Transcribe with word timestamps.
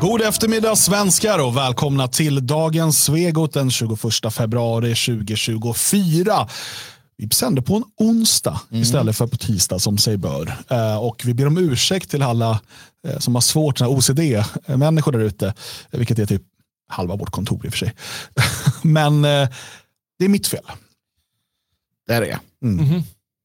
God 0.00 0.22
eftermiddag 0.22 0.76
svenskar 0.76 1.38
och 1.38 1.56
välkomna 1.56 2.08
till 2.08 2.46
dagens 2.46 3.04
Svegot 3.04 3.52
den 3.52 3.70
21 3.70 3.98
februari 4.30 4.94
2024. 4.94 6.48
Vi 7.16 7.28
sänder 7.30 7.62
på 7.62 7.76
en 7.76 7.84
onsdag 7.96 8.60
mm. 8.70 8.82
istället 8.82 9.16
för 9.16 9.26
på 9.26 9.36
tisdag 9.36 9.78
som 9.78 9.98
sig 9.98 10.16
bör. 10.16 10.56
Eh, 10.68 10.98
och 10.98 11.22
vi 11.24 11.34
ber 11.34 11.46
om 11.46 11.58
ursäkt 11.58 12.10
till 12.10 12.22
alla 12.22 12.60
eh, 13.06 13.18
som 13.18 13.34
har 13.34 13.42
svårt, 13.42 13.80
OCD-människor 13.80 15.12
där 15.12 15.20
ute, 15.20 15.54
vilket 15.90 16.18
är 16.18 16.26
typ 16.26 16.42
halva 16.88 17.16
vårt 17.16 17.30
kontor 17.30 17.66
i 17.66 17.68
och 17.68 17.72
för 17.72 17.78
sig. 17.78 17.94
Men 18.82 19.24
eh, 19.24 19.48
det 20.18 20.24
är 20.24 20.28
mitt 20.28 20.46
fel. 20.46 20.64
Det 22.06 22.14
är 22.14 22.20
det. 22.20 22.38
Mm. 22.62 22.88
Mm. 22.88 23.02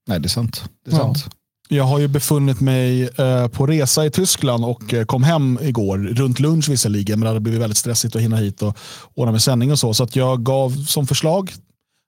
Nej, 0.07 0.19
det 0.19 0.27
är 0.27 0.29
sant. 0.29 0.63
Det 0.85 0.91
är 0.91 0.95
sant. 0.95 1.25
Jag 1.73 1.83
har 1.83 1.99
ju 1.99 2.07
befunnit 2.07 2.61
mig 2.61 3.03
eh, 3.03 3.47
på 3.47 3.67
resa 3.67 4.05
i 4.05 4.11
Tyskland 4.11 4.65
och 4.65 4.93
eh, 4.93 5.05
kom 5.05 5.23
hem 5.23 5.59
igår, 5.61 5.97
runt 5.97 6.39
lunch 6.39 6.69
visserligen, 6.69 7.19
men 7.19 7.23
det 7.23 7.29
hade 7.29 7.39
blivit 7.39 7.61
väldigt 7.61 7.77
stressigt 7.77 8.15
att 8.15 8.21
hinna 8.21 8.37
hit 8.37 8.61
och 8.61 8.77
ordna 9.13 9.31
med 9.31 9.41
sändning 9.41 9.71
och 9.71 9.79
så. 9.79 9.93
Så 9.93 10.03
att 10.03 10.15
jag 10.15 10.43
gav 10.43 10.85
som 10.85 11.07
förslag 11.07 11.53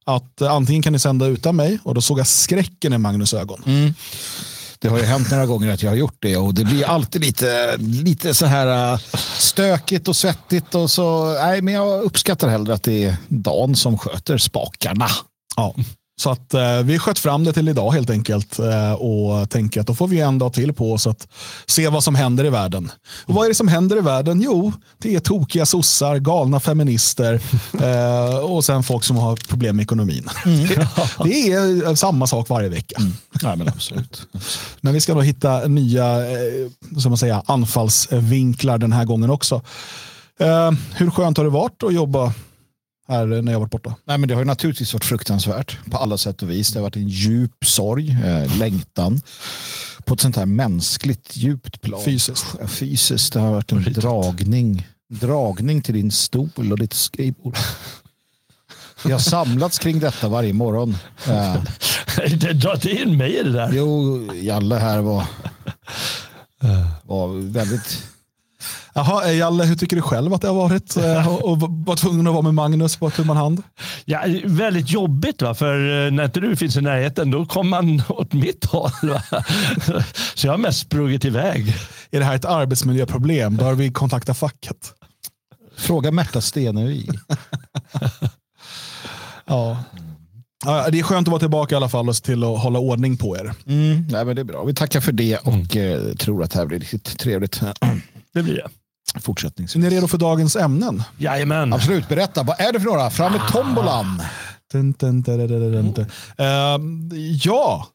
att 0.06 0.42
eh, 0.42 0.52
antingen 0.52 0.82
kan 0.82 0.94
ni 0.94 1.00
sända 1.00 1.26
utan 1.26 1.56
mig 1.56 1.80
och 1.84 1.96
då 1.96 2.02
såg 2.02 2.20
jag 2.20 2.28
skräcken 2.28 2.94
i 2.94 2.98
Magnus 2.98 3.34
ögon. 3.34 3.64
Mm. 3.66 3.94
Det 4.80 4.88
har 4.88 4.98
ju 4.98 5.04
hänt 5.04 5.32
några 5.32 5.46
gånger 5.46 5.74
att 5.74 5.84
jag 5.84 5.92
har 5.92 5.96
gjort 5.96 6.18
det 6.20 6.38
och 6.38 6.54
det 6.54 6.66
blir 6.66 6.86
alltid 6.86 7.22
lite, 7.22 7.78
lite 7.78 8.34
så 8.34 8.46
här 8.46 9.00
stökigt 9.40 10.08
och 10.08 10.16
svettigt 10.16 10.76
och 10.76 10.92
så. 10.92 11.34
Nej, 11.34 11.62
men 11.62 11.74
jag 11.74 12.04
uppskattar 12.04 12.50
hellre 12.50 12.74
att 12.74 12.84
det 12.84 13.04
är 13.04 13.18
Dan 13.28 13.76
som 13.76 13.98
sköter 13.98 14.38
spakarna. 14.38 15.08
Ja. 15.56 15.76
Så 16.18 16.30
att 16.30 16.54
eh, 16.54 16.80
vi 16.84 17.00
sköt 17.00 17.20
fram 17.20 17.44
det 17.44 17.54
till 17.54 17.70
idag 17.70 17.92
helt 17.92 18.10
enkelt 18.10 18.60
eh, 18.60 18.94
och 18.94 19.50
tänker 19.50 19.82
att 19.82 19.88
då 19.88 19.96
får 19.96 20.08
vi 20.08 20.20
en 20.20 20.40
dag 20.40 20.54
till 20.54 20.74
på 20.74 20.94
oss 20.94 21.08
att 21.08 21.28
se 21.66 21.90
vad 21.90 22.04
som 22.04 22.16
händer 22.16 22.46
i 22.46 22.50
världen. 22.50 22.92
Och 23.26 23.34
vad 23.34 23.46
är 23.46 23.50
det 23.50 23.56
som 23.56 23.68
händer 23.68 23.98
i 23.98 24.02
världen? 24.02 24.42
Jo, 24.42 24.74
det 24.98 25.16
är 25.16 25.20
tokiga 25.20 25.66
sossar, 25.66 26.18
galna 26.18 26.60
feminister 26.60 27.34
eh, 27.82 28.38
och 28.38 28.66
sen 28.66 28.84
folk 28.84 29.04
som 29.04 29.18
har 29.18 29.36
problem 29.36 29.76
med 29.76 29.84
ekonomin. 29.84 30.30
Mm. 30.46 30.68
det 31.24 31.52
är 31.52 31.96
samma 31.96 32.28
sak 32.28 32.50
varje 32.50 32.70
vecka. 32.70 32.96
Mm. 33.00 33.14
Ja, 33.42 33.56
men, 33.56 33.68
absolut. 33.68 34.28
men 34.82 34.94
vi 34.94 35.02
ska 35.02 35.14
då 35.14 35.22
hitta 35.22 35.68
nya 35.68 36.32
eh, 36.32 36.98
som 36.98 37.12
man 37.12 37.18
säger, 37.18 37.42
anfallsvinklar 37.46 38.78
den 38.78 38.94
här 38.94 39.06
gången 39.06 39.30
också. 39.30 39.62
Eh, 40.40 40.72
hur 40.96 41.12
skönt 41.12 41.38
har 41.38 41.44
det 41.44 41.50
varit 41.52 41.84
att 41.84 41.94
jobba 41.94 42.34
här 43.08 43.26
när 43.26 43.52
jag 43.52 43.60
varit 43.60 43.72
borta? 43.72 43.96
Nej, 44.06 44.18
men 44.18 44.30
det 44.30 44.36
har 44.36 44.42
ju 44.42 44.46
naturligtvis 44.46 44.94
varit 44.94 45.06
fruktansvärt 45.06 45.78
på 45.92 45.98
alla 45.98 46.18
sätt 46.18 46.42
och 46.42 46.50
vis. 46.50 46.70
Det 46.70 46.80
har 46.80 46.84
varit 46.84 46.96
en 46.96 47.08
djup 47.08 47.66
sorg, 47.66 48.18
eh, 48.26 48.58
längtan 48.58 49.22
på 50.06 50.14
ett 50.14 50.22
sånt 50.22 50.36
här 50.36 50.46
mänskligt 50.46 51.38
djupt 51.38 51.82
plan. 51.82 52.02
Fysiskt. 52.06 52.46
Fysiskt. 52.68 53.34
Det 53.34 53.40
har 53.40 53.52
varit 53.52 53.72
en 53.72 53.84
dragning. 53.94 54.88
Dragning 55.10 55.82
till 55.82 55.94
din 55.94 56.12
stol 56.12 56.72
och 56.72 56.80
ditt 56.80 56.94
skrivbord. 56.94 57.58
Vi 59.06 59.12
har 59.12 59.20
samlats 59.20 59.80
kring 59.80 60.00
detta 60.00 60.28
varje 60.30 60.54
morgon. 60.54 60.98
Eh. 61.28 61.64
Det 62.40 62.54
drar 62.54 62.88
in 62.88 63.18
mig 63.18 63.36
i 63.36 63.44
det 63.44 63.52
där. 63.52 63.72
Jo, 63.74 64.20
Jalle 64.34 64.76
här 64.76 65.02
var, 65.02 65.26
var 67.04 67.52
väldigt 67.52 68.04
Jaha, 68.98 69.32
Jalle, 69.32 69.64
hur 69.64 69.76
tycker 69.76 69.96
du 69.96 70.02
själv 70.02 70.34
att 70.34 70.42
det 70.42 70.48
har 70.48 70.56
varit 70.56 70.98
eh, 70.98 71.28
och 71.44 71.60
vara 71.62 71.98
tvungen 71.98 72.28
att 72.28 72.34
vara 72.34 72.44
med 72.44 72.54
Magnus 72.54 72.98
på 72.98 73.10
tu 73.10 73.24
hand? 73.24 73.64
Ja, 74.06 74.24
väldigt 74.44 74.92
jobbigt, 74.92 75.42
va? 75.42 75.54
för 75.54 76.06
eh, 76.06 76.12
när 76.12 76.26
inte 76.26 76.40
du 76.40 76.56
finns 76.56 76.78
i 76.78 76.82
närheten 76.82 77.32
då 77.32 77.46
kommer 77.46 77.70
man 77.70 78.02
åt 78.10 78.34
mitt 78.34 78.66
håll. 78.66 78.92
Va? 79.02 79.24
Så 80.36 80.48
jag 80.48 80.54
har 80.54 80.58
mest 80.58 80.80
sprungit 80.80 81.26
iväg. 81.26 81.76
Är 82.12 82.20
det 82.20 82.26
här 82.26 82.36
ett 82.36 82.46
arbetsmiljöproblem? 82.46 83.56
Bör 83.56 83.74
vi 83.74 83.92
kontakta 83.92 84.34
facket? 84.34 84.94
Fråga 85.78 86.12
Märta 86.12 86.42
Stenevi. 86.42 87.10
ja. 89.46 89.78
Ja, 90.66 90.90
det 90.90 91.00
är 91.00 91.04
skönt 91.04 91.28
att 91.28 91.32
vara 91.32 91.40
tillbaka 91.40 91.76
i 91.76 91.78
alla 91.78 91.90
fall 91.90 92.10
och 92.10 92.16
se 92.16 92.26
till 92.26 92.44
att 92.44 92.60
hålla 92.60 92.80
ordning 92.80 93.18
på 93.18 93.38
er. 93.38 93.54
Mm, 93.68 94.08
nej, 94.10 94.26
men 94.26 94.36
det 94.36 94.42
är 94.42 94.44
bra. 94.44 94.64
Vi 94.64 94.74
tackar 94.74 95.02
för 95.02 95.12
det 95.12 95.38
och 95.38 95.76
mm. 95.76 96.10
eh, 96.10 96.16
tror 96.16 96.44
att 96.44 96.52
det 96.52 96.60
här 96.60 96.66
blir 96.66 96.80
riktigt 96.80 97.20
trevligt. 97.20 97.62
Det 98.34 98.44
blir 98.44 98.56
det 98.56 98.70
fortsättningsvis. 99.20 99.76
Är 99.76 99.90
ni 99.90 99.96
redo 99.96 100.08
för 100.08 100.18
dagens 100.18 100.56
ämnen? 100.56 101.04
Jajamän. 101.18 101.74
Absolut, 101.74 102.10
berätta. 102.10 102.44
Vad 102.44 102.62
är 102.62 102.74
det 102.74 102.80
för 102.80 102.86
några? 102.86 103.10
Fram 103.10 103.32
med 103.32 103.42
tombolan. 103.52 104.22
Dun, 104.72 104.92
dun, 104.92 105.22
dun, 105.22 105.96
uh, 106.00 107.20
ja, 107.44 107.88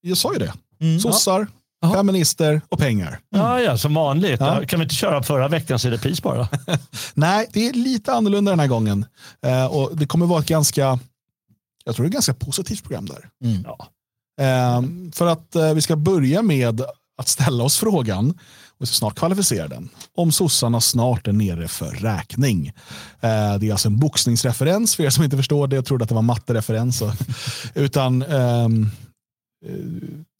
jag 0.00 0.16
sa 0.16 0.32
ju 0.32 0.38
det. 0.38 0.52
Mm. 0.80 1.00
Sossar, 1.00 1.46
ja. 1.80 1.92
feminister 1.92 2.60
och 2.68 2.78
pengar. 2.78 3.08
Mm. 3.08 3.46
Ja, 3.46 3.60
ja, 3.60 3.78
som 3.78 3.94
vanligt. 3.94 4.40
Ja. 4.40 4.62
Kan 4.66 4.80
vi 4.80 4.84
inte 4.84 4.94
köra 4.94 5.22
förra 5.22 5.48
veckans 5.48 5.84
repris 5.84 6.22
bara? 6.22 6.48
Nej, 7.14 7.46
det 7.52 7.68
är 7.68 7.72
lite 7.72 8.12
annorlunda 8.12 8.52
den 8.52 8.60
här 8.60 8.66
gången. 8.66 9.06
Uh, 9.46 9.64
och 9.64 9.96
Det 9.96 10.06
kommer 10.06 10.26
vara 10.26 10.40
ett 10.40 10.48
ganska, 10.48 10.98
jag 11.84 11.96
tror 11.96 12.04
det 12.04 12.06
är 12.06 12.08
ett 12.08 12.12
ganska 12.12 12.34
positivt 12.34 12.82
program 12.82 13.06
där. 13.06 13.28
Mm. 13.44 13.64
Ja. 13.64 13.88
Uh, 14.40 15.10
för 15.12 15.26
att 15.26 15.56
uh, 15.56 15.74
vi 15.74 15.82
ska 15.82 15.96
börja 15.96 16.42
med 16.42 16.82
att 17.18 17.28
ställa 17.28 17.64
oss 17.64 17.76
frågan 17.76 18.38
och 18.80 18.88
snart 18.88 19.18
kvalificera 19.18 19.68
den. 19.68 19.88
Om 20.14 20.32
sossarna 20.32 20.80
snart 20.80 21.28
är 21.28 21.32
nere 21.32 21.68
för 21.68 21.90
räkning. 21.90 22.66
Eh, 23.20 23.58
det 23.58 23.68
är 23.68 23.72
alltså 23.72 23.88
en 23.88 23.98
boxningsreferens 23.98 24.96
för 24.96 25.04
er 25.04 25.10
som 25.10 25.24
inte 25.24 25.36
förstår 25.36 25.66
det. 25.66 25.76
Jag 25.76 25.84
trodde 25.84 26.02
att 26.02 26.08
det 26.08 26.14
var 26.14 26.22
mattereferens. 26.22 27.02
Utan 27.74 28.22
ehm, 28.22 28.90
eh, 29.66 29.72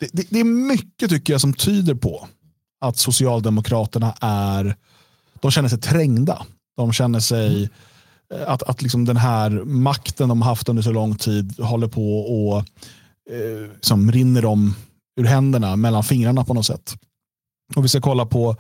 det, 0.01 0.09
det, 0.13 0.27
det, 0.31 0.41
är 0.41 0.45
mycket 0.45 1.11
tycker 1.11 1.33
jag 1.33 1.41
som 1.41 1.55
tyder 1.55 1.95
på 1.95 2.29
att 2.81 2.97
Socialdemokraterna 2.97 4.15
är, 4.21 4.77
de 5.41 5.51
känner 5.51 5.69
sig 5.69 5.81
trängda. 5.81 6.47
De 6.77 6.93
känner 6.93 7.21
sig 7.21 7.57
mm. 8.35 8.49
att, 8.49 8.63
att 8.63 8.83
liksom 8.83 9.05
den 9.05 9.17
här 9.17 9.51
makten 9.65 10.29
de 10.29 10.43
haft 10.43 10.69
under 10.69 10.83
så 10.83 10.93
lång 10.93 11.17
tid 11.17 11.61
håller 11.61 11.89
på 11.89 12.21
och 12.21 12.59
eh, 13.31 13.71
som 13.81 14.13
rinner 14.13 14.43
dem 14.43 14.75
ur 15.21 15.25
händerna 15.25 15.77
mellan 15.77 16.05
fingrarna 16.05 16.45
på 16.45 16.55
något 16.55 16.67
sätt. 16.67 16.97
Och 17.75 17.85
Vi 17.85 17.89
ska 17.89 18.01
kolla 18.01 18.27
på, 18.27 18.57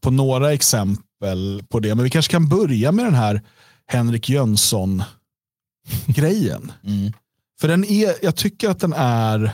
på 0.00 0.10
några 0.10 0.52
exempel 0.52 1.62
på 1.68 1.80
det. 1.80 1.94
Men 1.94 2.04
vi 2.04 2.10
kanske 2.10 2.32
kan 2.32 2.48
börja 2.48 2.92
med 2.92 3.04
den 3.04 3.14
här 3.14 3.42
Henrik 3.86 4.28
Jönsson-grejen. 4.28 6.72
Mm. 6.84 7.12
För 7.60 7.68
den 7.68 7.84
är, 7.84 8.14
jag 8.22 8.36
tycker 8.36 8.70
att 8.70 8.80
den 8.80 8.92
är 8.96 9.52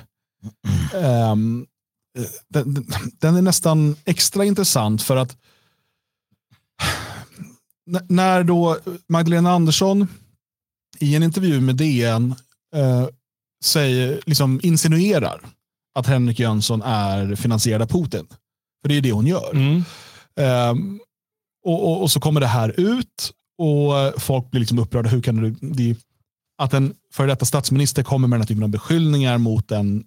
um, 0.94 1.66
den, 2.48 2.86
den, 3.20 3.36
är 3.36 3.42
nästan 3.42 3.96
extra 4.04 4.44
intressant 4.44 5.02
för 5.02 5.16
att 5.16 5.36
när 8.08 8.44
då 8.44 8.78
Magdalena 9.08 9.52
Andersson 9.52 10.08
i 10.98 11.14
en 11.14 11.22
intervju 11.22 11.60
med 11.60 11.76
DN 11.76 12.34
eh, 12.74 13.08
säger, 13.64 14.20
liksom 14.26 14.60
insinuerar 14.62 15.40
att 15.94 16.06
Henrik 16.06 16.38
Jönsson 16.38 16.82
är 16.82 17.34
finansierad 17.34 17.82
av 17.82 17.86
Putin. 17.86 18.26
För 18.86 18.88
det 18.88 18.97
är 18.97 19.00
det 19.00 19.12
hon 19.12 19.26
gör. 19.26 19.50
Mm. 19.54 19.84
Um, 20.70 21.00
och, 21.64 21.84
och, 21.84 22.02
och, 22.02 22.10
så 22.10 22.20
kommer 22.20 22.41
det 22.41 22.47
här 22.47 22.80
ut 22.80 23.32
och 23.58 24.22
folk 24.22 24.50
blir 24.50 24.60
liksom 24.60 24.78
upprörda. 24.78 25.08
Hur 25.08 25.22
kan 25.22 25.42
det, 25.42 25.54
det, 25.60 25.97
att 26.58 26.74
en 26.74 26.94
före 27.12 27.26
detta 27.26 27.44
statsminister 27.44 28.02
kommer 28.02 28.28
med 28.28 28.36
den 28.36 28.42
här 28.42 28.47
typen 28.47 28.62
av 28.62 28.69
beskyllningar 28.69 29.38
mot 29.38 29.70
en 29.70 30.04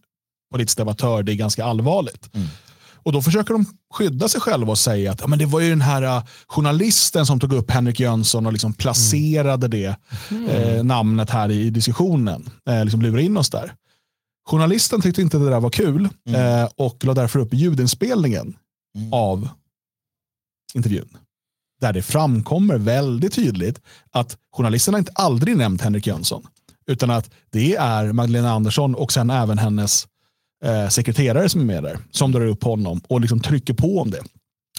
politisk 0.52 0.78
debattör, 0.78 1.24
det 1.24 1.34
är 1.34 1.36
ganska 1.36 1.66
allvarligt. 1.66 2.36
Mm. 2.36 2.48
Och 2.94 3.12
då 3.12 3.22
försöker 3.22 3.54
de 3.54 3.66
skydda 3.94 4.28
sig 4.28 4.42
själva 4.42 4.72
och 4.72 4.78
säga 4.78 5.12
att 5.12 5.22
ja, 5.22 5.28
men 5.28 5.40
det 5.40 5.46
var 5.46 5.60
ju 5.60 5.70
den 5.70 5.82
här 5.82 6.04
uh, 6.04 6.24
journalisten 6.48 7.26
som 7.26 7.40
tog 7.40 7.54
upp 7.54 7.72
Henrik 7.72 8.00
Jönsson 8.00 8.46
och 8.46 8.54
liksom 8.54 8.74
placerade 8.74 9.66
mm. 9.66 9.70
det 9.70 9.96
mm. 10.32 10.50
eh, 10.50 10.84
namnet 10.84 11.30
här 11.30 11.50
i, 11.52 11.62
i 11.62 11.70
diskussionen. 11.70 12.50
Eh, 12.70 12.84
liksom 12.84 13.02
lurade 13.02 13.24
in 13.24 13.38
oss 13.38 13.50
där. 13.50 13.74
Journalisten 14.50 15.02
tyckte 15.02 15.22
inte 15.22 15.38
det 15.38 15.50
där 15.50 15.60
var 15.60 15.70
kul 15.70 16.10
mm. 16.28 16.42
eh, 16.42 16.70
och 16.76 17.06
la 17.06 17.14
därför 17.14 17.40
upp 17.40 17.54
ljudinspelningen 17.54 18.56
mm. 18.96 19.14
av 19.14 19.50
intervjun. 20.74 21.18
Där 21.82 21.94
det 21.94 22.02
framkommer 22.02 22.78
väldigt 22.78 23.34
tydligt 23.34 23.82
att 24.12 24.38
journalisterna 24.52 24.98
inte 24.98 25.12
aldrig 25.16 25.58
nämnt 25.58 25.82
Henrik 25.82 26.08
Jönsson. 26.08 26.48
Utan 26.88 27.10
att 27.10 27.30
det 27.50 27.76
är 27.76 28.12
Magdalena 28.12 28.52
Andersson 28.52 28.96
och 28.96 29.12
sen 29.12 29.30
även 29.30 29.58
hennes 29.58 30.08
eh, 30.66 30.90
sekreterare 30.90 31.50
som 31.50 31.62
är 31.62 31.66
med 31.66 31.84
där. 31.84 32.00
Som 32.12 32.32
drar 32.32 32.46
upp 32.46 32.64
honom 32.64 33.02
och 33.08 33.22
liksom 33.22 33.40
trycker 33.40 33.74
på 33.74 34.00
om 34.00 34.12
det. 34.12 34.22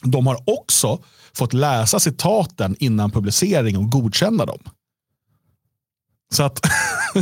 De 0.03 0.27
har 0.27 0.43
också 0.47 0.99
fått 1.33 1.53
läsa 1.53 2.01
citaten 2.01 2.77
innan 2.79 3.11
publicering 3.11 3.79
och 3.79 3.91
godkänna 3.91 4.47
dem. 4.47 4.59
Så 6.33 6.43
att, 6.43 6.61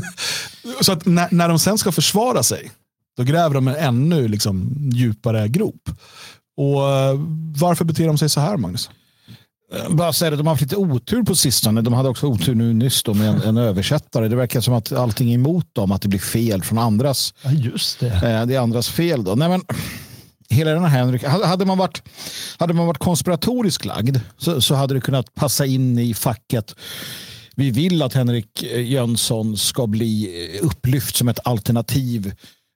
så 0.81 0.93
att 0.93 1.07
när, 1.07 1.29
när 1.31 1.49
de 1.49 1.59
sen 1.59 1.79
ska 1.79 1.93
försvara 1.93 2.43
sig, 2.43 2.71
då 3.17 3.23
gräver 3.23 3.55
de 3.55 3.69
en 3.69 3.77
ännu 3.77 4.29
liksom 4.29 4.75
djupare 4.93 5.49
grop. 5.49 5.91
Och 6.59 6.91
eh, 6.91 7.15
Varför 7.57 7.85
beter 7.85 8.07
de 8.07 8.19
sig 8.19 8.29
så 8.29 8.41
här, 8.41 8.57
Magnus? 8.57 8.91
Eh, 9.75 9.91
bara 9.91 10.13
säga 10.13 10.33
att 10.33 10.39
de 10.39 10.47
har 10.47 10.55
haft 10.55 10.63
lite 10.63 10.77
otur 10.77 11.23
på 11.23 11.35
sistone. 11.35 11.83
De 11.83 11.93
hade 11.93 12.09
också 12.09 12.27
otur 12.27 12.55
nu 12.55 12.73
nyss 12.73 13.03
då 13.03 13.15
med 13.15 13.29
en, 13.29 13.43
en 13.43 13.57
översättare. 13.57 14.29
Det 14.29 14.37
verkar 14.37 14.61
som 14.61 14.75
att 14.75 14.93
allting 14.93 15.31
är 15.31 15.35
emot 15.35 15.75
dem, 15.75 15.93
att 15.93 16.03
det 16.03 16.09
blir 16.09 16.21
fel 16.21 16.63
från 16.63 16.79
andras. 16.79 17.35
Ja, 17.43 17.51
just 17.51 18.01
det. 18.01 18.07
Eh, 18.07 18.47
det 18.47 18.55
är 18.55 18.61
andras 18.61 18.89
fel. 18.89 19.25
Då. 19.25 19.35
Nej, 19.35 19.49
men, 19.49 19.63
hela 20.51 20.71
den 20.71 20.85
här 20.85 20.89
Henrik, 20.89 21.25
hade 21.25 21.65
man 21.65 21.79
varit, 21.79 22.03
hade 22.59 22.75
man 22.75 22.87
varit 22.87 22.99
konspiratoriskt 22.99 23.85
lagd 23.85 24.17
så, 24.39 24.61
så 24.61 24.75
hade 24.75 24.95
det 24.95 25.01
kunnat 25.01 25.35
passa 25.35 25.67
in 25.67 25.99
i 25.99 26.15
facket 26.15 26.75
vi 27.59 27.71
vill 27.71 28.03
att 28.03 28.15
Henrik 28.15 28.63
Jönsson 28.63 29.57
ska 29.57 29.87
bli 29.87 30.31
upplyft 30.63 31.17
som 31.17 31.29
ett 31.29 31.39
alternativ 31.45 32.33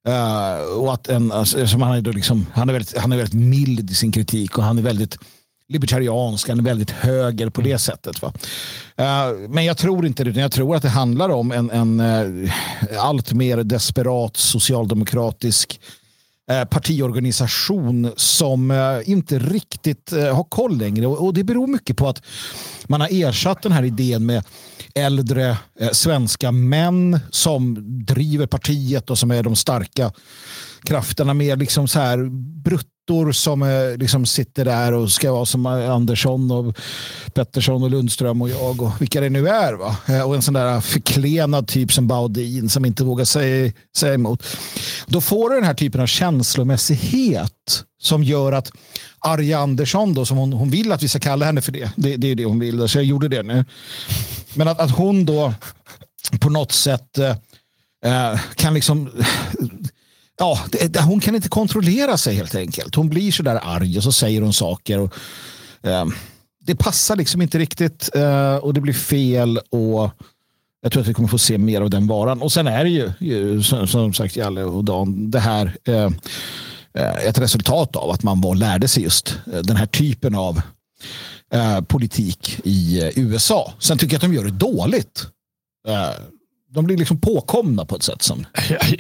Uh, 0.09 0.79
och 0.79 0.95
att 0.95 1.09
en, 1.09 1.33
alltså, 1.33 1.67
som 1.67 1.83
han, 1.83 1.97
är 1.97 2.13
liksom, 2.13 2.47
han, 2.53 2.69
är 2.69 2.73
väldigt, 2.73 2.99
han 2.99 3.13
är 3.13 3.17
väldigt 3.17 3.35
mild 3.35 3.91
i 3.91 3.95
sin 3.95 4.13
kritik 4.13 4.59
och 4.59 4.65
han 4.65 4.79
är 4.79 4.83
väldigt 4.83 5.19
libertariansk, 5.69 6.49
han 6.49 6.59
är 6.59 6.63
väldigt 6.63 6.91
höger 6.91 7.51
på 7.51 7.61
det 7.61 7.69
mm. 7.69 7.79
sättet. 7.79 8.23
Va? 8.23 8.33
Uh, 9.01 9.49
men 9.49 9.65
jag 9.65 9.77
tror 9.77 10.07
inte 10.07 10.25
det, 10.25 10.31
utan 10.31 10.43
jag 10.43 10.53
tror 10.53 10.77
att 10.77 10.83
det 10.83 10.89
handlar 10.89 11.29
om 11.29 11.53
en, 11.53 11.71
en 11.71 12.01
uh, 12.01 12.53
allt 12.99 13.33
mer 13.33 13.57
desperat 13.57 14.37
socialdemokratisk 14.37 15.81
partiorganisation 16.71 18.13
som 18.17 18.73
inte 19.05 19.39
riktigt 19.39 20.13
har 20.13 20.45
koll 20.45 20.79
längre. 20.79 21.07
Och 21.07 21.35
det 21.35 21.45
beror 21.45 21.67
mycket 21.67 21.97
på 21.97 22.09
att 22.09 22.23
man 22.87 23.01
har 23.01 23.09
ersatt 23.13 23.63
den 23.63 23.73
här 23.73 23.83
idén 23.83 24.27
med 24.27 24.45
äldre 24.95 25.57
eh, 25.81 25.91
svenska 25.91 26.53
män 26.53 27.21
som 27.31 27.77
driver 28.07 28.47
partiet 28.47 29.11
och 29.11 29.19
som 29.19 29.31
är 29.31 29.43
de 29.43 29.57
starka 29.57 30.13
krafterna 30.85 31.35
med 31.35 31.59
liksom 31.59 31.89
så 31.89 32.01
här 32.01 32.29
bruttor 32.63 33.33
som 33.33 33.63
eh, 33.63 33.97
liksom 33.97 34.27
sitter 34.27 34.65
där 34.65 34.93
och 34.93 35.11
ska 35.11 35.33
vara 35.33 35.47
som 35.47 35.67
Andersson 35.67 36.51
och 36.51 36.77
Pettersson 37.35 37.83
och 37.83 37.91
Lundström 37.91 38.43
och 38.43 38.51
jag 38.51 38.83
och 38.83 39.01
vilka 39.01 39.21
det 39.21 39.31
nu 39.31 39.49
är. 39.49 39.73
Va? 39.73 39.97
Eh, 40.09 40.29
och 40.29 40.35
en 40.35 40.43
sån 40.43 40.55
där 40.55 40.81
förklenad 40.81 41.69
typ 41.69 41.93
som 41.93 42.07
Baudin 42.07 42.69
som 42.69 42.85
inte 42.85 43.05
vågar 43.05 43.25
säga, 43.25 43.73
säga 43.97 44.15
emot. 44.15 44.47
Då 45.07 45.21
får 45.21 45.51
du 45.51 45.57
den 45.57 45.65
här 45.65 45.75
typen 45.75 46.01
av 46.01 46.07
känslomässighet 46.07 47.85
som 48.03 48.25
gör 48.25 48.53
att 48.53 48.73
Arja 49.19 49.59
Andersson, 49.59 50.15
då, 50.15 50.25
som 50.25 50.37
hon, 50.37 50.53
hon 50.53 50.71
vill 50.71 50.93
att 50.93 51.03
vi 51.03 51.09
ska 51.09 51.19
kalla 51.19 51.47
henne 51.47 51.63
för 51.63 51.73
det. 51.73 51.91
Det, 51.97 52.17
det 52.17 52.31
är 52.31 52.35
det 52.35 52.45
hon 52.45 52.59
vill, 52.59 52.89
så 52.89 52.99
jag 52.99 53.05
gjorde 53.05 53.29
det 53.29 53.43
nu. 53.43 53.65
Men 54.55 54.69
att, 54.69 54.81
att 54.81 54.91
hon 54.91 55.25
då 55.25 55.55
på 56.41 56.51
något 56.51 56.73
sätt 56.73 57.19
eh, 57.19 57.37
eh 58.05 58.41
kan 58.55 58.75
liksom... 58.75 59.11
Ja, 60.43 60.59
det, 60.71 61.01
hon 61.01 61.21
kan 61.21 61.35
inte 61.35 61.49
kontrollera 61.49 62.17
sig 62.17 62.35
helt 62.35 62.55
enkelt. 62.55 62.95
Hon 62.95 63.09
blir 63.09 63.33
så 63.33 63.43
där 63.43 63.61
arg 63.63 63.97
och 63.97 64.03
så 64.03 64.13
säger 64.13 64.43
hon 64.43 64.53
saker. 64.53 64.99
Och, 64.99 65.15
eh, 65.83 66.07
det 66.61 66.77
passar 66.77 67.17
liksom 67.17 67.43
inte 67.43 67.59
riktigt 67.59 68.11
eh, 68.15 68.57
och 68.57 68.75
det 68.75 68.81
blir 68.81 68.93
fel. 68.93 69.59
och 69.59 70.11
jag 70.83 70.93
tror 70.93 71.03
att 71.03 71.09
vi 71.09 71.15
kommer 71.15 71.29
få 71.29 71.39
se 71.39 71.59
mer 71.59 71.81
av 71.81 71.91
den 71.91 72.07
varan. 72.07 72.43
Och 72.43 72.53
sen 72.53 72.67
är 72.67 72.85
det 72.85 72.91
ju, 72.91 73.13
ju 73.21 73.63
som, 73.63 73.87
som 73.87 74.15
sagt, 74.15 74.37
Jalle 74.37 74.65
och 74.65 74.85
Dan, 74.85 75.31
det 75.31 75.41
här 75.41 75.77
eh, 75.85 76.11
eh 76.95 77.27
ett 77.27 77.39
resultat 77.39 77.97
av 77.97 78.11
att 78.11 78.23
man 78.23 78.41
var, 78.41 78.55
lärde 78.55 78.89
sig 78.89 79.03
just 79.03 79.39
eh, 79.53 79.61
den 79.61 79.77
här 79.77 79.87
typen 79.87 80.35
av 80.35 80.61
eh, 81.53 81.81
politik 81.81 82.61
i 82.65 83.01
eh, 83.03 83.19
USA. 83.19 83.73
Sen 83.79 83.99
tycker 83.99 84.15
jag 84.15 84.19
att 84.19 84.31
de 84.31 84.35
gör 84.35 84.45
det 84.45 84.51
dåligt. 84.51 85.27
de 86.71 86.85
blir 86.85 86.97
liksom 86.97 87.21
påkomna 87.21 87.85
på 87.85 87.97
ett 87.97 88.03
sätt 88.03 88.23
som... 88.23 88.47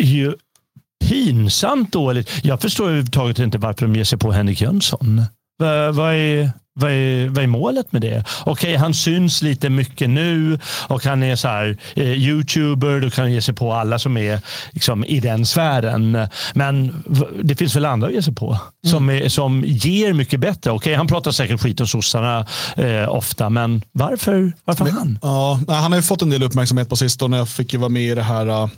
Pinsamt 1.08 1.92
dåligt. 1.92 2.30
Jag 2.42 2.60
förstår 2.60 2.84
överhuvudtaget 2.84 3.38
inte 3.38 3.58
varför 3.58 3.86
de 3.86 3.96
ger 3.96 4.04
sig 4.04 4.18
på 4.18 4.32
Henrik 4.32 4.60
Jönsson. 4.60 5.22
Vad 5.58 6.14
är, 6.14 6.50
vad 6.74 6.90
är, 6.90 7.28
vad 7.28 7.44
är 7.44 7.46
målet 7.46 7.92
med 7.92 8.02
det? 8.02 8.24
Okej, 8.40 8.52
okay, 8.52 8.76
han 8.76 8.94
syns 8.94 9.42
lite 9.42 9.70
mycket 9.70 10.10
nu 10.10 10.58
och 10.88 11.04
han 11.04 11.22
är 11.22 11.36
så 11.36 11.48
här 11.48 11.76
eh, 11.94 12.12
youtuber. 12.12 13.00
Då 13.00 13.10
kan 13.10 13.24
han 13.24 13.32
ge 13.32 13.42
sig 13.42 13.54
på 13.54 13.72
alla 13.72 13.98
som 13.98 14.16
är 14.16 14.40
liksom, 14.70 15.04
i 15.04 15.20
den 15.20 15.46
sfären. 15.46 16.18
Men 16.54 17.04
det 17.42 17.54
finns 17.54 17.76
väl 17.76 17.84
andra 17.84 18.08
att 18.08 18.14
ge 18.14 18.22
sig 18.22 18.34
på 18.34 18.58
som, 18.86 19.10
är, 19.10 19.28
som 19.28 19.64
ger 19.66 20.12
mycket 20.12 20.40
bättre. 20.40 20.70
Okej, 20.70 20.76
okay, 20.76 20.94
han 20.94 21.06
pratar 21.06 21.30
säkert 21.30 21.60
skit 21.60 21.80
om 21.80 21.86
sossarna 21.86 22.46
eh, 22.76 23.08
ofta, 23.08 23.50
men 23.50 23.82
varför, 23.92 24.52
varför 24.64 24.84
men, 24.84 24.94
han? 24.94 25.18
Ja, 25.22 25.60
han 25.68 25.92
har 25.92 25.96
ju 25.96 26.02
fått 26.02 26.22
en 26.22 26.30
del 26.30 26.42
uppmärksamhet 26.42 26.88
på 26.88 26.96
sistone. 26.96 27.36
Jag 27.36 27.48
fick 27.48 27.72
ju 27.72 27.78
vara 27.78 27.88
med 27.88 28.02
i 28.02 28.14
det 28.14 28.22
här 28.22 28.46
uh 28.46 28.68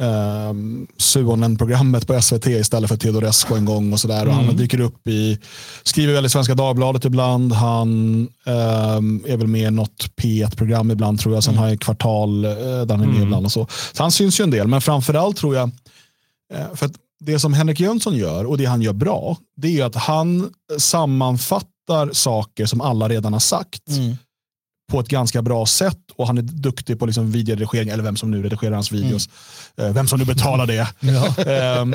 eh, 0.00 0.54
Suonen-programmet 0.96 2.06
på 2.06 2.22
SVT 2.22 2.46
istället 2.46 2.90
för 2.90 2.96
Teodorescu 2.96 3.54
en 3.54 3.64
gång 3.64 3.92
och 3.92 4.00
sådär. 4.00 4.22
Mm. 4.22 4.34
han 4.34 4.56
dyker 4.56 4.80
upp 4.80 5.08
i, 5.08 5.38
skriver 5.82 6.14
väl 6.14 6.26
i 6.26 6.28
Svenska 6.28 6.54
Dagbladet 6.54 7.04
ibland. 7.04 7.52
Han 7.52 8.20
eh, 8.46 9.32
är 9.32 9.36
väl 9.36 9.46
med 9.46 9.68
i 9.68 9.70
något 9.70 10.10
P1-program 10.16 10.90
ibland 10.90 11.20
tror 11.20 11.34
jag. 11.34 11.44
Sen 11.44 11.54
mm. 11.54 11.62
har 11.62 11.68
jag 11.68 11.80
kvartal 11.80 12.44
eh, 12.44 12.50
där 12.50 12.90
han 12.90 13.00
är 13.00 13.06
med 13.06 13.08
mm. 13.08 13.22
ibland 13.22 13.46
och 13.46 13.52
så. 13.52 13.66
Så 13.92 14.02
han 14.02 14.12
syns 14.12 14.40
ju 14.40 14.42
en 14.42 14.50
del, 14.50 14.68
men 14.68 14.80
framförallt 14.80 15.36
tror 15.36 15.54
jag, 15.54 15.70
eh, 16.54 16.74
för 16.74 16.90
det 17.20 17.38
som 17.38 17.52
Henrik 17.52 17.80
Jönsson 17.80 18.16
gör 18.16 18.44
och 18.44 18.58
det 18.58 18.64
han 18.64 18.82
gör 18.82 18.92
bra, 18.92 19.36
det 19.56 19.80
är 19.80 19.84
att 19.84 19.94
han 19.94 20.50
sammanfattar 20.78 22.12
saker 22.12 22.66
som 22.66 22.80
alla 22.80 23.08
redan 23.08 23.32
har 23.32 23.40
sagt. 23.40 23.88
Mm 23.88 24.16
på 24.88 25.00
ett 25.00 25.08
ganska 25.08 25.42
bra 25.42 25.66
sätt 25.66 25.98
och 26.16 26.26
han 26.26 26.38
är 26.38 26.42
duktig 26.42 26.98
på 26.98 27.06
liksom 27.06 27.32
videoredigering, 27.32 27.88
eller 27.88 28.04
vem 28.04 28.16
som 28.16 28.30
nu 28.30 28.42
redigerar 28.42 28.74
hans 28.74 28.92
videos. 28.92 29.28
Mm. 29.76 29.92
Vem 29.92 30.08
som 30.08 30.18
nu 30.18 30.24
betalar 30.24 30.66
det. 30.66 30.80
um, 31.80 31.94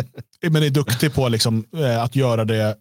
men 0.51 0.63
är 0.63 0.69
duktig 0.69 1.13
på 1.13 1.29
liksom, 1.29 1.65
uh, 1.77 2.03
att 2.03 2.15
göra 2.15 2.45
det 2.45 2.75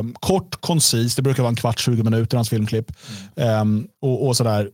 um, 0.00 0.14
kort, 0.20 0.60
koncist. 0.60 1.16
Det 1.16 1.22
brukar 1.22 1.42
vara 1.42 1.50
en 1.50 1.56
kvart, 1.56 1.78
20 1.78 2.02
minuter 2.02 2.36
hans 2.36 2.50
filmklipp. 2.50 2.92
Mm. 3.36 3.86
Och, 4.02 4.26
och, 4.26 4.36
sådär, 4.36 4.70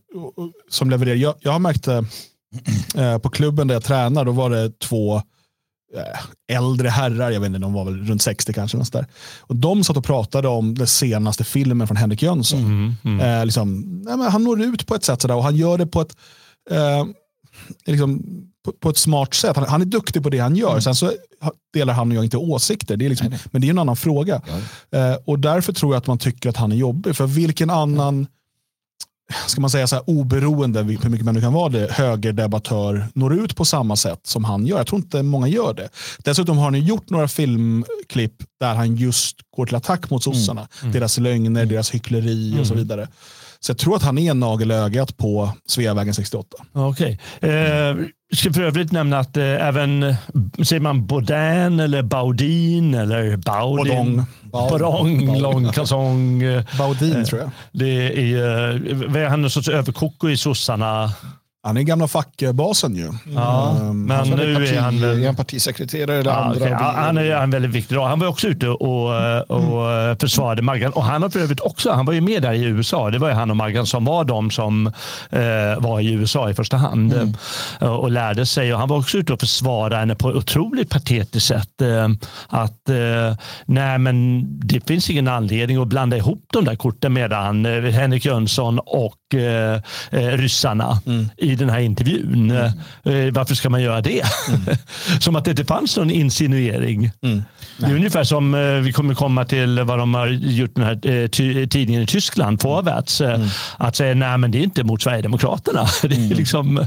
som 0.69 0.89
levererar. 0.89 1.15
Jag, 1.15 1.35
jag 1.39 1.51
har 1.51 1.59
märkt 1.59 1.87
uh, 1.87 3.17
på 3.21 3.29
klubben 3.29 3.67
där 3.67 3.75
jag 3.75 3.83
tränar, 3.83 4.25
då 4.25 4.31
var 4.31 4.49
det 4.49 4.79
två 4.79 5.21
Eh, 5.21 5.21
äldre 6.51 6.89
herrar, 6.89 7.31
jag 7.31 7.39
vet 7.39 7.47
inte, 7.47 7.59
de 7.59 7.73
var 7.73 7.85
väl 7.85 8.05
runt 8.05 8.21
60 8.21 8.53
kanske. 8.53 8.77
Där. 8.77 9.05
Och 9.39 9.55
de 9.55 9.83
satt 9.83 9.97
och 9.97 10.03
pratade 10.03 10.47
om 10.47 10.75
den 10.75 10.87
senaste 10.87 11.43
filmen 11.43 11.87
från 11.87 11.97
Henrik 11.97 12.21
Jönsson. 12.21 12.59
Mm, 12.59 12.93
mm. 13.03 13.19
Eh, 13.19 13.45
liksom, 13.45 13.81
nej, 14.05 14.29
han 14.29 14.43
når 14.43 14.61
ut 14.61 14.87
på 14.87 14.95
ett 14.95 15.03
sätt 15.03 15.21
sådär, 15.21 15.35
och 15.35 15.43
han 15.43 15.55
gör 15.55 15.77
det 15.77 15.87
på 15.87 16.01
ett, 16.01 16.15
eh, 16.71 17.05
liksom, 17.85 18.23
på, 18.65 18.71
på, 18.71 18.89
ett 18.89 18.97
smart 18.97 19.33
sätt. 19.33 19.55
Han, 19.55 19.65
han, 19.67 19.81
är 19.81 19.85
duktig 19.85 20.23
på 20.23 20.29
det 20.29 20.39
han 20.39 20.55
gör. 20.55 20.69
Mm. 20.69 20.81
Sen 20.81 20.95
så 20.95 21.11
delar 21.73 21.93
han 21.93 22.11
och 22.11 22.17
jag 22.17 22.23
inte 22.23 22.37
åsikter, 22.37 22.97
det 22.97 23.05
är 23.05 23.09
liksom, 23.09 23.33
men 23.45 23.61
det 23.61 23.67
är 23.67 23.69
en 23.69 23.79
annan 23.79 23.95
fråga. 23.95 24.41
Ja. 24.91 24.99
Eh, 24.99 25.17
och 25.25 25.39
därför 25.39 25.73
tror 25.73 25.93
jag 25.93 25.97
att 26.01 26.07
man 26.07 26.17
tycker 26.17 26.49
att 26.49 26.57
han 26.57 26.71
är 26.71 26.75
jobbig. 26.75 27.15
För 27.15 27.27
vilken 27.27 27.69
annan 27.69 28.27
ska 29.47 29.61
man 29.61 29.69
säga 29.69 29.87
så 29.87 29.95
här, 29.95 30.09
oberoende 30.09 30.79
hur 30.83 31.09
mycket 31.09 31.25
man 31.25 31.35
nu 31.35 31.41
kan 31.41 31.53
vara 31.53 31.69
det, 31.69 31.91
högerdebattör 31.91 33.05
når 33.13 33.33
ut 33.33 33.55
på 33.55 33.65
samma 33.65 33.95
sätt 33.95 34.19
som 34.23 34.43
han 34.43 34.67
gör. 34.67 34.77
Jag 34.77 34.87
tror 34.87 35.01
inte 35.01 35.23
många 35.23 35.47
gör 35.47 35.73
det. 35.73 35.89
Dessutom 36.17 36.57
har 36.57 36.63
han 36.63 36.81
gjort 36.81 37.09
några 37.09 37.27
filmklipp 37.27 38.35
där 38.59 38.75
han 38.75 38.95
just 38.95 39.37
går 39.55 39.65
till 39.65 39.75
attack 39.75 40.09
mot 40.09 40.23
sossarna. 40.23 40.61
Mm. 40.61 40.69
Mm. 40.81 40.93
Deras 40.93 41.17
lögner, 41.17 41.65
deras 41.65 41.91
hyckleri 41.91 42.47
mm. 42.47 42.59
och 42.59 42.67
så 42.67 42.73
mm. 42.73 42.83
vidare. 42.83 43.07
Så 43.59 43.71
jag 43.71 43.77
tror 43.77 43.95
att 43.95 44.03
han 44.03 44.17
är 44.17 44.31
en 44.31 44.39
nagel 44.39 44.71
ögat 44.71 45.17
på 45.17 45.51
Sveavägen 45.65 46.13
68. 46.13 46.57
Okej. 46.73 47.19
Okay. 47.37 47.51
Eh, 47.51 47.95
ska 48.35 48.53
för 48.53 48.61
övrigt 48.61 48.91
nämna 48.91 49.19
att 49.19 49.37
eh, 49.37 49.67
även, 49.67 50.15
säger 50.63 50.79
man 50.79 51.05
Baudin 51.07 51.79
eller 51.79 52.03
Baudin 52.03 52.93
eller 52.93 53.37
Baudin? 53.37 54.23
Baudong. 54.51 55.39
lång 55.39 55.71
kalsong. 55.71 56.43
Eh, 56.43 56.63
Baudin 56.77 57.15
eh, 57.15 57.23
tror 57.23 57.41
jag. 57.41 57.51
Det 57.71 58.31
är, 58.33 58.73
eh, 59.17 59.29
han 59.29 59.39
är 59.39 59.43
en 59.43 59.49
sorts 59.49 59.69
överkoko 59.69 60.29
i 60.29 60.37
sossarna. 60.37 61.11
Han 61.63 61.77
är 61.77 61.81
gamla 61.81 62.07
fackbasen 62.07 62.95
ju. 62.95 63.11
Ja, 63.35 63.77
um, 63.81 64.05
men 64.05 64.29
nu 64.29 64.55
parti, 64.55 64.73
är 64.73 64.81
han... 64.81 65.03
Är 65.03 65.25
han 65.25 65.35
partisekreterare 65.35 66.19
eller 66.19 66.31
ja, 66.31 66.37
andra? 66.37 66.65
Okay. 66.65 66.73
Han 66.73 67.17
är 67.17 67.31
en 67.31 67.51
väldigt 67.51 67.71
viktig 67.71 67.95
roll. 67.95 68.07
Han 68.07 68.19
var 68.19 68.27
också 68.27 68.47
ute 68.47 68.69
och, 68.69 69.07
och 69.47 69.91
mm. 69.91 70.17
försvarade 70.17 70.61
Maggan. 70.61 70.91
Och 70.93 71.03
han 71.03 71.21
har 71.21 71.29
för 71.29 71.39
övrigt 71.39 71.59
också, 71.59 71.91
han 71.91 72.05
var 72.05 72.13
ju 72.13 72.21
med 72.21 72.41
där 72.41 72.53
i 72.53 72.63
USA. 72.63 73.09
Det 73.09 73.19
var 73.19 73.29
ju 73.29 73.33
han 73.33 73.49
och 73.49 73.57
Maggan 73.57 73.85
som 73.85 74.05
var 74.05 74.23
de 74.23 74.51
som 74.51 74.87
eh, 75.29 75.41
var 75.79 75.99
i 75.99 76.13
USA 76.13 76.49
i 76.49 76.53
första 76.53 76.77
hand. 76.77 77.13
Mm. 77.13 77.33
Och 77.79 78.11
lärde 78.11 78.45
sig. 78.45 78.73
Och 78.73 78.79
han 78.79 78.89
var 78.89 78.97
också 78.97 79.17
ute 79.17 79.33
och 79.33 79.39
försvarade 79.39 79.95
henne 79.95 80.15
på 80.15 80.29
ett 80.29 80.35
otroligt 80.35 80.89
patetiskt 80.89 81.47
sätt. 81.47 81.81
Eh, 81.81 82.09
att 82.47 82.89
eh, 82.89 83.37
nej 83.65 83.97
men 83.97 84.45
det 84.59 84.87
finns 84.87 85.09
ingen 85.09 85.27
anledning 85.27 85.81
att 85.81 85.87
blanda 85.87 86.17
ihop 86.17 86.45
de 86.53 86.65
där 86.65 86.75
korten 86.75 87.13
mellan 87.13 87.65
Henrik 87.65 88.25
Jönsson 88.25 88.79
och 88.79 89.15
ryssarna. 90.11 91.01
Mm 91.05 91.29
i 91.51 91.55
den 91.55 91.69
här 91.69 91.79
intervjun. 91.79 92.51
Mm. 92.51 92.65
Eh, 93.03 93.33
varför 93.33 93.55
ska 93.55 93.69
man 93.69 93.81
göra 93.81 94.01
det? 94.01 94.23
Mm. 94.49 94.61
som 95.19 95.35
att 95.35 95.45
det 95.45 95.51
inte 95.51 95.65
fanns 95.65 95.97
någon 95.97 96.11
insinuering. 96.11 97.11
Mm. 97.21 97.43
Det 97.77 97.85
är 97.85 97.95
ungefär 97.95 98.23
som 98.23 98.55
eh, 98.55 98.61
vi 98.61 98.93
kommer 98.93 99.13
komma 99.13 99.45
till 99.45 99.79
vad 99.79 99.99
de 99.99 100.13
har 100.13 100.27
gjort 100.27 100.75
den 100.75 100.83
här 100.83 101.07
eh, 101.07 101.27
tidningen 101.67 102.01
i 102.01 102.05
Tyskland, 102.05 102.63
Vorwärts. 102.63 103.21
Mm. 103.21 103.47
Att 103.77 103.95
säga 103.95 104.15
nej 104.15 104.37
men 104.37 104.51
det 104.51 104.57
är 104.57 104.63
inte 104.63 104.83
mot 104.83 105.01
Sverigedemokraterna. 105.01 105.87
det 106.01 106.15
är 106.15 106.17
mm. 106.17 106.37
liksom, 106.37 106.85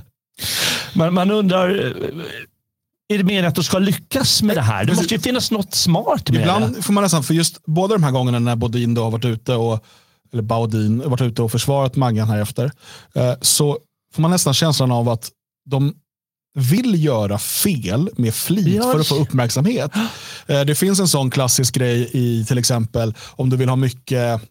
man, 0.93 1.15
man 1.15 1.31
undrar 1.31 1.69
är 3.09 3.19
det 3.19 3.25
meningen 3.25 3.45
att 3.45 3.55
de 3.55 3.65
ska 3.65 3.79
lyckas 3.79 4.43
med 4.43 4.57
det 4.57 4.63
här? 4.63 4.85
Det 4.85 4.95
måste 4.95 5.15
ju 5.15 5.21
finnas 5.21 5.51
något 5.51 5.75
smart 5.75 6.31
med 6.31 6.41
Ibland 6.41 6.63
det. 6.63 6.67
Ibland 6.67 6.85
får 6.85 6.93
man 6.93 7.03
nästan, 7.03 7.23
för 7.23 7.35
just 7.35 7.67
båda 7.67 7.95
de 7.95 8.03
här 8.03 8.11
gångerna 8.11 8.39
när 8.39 8.57
Bodin 8.57 8.95
då 8.95 9.03
har 9.03 9.11
varit 9.11 9.25
ute 9.25 9.55
och 9.55 9.85
eller 10.33 10.43
Baudin 10.43 11.11
varit 11.11 11.21
ute 11.21 11.43
och 11.43 11.53
försvarat 11.53 11.97
Maggan 11.97 12.29
här 12.29 12.43
efter, 12.43 12.71
så 13.41 13.79
får 14.15 14.23
man 14.23 14.31
nästan 14.31 14.55
känslan 14.55 14.93
av 14.93 15.09
att 15.09 15.31
de 15.71 15.95
vill 16.55 17.05
göra 17.05 17.39
fel 17.39 18.11
med 18.17 18.35
flit 18.35 18.83
för 18.83 19.01
att 19.01 19.07
få 19.07 19.15
uppmärksamhet. 19.15 19.91
Eh, 20.47 20.61
det 20.61 20.75
finns 20.75 21.01
en 21.01 21.09
sån 21.09 21.31
klassisk 21.31 21.75
grej 21.75 22.11
i 22.13 22.45
till 22.45 22.59
exempel 22.59 23.15
om 23.31 23.51
du 23.51 23.57
vill 23.57 23.69
ha 23.69 23.77
mycket 23.77 24.43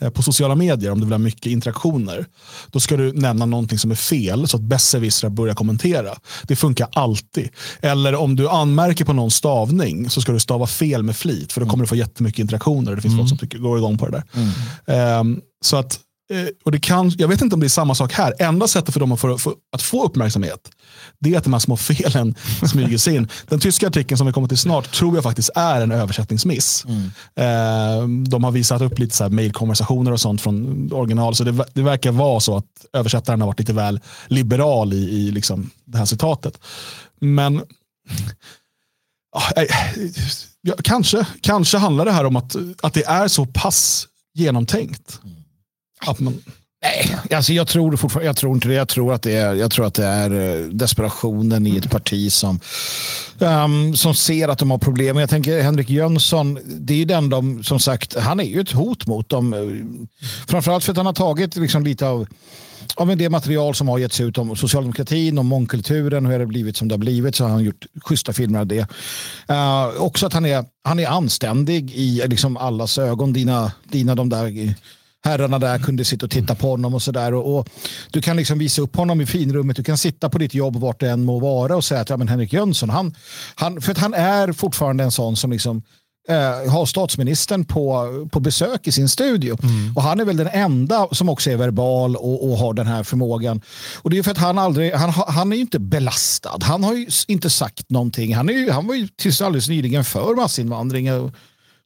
eh, 0.00 0.10
på 0.10 0.22
sociala 0.22 0.54
medier, 0.54 0.90
om 0.90 1.00
du 1.00 1.06
vill 1.06 1.12
ha 1.12 1.18
mycket 1.18 1.46
interaktioner, 1.46 2.26
då 2.66 2.80
ska 2.80 2.96
du 2.96 3.12
nämna 3.12 3.46
någonting 3.46 3.78
som 3.78 3.90
är 3.90 3.94
fel 3.94 4.48
så 4.48 4.56
att 4.56 4.62
besserwissrar 4.62 5.30
börjar 5.30 5.54
kommentera. 5.54 6.14
Det 6.42 6.56
funkar 6.56 6.88
alltid. 6.92 7.48
Eller 7.80 8.14
om 8.14 8.36
du 8.36 8.48
anmärker 8.48 9.04
på 9.04 9.12
någon 9.12 9.30
stavning 9.30 10.10
så 10.10 10.20
ska 10.20 10.32
du 10.32 10.40
stava 10.40 10.66
fel 10.66 11.02
med 11.02 11.16
flit, 11.16 11.52
för 11.52 11.60
då 11.60 11.66
kommer 11.66 11.84
du 11.84 11.88
få 11.88 11.96
jättemycket 11.96 12.38
interaktioner. 12.38 12.96
Det 12.96 13.02
finns 13.02 13.12
mm. 13.12 13.18
folk 13.18 13.28
som 13.28 13.38
tycker, 13.38 13.58
går 13.58 13.78
igång 13.78 13.98
på 13.98 14.06
det 14.06 14.12
där. 14.12 14.24
Mm. 14.34 15.20
Um, 15.20 15.40
så 15.64 15.76
att 15.76 16.00
och 16.64 16.72
det 16.72 16.80
kan, 16.80 17.10
jag 17.18 17.28
vet 17.28 17.42
inte 17.42 17.54
om 17.54 17.60
det 17.60 17.66
är 17.66 17.68
samma 17.68 17.94
sak 17.94 18.12
här. 18.12 18.34
Enda 18.38 18.68
sättet 18.68 18.92
för 18.92 19.00
dem 19.00 19.12
att 19.12 19.20
få, 19.20 19.38
för, 19.38 19.52
att 19.72 19.82
få 19.82 20.04
uppmärksamhet 20.04 20.70
det 21.20 21.34
är 21.34 21.38
att 21.38 21.44
de 21.44 21.52
här 21.52 21.60
små 21.60 21.76
felen 21.76 22.34
smyger 22.70 22.98
sig 22.98 23.16
in. 23.16 23.28
Den 23.48 23.60
tyska 23.60 23.86
artikeln 23.86 24.18
som 24.18 24.26
vi 24.26 24.32
kommer 24.32 24.48
till 24.48 24.58
snart 24.58 24.92
tror 24.92 25.14
jag 25.14 25.24
faktiskt 25.24 25.50
är 25.54 25.80
en 25.80 25.92
översättningsmiss. 25.92 26.84
Mm. 26.84 27.10
Eh, 27.34 28.28
de 28.28 28.44
har 28.44 28.50
visat 28.50 28.82
upp 28.82 28.98
lite 28.98 29.28
mejlkonversationer 29.28 30.12
och 30.12 30.20
sånt 30.20 30.40
från 30.40 30.88
original. 30.92 31.34
Så 31.34 31.44
det, 31.44 31.64
det, 31.74 31.82
verkar 31.82 32.12
vara 32.12 32.40
så 32.40 32.56
att 32.56 32.86
översättaren 32.92 33.40
har 33.40 33.46
varit 33.46 33.58
lite 33.58 33.72
väl 33.72 34.00
liberal 34.26 34.92
i, 34.92 34.96
i 34.96 35.30
liksom 35.30 35.70
det 35.84 35.98
här 35.98 36.04
citatet. 36.04 36.60
Men 37.20 37.62
ja, 40.62 40.74
kanske, 40.84 41.26
kanske 41.40 41.78
handlar 41.78 42.04
det 42.04 42.12
här 42.12 42.24
om 42.24 42.36
att, 42.36 42.56
att 42.82 42.94
det 42.94 43.04
är 43.04 43.28
så 43.28 43.46
pass 43.46 44.06
genomtänkt. 44.34 45.20
Mm. 45.24 45.39
Att 46.06 46.20
man... 46.20 46.38
Nej, 46.82 47.16
alltså 47.36 47.52
jag 47.52 47.68
tror 47.68 47.96
fortfarande, 47.96 48.26
jag 48.26 48.36
tror 48.36 48.54
inte 48.54 48.68
det. 48.68 48.74
Jag 48.74 48.88
tror 48.88 49.14
att 49.14 49.22
det 49.22 49.32
är, 49.32 49.54
jag 49.54 49.70
tror 49.70 49.86
att 49.86 49.94
det 49.94 50.06
är 50.06 50.60
eh, 50.60 50.66
desperationen 50.66 51.66
i 51.66 51.76
ett 51.76 51.90
parti 51.90 52.32
som, 52.32 52.60
um, 53.38 53.96
som 53.96 54.14
ser 54.14 54.48
att 54.48 54.58
de 54.58 54.70
har 54.70 54.78
problem. 54.78 55.16
Jag 55.16 55.30
tänker 55.30 55.62
Henrik 55.62 55.90
Jönsson, 55.90 56.58
det 56.64 56.94
är 56.94 56.98
ju 56.98 57.04
den 57.04 57.30
de, 57.30 57.64
som 57.64 57.80
sagt, 57.80 58.16
han 58.18 58.40
är 58.40 58.44
ju 58.44 58.60
ett 58.60 58.72
hot 58.72 59.06
mot 59.06 59.28
dem. 59.28 59.54
Framförallt 60.48 60.84
för 60.84 60.92
att 60.92 60.96
han 60.96 61.06
har 61.06 61.12
tagit 61.12 61.56
liksom 61.56 61.84
lite 61.84 62.06
av 62.06 62.26
av 62.94 63.16
det 63.16 63.30
material 63.30 63.74
som 63.74 63.88
har 63.88 63.98
getts 63.98 64.20
ut 64.20 64.38
om 64.38 64.56
socialdemokratin, 64.56 65.38
och 65.38 65.44
mångkulturen, 65.44 66.26
hur 66.26 66.38
det 66.38 66.46
blivit 66.46 66.76
som 66.76 66.88
det 66.88 66.92
har 66.92 66.98
blivit, 66.98 67.36
så 67.36 67.44
har 67.44 67.50
han 67.50 67.64
gjort 67.64 67.86
schyssta 68.04 68.32
filmer 68.32 68.58
av 68.58 68.66
det. 68.66 68.86
Uh, 69.50 70.02
också 70.02 70.26
att 70.26 70.32
han 70.32 70.46
är, 70.46 70.64
han 70.84 70.98
är 70.98 71.06
anständig 71.06 71.90
i 71.94 72.22
liksom 72.26 72.56
allas 72.56 72.98
ögon. 72.98 73.32
Dina, 73.32 73.72
dina 73.88 74.14
de 74.14 74.28
där 74.28 74.74
herrarna 75.24 75.58
där 75.58 75.78
kunde 75.78 76.04
sitta 76.04 76.26
och 76.26 76.30
titta 76.30 76.54
på 76.54 76.70
honom 76.70 76.94
och 76.94 77.02
sådär. 77.02 77.34
Och, 77.34 77.58
och, 77.58 77.68
du 78.10 78.22
kan 78.22 78.36
liksom 78.36 78.58
visa 78.58 78.82
upp 78.82 78.96
honom 78.96 79.20
i 79.20 79.26
finrummet. 79.26 79.76
Du 79.76 79.84
kan 79.84 79.98
sitta 79.98 80.30
på 80.30 80.38
ditt 80.38 80.54
jobb 80.54 80.76
vart 80.76 81.00
det 81.00 81.10
än 81.10 81.24
må 81.24 81.38
vara 81.38 81.76
och 81.76 81.84
säga 81.84 82.00
att 82.00 82.10
ja, 82.10 82.16
men 82.16 82.28
Henrik 82.28 82.52
Jönsson, 82.52 82.90
han, 82.90 83.14
han, 83.54 83.80
för 83.80 83.92
att 83.92 83.98
han 83.98 84.14
är 84.14 84.52
fortfarande 84.52 85.04
en 85.04 85.10
sån 85.10 85.36
som 85.36 85.52
liksom 85.52 85.82
eh, 86.28 86.72
har 86.72 86.86
statsministern 86.86 87.64
på, 87.64 88.08
på 88.32 88.40
besök 88.40 88.86
i 88.86 88.92
sin 88.92 89.08
studio. 89.08 89.58
Mm. 89.62 89.96
Och 89.96 90.02
han 90.02 90.20
är 90.20 90.24
väl 90.24 90.36
den 90.36 90.48
enda 90.48 91.08
som 91.12 91.28
också 91.28 91.50
är 91.50 91.56
verbal 91.56 92.16
och, 92.16 92.50
och 92.50 92.58
har 92.58 92.74
den 92.74 92.86
här 92.86 93.02
förmågan. 93.02 93.60
Och 93.96 94.10
det 94.10 94.18
är 94.18 94.22
för 94.22 94.30
att 94.30 94.38
han 94.38 94.58
aldrig, 94.58 94.92
han, 94.92 95.10
han 95.10 95.52
är 95.52 95.56
ju 95.56 95.62
inte 95.62 95.78
belastad. 95.78 96.58
Han 96.62 96.84
har 96.84 96.94
ju 96.94 97.06
inte 97.28 97.50
sagt 97.50 97.90
någonting. 97.90 98.34
Han, 98.34 98.48
är 98.48 98.52
ju, 98.52 98.70
han 98.70 98.86
var 98.86 98.94
ju 98.94 99.08
tills 99.08 99.40
alldeles 99.40 99.68
nyligen 99.68 100.04
för 100.04 100.34
massinvandring 100.34 101.12
och 101.12 101.30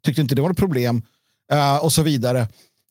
tyckte 0.04 0.22
inte 0.22 0.34
det 0.34 0.42
var 0.42 0.50
ett 0.50 0.56
problem. 0.56 1.02
Uh, 1.52 1.76
och 1.76 1.92
så 1.92 2.02
vidare. 2.02 2.48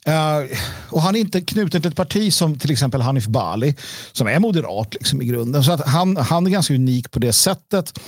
Uh, 0.07 0.57
och 0.89 1.01
han 1.01 1.15
är 1.15 1.19
inte 1.19 1.41
knuten 1.41 1.81
till 1.81 1.91
ett 1.91 1.97
parti 1.97 2.33
som 2.33 2.59
till 2.59 2.71
exempel 2.71 3.01
Hanif 3.01 3.25
Bali 3.25 3.75
som 4.11 4.27
är 4.27 4.39
moderat 4.39 4.93
liksom, 4.93 5.21
i 5.21 5.25
grunden. 5.25 5.63
Så 5.63 5.71
att 5.71 5.87
han, 5.87 6.17
han 6.17 6.45
är 6.47 6.51
ganska 6.51 6.73
unik 6.73 7.11
på 7.11 7.19
det 7.19 7.33
sättet. 7.33 7.99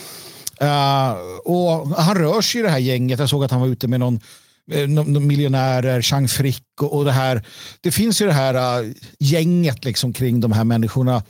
Uh, 0.61 1.11
och 1.45 1.87
Han 1.87 2.15
rör 2.15 2.41
sig 2.41 2.59
i 2.59 2.63
det 2.63 2.69
här 2.69 2.77
gänget. 2.77 3.19
Jag 3.19 3.29
såg 3.29 3.43
att 3.43 3.51
han 3.51 3.61
var 3.61 3.67
ute 3.67 3.87
med 3.87 3.99
någon, 3.99 4.19
eh, 4.71 4.87
någon 4.87 5.27
miljonärer, 5.27 6.01
Chang 6.01 6.27
Frick 6.27 6.81
och, 6.81 6.93
och, 6.93 7.05
det 7.05 7.11
här. 7.11 7.43
Det 7.81 7.91
finns 7.91 8.21
ju 8.21 8.25
det 8.25 8.33
här 8.33 8.81
uh, 8.83 8.91
gänget 9.19 9.85
liksom, 9.85 10.13
kring 10.13 10.39
de 10.39 10.51
här 10.51 10.63
människorna. 10.63 11.23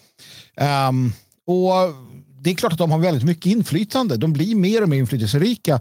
Um, 0.89 1.13
och 1.47 1.93
Det 2.41 2.49
är 2.49 2.55
klart 2.55 2.73
att 2.73 2.79
de 2.79 2.91
har 2.91 2.99
väldigt 2.99 3.23
mycket 3.23 3.45
inflytande. 3.45 4.17
De 4.17 4.33
blir 4.33 4.55
mer 4.55 4.81
och 4.81 4.89
mer 4.89 4.97
inflytelserika. 4.97 5.79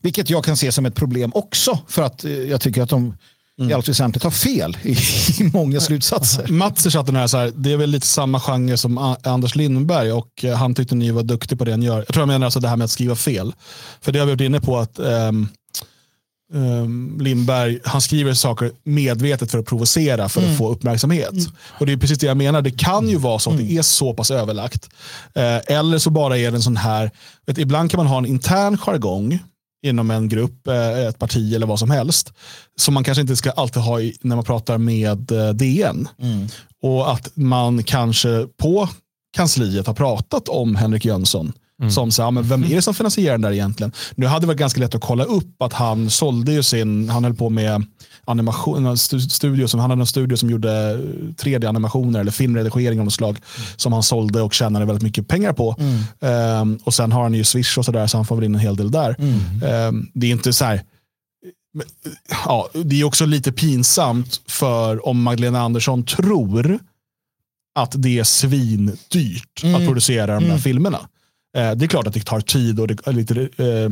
Vilket 0.00 0.30
jag 0.30 0.44
kan 0.44 0.56
se 0.56 0.72
som 0.72 0.86
ett 0.86 0.94
problem 0.94 1.30
också. 1.34 1.78
För 1.88 2.02
att 2.02 2.24
jag 2.24 2.60
tycker 2.60 2.82
att 2.82 2.88
de 2.88 3.14
mm. 3.60 3.70
i 3.70 3.74
allt 3.74 3.88
väsentligt 3.88 4.24
har 4.24 4.30
fel 4.30 4.76
i, 4.82 4.90
i 5.40 5.50
många 5.52 5.80
slutsatser. 5.80 6.48
Mats 6.48 6.86
i 6.86 6.90
chatten 6.90 7.16
här, 7.16 7.26
så 7.26 7.36
här, 7.36 7.52
det 7.56 7.72
är 7.72 7.76
väl 7.76 7.90
lite 7.90 8.06
samma 8.06 8.40
genre 8.40 8.76
som 8.76 9.16
Anders 9.22 9.54
Lindberg 9.54 10.12
och 10.12 10.44
eh, 10.44 10.56
han 10.56 10.74
tyckte 10.74 10.94
ni 10.94 11.10
var 11.10 11.22
duktig 11.22 11.58
på 11.58 11.64
det 11.64 11.76
ni 11.76 11.86
gör. 11.86 11.98
Jag 11.98 12.06
tror 12.06 12.22
jag 12.22 12.28
menar 12.28 12.46
alltså 12.46 12.60
det 12.60 12.68
här 12.68 12.76
med 12.76 12.84
att 12.84 12.90
skriva 12.90 13.16
fel. 13.16 13.52
För 14.00 14.12
det 14.12 14.18
har 14.18 14.26
vi 14.26 14.32
varit 14.32 14.40
inne 14.40 14.60
på 14.60 14.78
att 14.78 14.98
um, 14.98 15.48
um, 16.52 17.18
Lindberg, 17.20 17.80
han 17.84 18.00
skriver 18.00 18.34
saker 18.34 18.72
medvetet 18.84 19.50
för 19.50 19.58
att 19.58 19.66
provocera 19.66 20.28
för 20.28 20.40
mm. 20.40 20.52
att 20.52 20.58
få 20.58 20.72
uppmärksamhet. 20.72 21.32
Mm. 21.32 21.52
Och 21.78 21.86
det 21.86 21.92
är 21.92 21.96
precis 21.96 22.18
det 22.18 22.26
jag 22.26 22.36
menar. 22.36 22.62
Det 22.62 22.70
kan 22.70 23.08
ju 23.08 23.16
vara 23.16 23.38
så 23.38 23.50
att 23.50 23.56
det 23.56 23.62
mm. 23.62 23.78
är 23.78 23.82
så 23.82 24.14
pass 24.14 24.30
överlagt. 24.30 24.88
Uh, 25.36 25.76
eller 25.76 25.98
så 25.98 26.10
bara 26.10 26.38
är 26.38 26.50
det 26.50 26.56
en 26.56 26.62
sån 26.62 26.76
här, 26.76 27.10
vet, 27.46 27.58
ibland 27.58 27.90
kan 27.90 27.98
man 27.98 28.06
ha 28.06 28.18
en 28.18 28.26
intern 28.26 28.78
jargong 28.78 29.38
inom 29.82 30.10
en 30.10 30.28
grupp, 30.28 30.66
eh, 30.66 30.98
ett 30.98 31.18
parti 31.18 31.54
eller 31.54 31.66
vad 31.66 31.78
som 31.78 31.90
helst. 31.90 32.32
Som 32.76 32.94
man 32.94 33.04
kanske 33.04 33.22
inte 33.22 33.36
ska 33.36 33.50
alltid 33.50 33.82
ha 33.82 33.98
när 34.20 34.36
man 34.36 34.44
pratar 34.44 34.78
med 34.78 35.32
eh, 35.32 35.48
DN. 35.48 36.08
Mm. 36.22 36.48
Och 36.82 37.12
att 37.12 37.36
man 37.36 37.82
kanske 37.82 38.46
på 38.56 38.88
kansliet 39.36 39.86
har 39.86 39.94
pratat 39.94 40.48
om 40.48 40.76
Henrik 40.76 41.04
Jönsson. 41.04 41.52
Mm. 41.80 41.90
Som 41.90 42.12
sa, 42.12 42.30
men 42.30 42.48
vem 42.48 42.64
är 42.64 42.68
det 42.68 42.82
som 42.82 42.94
finansierar 42.94 43.32
den 43.32 43.40
där 43.40 43.52
egentligen? 43.52 43.92
Nu 44.14 44.26
hade 44.26 44.40
det 44.40 44.46
varit 44.46 44.58
ganska 44.58 44.80
lätt 44.80 44.94
att 44.94 45.00
kolla 45.00 45.24
upp 45.24 45.62
att 45.62 45.72
han 45.72 46.10
sålde 46.10 46.52
ju 46.52 46.62
sin, 46.62 47.08
han 47.08 47.24
höll 47.24 47.34
på 47.34 47.50
med 47.50 47.86
animation, 48.30 48.96
studio 48.96 49.68
som, 49.68 49.80
han 49.80 49.90
hade 49.90 50.02
en 50.02 50.06
studio 50.06 50.36
som 50.36 50.50
gjorde 50.50 50.96
3D-animationer 51.36 52.20
eller 52.20 52.32
filmredigering 52.32 52.98
av 52.98 53.04
något 53.04 53.14
slag 53.14 53.30
mm. 53.30 53.68
som 53.76 53.92
han 53.92 54.02
sålde 54.02 54.42
och 54.42 54.54
tjänade 54.54 54.84
väldigt 54.84 55.02
mycket 55.02 55.28
pengar 55.28 55.52
på. 55.52 55.76
Mm. 55.78 56.60
Um, 56.60 56.78
och 56.84 56.94
sen 56.94 57.12
har 57.12 57.22
han 57.22 57.34
ju 57.34 57.44
Swish 57.44 57.78
och 57.78 57.84
sådär 57.84 58.06
så 58.06 58.18
han 58.18 58.26
får 58.26 58.36
väl 58.36 58.44
in 58.44 58.54
en 58.54 58.60
hel 58.60 58.76
del 58.76 58.90
där. 58.90 59.16
Um, 59.88 60.10
det 60.14 60.26
är 60.26 60.30
inte 60.30 60.52
så 60.52 60.64
här, 60.64 60.82
ja, 62.44 62.68
det 62.84 63.00
är 63.00 63.04
också 63.04 63.26
lite 63.26 63.52
pinsamt 63.52 64.40
för 64.46 65.06
om 65.08 65.22
Magdalena 65.22 65.60
Andersson 65.60 66.04
tror 66.04 66.78
att 67.74 67.94
det 67.96 68.18
är 68.18 68.24
svindyrt 68.24 69.62
mm. 69.62 69.74
att 69.74 69.86
producera 69.86 70.26
de 70.26 70.40
där 70.40 70.50
mm. 70.50 70.58
filmerna. 70.58 71.08
Eh, 71.56 71.72
det 71.72 71.84
är 71.84 71.88
klart 71.88 72.06
att 72.06 72.14
det 72.14 72.24
tar 72.24 72.40
tid 72.40 72.80
och 72.80 72.88
det 72.88 73.06
är 73.06 73.12
lite 73.12 73.40
eh, 73.40 73.90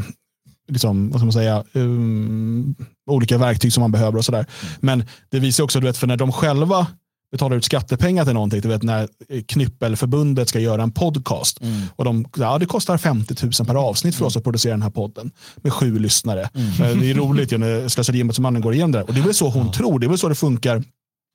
liksom, 0.69 1.11
vad 1.11 1.21
ska 1.21 1.25
man 1.25 1.33
säga, 1.33 1.65
um, 1.73 2.75
olika 3.11 3.39
verktyg 3.39 3.73
som 3.73 3.81
man 3.81 3.93
behöver 3.93 4.19
och 4.19 4.25
sådär. 4.25 4.39
Mm. 4.39 4.75
Men 4.81 5.05
det 5.29 5.39
visar 5.39 5.65
också, 5.65 5.81
du 5.81 5.87
vet, 5.87 5.97
för 5.97 6.07
när 6.07 6.17
de 6.17 6.33
själva 6.33 6.87
betalar 7.33 7.57
ut 7.57 7.65
skattepengar 7.65 8.25
till 8.25 8.35
någonting, 8.35 8.61
du 8.61 8.69
vet 8.69 8.83
när 8.83 9.09
Knyppelförbundet 9.47 10.49
ska 10.49 10.61
göra 10.61 10.83
en 10.83 10.93
podcast 10.93 11.61
mm. 11.61 11.83
och 11.97 12.05
de, 12.05 12.27
ja, 12.37 12.59
det 12.59 12.67
kostar 12.67 12.99
50 12.99 13.35
000 13.43 13.53
per 13.67 13.75
avsnitt 13.75 14.15
för 14.15 14.25
oss 14.25 14.37
att 14.37 14.45
producera 14.45 14.73
den 14.73 14.83
här 14.83 14.91
podden 14.91 15.31
med 15.57 15.73
sju 15.73 15.99
lyssnare. 15.99 16.51
Mm. 16.55 17.01
Det 17.01 17.11
är 17.11 17.15
roligt 17.15 17.53
ju 17.53 17.59
när 17.59 17.89
Slöseriombudsmannen 17.89 18.63
går 18.63 18.75
igenom 18.75 18.93
det. 18.93 19.03
Och 19.03 19.15
det 19.15 19.21
är 19.21 19.25
väl 19.25 19.35
så 19.35 19.49
hon 19.49 19.67
ja. 19.67 19.73
tror, 19.73 19.99
det 19.99 20.07
är 20.07 20.09
väl 20.09 20.19
så 20.19 20.29
det 20.29 20.35
funkar 20.35 20.83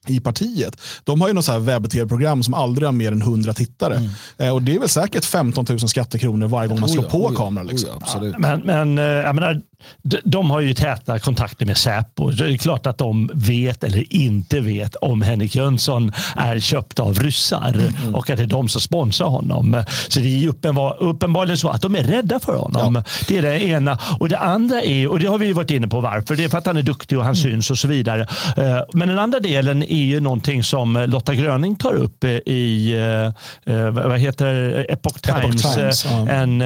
i 0.08 0.20
partiet. 0.20 0.78
De 1.04 1.22
har 1.22 1.28
ju 1.28 1.34
något 1.34 1.50
webb-tv-program 1.50 2.44
som 2.44 2.54
aldrig 2.54 2.88
har 2.88 2.94
mer 2.94 3.12
än 3.12 3.22
100 3.22 3.54
tittare. 3.54 3.96
Mm. 3.96 4.10
Eh, 4.38 4.54
och 4.54 4.62
det 4.62 4.76
är 4.76 4.80
väl 4.80 4.90
säkert 4.90 5.26
15 5.26 5.66
000 5.70 5.80
skattekronor 5.80 6.48
varje 6.48 6.70
gång 6.70 6.80
man 6.80 6.90
slår 6.90 7.04
på 7.04 7.30
kameran. 7.36 7.68
Liksom. 7.68 7.90
Ja, 8.14 8.34
men 8.38 8.60
men 8.60 8.98
eh, 8.98 9.04
jag 9.04 9.36
menar, 9.36 9.62
de, 10.24 10.52
har 10.52 10.60
ju 10.60 10.74
täta 10.74 11.20
kontakter 11.20 11.66
med 11.66 11.78
Säpo. 11.78 12.32
Det 12.32 12.54
är 12.54 12.58
klart 12.58 12.86
att 12.86 12.98
de 12.98 13.32
vet 13.34 13.84
eller 13.84 14.14
inte 14.14 14.60
vet 14.60 14.96
om 14.96 15.22
Henrik 15.22 15.56
Jönsson 15.56 16.12
är 16.36 16.60
köpt 16.60 17.00
av 17.00 17.20
ryssar 17.20 17.74
mm. 17.74 18.16
och 18.16 18.30
att 18.30 18.38
det 18.38 18.44
är 18.44 18.48
de 18.48 18.70
som 18.70 18.82
sponsrar 18.82 19.28
honom. 19.28 19.84
Så 20.08 20.20
det 20.20 20.44
är 20.44 20.48
uppenbar, 20.48 20.98
uppenbarligen 21.00 21.58
så 21.58 21.70
att 21.70 21.82
de 21.82 21.96
är 21.96 22.04
rädda 22.04 22.40
för 22.40 22.56
honom. 22.56 22.96
Ja. 22.96 23.04
Det 23.28 23.38
är 23.38 23.42
det 23.42 23.64
ena. 23.64 23.98
Och 24.20 24.30
det 24.30 24.38
andra 24.38 24.82
är, 24.82 25.08
och 25.08 25.20
det 25.20 25.28
har 25.28 25.38
vi 25.38 25.54
varit 25.54 25.72
inne 25.72 25.88
på 25.88 26.02
varför, 26.02 26.36
det 26.36 26.44
är 26.44 26.50
för 26.50 26.58
att 26.58 26.66
han 26.66 26.78
är 26.78 26.82
duktig 26.82 27.18
och 27.18 27.24
han 27.24 27.34
mm. 27.34 27.44
syns 27.44 27.72
och 27.72 27.78
så 27.78 27.88
vidare. 27.88 28.22
Eh, 28.58 28.80
men 28.94 29.08
den 29.08 29.20
andra 29.20 29.40
delen 29.40 29.84
är 29.84 30.04
ju 30.04 30.20
någonting 30.20 30.64
som 30.64 31.06
Lotta 31.08 31.36
Gröning 31.36 31.76
tar 31.76 31.94
upp 31.94 32.24
i 32.24 32.94
eh, 32.94 33.76
eh, 33.76 33.90
vad 33.90 34.20
heter 34.20 34.86
Epoch 34.90 35.22
Times. 35.22 35.66
Epoch 35.66 35.76
Times 35.76 36.06
ja. 36.06 36.30
en, 36.30 36.60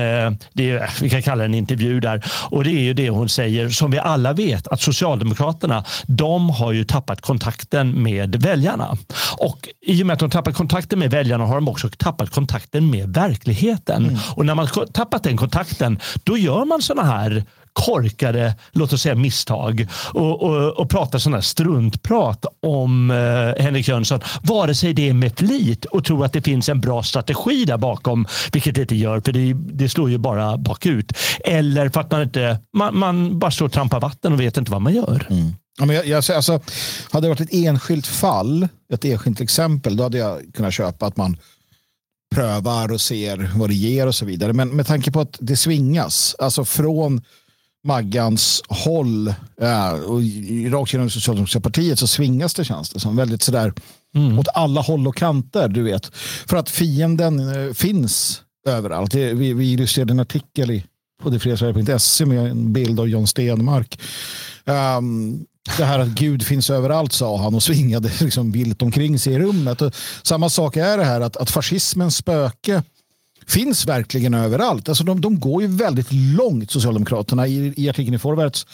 det 0.53 0.71
är, 0.71 1.01
vi 1.01 1.09
kan 1.09 1.21
kalla 1.21 1.43
det 1.43 1.45
en 1.45 1.53
intervju 1.53 1.99
där. 1.99 2.23
Och 2.49 2.63
det 2.63 2.71
är 2.71 2.81
ju 2.81 2.93
det 2.93 3.06
hon 3.09 3.29
säger, 3.29 3.69
som 3.69 3.91
vi 3.91 3.99
alla 3.99 4.33
vet, 4.33 4.67
att 4.67 4.81
Socialdemokraterna 4.81 5.83
de 6.07 6.49
har 6.49 6.71
ju 6.71 6.83
tappat 6.83 7.21
kontakten 7.21 8.03
med 8.03 8.35
väljarna. 8.35 8.97
Och 9.37 9.69
i 9.81 10.03
och 10.03 10.07
med 10.07 10.13
att 10.13 10.19
de 10.19 10.29
tappat 10.29 10.55
kontakten 10.55 10.99
med 10.99 11.11
väljarna 11.11 11.45
har 11.45 11.55
de 11.55 11.67
också 11.67 11.89
tappat 11.97 12.29
kontakten 12.29 12.89
med 12.89 13.13
verkligheten. 13.13 14.03
Mm. 14.03 14.19
Och 14.35 14.45
när 14.45 14.55
man 14.55 14.67
tappat 14.93 15.23
den 15.23 15.37
kontakten, 15.37 15.99
då 16.23 16.37
gör 16.37 16.65
man 16.65 16.81
såna 16.81 17.03
här 17.03 17.45
korkade, 17.77 18.55
låt 18.71 18.93
oss 18.93 19.01
säga 19.01 19.15
misstag 19.15 19.87
och, 20.13 20.43
och, 20.43 20.79
och 20.79 20.89
pratar 20.89 21.19
sådana 21.19 21.41
struntprat 21.41 22.45
om 22.61 23.11
eh, 23.11 23.63
Henrik 23.63 23.87
Jönsson. 23.87 24.19
Vare 24.41 24.75
sig 24.75 24.93
det 24.93 25.09
är 25.09 25.13
med 25.13 25.37
flit 25.37 25.85
och 25.85 26.05
tror 26.05 26.25
att 26.25 26.33
det 26.33 26.41
finns 26.41 26.69
en 26.69 26.81
bra 26.81 27.03
strategi 27.03 27.65
där 27.65 27.77
bakom, 27.77 28.27
vilket 28.51 28.75
det 28.75 28.81
inte 28.81 28.95
gör 28.95 29.21
för 29.21 29.31
det, 29.31 29.53
det 29.53 29.89
slår 29.89 30.09
ju 30.09 30.17
bara 30.17 30.57
bakut. 30.57 31.13
Eller 31.39 31.89
för 31.89 32.01
att 32.01 32.11
man 32.11 32.21
inte, 32.21 32.59
man, 32.73 32.97
man 32.97 33.39
bara 33.39 33.51
står 33.51 33.65
och 33.65 33.71
trampar 33.71 33.99
vatten 33.99 34.33
och 34.33 34.39
vet 34.39 34.57
inte 34.57 34.71
vad 34.71 34.81
man 34.81 34.93
gör. 34.93 35.27
Mm. 35.29 35.53
Ja, 35.79 35.85
men 35.85 35.95
jag, 35.95 36.07
jag, 36.07 36.17
alltså, 36.35 36.61
hade 37.11 37.27
det 37.27 37.29
varit 37.29 37.41
ett 37.41 37.53
enskilt 37.53 38.07
fall, 38.07 38.67
ett 38.93 39.05
enskilt 39.05 39.41
exempel, 39.41 39.97
då 39.97 40.03
hade 40.03 40.17
jag 40.17 40.41
kunnat 40.53 40.73
köpa 40.73 41.05
att 41.05 41.17
man 41.17 41.37
prövar 42.35 42.91
och 42.91 43.01
ser 43.01 43.51
vad 43.55 43.69
det 43.69 43.75
ger 43.75 44.07
och 44.07 44.15
så 44.15 44.25
vidare. 44.25 44.53
Men 44.53 44.69
med 44.69 44.87
tanke 44.87 45.11
på 45.11 45.21
att 45.21 45.37
det 45.39 45.57
svingas, 45.57 46.35
alltså 46.39 46.65
från 46.65 47.21
Maggans 47.87 48.63
håll 48.67 49.33
ja, 49.61 49.91
och 49.91 50.21
rakt 50.71 50.93
genom 50.93 51.09
Socialdemokratiska 51.09 51.59
partiet 51.59 51.99
så 51.99 52.07
svingas 52.07 52.53
det 52.53 52.65
känns 52.65 52.89
det 52.89 52.99
som. 52.99 53.15
Väldigt 53.15 53.41
sådär 53.41 53.73
mm. 54.15 54.39
åt 54.39 54.47
alla 54.53 54.81
håll 54.81 55.07
och 55.07 55.15
kanter, 55.15 55.67
du 55.67 55.83
vet. 55.83 56.11
För 56.47 56.57
att 56.57 56.69
fienden 56.69 57.39
eh, 57.39 57.73
finns 57.73 58.41
överallt. 58.67 59.13
Vi, 59.13 59.53
vi 59.53 59.73
illustrerade 59.73 60.13
en 60.13 60.19
artikel 60.19 60.71
i, 60.71 60.83
på 61.23 61.29
detfriasverige.se 61.29 62.25
med 62.25 62.51
en 62.51 62.73
bild 62.73 62.99
av 62.99 63.09
John 63.09 63.27
Stenmark. 63.27 63.99
Um, 64.65 65.45
det 65.77 65.85
här 65.85 65.99
att 65.99 66.07
Gud 66.07 66.43
finns 66.43 66.69
överallt 66.69 67.13
sa 67.13 67.37
han 67.37 67.55
och 67.55 67.63
svingade 67.63 68.11
liksom 68.21 68.51
vilt 68.51 68.81
omkring 68.81 69.19
sig 69.19 69.33
i 69.33 69.39
rummet. 69.39 69.81
Och 69.81 69.95
samma 70.23 70.49
sak 70.49 70.77
är 70.77 70.97
det 70.97 71.03
här 71.03 71.21
att, 71.21 71.37
att 71.37 71.51
fascismens 71.51 72.17
spöke 72.17 72.83
finns 73.47 73.85
verkligen 73.85 74.33
överallt. 74.33 74.89
Alltså 74.89 75.03
de, 75.03 75.21
de 75.21 75.39
går 75.39 75.61
ju 75.61 75.67
väldigt 75.67 76.07
långt, 76.11 76.71
Socialdemokraterna, 76.71 77.47
i, 77.47 77.73
i 77.77 77.89
artikeln 77.89 78.15
i 78.15 78.19
Forwards 78.19 78.65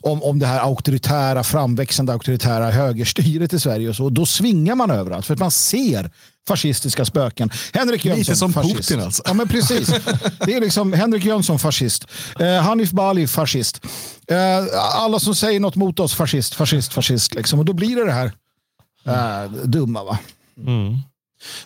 om, 0.00 0.22
om 0.22 0.38
det 0.38 0.46
här 0.46 0.60
auktoritära, 0.60 1.44
framväxande 1.44 2.12
auktoritära 2.12 2.70
högerstyret 2.70 3.52
i 3.52 3.60
Sverige. 3.60 3.88
Och 3.88 3.96
så. 3.96 4.04
Och 4.04 4.12
då 4.12 4.26
svingar 4.26 4.74
man 4.74 4.90
överallt 4.90 5.26
för 5.26 5.34
att 5.34 5.40
man 5.40 5.50
ser 5.50 6.10
fascistiska 6.48 7.04
spöken. 7.04 7.50
Henrik 7.72 8.04
Jönsson, 8.04 8.18
Lite 8.18 8.36
som 8.36 8.52
fascist. 8.52 8.76
Putin 8.76 9.00
alltså. 9.00 9.22
Ja, 9.26 9.34
men 9.34 9.48
precis. 9.48 9.88
Det 10.46 10.54
är 10.54 10.60
liksom 10.60 10.92
Henrik 10.92 11.24
Jönsson, 11.24 11.58
fascist. 11.58 12.06
Eh, 12.40 12.54
Hanif 12.54 12.90
Bali, 12.90 13.26
fascist. 13.26 13.80
Eh, 14.28 14.36
alla 14.94 15.18
som 15.20 15.34
säger 15.34 15.60
något 15.60 15.76
mot 15.76 16.00
oss, 16.00 16.14
fascist, 16.14 16.54
fascist, 16.54 16.92
fascist. 16.92 17.34
Liksom. 17.34 17.58
Och 17.58 17.64
då 17.64 17.72
blir 17.72 17.96
det 17.96 18.04
det 18.04 18.12
här 18.12 18.32
eh, 19.06 19.50
dumma. 19.52 20.04
va? 20.04 20.18
Mm. 20.66 20.98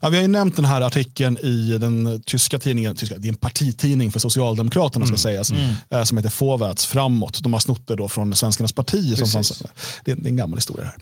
Ja, 0.01 0.09
vi 0.09 0.17
har 0.17 0.23
ju 0.23 0.29
nämnt 0.29 0.57
den 0.57 0.65
här 0.65 0.81
artikeln 0.81 1.39
i 1.39 1.79
den 1.79 2.23
tyska 2.27 2.59
tidningen, 2.59 2.97
tyska, 2.97 3.19
det 3.19 3.29
är 3.29 3.33
en 3.33 3.37
partitidning 3.37 4.13
för 4.13 4.21
Socialdemokraterna 4.21 5.07
ska 5.07 5.17
sägas, 5.17 5.51
mm. 5.51 6.07
som 6.07 6.19
heter 6.19 6.31
Fåvärts 6.31 6.87
framåt. 6.87 7.43
De 7.43 7.53
har 7.53 7.61
snott 7.61 7.89
det 7.89 7.97
då 7.97 8.09
från 8.09 8.35
Svenskarnas 8.35 8.73
parti. 8.73 9.19
Som 9.19 9.29
fanns, 9.29 9.63
det, 10.05 10.13
är, 10.13 10.17
det 10.17 10.27
är 10.27 10.31
en 10.31 10.37
gammal 10.37 10.57
historia 10.57 10.93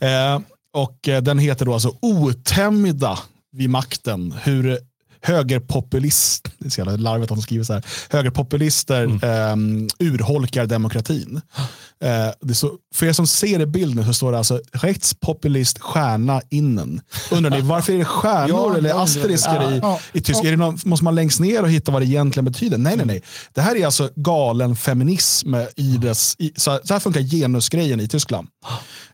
här. 0.00 0.34
Eh, 0.34 0.40
och 0.74 1.08
eh, 1.08 1.22
den 1.22 1.38
heter 1.38 1.66
då 1.66 1.72
alltså 1.72 1.96
Otämjda 2.00 3.18
vid 3.52 3.70
makten. 3.70 4.34
Hur 4.42 4.78
högerpopulist, 5.22 6.48
det 6.58 6.66
är 6.66 6.70
så 6.70 6.80
jävla 6.80 6.96
larvigt 6.96 7.30
att 7.30 7.38
de 7.38 7.42
skriver 7.42 7.64
så 7.64 7.72
här, 7.72 7.82
högerpopulister 8.10 9.04
mm. 9.04 9.88
eh, 9.88 10.06
urholkar 10.06 10.66
demokratin. 10.66 11.40
Eh, 12.00 12.28
det 12.40 12.54
så, 12.54 12.72
för 12.94 13.06
er 13.06 13.12
som 13.12 13.26
ser 13.26 13.60
i 13.60 13.66
bilden 13.66 14.04
så 14.04 14.14
står 14.14 14.32
det 14.32 14.38
alltså 14.38 14.60
rättspopulist 14.72 15.78
stjärna 15.78 16.42
innen. 16.50 17.00
Undrar 17.30 17.50
ni 17.50 17.60
varför 17.60 17.92
är 17.92 17.98
det 17.98 18.04
stjärnor 18.04 18.72
ja, 18.72 18.76
eller 18.78 19.02
asterisker 19.02 19.72
i, 19.72 19.78
ja, 19.78 20.00
i 20.12 20.20
tysk? 20.20 20.44
Är 20.44 20.56
någon, 20.56 20.78
måste 20.84 21.04
man 21.04 21.14
längst 21.14 21.40
ner 21.40 21.62
och 21.62 21.70
hitta 21.70 21.92
vad 21.92 22.02
det 22.02 22.06
egentligen 22.06 22.44
betyder? 22.44 22.78
Nej, 22.78 22.96
nej, 22.96 23.06
nej. 23.06 23.22
Det 23.52 23.60
här 23.60 23.76
är 23.76 23.86
alltså 23.86 24.10
galen 24.14 24.76
feminism 24.76 25.54
i 25.76 25.96
dess, 25.96 26.36
i, 26.38 26.52
så, 26.56 26.80
så 26.84 26.94
här 26.94 27.00
funkar 27.00 27.20
genusgrejen 27.20 28.00
i 28.00 28.08
Tyskland. 28.08 28.48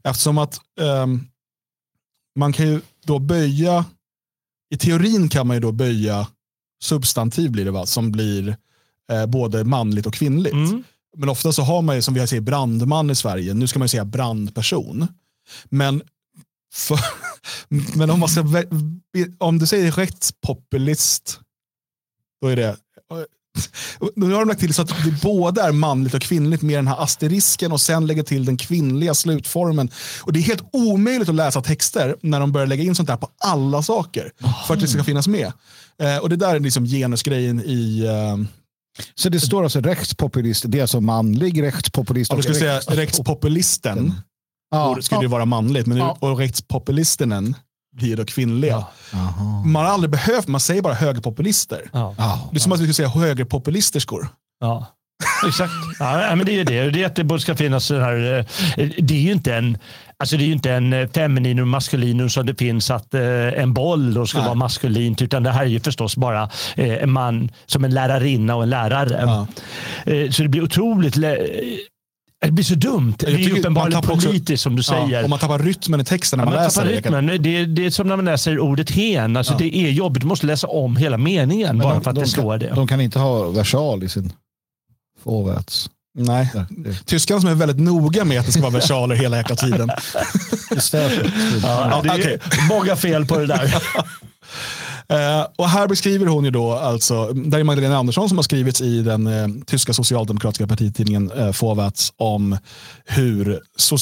Eftersom 0.02 0.38
att 0.38 0.60
um, 0.80 1.26
man 2.38 2.52
kan 2.52 2.66
ju 2.66 2.80
då 3.06 3.18
böja 3.18 3.84
i 4.70 4.76
teorin 4.76 5.28
kan 5.28 5.46
man 5.46 5.56
ju 5.56 5.60
då 5.60 5.72
böja 5.72 6.26
substantiv 6.82 7.50
blir 7.50 7.64
det 7.64 7.70
va, 7.70 7.86
som 7.86 8.12
blir 8.12 8.56
eh, 9.12 9.26
både 9.26 9.64
manligt 9.64 10.06
och 10.06 10.14
kvinnligt. 10.14 10.54
Mm. 10.54 10.84
Men 11.16 11.28
ofta 11.28 11.52
så 11.52 11.62
har 11.62 11.82
man 11.82 11.96
ju, 11.96 12.02
som 12.02 12.14
vi 12.14 12.26
säger, 12.26 12.42
brandman 12.42 13.10
i 13.10 13.14
Sverige. 13.14 13.54
Nu 13.54 13.66
ska 13.66 13.78
man 13.78 13.84
ju 13.84 13.88
säga 13.88 14.04
brandperson. 14.04 15.06
Men, 15.64 16.02
för, 16.74 17.00
men 17.98 18.10
om, 18.10 18.20
man 18.20 18.28
ska, 18.28 18.44
om 19.38 19.58
du 19.58 19.66
säger 19.66 19.92
rättspopulist, 19.92 21.40
då 22.40 22.48
är 22.48 22.56
det 22.56 22.76
nu 24.16 24.32
har 24.32 24.38
de 24.38 24.48
lagt 24.48 24.60
till 24.60 24.74
så 24.74 24.82
att 24.82 24.88
det 24.88 25.22
både 25.22 25.62
är 25.62 25.72
manligt 25.72 26.14
och 26.14 26.22
kvinnligt 26.22 26.62
med 26.62 26.78
den 26.78 26.88
här 26.88 27.02
asterisken 27.02 27.72
och 27.72 27.80
sen 27.80 28.06
lägger 28.06 28.22
till 28.22 28.44
den 28.44 28.56
kvinnliga 28.56 29.14
slutformen. 29.14 29.90
Och 30.22 30.32
Det 30.32 30.38
är 30.38 30.42
helt 30.42 30.64
omöjligt 30.72 31.28
att 31.28 31.34
läsa 31.34 31.62
texter 31.62 32.16
när 32.22 32.40
de 32.40 32.52
börjar 32.52 32.66
lägga 32.66 32.82
in 32.82 32.94
sånt 32.94 33.08
där 33.08 33.16
på 33.16 33.28
alla 33.38 33.82
saker 33.82 34.30
oh. 34.42 34.66
för 34.66 34.74
att 34.74 34.80
det 34.80 34.88
ska 34.88 35.04
finnas 35.04 35.28
med. 35.28 35.52
Eh, 36.02 36.16
och 36.16 36.28
Det 36.28 36.36
där 36.36 36.54
är 36.54 36.60
liksom 36.60 36.84
genusgrejen 36.84 37.60
i... 37.60 38.04
Eh, 38.06 38.48
så 39.14 39.28
det 39.28 39.40
står 39.40 39.64
alltså 39.64 39.80
rättspopulist, 39.80 40.64
det 40.68 40.78
är 40.78 40.82
alltså 40.82 41.00
manlig 41.00 41.62
rättspopulist? 41.62 42.30
Ja, 42.30 42.36
du 42.36 42.42
skulle 42.42 42.58
säga 42.58 42.78
rättspopulisten. 42.78 44.14
Ja, 44.70 44.98
skulle 45.00 45.22
ja. 45.22 45.28
vara 45.28 45.44
manligt, 45.44 45.86
men 45.86 45.98
ja. 45.98 46.16
och 46.20 46.38
rättspopulistenen 46.38 47.54
blir 47.98 48.16
då 48.16 48.24
kvinnliga. 48.24 48.84
Ja. 49.12 49.34
Man 49.64 49.84
har 49.84 49.92
aldrig 49.92 50.10
behövt, 50.10 50.48
man 50.48 50.60
säger 50.60 50.82
bara 50.82 50.94
högerpopulister. 50.94 51.90
Ja. 51.92 52.14
Det 52.50 52.56
är 52.56 52.60
som 52.60 52.72
att 52.72 52.80
vi 52.80 52.84
skulle 52.84 52.94
säga 52.94 53.08
högerpopulisterskor. 53.08 54.28
Ja. 54.60 54.86
Exakt. 55.46 55.72
Ja, 55.98 56.34
men 56.36 56.46
det 56.46 56.60
är 56.60 56.64
det. 56.64 56.90
Det 56.90 57.02
är 57.02 57.06
att 57.06 57.16
det 57.16 57.40
ska 57.40 57.56
finnas 57.56 57.84
så 57.84 58.00
här. 58.00 58.38
Eh, 58.76 58.88
det 58.98 59.14
är 59.14 59.20
ju 59.20 59.32
inte 59.32 59.54
en 59.54 59.78
Alltså 60.20 60.36
det 60.36 60.44
är 60.44 60.46
ju 60.46 60.52
inte 60.52 60.72
en 60.72 60.92
eh, 60.92 61.08
feminin 61.08 61.60
och 61.60 61.68
maskulinum 61.68 62.30
som 62.30 62.46
det 62.46 62.54
finns 62.54 62.90
att 62.90 63.14
eh, 63.14 63.62
en 63.62 63.74
boll 63.74 64.14
då 64.14 64.26
ska 64.26 64.38
Nej. 64.38 64.46
vara 64.46 64.54
maskulint, 64.54 65.22
utan 65.22 65.42
det 65.42 65.50
här 65.50 65.62
är 65.62 65.66
ju 65.66 65.80
förstås 65.80 66.16
bara 66.16 66.50
en 66.76 67.10
man 67.10 67.50
som 67.66 67.84
en 67.84 67.94
lärarinna 67.94 68.56
och 68.56 68.62
en 68.62 68.70
lärare. 68.70 69.20
Ja. 69.22 69.46
så 70.30 70.42
det 70.42 70.48
blir 70.48 70.62
otroligt 70.62 71.16
det 72.40 72.50
blir 72.50 72.64
så 72.64 72.74
dumt. 72.74 73.14
Det 73.18 73.26
är 73.26 73.38
ju 73.38 73.58
uppenbarligen 73.58 74.02
politiskt 74.02 74.50
också, 74.50 74.56
som 74.56 74.76
du 74.76 74.82
säger. 74.82 75.08
Ja, 75.08 75.22
och 75.24 75.30
man 75.30 75.38
tappar 75.38 75.58
rytmen 75.58 76.00
i 76.00 76.04
texten 76.04 76.36
när 76.36 76.46
ja, 76.46 76.50
man, 76.50 76.62
läser 76.64 76.84
rytmen. 76.84 77.26
det. 77.26 77.38
Det, 77.38 77.66
det 77.66 77.86
är 77.86 77.90
som 77.90 78.08
när 78.08 78.16
man 78.16 78.24
läser 78.24 78.58
ordet 78.58 78.90
hen. 78.90 79.36
Alltså 79.36 79.52
ja. 79.52 79.58
Det 79.58 79.76
är 79.76 79.90
jobbigt. 79.90 80.20
Du 80.20 80.26
måste 80.26 80.46
läsa 80.46 80.66
om 80.66 80.96
hela 80.96 81.18
meningen 81.18 81.76
Men 81.76 81.84
bara 81.84 81.94
de, 81.94 82.02
för 82.02 82.10
att 82.10 82.14
de 82.14 82.20
det 82.20 82.28
står 82.30 82.58
det. 82.58 82.72
De 82.74 82.86
kan 82.86 83.00
inte 83.00 83.18
ha 83.18 83.50
versal 83.50 84.04
i 84.04 84.08
sin 84.08 84.32
fåväts. 85.24 85.90
Nej, 86.18 86.50
tyskarna 87.04 87.40
som 87.40 87.50
är 87.50 87.54
väldigt 87.54 87.80
noga 87.80 88.24
med 88.24 88.40
att 88.40 88.46
det 88.46 88.52
ska 88.52 88.62
vara 88.62 88.72
versaler 88.72 89.14
hela 89.14 89.36
jäkla 89.36 89.56
tiden. 89.56 89.88
ja, 91.62 92.00
det 92.02 92.08
är 92.08 92.18
okay. 92.18 92.38
många 92.68 92.96
fel 92.96 93.26
på 93.26 93.38
det 93.38 93.46
där. 93.46 93.74
Eh, 95.12 95.46
och 95.56 95.68
här 95.68 95.88
beskriver 95.88 96.26
hon 96.26 96.44
ju 96.44 96.50
då, 96.50 96.72
alltså, 96.72 97.32
där 97.32 97.58
är 97.58 97.64
Magdalena 97.64 97.96
Andersson 97.96 98.28
som 98.28 98.38
har 98.38 98.42
skrivits 98.42 98.80
i 98.80 99.02
den 99.02 99.26
eh, 99.26 99.48
tyska 99.66 99.92
socialdemokratiska 99.92 100.66
partitidningen 100.66 101.30
eh, 101.30 101.54
Vorwärts 101.60 102.12
om 102.16 102.58
hur 103.04 103.48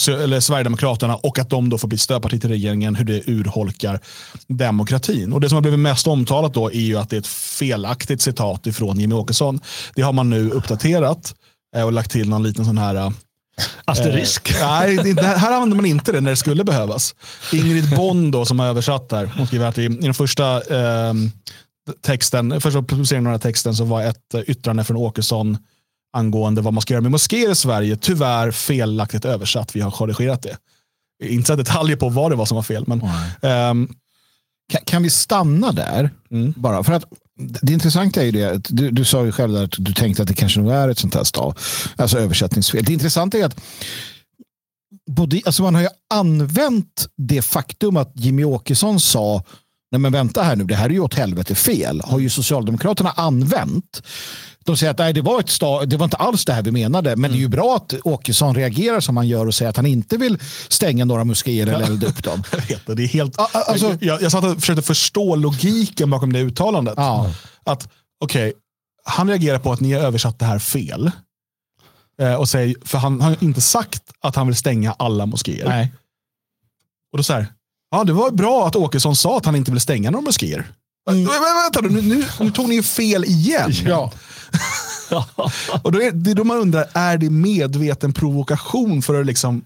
eller 0.09 0.41
Sverigedemokraterna 0.41 1.17
och 1.17 1.39
att 1.39 1.51
de 1.51 1.71
då 1.71 1.79
får 1.79 1.89
bli 1.89 1.99
stödparti 1.99 2.41
till 2.41 2.51
regeringen, 2.51 2.95
hur 2.95 3.05
det 3.05 3.29
urholkar 3.29 4.01
demokratin. 4.49 5.33
Och 5.33 5.41
Det 5.41 5.49
som 5.49 5.57
har 5.57 5.63
blivit 5.63 5.81
mest 5.81 6.07
omtalat 6.07 6.55
då 6.55 6.73
är 6.73 6.81
ju 6.81 6.97
att 6.97 7.11
det 7.11 7.17
är 7.17 7.21
ett 7.21 7.27
felaktigt 7.27 8.23
citat 8.23 8.67
ifrån 8.67 9.01
Jimmy 9.01 9.15
Åkesson. 9.15 9.61
Det 9.95 10.03
har 10.03 10.13
man 10.13 10.31
nu 10.31 10.51
uppdaterat 10.51 11.35
eh, 11.77 11.85
och 11.85 11.93
lagt 11.93 12.11
till 12.11 12.29
någon 12.29 12.43
liten 12.43 12.65
sån 12.65 12.79
här 12.79 12.95
eh, 12.95 13.11
Asterisk? 13.85 14.51
Eh, 14.51 14.69
nej, 14.69 15.15
det, 15.15 15.23
här 15.23 15.53
använder 15.53 15.77
man 15.77 15.87
inte 15.87 16.13
det 16.13 16.21
när 16.21 16.31
det 16.31 16.37
skulle 16.37 16.65
behövas. 16.65 17.15
Ingrid 17.53 17.97
Bond 17.97 18.33
då, 18.33 18.45
som 18.45 18.59
har 18.59 18.67
översatt 18.67 19.13
här, 19.13 19.33
hon 19.37 19.47
skriver 19.47 19.67
att 19.67 19.79
i, 19.79 19.85
i 19.85 19.89
den 19.89 20.15
första 20.15 20.57
eh, 20.57 21.15
texten, 22.01 22.61
första 22.61 22.83
publiceringen 22.83 23.27
av 23.27 23.33
den 23.33 23.41
här 23.41 23.51
texten 23.51 23.75
så 23.75 23.85
var 23.85 24.03
ett 24.03 24.35
yttrande 24.47 24.85
från 24.85 24.97
Åkesson 24.97 25.59
angående 26.17 26.61
vad 26.61 26.73
man 26.73 26.81
ska 26.81 26.95
göra 26.95 27.03
med 27.03 27.11
moskéer 27.11 27.51
i 27.51 27.55
Sverige 27.55 27.97
tyvärr 27.97 28.51
felaktigt 28.51 29.25
översatt. 29.25 29.77
Vi 29.77 29.81
har 29.81 29.91
korrigerat 29.91 30.43
det. 30.43 30.57
Inte 31.25 31.47
så 31.47 31.57
detaljer 31.57 31.97
på 31.97 32.09
vad 32.09 32.33
det 32.33 32.37
var 32.37 32.47
som 32.47 32.57
var 32.57 32.63
fel. 32.63 32.85
Men, 32.87 33.03
um, 33.71 33.95
kan, 34.73 34.81
kan, 34.85 35.03
vi 35.03 35.11
stanna 35.11 35.73
där? 35.73 36.11
Mm. 36.31 36.55
Bara 36.57 36.85
för 36.85 36.93
att 36.93 37.05
det 37.37 37.73
intressanta 37.73 38.21
är 38.21 38.25
ju 38.25 38.31
det, 38.31 38.61
du, 38.69 38.91
du 38.91 39.05
sa 39.05 39.25
ju 39.25 39.33
själv 39.33 39.57
att 39.57 39.75
du 39.79 39.93
tänkte 39.93 40.23
att 40.23 40.29
det 40.29 40.35
kanske 40.35 40.61
nog 40.61 40.73
är 40.73 40.89
ett 40.89 40.99
sånt 40.99 41.15
här 41.15 41.25
stav, 41.25 41.59
alltså 41.97 42.19
översättningsfel. 42.19 42.85
Det 42.85 42.93
intressanta 42.93 43.39
är 43.39 43.45
att 43.45 43.61
både, 45.11 45.41
alltså 45.45 45.63
man 45.63 45.75
har 45.75 45.83
ju 45.83 45.89
använt 46.15 47.09
det 47.17 47.43
faktum 47.43 47.97
att 47.97 48.13
Jimmy 48.15 48.45
Åkesson 48.45 49.01
sa 49.01 49.45
Nej 49.91 50.01
men 50.01 50.13
vänta 50.13 50.43
här 50.43 50.57
nu, 50.57 50.65
det 50.65 50.75
här 50.75 50.87
är 50.87 50.91
ju 50.91 51.01
åt 51.01 51.15
helvete 51.15 51.55
fel. 51.55 52.01
Har 52.05 52.19
ju 52.19 52.31
Socialdemokraterna 52.31 53.11
använt. 53.11 54.03
De 54.65 54.77
säger 54.77 54.91
att 54.91 54.99
nej, 54.99 55.13
det, 55.13 55.23
var 55.23 55.41
ett 55.41 55.49
stav, 55.49 55.89
det 55.89 55.97
var 55.97 56.05
inte 56.05 56.17
alls 56.17 56.45
det 56.45 56.53
här 56.53 56.63
vi 56.63 56.71
menade. 56.71 57.11
Men 57.11 57.19
mm. 57.19 57.31
det 57.31 57.39
är 57.39 57.41
ju 57.41 57.49
bra 57.49 57.77
att 57.77 57.95
Åkesson 58.05 58.55
reagerar 58.55 59.01
som 59.01 59.17
han 59.17 59.29
gör 59.29 59.47
och 59.47 59.55
säger 59.55 59.71
att 59.71 59.77
han 59.77 59.87
inte 59.87 60.17
vill 60.17 60.39
stänga 60.69 61.05
några 61.05 61.25
moskéer 61.25 61.67
eller 61.67 61.87
elda 61.87 62.07
upp 62.07 62.25
dem. 62.25 62.43
jag 62.53 62.59
vet 62.59 62.87
det, 62.87 62.95
det 62.95 63.03
är 63.03 63.09
helt... 63.09 63.35
Alltså, 63.53 63.97
jag, 64.01 64.23
jag 64.23 64.33
satt 64.33 64.45
och 64.45 64.61
försökte 64.61 64.83
förstå 64.83 65.37
logiken 65.37 66.11
bakom 66.11 66.33
det 66.33 66.41
uttalandet. 66.41 66.95
Ja. 66.97 67.31
Att 67.65 67.89
okej, 68.21 68.49
okay, 68.49 68.61
han 69.05 69.29
reagerar 69.29 69.59
på 69.59 69.73
att 69.73 69.81
ni 69.81 69.93
har 69.93 70.01
översatt 70.01 70.39
det 70.39 70.45
här 70.45 70.59
fel. 70.59 71.11
Eh, 72.21 72.35
och 72.35 72.49
säger, 72.49 72.77
för 72.85 72.99
han 72.99 73.21
har 73.21 73.37
inte 73.41 73.61
sagt 73.61 74.03
att 74.21 74.37
han 74.37 74.47
vill 74.47 74.57
stänga 74.57 74.93
alla 74.93 75.27
moskéer. 75.27 75.69
Nej. 75.69 75.93
Och 77.13 77.19
då 77.19 77.23
så 77.23 77.33
här, 77.33 77.47
ja 77.91 78.05
det 78.05 78.13
var 78.13 78.31
bra 78.31 78.67
att 78.67 78.77
Åkesson 78.77 79.17
sa 79.17 79.37
att 79.37 79.45
han 79.45 79.57
inte 79.57 79.71
vill 79.71 79.81
stänga 79.81 80.11
några 80.11 80.25
moskéer. 80.25 80.67
Mm. 81.11 81.25
Vänta 81.25 81.81
nu, 81.81 82.03
nu, 82.03 82.25
nu 82.41 82.51
tog 82.51 82.69
ni 82.69 82.75
ju 82.75 82.83
fel 82.83 83.25
igen. 83.25 83.73
Ja. 83.87 84.13
och 85.83 85.93
då 85.93 86.03
är, 86.03 86.11
det 86.11 86.31
är 86.31 86.35
då 86.35 86.45
man 86.45 86.59
undrar, 86.59 86.87
är 86.93 87.19
det 87.19 87.31
medveten 87.31 88.13
provokation 88.13 89.03
för 89.03 89.21
att 89.21 89.27
liksom 89.27 89.65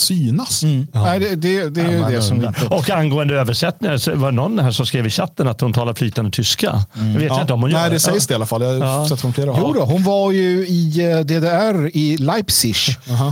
synas. 0.00 0.62
Mm. 0.62 0.86
Ja. 0.92 1.02
Nej, 1.02 1.20
det, 1.20 1.36
det, 1.36 1.70
det 1.70 1.80
är 1.80 1.90
ju 1.90 2.16
det 2.16 2.22
som... 2.22 2.52
Och 2.70 2.90
angående 2.90 3.34
översättningar, 3.34 3.96
så 3.96 4.14
var 4.14 4.30
det 4.30 4.36
någon 4.36 4.58
här 4.58 4.70
som 4.70 4.86
skrev 4.86 5.06
i 5.06 5.10
chatten 5.10 5.48
att 5.48 5.60
hon 5.60 5.72
talar 5.72 5.94
flytande 5.94 6.30
tyska. 6.30 6.84
Mm. 6.96 7.12
Jag 7.12 7.20
vet 7.20 7.28
ja. 7.28 7.40
inte 7.40 7.52
om 7.52 7.62
hon 7.62 7.70
Nej, 7.70 7.82
gör 7.82 7.90
det 7.90 8.00
sägs 8.00 8.26
det 8.26 8.32
i 8.32 8.34
alla 8.34 8.46
fall. 8.46 8.62
Jag 8.62 8.68
har 8.68 8.86
ja. 8.86 9.08
sett 9.08 9.20
från 9.20 9.32
flera. 9.32 9.56
Jo 9.58 9.72
då, 9.72 9.84
hon 9.84 10.02
var 10.02 10.32
ju 10.32 10.66
i 10.68 11.10
eh, 11.10 11.18
DDR 11.18 11.96
i 11.96 12.16
Leipzig 12.16 12.74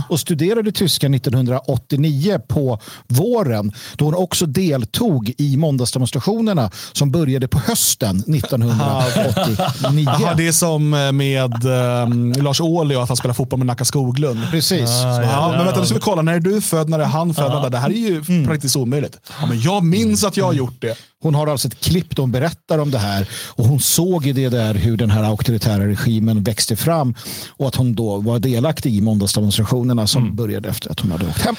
och 0.09 0.19
studerade 0.19 0.71
tyska 0.71 1.07
1989 1.07 2.39
på 2.47 2.79
våren 3.07 3.71
då 3.95 4.05
hon 4.05 4.15
också 4.15 4.45
deltog 4.45 5.33
i 5.37 5.57
måndagsdemonstrationerna 5.57 6.71
som 6.91 7.11
började 7.11 7.47
på 7.47 7.59
hösten 7.59 8.19
1989. 8.19 10.05
Aha, 10.09 10.33
det 10.33 10.47
är 10.47 10.51
som 10.51 10.93
eh, 10.93 11.11
med 11.11 11.65
um, 11.65 12.31
Lars 12.31 12.61
Ohly 12.61 12.95
och 12.95 13.03
att 13.03 13.09
han 13.09 13.17
spelar 13.17 13.33
fotboll 13.33 13.57
med 13.59 13.67
Nacka 13.67 13.85
Skoglund. 13.85 14.39
Precis. 14.51 14.89
Ah, 14.89 15.21
ja, 15.21 15.53
men 15.55 15.65
vänta, 15.65 15.79
nu 15.79 15.85
ska 15.85 15.95
vi 15.95 16.01
kolla. 16.01 16.21
När 16.21 16.33
är 16.33 16.39
du 16.39 16.56
född? 16.61 16.89
När 16.89 16.99
är 16.99 17.05
han 17.05 17.33
född? 17.33 17.51
Ja. 17.51 17.69
Det 17.69 17.77
här 17.77 17.89
är 17.89 17.93
ju 17.93 18.23
mm. 18.29 18.45
praktiskt 18.45 18.75
omöjligt. 18.75 19.19
Ja, 19.39 19.45
men 19.45 19.61
jag 19.61 19.83
minns 19.83 20.23
att 20.23 20.37
jag 20.37 20.45
har 20.45 20.53
gjort 20.53 20.81
det. 20.81 20.97
Hon 21.21 21.35
har 21.35 21.47
alltså 21.47 21.67
ett 21.67 21.79
klipp 21.79 22.15
där 22.15 22.23
hon 22.23 22.31
berättar 22.31 22.77
om 22.77 22.91
det 22.91 22.97
här 22.97 23.29
och 23.47 23.65
hon 23.65 23.79
såg 23.79 24.25
i 24.27 24.33
det 24.33 24.49
där 24.49 24.73
hur 24.73 24.97
den 24.97 25.11
här 25.11 25.23
auktoritära 25.23 25.87
regimen 25.87 26.43
växte 26.43 26.75
fram 26.75 27.15
och 27.49 27.67
att 27.67 27.75
hon 27.75 27.95
då 27.95 28.17
var 28.17 28.39
delaktig 28.39 28.95
i 28.95 29.01
måndagsdemonstrationerna 29.01 30.07
som 30.07 30.23
mm. 30.23 30.35
började 30.35 30.69
efter 30.69 30.91
att 30.91 30.99
hon 30.99 31.11
hade 31.11 31.25
åkt 31.25 31.41
hem. 31.41 31.55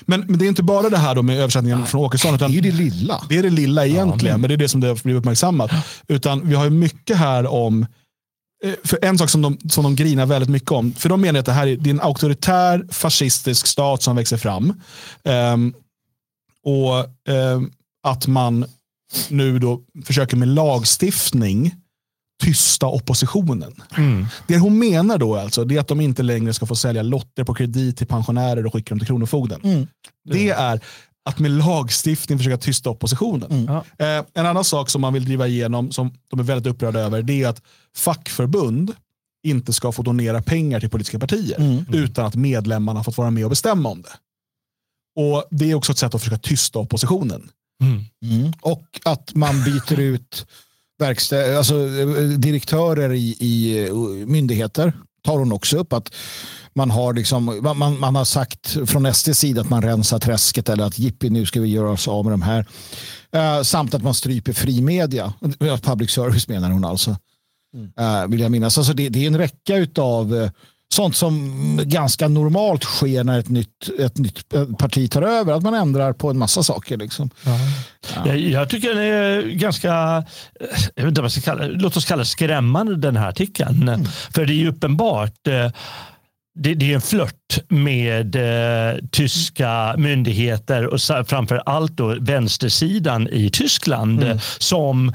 Men, 0.00 0.20
men, 0.20 0.38
det 0.38 0.44
är 0.44 0.48
inte 0.48 0.62
bara 0.62 0.90
det 0.90 0.96
här 0.96 1.14
då 1.14 1.22
med 1.22 1.40
översättningen 1.40 1.86
från 1.86 2.00
Åkesson. 2.00 2.34
Utan 2.34 2.52
det 2.52 2.58
är 2.58 2.62
det 2.62 2.72
lilla. 2.72 3.22
Det 3.28 3.38
är 3.38 3.42
det 3.42 3.50
lilla 3.50 3.86
egentligen, 3.86 4.34
ja, 4.34 4.38
men 4.38 4.48
det 4.48 4.54
är 4.54 4.56
det 4.56 4.68
som 4.68 4.80
det 4.80 4.88
har 4.88 4.94
blivit 4.94 5.20
uppmärksammat. 5.20 5.70
Utan 6.08 6.48
vi 6.48 6.54
har 6.54 6.64
ju 6.64 6.70
mycket 6.70 7.16
här 7.16 7.46
om 7.46 7.86
för 8.84 8.98
en 9.04 9.18
sak 9.18 9.30
som 9.30 9.42
de, 9.42 9.58
som 9.70 9.84
de 9.84 9.96
grinar 9.96 10.26
väldigt 10.26 10.50
mycket 10.50 10.70
om, 10.70 10.92
för 10.92 11.08
de 11.08 11.20
menar 11.20 11.40
att 11.40 11.46
det 11.46 11.52
här 11.52 11.66
är, 11.66 11.76
det 11.76 11.90
är 11.90 11.94
en 11.94 12.00
auktoritär 12.00 12.86
fascistisk 12.90 13.66
stat 13.66 14.02
som 14.02 14.16
växer 14.16 14.36
fram. 14.36 14.82
Um, 15.24 15.74
och 16.64 17.06
um, 17.34 17.72
att 18.02 18.26
man 18.26 18.64
nu 19.28 19.58
då 19.58 19.80
försöker 20.04 20.36
med 20.36 20.48
lagstiftning 20.48 21.74
tysta 22.42 22.86
oppositionen. 22.86 23.74
Mm. 23.96 24.26
Det 24.46 24.58
hon 24.58 24.78
menar 24.78 25.18
då 25.18 25.36
alltså, 25.36 25.64
det 25.64 25.76
är 25.76 25.80
att 25.80 25.88
de 25.88 26.00
inte 26.00 26.22
längre 26.22 26.54
ska 26.54 26.66
få 26.66 26.76
sälja 26.76 27.02
lotter 27.02 27.44
på 27.44 27.54
kredit 27.54 27.96
till 27.96 28.06
pensionärer 28.06 28.66
och 28.66 28.72
skicka 28.72 28.90
dem 28.90 28.98
till 28.98 29.06
Kronofogden. 29.06 29.60
Mm. 29.64 29.86
Det 30.24 30.50
är 30.50 30.80
att 31.28 31.38
med 31.38 31.50
lagstiftning 31.50 32.38
försöka 32.38 32.58
tysta 32.58 32.90
oppositionen. 32.90 33.50
Mm. 33.50 33.68
Eh, 33.98 34.24
en 34.34 34.46
annan 34.46 34.64
sak 34.64 34.90
som 34.90 35.00
man 35.00 35.12
vill 35.12 35.24
driva 35.24 35.46
igenom, 35.46 35.92
som 35.92 36.12
de 36.30 36.40
är 36.40 36.44
väldigt 36.44 36.72
upprörda 36.72 37.00
över, 37.00 37.22
det 37.22 37.42
är 37.42 37.48
att 37.48 37.62
fackförbund 37.96 38.92
inte 39.46 39.72
ska 39.72 39.92
få 39.92 40.02
donera 40.02 40.42
pengar 40.42 40.80
till 40.80 40.90
politiska 40.90 41.18
partier 41.18 41.60
mm. 41.60 41.84
utan 41.92 42.26
att 42.26 42.34
medlemmarna 42.34 43.04
fått 43.04 43.18
vara 43.18 43.30
med 43.30 43.44
och 43.44 43.50
bestämma 43.50 43.88
om 43.88 44.02
det. 44.02 44.12
Och 45.22 45.44
Det 45.50 45.70
är 45.70 45.74
också 45.74 45.92
ett 45.92 45.98
sätt 45.98 46.14
att 46.14 46.20
försöka 46.20 46.38
tysta 46.38 46.78
oppositionen. 46.78 47.50
Mm. 47.82 48.04
mm. 48.22 48.52
Och 48.60 49.00
att 49.04 49.34
man 49.34 49.64
byter 49.64 50.00
ut 50.00 50.46
verkstä, 50.98 51.58
alltså, 51.58 51.88
direktörer 52.38 53.12
i, 53.12 53.36
i 53.40 53.88
myndigheter 54.26 54.92
tar 55.22 55.38
hon 55.38 55.52
också 55.52 55.78
upp. 55.78 55.92
att 55.92 56.14
man 56.74 56.90
har, 56.90 57.14
liksom, 57.14 57.60
man, 57.76 58.00
man 58.00 58.16
har 58.16 58.24
sagt 58.24 58.76
från 58.90 59.14
SD 59.14 59.36
sida 59.36 59.60
att 59.60 59.70
man 59.70 59.82
rensar 59.82 60.18
träsket 60.18 60.68
eller 60.68 60.84
att 60.84 60.98
jippi 60.98 61.30
nu 61.30 61.46
ska 61.46 61.60
vi 61.60 61.68
göra 61.68 61.90
oss 61.90 62.08
av 62.08 62.24
med 62.24 62.32
de 62.32 62.42
här. 62.42 62.66
Uh, 63.36 63.62
samt 63.62 63.94
att 63.94 64.02
man 64.02 64.14
stryper 64.14 64.52
fri 64.52 64.80
media. 64.80 65.34
Public 65.82 66.10
service 66.10 66.48
menar 66.48 66.70
hon 66.70 66.84
alltså. 66.84 67.16
Mm. 67.74 67.86
Uh, 68.00 68.28
vill 68.28 68.40
jag 68.40 68.50
minnas. 68.50 68.78
Alltså 68.78 68.92
det, 68.92 69.08
det 69.08 69.22
är 69.22 69.26
en 69.26 69.38
räcka 69.38 70.02
av 70.02 70.34
uh, 70.34 70.50
sånt 70.98 71.16
som 71.16 71.80
ganska 71.84 72.28
normalt 72.28 72.84
sker 72.84 73.24
när 73.24 73.38
ett 73.38 73.48
nytt, 73.48 73.90
ett 73.98 74.18
nytt 74.18 74.48
parti 74.78 75.10
tar 75.10 75.22
över. 75.22 75.52
Att 75.52 75.62
man 75.62 75.74
ändrar 75.74 76.12
på 76.12 76.30
en 76.30 76.38
massa 76.38 76.62
saker. 76.62 76.96
Liksom. 76.96 77.30
Ja. 77.44 77.58
Jag, 78.26 78.38
jag, 78.38 78.68
tycker 78.68 78.88
den 78.88 78.98
är 78.98 79.42
ganska, 79.42 79.88
jag 80.94 81.04
vet 81.04 81.08
inte 81.08 81.22
vad 81.22 81.32
ska 81.32 81.40
kalla, 81.40 81.66
låt 81.66 81.96
oss 81.96 82.04
kalla 82.04 82.18
det 82.18 82.26
skrämmande 82.26 82.96
den 82.96 83.16
här 83.16 83.28
artikeln. 83.28 83.82
Mm. 83.88 84.04
För 84.34 84.46
det 84.46 84.52
är 84.52 84.54
ju 84.54 84.68
uppenbart 84.68 85.34
det, 86.58 86.74
det, 86.74 86.90
är 86.90 86.94
en 86.94 87.00
flört 87.00 87.58
med 87.68 88.36
eh, 88.36 88.96
tyska 89.10 89.94
myndigheter 89.98 90.86
och 90.86 91.00
framför 91.26 91.62
allt 91.66 91.92
då 91.92 92.16
vänstersidan 92.20 93.28
i 93.28 93.50
Tyskland 93.50 94.22
mm. 94.22 94.38
som 94.58 95.12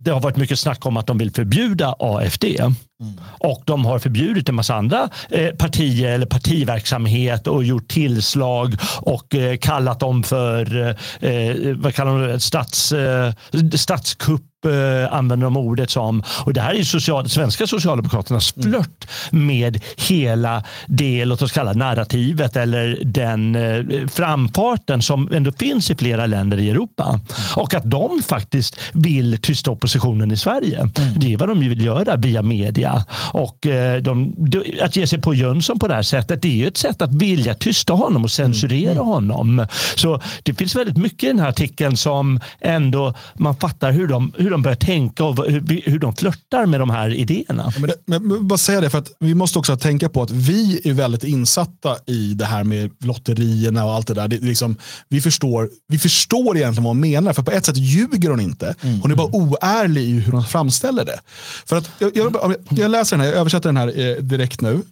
det 0.00 0.10
har 0.10 0.20
varit 0.20 0.36
mycket 0.36 0.58
snack 0.58 0.86
om 0.86 0.96
att 0.96 1.06
de 1.06 1.18
vill 1.18 1.30
förbjuda 1.30 1.94
AFD. 1.98 2.44
Mm. 2.44 3.20
Och 3.38 3.62
de 3.66 3.84
har 3.84 3.98
förbjudit 3.98 4.48
en 4.48 4.54
massa 4.54 4.74
andra 4.74 5.08
eh, 5.30 5.50
partier 5.50 6.12
eller 6.12 6.26
partiverksamhet 6.26 7.46
och 7.46 7.64
gjort 7.64 7.88
tillslag 7.88 8.74
och 9.00 9.34
eh, 9.34 9.56
kallat 9.56 10.00
dem 10.00 10.22
för 10.22 10.76
eh, 11.20 11.30
eh 11.30 11.76
vad 11.76 11.94
kallar 11.94 12.18
de 12.18 12.28
det? 12.28 12.40
Stats, 12.40 12.92
eh, 12.92 13.32
statskupp 13.74 14.42
eh, 14.64 15.14
använder 15.14 15.46
de 15.46 15.56
ordet 15.56 15.90
som. 15.90 16.22
Och 16.44 16.52
det 16.52 16.60
här 16.60 16.74
är 16.74 16.82
social, 16.82 17.28
svenska 17.28 17.66
socialdemokraternas 17.66 18.56
mm. 18.56 18.70
flört 18.70 19.08
med 19.30 19.80
hela 19.96 20.62
det, 20.86 21.24
låt 21.24 21.42
oss 21.42 21.52
kalla 21.52 21.72
narrativet 21.72 22.56
eller 22.56 22.98
den 23.04 23.56
eh, 23.56 24.08
framfarten 24.08 25.02
som 25.02 25.32
ändå 25.32 25.52
finns 25.52 25.90
i 25.90 25.94
flera 25.94 26.26
länder 26.26 26.58
i 26.58 26.70
Europa. 26.70 27.20
Och 27.56 27.74
att 27.74 27.90
de 27.90 28.22
faktiskt 28.22 28.80
vill 28.92 29.38
tysta 29.42 29.70
oppositionen 29.70 30.30
i 30.30 30.36
Sverige. 30.36 30.78
Mm. 30.78 30.90
Det 31.16 31.32
är 31.32 31.36
vad 31.36 31.48
de 31.48 31.60
vill 31.60 31.84
göra 31.84 32.16
via 32.16 32.42
media. 32.42 33.04
Och 33.32 33.66
eh, 33.66 34.02
de, 34.02 34.34
att 34.82 34.96
ge 34.96 35.06
sig 35.06 35.20
på 35.20 35.34
Jönsson 35.34 35.78
på 35.78 35.88
det 35.88 35.94
här 35.94 36.02
sättet, 36.02 36.42
det 36.42 36.48
är 36.48 36.56
ju 36.56 36.66
ett 36.66 36.76
sätt 36.76 37.02
att 37.02 37.14
vilja 37.14 37.54
tysta 37.54 37.92
honom 37.92 38.24
och 38.24 38.30
censurera 38.30 38.92
mm. 38.92 39.04
honom. 39.04 39.66
Så 39.96 40.20
det 40.42 40.54
finns 40.54 40.76
väldigt 40.76 40.96
mycket 40.96 41.22
i 41.22 41.26
den 41.26 41.38
här 41.38 41.48
artikeln 41.48 41.96
som 41.96 42.40
ändå 42.60 43.14
man 43.34 43.56
fattar 43.56 43.92
hur 43.92 44.06
de, 44.06 44.32
hur 44.36 44.47
hur 44.48 44.52
de 44.52 44.62
börjar 44.62 44.76
tänka 44.76 45.24
och 45.24 45.46
hur, 45.46 45.98
de 45.98 46.16
flörtar 46.16 46.66
med 46.66 46.80
de 46.80 46.90
här 46.90 47.14
idéerna. 47.14 47.72
Men, 48.06 48.28
men, 48.28 48.48
bara 48.48 48.58
säga 48.58 48.80
det, 48.80 48.90
för 48.90 48.98
att 48.98 49.12
vi 49.20 49.34
måste 49.34 49.58
också 49.58 49.76
tänka 49.76 50.08
på 50.08 50.22
att 50.22 50.30
vi 50.30 50.80
är 50.84 50.92
väldigt 50.92 51.24
insatta 51.24 51.96
i 52.06 52.34
det 52.34 52.44
här 52.44 52.64
med 52.64 52.90
lotterierna 53.04 53.84
och 53.84 53.92
allt 53.92 54.06
det 54.06 54.14
där. 54.14 54.28
Det, 54.28 54.38
liksom, 54.40 54.76
vi, 55.08 55.20
förstår, 55.20 55.70
vi 55.88 55.98
förstår 55.98 56.56
egentligen 56.56 56.84
vad 56.84 56.90
hon 56.90 57.00
menar, 57.00 57.32
för 57.32 57.42
på 57.42 57.50
ett 57.50 57.66
sätt 57.66 57.76
ljuger 57.76 58.30
hon 58.30 58.40
inte. 58.40 58.74
Mm. 58.80 59.00
Hon 59.00 59.10
är 59.10 59.16
bara 59.16 59.36
oärlig 59.36 60.02
i 60.02 60.12
hur 60.12 60.32
hon 60.32 60.44
framställer 60.44 61.04
det. 61.04 61.20
För 61.66 61.76
att, 61.76 61.90
jag, 61.98 62.16
jag, 62.16 62.54
jag 62.70 62.90
läser 62.90 63.16
den 63.16 63.26
här, 63.26 63.32
jag 63.32 63.40
översätter 63.40 63.68
den 63.68 63.76
här 63.76 64.00
eh, 64.00 64.16
direkt 64.16 64.60
nu. 64.60 64.82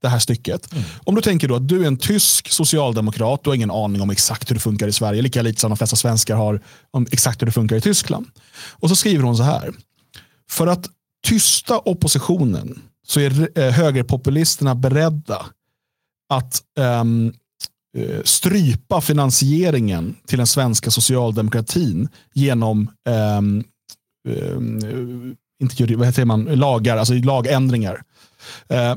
Eh, 0.00 0.08
det 0.08 0.08
här 0.08 0.18
stycket. 0.18 0.72
Mm. 0.72 0.84
Om 1.04 1.14
du 1.14 1.20
tänker 1.20 1.48
då 1.48 1.54
att 1.56 1.68
du 1.68 1.82
är 1.82 1.86
en 1.86 1.96
tysk 1.96 2.52
socialdemokrat, 2.52 3.44
du 3.44 3.50
har 3.50 3.54
ingen 3.54 3.70
aning 3.70 4.00
om 4.00 4.10
exakt 4.10 4.50
hur 4.50 4.54
det 4.54 4.60
funkar 4.60 4.88
i 4.88 4.92
Sverige, 4.92 5.22
lika 5.22 5.42
lite 5.42 5.60
som 5.60 5.70
de 5.70 5.76
flesta 5.76 5.96
svenskar 5.96 6.36
har 6.36 6.60
om 6.90 7.06
exakt 7.10 7.42
hur 7.42 7.46
det 7.46 7.52
funkar 7.52 7.76
i 7.76 7.80
Tyskland. 7.80 8.26
Och 8.80 8.88
så 8.88 8.96
skriver 8.96 9.24
hon 9.24 9.36
så 9.36 9.42
här. 9.42 9.72
För 10.50 10.66
att 10.66 10.86
tysta 11.26 11.78
oppositionen 11.78 12.82
så 13.06 13.20
är 13.20 13.58
eh, 13.58 13.70
högerpopulisterna 13.70 14.74
beredda 14.74 15.46
att 16.32 16.62
um, 16.78 17.32
strypa 18.24 19.00
finansieringen 19.00 20.16
till 20.26 20.38
den 20.38 20.46
svenska 20.46 20.90
socialdemokratin 20.90 22.08
genom 22.34 22.90
um, 23.38 23.64
um, 24.28 25.36
inte, 25.62 25.96
vad 25.96 26.06
heter 26.06 26.24
man, 26.24 26.44
lagar, 26.44 26.96
alltså 26.96 27.14
lagändringar. 27.14 28.02
Uh, 28.72 28.94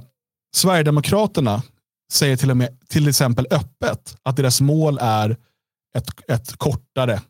Sverigedemokraterna 0.56 1.64
säger 2.12 2.38
till, 2.38 2.52
och 2.52 2.58
med, 2.58 2.78
till 2.88 3.08
exempel 3.08 3.48
öppet 3.52 4.18
att 4.24 4.36
deras 4.36 4.62
mål 4.62 4.98
är 5.02 5.38
ett, 5.98 6.30
ett 6.30 6.58
kortare 6.58 7.22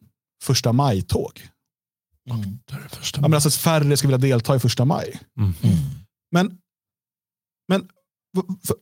första 0.43 0.73
maj-tåg. 0.73 1.49
Mm. 2.29 2.59
Ja, 3.13 3.21
men 3.21 3.33
alltså 3.33 3.49
att 3.49 3.55
färre 3.55 3.97
ska 3.97 4.07
vilja 4.07 4.17
delta 4.17 4.55
i 4.55 4.59
första 4.59 4.85
maj. 4.85 5.19
Mm. 5.37 5.53
Mm. 5.61 5.75
Men, 6.31 6.57
men 7.67 7.89
för, 8.67 8.75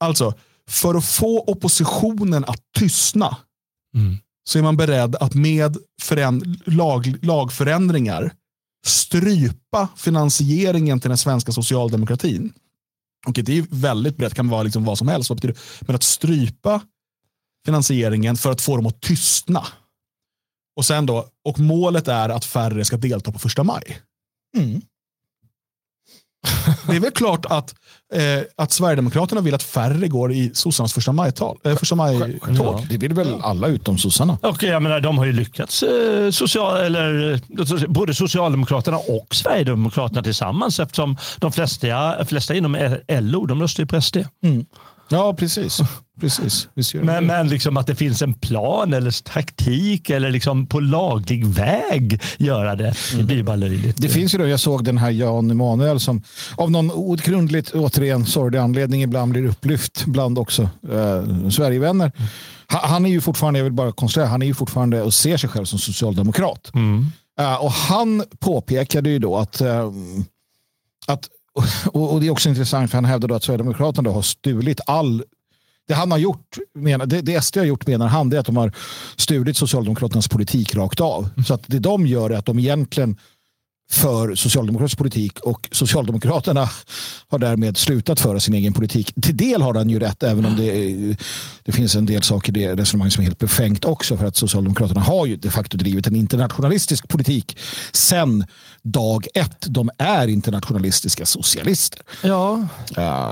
alltså, 0.00 0.34
för 0.68 0.94
att 0.94 1.04
få 1.04 1.40
oppositionen 1.40 2.44
att 2.44 2.62
tystna 2.78 3.36
mm. 3.94 4.18
så 4.44 4.58
är 4.58 4.62
man 4.62 4.76
beredd 4.76 5.16
att 5.16 5.34
med 5.34 5.76
lag, 6.64 7.16
lagförändringar 7.22 8.34
strypa 8.86 9.88
finansieringen 9.96 11.00
till 11.00 11.10
den 11.10 11.18
svenska 11.18 11.52
socialdemokratin. 11.52 12.52
Och 13.26 13.32
det 13.32 13.58
är 13.58 13.64
väldigt 13.70 14.16
brett, 14.16 14.34
kan 14.34 14.48
vara 14.48 14.62
liksom 14.62 14.84
vad 14.84 14.98
som 14.98 15.08
helst. 15.08 15.30
Vad 15.30 15.56
Men 15.80 15.96
att 15.96 16.02
strypa 16.02 16.80
finansieringen 17.64 18.36
för 18.36 18.50
att 18.50 18.60
få 18.60 18.76
dem 18.76 18.86
att 18.86 19.00
tystna. 19.00 19.66
Och, 20.76 20.84
sen 20.84 21.06
då, 21.06 21.28
och 21.44 21.58
målet 21.58 22.08
är 22.08 22.28
att 22.28 22.44
färre 22.44 22.84
ska 22.84 22.96
delta 22.96 23.32
på 23.32 23.38
första 23.38 23.64
maj. 23.64 23.98
Mm. 24.56 24.80
Det 26.86 26.96
är 26.96 27.00
väl 27.00 27.10
klart 27.10 27.46
att, 27.46 27.74
eh, 28.14 28.20
att 28.56 28.72
Sverigedemokraterna 28.72 29.40
vill 29.40 29.54
att 29.54 29.62
färre 29.62 30.08
går 30.08 30.32
i 30.32 30.50
sossarnas 30.54 30.92
första 30.92 31.12
maj-tåg. 31.12 31.58
Eh, 31.64 31.76
första 31.76 31.94
maj 31.94 32.40
Ja, 32.58 32.82
det 32.88 32.96
vill 32.96 33.14
väl 33.14 33.34
alla 33.42 33.66
utom 33.66 33.98
sossarna. 33.98 34.38
Och 34.42 34.62
jag 34.62 34.82
menar, 34.82 35.00
de 35.00 35.18
har 35.18 35.24
ju 35.24 35.32
lyckats, 35.32 35.82
eh, 35.82 36.30
social, 36.30 36.76
eller, 36.80 37.32
eh, 37.32 37.88
både 37.88 38.14
Socialdemokraterna 38.14 38.96
och 38.98 39.34
Sverigedemokraterna 39.34 40.22
tillsammans 40.22 40.80
eftersom 40.80 41.16
de 41.38 41.52
flesta, 41.52 42.24
flesta 42.24 42.54
inom 42.54 42.96
LO 43.08 43.46
de 43.46 43.62
röstar 43.62 43.82
ju 43.82 43.86
på 43.86 44.00
SD. 44.00 44.16
Ja, 45.08 45.34
precis. 45.34 45.80
Precis. 46.20 46.68
Men, 47.04 47.26
men 47.26 47.48
liksom 47.48 47.76
att 47.76 47.86
det 47.86 47.94
finns 47.94 48.22
en 48.22 48.34
plan 48.34 48.92
eller 48.92 49.22
taktik 49.24 50.10
eller 50.10 50.30
liksom 50.30 50.66
på 50.66 50.80
laglig 50.80 51.46
väg 51.46 52.20
göra 52.38 52.76
det, 52.76 52.94
det 53.16 53.22
blir 53.24 53.42
bara 53.42 53.56
löjligt. 53.56 53.96
Det 53.96 54.08
finns 54.08 54.34
ju 54.34 54.38
då, 54.38 54.46
jag 54.46 54.60
såg 54.60 54.84
den 54.84 54.98
här 54.98 55.10
Jan 55.10 55.50
Emanuel 55.50 56.00
som 56.00 56.22
av 56.56 56.70
någon 56.70 56.90
outgrundligt, 56.92 57.70
återigen 57.74 58.26
sorglig 58.26 58.58
anledning 58.58 59.02
ibland 59.02 59.32
blir 59.32 59.44
upplyft 59.46 60.04
bland 60.06 60.38
också 60.38 60.62
eh, 60.62 61.48
Sverigevänner. 61.50 62.12
Ha- 62.72 62.86
Han 62.86 63.06
är 63.06 63.10
ju 63.10 63.20
fortfarande, 63.20 63.58
jag 63.60 63.64
vill 63.64 63.72
bara 63.72 63.92
konstatera, 63.92 64.26
han 64.28 64.42
är 64.42 64.46
ju 64.46 64.54
fortfarande 64.54 65.02
och 65.02 65.14
ser 65.14 65.36
sig 65.36 65.50
själv 65.50 65.64
som 65.64 65.78
socialdemokrat. 65.78 66.70
Eh, 67.40 67.54
och 67.64 67.72
han 67.72 68.24
påpekade 68.38 69.10
ju 69.10 69.18
då 69.18 69.36
att, 69.36 69.60
eh, 69.60 69.90
att 71.06 71.28
och, 71.92 72.12
och 72.12 72.20
det 72.20 72.26
är 72.26 72.30
också 72.30 72.48
intressant 72.48 72.90
för 72.90 72.96
han 72.98 73.04
hävdar 73.04 73.28
då 73.28 73.34
att 73.34 73.44
Sverigedemokraterna 73.44 74.10
har 74.10 74.22
stulit 74.22 74.80
all 74.86 75.22
det 75.88 75.94
han 75.94 76.10
har 76.10 76.18
gjort, 76.18 76.58
menar, 76.74 77.06
det, 77.06 77.20
det 77.20 77.44
SD 77.44 77.56
har 77.56 77.64
gjort 77.64 77.86
menar 77.86 78.06
han, 78.06 78.30
det 78.30 78.36
är 78.36 78.40
att 78.40 78.46
de 78.46 78.56
har 78.56 78.72
stulit 79.16 79.56
Socialdemokraternas 79.56 80.28
politik 80.28 80.74
rakt 80.74 81.00
av. 81.00 81.28
Så 81.46 81.54
att 81.54 81.62
det 81.66 81.78
de 81.78 82.06
gör 82.06 82.30
är 82.30 82.34
att 82.34 82.46
de 82.46 82.58
egentligen 82.58 83.16
för 83.92 84.34
socialdemokratisk 84.34 84.98
politik 84.98 85.40
och 85.40 85.68
Socialdemokraterna 85.72 86.68
har 87.28 87.38
därmed 87.38 87.76
slutat 87.76 88.20
föra 88.20 88.40
sin 88.40 88.54
egen 88.54 88.72
politik. 88.72 89.12
Till 89.22 89.36
del 89.36 89.62
har 89.62 89.74
han 89.74 89.90
ju 89.90 89.98
rätt, 89.98 90.22
även 90.22 90.44
om 90.44 90.56
det, 90.56 90.72
det 91.62 91.72
finns 91.72 91.94
en 91.94 92.06
del 92.06 92.22
saker 92.22 92.58
i 92.58 92.60
det 92.60 92.74
resonemanget 92.74 93.12
som 93.12 93.20
är 93.20 93.24
helt 93.24 93.38
befängt 93.38 93.84
också. 93.84 94.16
För 94.16 94.26
att 94.26 94.36
Socialdemokraterna 94.36 95.00
har 95.00 95.26
ju 95.26 95.36
de 95.36 95.50
facto 95.50 95.76
drivit 95.76 96.06
en 96.06 96.16
internationalistisk 96.16 97.08
politik 97.08 97.58
sen 97.92 98.46
dag 98.82 99.26
ett. 99.34 99.66
De 99.66 99.90
är 99.98 100.28
internationalistiska 100.28 101.26
socialister. 101.26 102.00
Ja, 102.22 102.68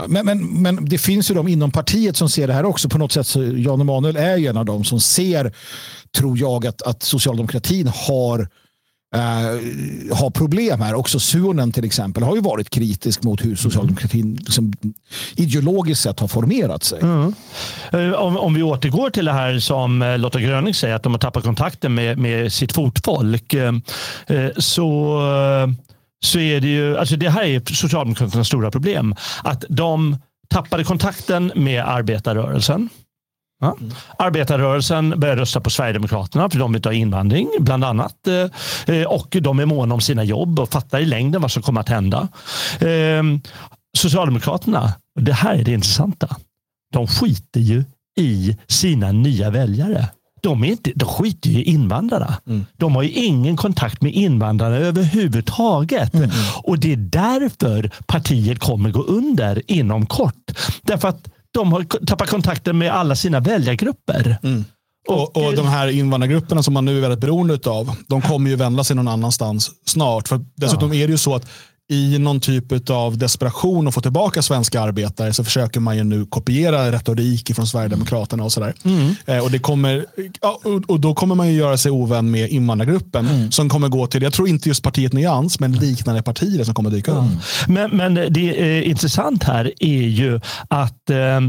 men, 0.08 0.26
men, 0.26 0.62
men 0.62 0.84
det 0.84 0.98
finns 0.98 1.30
ju 1.30 1.34
de 1.34 1.48
inom 1.48 1.70
partiet 1.70 2.16
som 2.16 2.28
ser 2.28 2.46
det 2.46 2.52
här 2.52 2.64
också. 2.64 2.88
På 2.88 2.98
något 2.98 3.12
sätt 3.12 3.26
så 3.26 3.42
Jan 3.42 3.80
Emanuel 3.80 4.16
är 4.16 4.36
ju 4.36 4.46
en 4.46 4.56
av 4.56 4.64
dem 4.64 4.84
som 4.84 5.00
ser, 5.00 5.54
tror 6.16 6.38
jag, 6.38 6.66
att, 6.66 6.82
att 6.82 7.02
socialdemokratin 7.02 7.88
har 7.94 8.48
eh, 9.14 10.16
har 10.16 10.30
problem 10.30 10.80
här. 10.80 10.94
Också 10.94 11.20
Suonen 11.20 11.72
till 11.72 11.84
exempel 11.84 12.22
har 12.22 12.34
ju 12.34 12.40
varit 12.40 12.70
kritisk 12.70 13.22
mot 13.22 13.44
hur 13.44 13.56
socialdemokratin 13.56 14.34
liksom, 14.34 14.72
ideologiskt 15.36 16.02
sett 16.02 16.20
har 16.20 16.28
formerat 16.28 16.84
sig. 16.84 17.00
Mm. 17.02 17.34
Eh, 17.92 18.12
om, 18.12 18.36
om 18.36 18.54
vi 18.54 18.62
återgår 18.62 19.10
till 19.10 19.24
det 19.24 19.32
här 19.32 19.58
som 19.58 20.02
eh, 20.02 20.18
Lotta 20.18 20.40
Gröning 20.40 20.74
säger, 20.74 20.94
att 20.94 21.02
de 21.02 21.12
har 21.12 21.18
tappat 21.18 21.44
kontakten 21.44 21.94
med, 21.94 22.18
med 22.18 22.52
sitt 22.52 22.72
fotfolk. 22.72 23.54
eh, 23.54 23.74
eh 24.26 24.50
Så, 24.56 25.20
så 26.24 26.38
är 26.38 26.60
det 26.60 26.68
ju, 26.68 26.98
alltså 26.98 27.16
det 27.16 27.30
här 27.30 27.44
är 27.44 27.74
Socialdemokraternas 27.74 28.46
stora 28.46 28.70
problem. 28.70 29.14
Att 29.44 29.64
de 29.68 30.16
tappade 30.48 30.84
kontakten 30.84 31.52
med 31.54 31.84
arbetarrörelsen. 31.84 32.88
Ja. 33.60 33.76
Arbetarrörelsen 34.18 35.20
började 35.20 35.40
rösta 35.40 35.60
på 35.60 35.70
Sverigedemokraterna 35.70 36.50
för 36.50 36.58
de 36.58 36.72
vill 36.72 36.84
ha 36.84 36.92
invandring 36.92 37.50
bland 37.60 37.84
annat. 37.84 38.26
Eh, 38.26 38.94
eh, 38.96 39.06
Och 39.06 39.36
de 39.40 39.58
är 39.58 39.66
måna 39.66 39.94
om 39.94 40.00
sina 40.00 40.24
jobb 40.24 40.60
och 40.60 40.68
fattar 40.68 41.00
i 41.00 41.06
längden 41.06 41.42
vad 41.42 41.50
som 41.50 41.62
kommer 41.62 41.80
att 41.80 41.88
hända. 41.88 42.28
Eh, 42.80 43.22
Socialdemokraterna, 43.98 44.92
det 45.20 45.32
här 45.32 45.54
är 45.54 45.64
det 45.64 45.72
intressanta 45.72 46.36
de 46.92 47.06
skiter 47.06 47.60
ju 47.60 47.84
i 48.18 48.56
sina 48.68 49.12
nya 49.12 49.50
väljare. 49.50 50.08
De, 50.42 50.64
är 50.64 50.68
inte, 50.68 50.92
de 50.94 51.04
skiter 51.08 51.50
ju 51.50 51.58
i 51.58 51.62
invandrarna. 51.62 52.36
De 52.76 52.94
har 52.96 53.02
ju 53.02 53.10
ingen 53.10 53.56
kontakt 53.56 54.02
med 54.02 54.12
invandrarna 54.12 54.76
överhuvudtaget. 54.76 56.12
Och 56.62 56.78
det 56.78 56.92
är 56.92 56.96
därför 56.96 57.90
partiet 58.06 58.58
kommer 58.58 58.90
gå 58.90 59.02
under 59.02 59.62
inom 59.66 60.06
kort. 60.06 60.50
Därför 60.82 61.08
att 61.08 61.28
de 61.54 61.72
har 61.72 61.82
tappat 62.06 62.30
kontakten 62.30 62.78
med 62.78 62.92
alla 62.92 63.16
sina 63.16 63.40
väljargrupper. 63.40 64.38
Och, 65.08 65.36
och 65.36 65.54
de 65.56 65.66
här 65.68 65.88
invandrargrupperna 65.88 66.62
som 66.62 66.74
man 66.74 66.84
nu 66.84 66.96
är 66.96 67.00
väldigt 67.00 67.20
beroende 67.20 67.70
av, 67.70 67.96
de 68.08 68.22
kommer 68.22 68.50
ju 68.50 68.56
vända 68.56 68.84
sig 68.84 68.96
någon 68.96 69.08
annanstans 69.08 69.70
snart. 69.86 70.28
För 70.28 70.40
dessutom 70.56 70.92
är 70.92 71.06
det 71.06 71.12
ju 71.12 71.18
så 71.18 71.34
att 71.34 71.46
i 71.90 72.18
någon 72.18 72.40
typ 72.40 72.90
av 72.90 73.18
desperation 73.18 73.88
att 73.88 73.94
få 73.94 74.00
tillbaka 74.00 74.42
svenska 74.42 74.80
arbetare 74.80 75.32
så 75.32 75.44
försöker 75.44 75.80
man 75.80 75.96
ju 75.96 76.04
nu 76.04 76.26
kopiera 76.26 76.92
retorik 76.92 77.54
från 77.54 77.66
Sverigedemokraterna 77.66 78.44
och 78.44 78.52
sådär. 78.52 78.74
Eh, 79.26 79.44
och, 79.44 79.50
det 79.50 79.58
kommer, 79.58 80.06
ja, 80.40 80.60
och, 80.64 80.90
och 80.90 81.00
då 81.00 81.14
kommer 81.14 81.34
man 81.34 81.48
ju 81.48 81.54
göra 81.54 81.76
sig 81.76 81.92
ovän 81.92 82.30
med 82.30 82.50
invandrargruppen 82.50 83.52
som 83.52 83.68
kommer 83.68 83.88
gå 83.88 84.06
till, 84.06 84.22
jag 84.22 84.32
tror 84.32 84.48
inte 84.48 84.68
just 84.68 84.82
partiet 84.82 85.12
Nyans, 85.12 85.60
men 85.60 85.72
liknande 85.72 86.22
partier 86.22 86.64
som 86.64 86.74
kommer 86.74 86.90
dyka 86.90 87.12
upp. 87.12 87.24
Men, 87.68 87.96
men 87.96 88.14
det 88.14 88.78
är 88.78 88.82
intressant 88.82 89.44
här 89.44 89.72
är 89.80 90.02
ju 90.02 90.40
att 90.68 91.10
eh, 91.10 91.40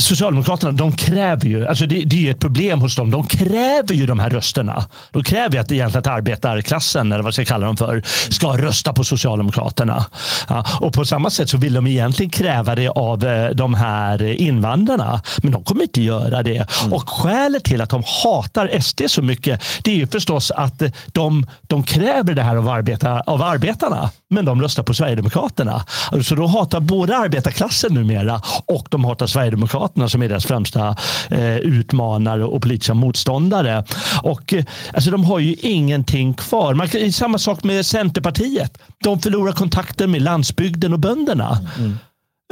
Socialdemokraterna 0.00 0.72
de 0.72 0.92
kräver 0.92 1.46
ju, 1.46 1.66
alltså 1.66 1.86
det, 1.86 2.04
det 2.04 2.16
är 2.16 2.20
ju 2.20 2.30
ett 2.30 2.40
problem 2.40 2.80
hos 2.80 2.96
dem, 2.96 3.10
de 3.10 3.26
kräver 3.26 3.94
ju 3.94 4.06
de 4.06 4.18
här 4.18 4.30
rösterna. 4.30 4.84
De 5.10 5.24
kräver 5.24 5.58
att 5.58 5.72
egentligen 5.72 5.98
att 5.98 6.06
arbetarklassen, 6.06 7.12
eller 7.12 7.22
vad 7.22 7.26
jag 7.26 7.34
ska 7.34 7.44
kalla 7.44 7.66
dem 7.66 7.76
för, 7.76 8.02
ska 8.30 8.56
rösta 8.58 8.92
på 8.92 9.04
Socialdemokraterna. 9.04 10.06
Ja, 10.48 10.66
och 10.80 10.92
på 10.92 11.04
samma 11.04 11.30
sätt 11.30 11.50
så 11.50 11.56
vill 11.56 11.74
de 11.74 11.86
egentligen 11.86 12.30
kräva 12.30 12.74
det 12.74 12.88
av 12.88 13.24
eh, 13.24 13.50
de 13.50 13.74
här 13.74 14.22
invandrarna. 14.22 15.22
Men 15.42 15.52
de 15.52 15.64
kommer 15.64 15.82
inte 15.82 16.02
göra 16.02 16.42
det. 16.42 16.66
Och 16.90 17.08
skälet 17.08 17.64
till 17.64 17.80
att 17.80 17.90
de 17.90 18.02
hatar 18.24 18.80
SD 18.80 19.02
så 19.06 19.22
mycket, 19.22 19.62
det 19.82 19.90
är 19.90 19.96
ju 19.96 20.06
förstås 20.06 20.50
att 20.50 20.82
de, 21.06 21.46
de 21.62 21.82
kräver 21.82 22.34
det 22.34 22.42
här 22.42 22.56
av, 22.56 22.68
arbeta, 22.68 23.20
av 23.20 23.42
arbetarna. 23.42 24.10
Men 24.34 24.44
de 24.44 24.62
röstar 24.62 24.82
på 24.82 24.94
Sverigedemokraterna. 24.94 25.84
Så 26.24 26.34
då 26.34 26.46
hatar 26.46 26.80
både 26.80 27.16
arbetarklassen 27.16 27.94
numera 27.94 28.40
och 28.66 28.86
de 28.90 29.04
hatar 29.04 29.26
Sverigedemokraterna 29.26 30.08
som 30.08 30.22
är 30.22 30.28
deras 30.28 30.46
främsta 30.46 30.96
eh, 31.30 31.56
utmanare 31.56 32.44
och 32.44 32.62
politiska 32.62 32.94
motståndare. 32.94 33.84
Och, 34.22 34.52
eh, 34.54 34.64
alltså, 34.94 35.10
de 35.10 35.24
har 35.24 35.38
ju 35.38 35.54
ingenting 35.54 36.34
kvar. 36.34 36.74
Man, 36.74 36.88
kan- 36.88 37.12
samma 37.12 37.38
sak 37.38 37.64
med 37.64 37.86
Centerpartiet. 37.86 38.78
De 39.04 39.20
förlorar 39.20 39.52
kontakten 39.52 40.10
med 40.10 40.22
landsbygden 40.22 40.92
och 40.92 40.98
bönderna. 40.98 41.58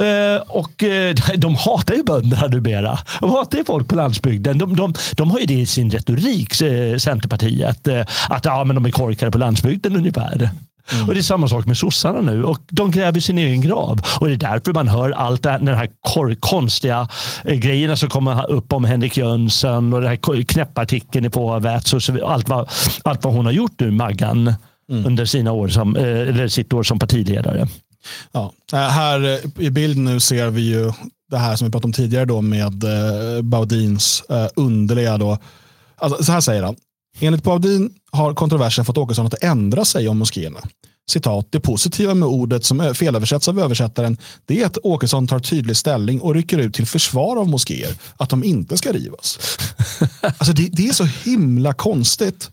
Eh, 0.01 0.41
och 0.47 0.83
eh, 0.83 1.15
de 1.37 1.55
hatar 1.55 1.95
ju 1.95 2.03
bönderna 2.03 2.47
numera. 2.47 2.99
De 3.19 3.29
hatar 3.29 3.57
ju 3.57 3.65
folk 3.65 3.87
på 3.87 3.95
landsbygden. 3.95 4.57
De, 4.57 4.75
de, 4.75 4.93
de 5.15 5.31
har 5.31 5.39
ju 5.39 5.45
det 5.45 5.53
i 5.53 5.65
sin 5.65 5.91
retorik, 5.91 6.61
eh, 6.61 6.97
Centerpartiet. 6.97 7.87
Eh, 7.87 8.01
att 8.29 8.45
ja, 8.45 8.63
men 8.63 8.75
de 8.75 8.85
är 8.85 8.91
korkade 8.91 9.31
på 9.31 9.37
landsbygden 9.37 9.95
ungefär. 9.95 10.49
Och 11.07 11.13
Det 11.13 11.19
är 11.19 11.23
samma 11.23 11.47
sak 11.47 11.65
med 11.65 11.77
sossarna 11.77 12.21
nu. 12.21 12.43
Och 12.43 12.59
de 12.69 12.91
gräver 12.91 13.19
sin 13.19 13.37
egen 13.37 13.61
grav. 13.61 14.01
Och 14.19 14.27
Det 14.27 14.33
är 14.33 14.37
därför 14.37 14.73
man 14.73 14.87
hör 14.87 15.11
allt 15.11 15.43
det 15.43 15.49
här, 15.49 15.59
den 15.59 15.75
här 15.75 15.89
konstiga 16.39 17.07
eh, 17.45 17.55
grejerna 17.55 17.95
som 17.95 18.09
kommer 18.09 18.51
upp 18.51 18.73
om 18.73 18.83
Henrik 18.85 19.17
Jönsson 19.17 19.93
och 19.93 20.01
den 20.01 20.09
här 20.09 20.43
knäppartikeln 20.43 21.25
i 21.25 21.29
Påvats 21.29 21.93
och 21.93 22.03
så, 22.03 22.25
allt, 22.25 22.49
vad, 22.49 22.69
allt 23.03 23.23
vad 23.23 23.33
hon 23.33 23.45
har 23.45 23.53
gjort 23.53 23.79
nu, 23.79 23.91
Maggan, 23.91 24.53
under 24.89 25.25
sina 25.25 25.51
år 25.51 25.67
som, 25.67 25.95
eh, 25.95 26.03
eller 26.03 26.47
sitt 26.47 26.73
år 26.73 26.83
som 26.83 26.99
partiledare. 26.99 27.67
Ja. 28.31 28.53
Eh, 28.73 28.79
Här 28.79 29.23
eh, 29.23 29.65
i 29.65 29.69
bild 29.69 29.97
nu 29.97 30.19
ser 30.19 30.49
vi 30.49 30.61
ju 30.61 30.91
det 31.31 31.37
här 31.37 31.55
som 31.55 31.67
vi 31.67 31.71
pratade 31.71 31.85
om 31.87 31.93
tidigare 31.93 32.25
då 32.25 32.41
med 32.41 32.83
eh, 32.83 33.41
Baudins 33.41 34.23
eh, 34.29 34.47
underliga. 34.55 35.17
Då. 35.17 35.37
Alltså, 35.97 36.23
så 36.23 36.31
här 36.31 36.41
säger 36.41 36.63
han. 36.63 36.75
Enligt 37.19 37.43
Baudin 37.43 37.93
har 38.11 38.33
kontroversen 38.33 38.85
fått 38.85 38.97
Åkesson 38.97 39.25
att 39.25 39.43
ändra 39.43 39.85
sig 39.85 40.07
om 40.07 40.17
moskéerna. 40.17 40.59
Citat, 41.09 41.47
det 41.49 41.59
positiva 41.59 42.13
med 42.13 42.27
ordet 42.27 42.65
som 42.65 42.95
felöversätts 42.95 43.47
av 43.47 43.59
översättaren 43.59 44.17
det 44.45 44.61
är 44.61 44.65
att 44.65 44.77
Åkesson 44.83 45.27
tar 45.27 45.39
tydlig 45.39 45.77
ställning 45.77 46.21
och 46.21 46.35
rycker 46.35 46.57
ut 46.57 46.73
till 46.73 46.85
försvar 46.85 47.37
av 47.37 47.49
moskéer, 47.49 47.95
att 48.17 48.29
de 48.29 48.43
inte 48.43 48.77
ska 48.77 48.91
rivas. 48.91 49.57
alltså 50.21 50.53
det, 50.53 50.69
det 50.71 50.87
är 50.87 50.93
så 50.93 51.03
himla 51.03 51.73
konstigt. 51.73 52.49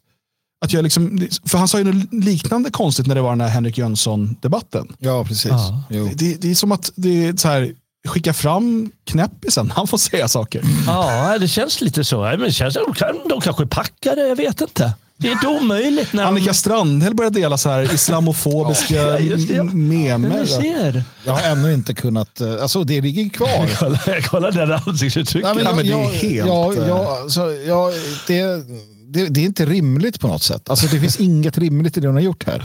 Att 0.65 0.73
jag 0.73 0.83
liksom, 0.83 1.29
för 1.45 1.59
han 1.59 1.69
sa 1.69 1.79
ju 1.79 1.85
något 1.85 2.25
liknande 2.25 2.71
konstigt 2.71 3.07
när 3.07 3.15
det 3.15 3.21
var 3.21 3.31
den 3.31 3.41
här 3.41 3.49
Henrik 3.49 3.79
Jönsson-debatten. 3.79 4.93
Ja, 4.99 5.25
precis. 5.25 5.53
Jo. 5.91 6.11
Det, 6.15 6.35
det 6.35 6.51
är 6.51 6.55
som 6.55 6.73
att 6.73 6.93
det 6.95 7.27
är 7.27 7.37
så 7.37 7.49
här, 7.49 7.75
skicka 8.09 8.33
fram 8.33 8.91
knäppisen, 9.05 9.71
han 9.71 9.87
får 9.87 9.99
säga 9.99 10.29
saker. 10.29 10.63
Ja, 10.87 11.39
det 11.39 11.49
känns 11.49 11.81
lite 11.81 12.05
så. 12.05 12.21
Men 12.21 12.41
det 12.41 12.53
känns, 12.53 12.75
de, 12.75 12.95
kan, 12.95 13.29
de 13.29 13.41
kanske 13.41 13.67
packar 13.67 14.17
det, 14.17 14.29
jag 14.29 14.37
vet 14.37 14.61
inte. 14.61 14.93
Det 15.17 15.29
är 15.29 15.33
inte 15.33 15.47
omöjligt. 15.47 16.13
När 16.13 16.25
Annika 16.25 16.55
Strandhäll 16.55 17.15
börjar 17.15 17.31
dela 17.31 17.59
så 17.59 17.69
här 17.69 17.95
islamofobiska 17.95 18.95
Ja, 18.95 19.19
det. 19.19 19.63
memer. 19.65 20.29
Men. 20.29 21.03
Jag 21.25 21.33
har 21.33 21.43
ännu 21.51 21.75
inte 21.75 21.95
kunnat, 21.95 22.41
eh, 22.41 22.63
alltså 22.63 22.85
det 22.85 23.01
ligger 23.01 23.29
kvar. 23.29 23.69
Kolla, 23.79 23.99
kolla 24.31 24.51
den 24.51 24.73
ansiktsuttrycket. 24.73 25.51
Ja, 25.65 25.75
men 25.75 25.87
det 25.87 25.93
är 25.93 26.13
helt, 26.13 26.49
ja, 26.49 26.73
eh, 26.75 26.89
ja, 26.89 27.19
alltså, 27.23 27.53
ja, 27.53 27.93
det, 28.27 28.65
det, 29.13 29.29
det, 29.29 29.41
är 29.41 29.45
inte 29.45 29.67
rimligt 29.67 30.21
på 30.21 30.29
något 30.29 30.43
sätt. 30.43 30.71
Alltså, 30.71 30.87
det 30.87 31.01
finns 31.01 31.21
inget 31.21 31.59
rimligt 31.59 31.97
i 31.97 32.01
det 32.01 32.09
hon 32.09 32.15
har 32.15 32.23
gjort 32.23 32.47
här. 32.47 32.65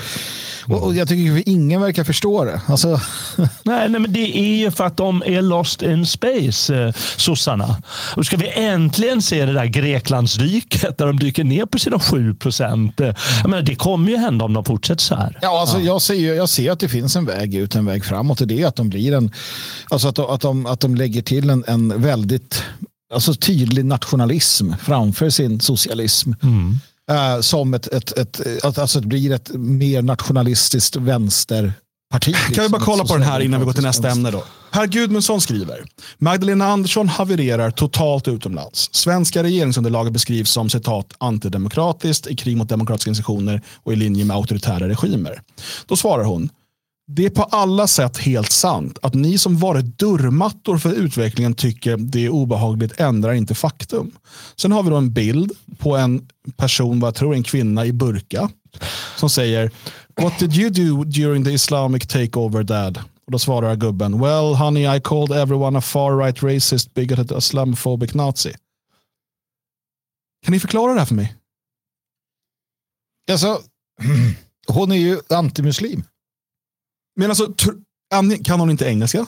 Och, 0.68 0.84
och 0.84 0.96
jag 0.96 1.08
tycker 1.08 1.38
att 1.38 1.48
ingen 1.48 1.82
verkar 1.82 2.04
förstå 2.04 2.46
det. 2.46 2.62
Alltså... 2.66 2.88
Nej, 3.64 3.90
nej, 3.90 4.02
men 4.02 4.14
det 4.14 4.38
är 4.38 4.58
ju 4.58 4.72
för 4.72 4.84
att 4.84 4.98
de 4.98 5.24
är 5.26 5.42
lost 5.42 5.82
in 5.82 6.06
space, 6.06 6.76
eh, 6.76 6.94
sossarna. 7.18 7.78
Och 8.16 8.26
ska 8.26 8.38
vi 8.38 8.52
äntligen 8.56 9.22
se 9.22 9.46
det 9.46 9.54
där 9.54 9.66
Greklandsdyket 9.66 10.98
där 10.98 11.06
de 11.06 11.20
dyker 11.20 11.44
ner 11.44 11.66
på 11.66 11.80
sina 11.80 12.00
7 12.00 12.36
procent. 12.36 13.00
Eh, 13.00 13.14
det 13.64 13.76
kommer 13.76 14.12
ju 14.12 14.18
hända 14.18 14.46
om 14.46 14.54
de 14.54 14.66
fortsätter 14.66 15.02
så 15.02 15.16
här. 15.16 15.40
Ja, 15.42 15.62
alltså, 15.62 15.78
ja. 15.78 15.86
Jag, 15.86 16.02
ser, 16.02 16.34
jag 16.34 16.50
ser 16.50 16.72
att 16.72 16.80
det 16.80 16.90
finns 16.90 17.16
en 17.16 17.26
väg 17.26 17.56
ut, 17.56 17.76
en 17.76 17.86
väg 17.86 18.06
framåt. 18.06 18.42
Och 18.42 18.48
det 18.48 18.62
är 18.62 18.68
att 18.68 18.76
de 18.76 18.90
blir 18.90 19.14
en, 19.14 19.32
alltså 19.90 20.08
att, 20.08 20.16
de, 20.16 20.26
att, 20.26 20.42
de, 20.42 20.66
att 20.66 20.80
de 20.80 20.96
lägger 20.96 21.22
till 21.22 21.50
en, 21.50 21.64
en 21.68 22.02
väldigt 22.02 22.64
alltså 23.16 23.34
tydlig 23.34 23.86
nationalism 23.86 24.72
framför 24.84 25.30
sin 25.30 25.60
socialism. 25.60 26.32
Mm. 26.44 26.78
Uh, 27.12 27.42
som 27.42 27.74
ett, 27.74 27.88
ett, 27.88 28.18
ett, 28.18 28.64
att, 28.64 28.78
alltså 28.78 29.00
det 29.00 29.08
blir 29.08 29.32
ett 29.32 29.50
mer 29.54 30.02
nationalistiskt 30.02 30.96
vänsterparti. 30.96 32.36
Kan 32.36 32.64
vi 32.64 32.70
bara 32.70 32.78
liksom, 32.78 32.80
kolla 32.80 33.06
på 33.06 33.14
den 33.14 33.24
här 33.24 33.40
innan 33.40 33.60
vi 33.60 33.66
går 33.66 33.74
till 33.74 33.84
nästa 33.84 34.10
ämne 34.10 34.32
då? 34.32 34.44
Per 34.72 34.88
Gudmundsson 34.88 35.42
skriver, 35.42 35.86
Magdalena 36.18 36.68
Andersson 36.68 37.10
havererar 37.10 37.72
totalt 37.72 38.28
utomlands. 38.28 38.90
Svenska 38.92 39.44
regeringsunderlaget 39.44 40.14
beskrivs 40.14 40.52
som 40.52 40.70
citat 40.70 41.14
antidemokratiskt, 41.18 42.28
i 42.28 42.36
krig 42.36 42.58
mot 42.58 42.70
demokratiska 42.70 43.10
institutioner 43.10 43.62
och 43.84 43.94
i 43.94 43.96
linje 43.96 44.26
med 44.26 44.36
auktoritära 44.36 44.90
regimer. 44.90 45.42
Då 45.86 45.96
svarar 45.96 46.24
hon, 46.24 46.50
det 47.08 47.26
är 47.26 47.30
på 47.30 47.44
alla 47.44 47.88
sätt 47.88 48.18
helt 48.18 48.52
sant 48.52 49.00
att 49.02 49.14
ni 49.14 49.38
som 49.38 49.58
varit 49.58 50.00
dörrmattor 50.00 50.78
för 50.78 50.94
utvecklingen 50.94 51.54
tycker 51.54 51.98
det 51.98 52.26
är 52.26 52.30
obehagligt 52.30 53.00
ändrar 53.00 53.34
inte 53.34 53.56
faktum. 53.56 54.12
Sen 54.56 54.72
har 54.72 54.84
vi 54.84 54.90
då 54.90 54.96
en 54.96 55.14
bild 55.14 55.52
på 55.78 55.98
en 55.98 56.28
person, 56.58 57.00
vad 57.00 57.08
jag 57.08 57.16
tror 57.16 57.36
en 57.36 57.44
kvinna 57.44 57.86
i 57.86 57.94
burka, 57.94 58.50
som 59.16 59.30
säger 59.30 59.72
What 60.22 60.40
did 60.40 60.54
you 60.58 60.70
do 60.70 61.04
during 61.04 61.46
the 61.46 61.52
Islamic 61.52 62.08
takeover 62.08 62.64
dad? 62.64 63.00
Och 63.26 63.32
då 63.32 63.40
svarar 63.40 63.76
gubben 63.76 64.22
Well 64.22 64.56
honey 64.56 64.98
I 64.98 65.02
called 65.02 65.32
everyone 65.38 65.78
a 65.78 65.82
far 65.82 66.18
right 66.18 66.44
racist 66.44 66.94
bigoted 66.94 67.38
islamophobic 67.38 68.14
nazi. 68.14 68.54
Kan 70.46 70.52
ni 70.52 70.60
förklara 70.60 70.94
det 70.94 71.00
här 71.00 71.06
för 71.06 71.16
mig? 71.16 71.36
Alltså, 73.32 73.62
hon 74.68 74.92
är 74.92 74.96
ju 74.96 75.20
antimuslim. 75.30 76.04
Men 77.16 77.30
alltså, 77.30 77.54
kan 78.44 78.60
hon 78.60 78.70
inte 78.70 78.86
engelska? 78.86 79.26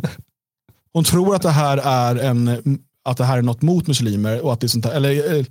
Hon 0.92 1.04
tror 1.04 1.34
att 1.34 1.42
det 1.42 1.50
här 1.50 1.78
är 1.78 2.16
en 2.16 2.78
att 3.06 3.16
det 3.16 3.24
här 3.24 3.38
är 3.38 3.42
något 3.42 3.62
mot 3.62 3.86
muslimer 3.86 4.40
och 4.44 4.52
att 4.52 4.60
det 4.60 4.66
är 4.66 4.68
sånt 4.68 4.84
här, 4.84 4.92
eller, 4.92 5.46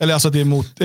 eller 0.00 0.14
alltså 0.14 0.28
att 0.28 0.34
det 0.34 0.40
är 0.40 0.44
mot, 0.44 0.80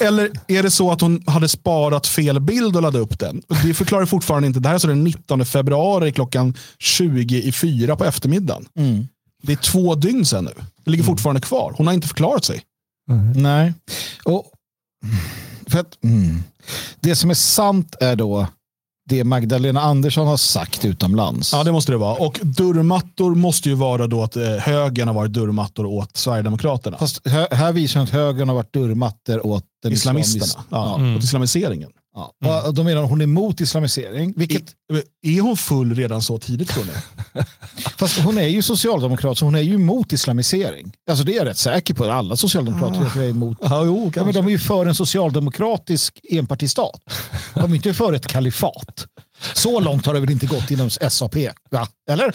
eller 0.00 0.30
är 0.46 0.62
det 0.62 0.70
så 0.70 0.90
att 0.90 1.00
hon 1.00 1.22
hade 1.26 1.48
sparat 1.48 2.06
fel 2.06 2.40
bild 2.40 2.76
och 2.76 2.82
laddat 2.82 3.00
upp 3.02 3.18
den? 3.18 3.42
Det 3.64 3.74
förklarar 3.74 4.06
fortfarande 4.06 4.48
inte. 4.48 4.60
Det 4.60 4.68
här 4.68 4.74
är 4.74 4.78
så 4.78 4.86
den 4.86 5.04
19 5.04 5.44
februari 5.44 6.12
klockan 6.12 6.54
20 6.78 7.42
i 7.42 7.52
fyra 7.52 7.96
på 7.96 8.04
eftermiddagen. 8.04 8.66
Mm. 8.76 9.08
Det 9.42 9.52
är 9.52 9.56
två 9.56 9.94
dygn 9.94 10.26
sedan 10.26 10.44
nu. 10.44 10.64
Det 10.84 10.90
ligger 10.90 11.04
mm. 11.04 11.14
fortfarande 11.14 11.40
kvar. 11.40 11.74
Hon 11.76 11.86
har 11.86 11.94
inte 11.94 12.08
förklarat 12.08 12.44
sig. 12.44 12.62
Mm. 13.10 13.32
Nej. 13.32 13.74
Och, 14.24 14.46
för 15.66 15.78
att, 15.78 16.04
mm. 16.04 16.42
Det 17.00 17.16
som 17.16 17.30
är 17.30 17.34
sant 17.34 17.94
är 18.00 18.16
då 18.16 18.46
det 19.12 19.24
Magdalena 19.24 19.80
Andersson 19.80 20.26
har 20.26 20.36
sagt 20.36 20.84
utomlands. 20.84 21.52
Ja, 21.52 21.64
det 21.64 21.72
måste 21.72 21.92
det 21.92 21.98
vara. 21.98 22.16
Och 22.16 22.40
dörrmattor 22.42 23.34
måste 23.34 23.68
ju 23.68 23.74
vara 23.74 24.06
då 24.06 24.22
att 24.22 24.36
eh, 24.36 24.42
högern 24.42 25.08
har 25.08 25.14
varit 25.14 25.32
dörrmattor 25.32 25.86
åt 25.86 26.16
Sverigedemokraterna. 26.16 26.98
Fast 26.98 27.28
här 27.50 27.72
visar 27.72 28.00
att 28.00 28.10
högern 28.10 28.48
har 28.48 28.56
varit 28.56 28.72
dörrmattor 28.72 29.46
åt 29.46 29.64
den 29.82 29.92
islamisterna. 29.92 30.64
Ja, 30.70 30.96
mm. 30.96 31.16
Åt 31.16 31.24
islamiseringen. 31.24 31.90
Ja. 32.14 32.32
Mm. 32.44 32.66
Och 32.66 32.74
då 32.74 32.82
menar 32.84 33.02
hon 33.02 33.20
är 33.20 33.24
emot 33.24 33.60
islamisering. 33.60 34.34
Vilket... 34.36 34.74
Är, 35.22 35.40
hon 35.40 35.56
full 35.56 35.94
redan 35.94 36.22
så 36.22 36.38
tidigt 36.38 36.68
tror 36.68 36.84
ni? 36.84 36.92
Fast 37.98 38.18
hon 38.18 38.38
är 38.38 38.46
ju 38.46 38.62
socialdemokrat 38.62 39.38
så 39.38 39.44
hon 39.44 39.54
är 39.54 39.60
ju 39.60 39.74
emot 39.74 40.12
islamisering. 40.12 40.92
Alltså 41.10 41.24
det 41.24 41.32
är 41.32 41.36
jag 41.36 41.46
rätt 41.46 41.58
säker 41.58 41.94
på. 41.94 42.04
Alla 42.04 42.36
socialdemokrater 42.36 43.10
ah. 43.16 43.22
är 43.22 43.28
emot. 43.28 43.58
Ja, 43.60 43.84
jo, 43.84 44.12
ja, 44.14 44.24
men 44.24 44.34
de 44.34 44.46
är 44.46 44.50
ju 44.50 44.58
för 44.58 44.86
en 44.86 44.94
socialdemokratisk 44.94 46.20
enpartistat. 46.30 47.00
De 47.54 47.72
är 47.72 47.76
inte 47.76 47.94
för 47.94 48.12
ett 48.12 48.26
kalifat. 48.26 49.06
Så 49.54 49.80
långt 49.80 50.06
har 50.06 50.14
det 50.14 50.20
väl 50.20 50.30
inte 50.30 50.46
gått 50.46 50.70
inom 50.70 50.90
SAP? 50.90 51.34
Va? 51.70 51.88
Eller? 52.10 52.24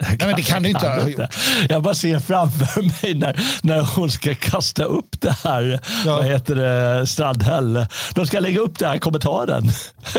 Nej, 0.00 0.18
men 0.18 0.36
det 0.36 0.42
kan 0.42 0.62
det 0.62 0.68
inte 0.68 1.04
gjort. 1.06 1.34
Jag 1.68 1.82
bara 1.82 1.94
ser 1.94 2.18
framför 2.18 2.82
mig 2.82 3.14
när, 3.14 3.40
när 3.62 3.80
hon 3.80 4.10
ska 4.10 4.34
kasta 4.34 4.84
upp 4.84 5.20
det 5.20 5.36
här, 5.44 5.80
ja. 6.06 6.16
vad 6.16 6.24
heter 6.24 6.54
det, 6.54 7.06
Strandhäll. 7.06 7.86
De 8.14 8.26
ska 8.26 8.40
lägga 8.40 8.60
upp 8.60 8.78
den 8.78 8.88
här 8.88 8.98
kommentaren. 8.98 9.70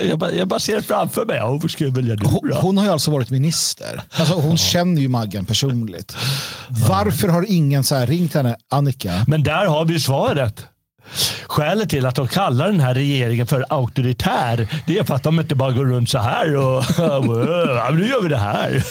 Jag 0.10 0.20
bara, 0.20 0.32
jag 0.32 0.48
bara 0.48 0.60
ser 0.60 0.82
framför 0.82 1.26
mig. 1.26 1.40
Hon, 1.40 1.70
ska 1.70 1.90
välja 1.90 2.16
du, 2.16 2.26
hon, 2.26 2.52
hon 2.54 2.78
har 2.78 2.86
ju 2.86 2.92
alltså 2.92 3.12
varit 3.12 3.30
minister. 3.30 4.02
Alltså, 4.12 4.34
hon 4.34 4.52
ja. 4.52 4.58
känner 4.58 5.02
ju 5.02 5.08
Maggan 5.08 5.46
personligt. 5.46 6.18
Varför 6.70 7.28
har 7.28 7.46
ingen 7.52 7.84
så 7.84 8.06
ringt 8.06 8.34
henne, 8.34 8.56
Annika? 8.72 9.26
Men 9.28 9.44
där 9.44 9.66
har 9.66 9.86
vi 9.86 10.00
svaret. 10.00 10.66
Skälet 11.48 11.90
till 11.90 12.06
att 12.06 12.16
de 12.16 12.28
kallar 12.28 12.66
den 12.66 12.80
här 12.80 12.94
regeringen 12.94 13.48
för 13.48 13.66
auktoritär 13.70 14.68
det 14.88 14.98
är 14.98 15.04
för 15.04 15.16
att 15.16 15.24
de 15.24 15.40
inte 15.40 15.56
bara 15.56 15.72
går 15.72 15.86
runt 15.86 16.10
så 16.10 16.18
här 16.18 16.56
och 16.56 16.84
nu 17.96 18.08
gör 18.08 18.22
vi 18.24 18.30
det 18.30 18.38
här. 18.38 18.84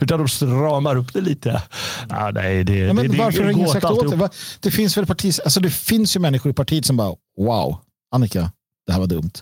Utan 0.00 0.18
de 0.18 0.28
stramar 0.28 0.96
upp 0.96 1.12
det 1.12 1.20
lite. 1.20 1.62
Ja, 2.08 2.30
nej, 2.30 2.64
det, 2.64 2.78
ja, 2.78 2.92
men 2.92 3.10
det, 3.10 3.18
varför 3.18 3.44
har 3.44 3.50
ingen 3.50 3.68
sagt 3.68 3.84
åt 3.84 4.18
det? 4.18 4.28
Det 4.60 4.70
finns 4.70 4.96
väl 4.96 5.06
parti, 5.06 5.32
alltså 5.44 5.60
det 5.60 5.70
finns 5.70 6.16
ju 6.16 6.20
människor 6.20 6.50
i 6.50 6.54
partiet 6.54 6.86
som 6.86 6.96
bara 6.96 7.14
wow, 7.38 7.76
Annika, 8.14 8.52
det 8.86 8.92
här 8.92 9.00
var 9.00 9.06
dumt. 9.06 9.32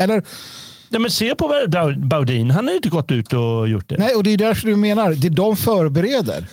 Eller 0.00 0.22
Nej, 0.88 1.00
men 1.00 1.10
se 1.10 1.34
på 1.34 1.52
Baudin, 1.96 2.50
han 2.50 2.66
har 2.66 2.74
inte 2.74 2.88
gått 2.88 3.10
ut 3.10 3.32
och 3.32 3.68
gjort 3.68 3.88
det. 3.88 3.98
Nej, 3.98 4.14
och 4.14 4.22
det 4.24 4.30
är 4.30 4.36
därför 4.36 4.66
du 4.66 4.76
menar, 4.76 5.14
det 5.14 5.28
de 5.28 5.56
förbereder. 5.56 6.46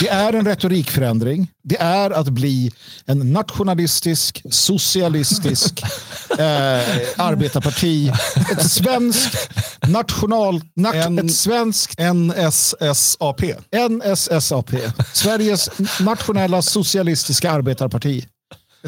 Det 0.00 0.08
är 0.08 0.32
en 0.32 0.46
retorikförändring. 0.46 1.50
Det 1.62 1.76
är 1.80 2.10
att 2.10 2.28
bli 2.28 2.72
en 3.06 3.32
nationalistisk, 3.32 4.42
socialistisk 4.50 5.82
eh, 6.30 6.38
arbetarparti. 7.16 8.12
Ett 8.52 8.70
svenskt 8.70 9.50
national... 9.88 10.60
Nat, 10.74 10.94
en, 10.94 11.18
ett 11.18 11.34
svenskt... 11.34 11.98
NSSAP. 11.98 13.42
NSSAP. 13.90 14.70
Sveriges 15.12 15.70
nationella 16.00 16.62
socialistiska 16.62 17.50
arbetarparti. 17.50 18.26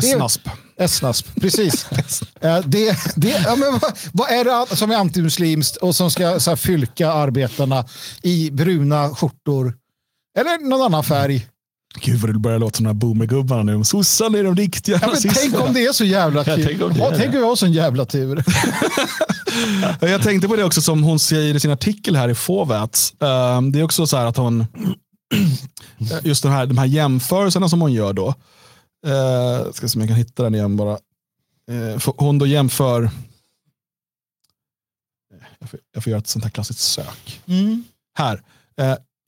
SNASP. 0.03 0.49
SNASP, 0.87 1.41
precis. 1.41 1.87
Eh, 2.43 2.61
det, 2.67 2.97
det, 3.17 3.43
ja, 3.45 3.57
men 3.57 3.79
vad, 3.79 3.93
vad, 4.13 4.31
är 4.31 4.45
det 4.71 4.77
som 4.77 4.91
är 4.91 4.97
antimuslimskt 4.97 5.77
och 5.77 5.97
som 5.97 6.11
ska 6.11 6.41
så 6.41 6.51
här, 6.51 6.57
fylka 6.57 7.13
arbetarna 7.13 7.85
i 8.23 8.51
bruna 8.51 9.15
skjortor 9.15 9.75
eller 10.39 10.69
någon 10.69 10.83
annan 10.83 11.05
färg. 11.05 11.47
Gud 11.99 12.21
vad 12.21 12.35
det 12.35 12.39
börjar 12.39 12.59
låta 12.59 12.77
som 12.77 12.85
de 12.85 12.89
här 12.89 12.95
boomergubbarna 12.95 13.63
nu. 13.63 13.85
Sossarna 13.85 14.39
är 14.39 14.45
de 14.45 14.57
riktiga 14.57 14.99
ja, 15.03 15.09
men 15.09 15.33
Tänk 15.35 15.61
om 15.61 15.75
det 15.75 15.85
är 15.85 15.93
så 15.93 16.05
jävla 16.05 16.45
kul. 16.57 16.65
tänk 16.67 16.83
om, 16.83 16.93
ja, 16.97 17.13
tänk 17.17 17.27
om 17.27 17.41
vi 17.41 17.47
har 17.47 17.57
sån 17.57 17.73
jävla 17.73 18.05
tur. 18.05 18.45
jag 20.01 20.23
tänkte 20.23 20.49
på 20.49 20.57
det 20.57 20.65
också 20.65 20.81
som 20.81 21.03
hon 21.03 21.19
säger 21.19 21.55
i 21.55 21.61
sin 21.61 21.71
artikel 21.71 22.17
här 22.17 22.29
i 22.29 22.35
Fåvät. 22.35 23.13
Um, 23.19 23.73
det 23.73 23.81
är 23.81 23.83
också 23.83 24.07
så 24.07 24.17
här 24.17 24.27
att 24.27 24.37
hon, 24.37 24.67
just 26.23 26.43
de 26.43 26.49
här, 26.49 26.67
de 26.67 26.79
här 26.79 26.87
jämförelserna 26.87 27.69
som 27.69 27.81
hon 27.81 27.93
gör 27.93 28.13
då. 28.13 28.35
Uh, 29.07 29.73
ska 29.73 29.89
se 29.89 29.97
om 29.97 30.01
jag 30.01 30.09
kan 30.09 30.17
hitta 30.17 30.43
den 30.43 30.55
igen 30.55 30.77
bara. 30.77 30.99
Uh, 31.71 32.13
hon 32.17 32.39
då 32.39 32.47
jämför, 32.47 33.11
jag 35.59 35.71
får, 35.71 35.81
jag 35.95 36.05
får 36.05 36.11
göra 36.11 36.21
ett 36.21 36.29
sånt 36.29 36.45
här 36.45 36.51
klassiskt 36.53 36.81
sök. 36.81 37.41
Mm. 37.47 37.85
Här. 38.15 38.43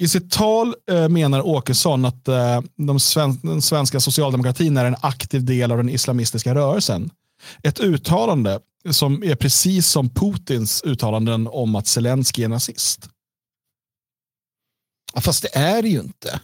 I 0.03 0.09
sitt 0.09 0.31
tal 0.31 0.75
eh, 0.91 1.09
menar 1.09 1.47
Åkesson 1.47 2.05
att 2.05 2.29
eh, 2.29 2.61
de 2.77 3.01
sven 3.01 3.41
den 3.43 3.62
svenska 3.62 4.01
socialdemokratin 4.01 4.77
är 4.77 4.85
en 4.85 4.97
aktiv 5.01 5.45
del 5.45 5.73
av 5.73 5.77
den 5.77 5.88
islamistiska 5.88 6.55
rörelsen. 6.55 7.11
Ett 7.62 7.81
uttalande 7.81 8.61
som 8.91 9.23
är 9.23 9.35
precis 9.35 9.87
som 9.87 10.09
Putins 10.09 10.83
uttalanden 10.83 11.47
om 11.47 11.75
att 11.75 11.87
Zelensky 11.87 12.45
är 12.45 12.49
nazist. 12.49 13.09
Ja, 15.15 15.21
fast 15.21 15.43
det 15.43 15.57
är 15.57 15.83
det 15.83 15.88
ju 15.88 16.01
inte. 16.01 16.41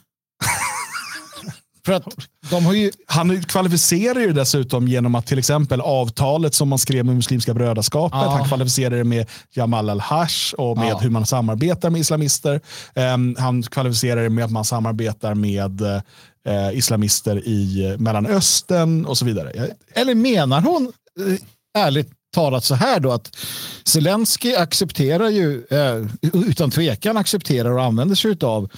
För 1.89 1.95
att 1.95 2.05
de 2.51 2.67
har 2.67 2.73
ju... 2.73 2.91
Han 3.07 3.43
kvalificerar 3.43 4.21
ju 4.21 4.33
dessutom 4.33 4.89
genom 4.89 5.15
att 5.15 5.27
till 5.27 5.39
exempel 5.39 5.81
avtalet 5.81 6.55
som 6.55 6.69
man 6.69 6.79
skrev 6.79 7.05
med 7.05 7.17
Muslimska 7.17 7.55
brödraskapet, 7.55 8.19
ja. 8.23 8.31
han 8.31 8.49
kvalificerar 8.49 8.97
det 8.97 9.05
med 9.05 9.27
Jamal 9.51 9.91
al-Hash 9.91 10.55
och 10.55 10.79
med 10.79 10.91
ja. 10.91 10.99
hur 10.99 11.11
man 11.11 11.27
samarbetar 11.27 11.91
med 11.91 12.01
islamister. 12.01 12.61
Um, 12.95 13.37
han 13.39 13.63
kvalificerar 13.63 14.23
det 14.23 14.31
med 14.31 14.45
att 14.45 14.51
man 14.51 14.65
samarbetar 14.65 15.35
med 15.35 15.81
uh, 15.81 16.79
islamister 16.79 17.49
i 17.49 17.97
Mellanöstern 17.99 19.05
och 19.05 19.19
så 19.19 19.25
vidare. 19.25 19.71
Eller 19.95 20.15
menar 20.15 20.61
hon 20.61 20.93
uh, 21.21 21.39
ärligt 21.79 22.11
talat 22.35 22.65
så 22.65 22.75
här 22.75 23.01
då 23.01 23.13
att 23.13 23.37
Zelensky 23.85 24.55
accepterar 24.55 25.29
ju, 25.29 25.67
uh, 25.73 26.07
utan 26.33 26.71
tvekan 26.71 27.17
accepterar 27.17 27.71
och 27.71 27.85
använder 27.85 28.15
sig 28.15 28.37
av 28.43 28.69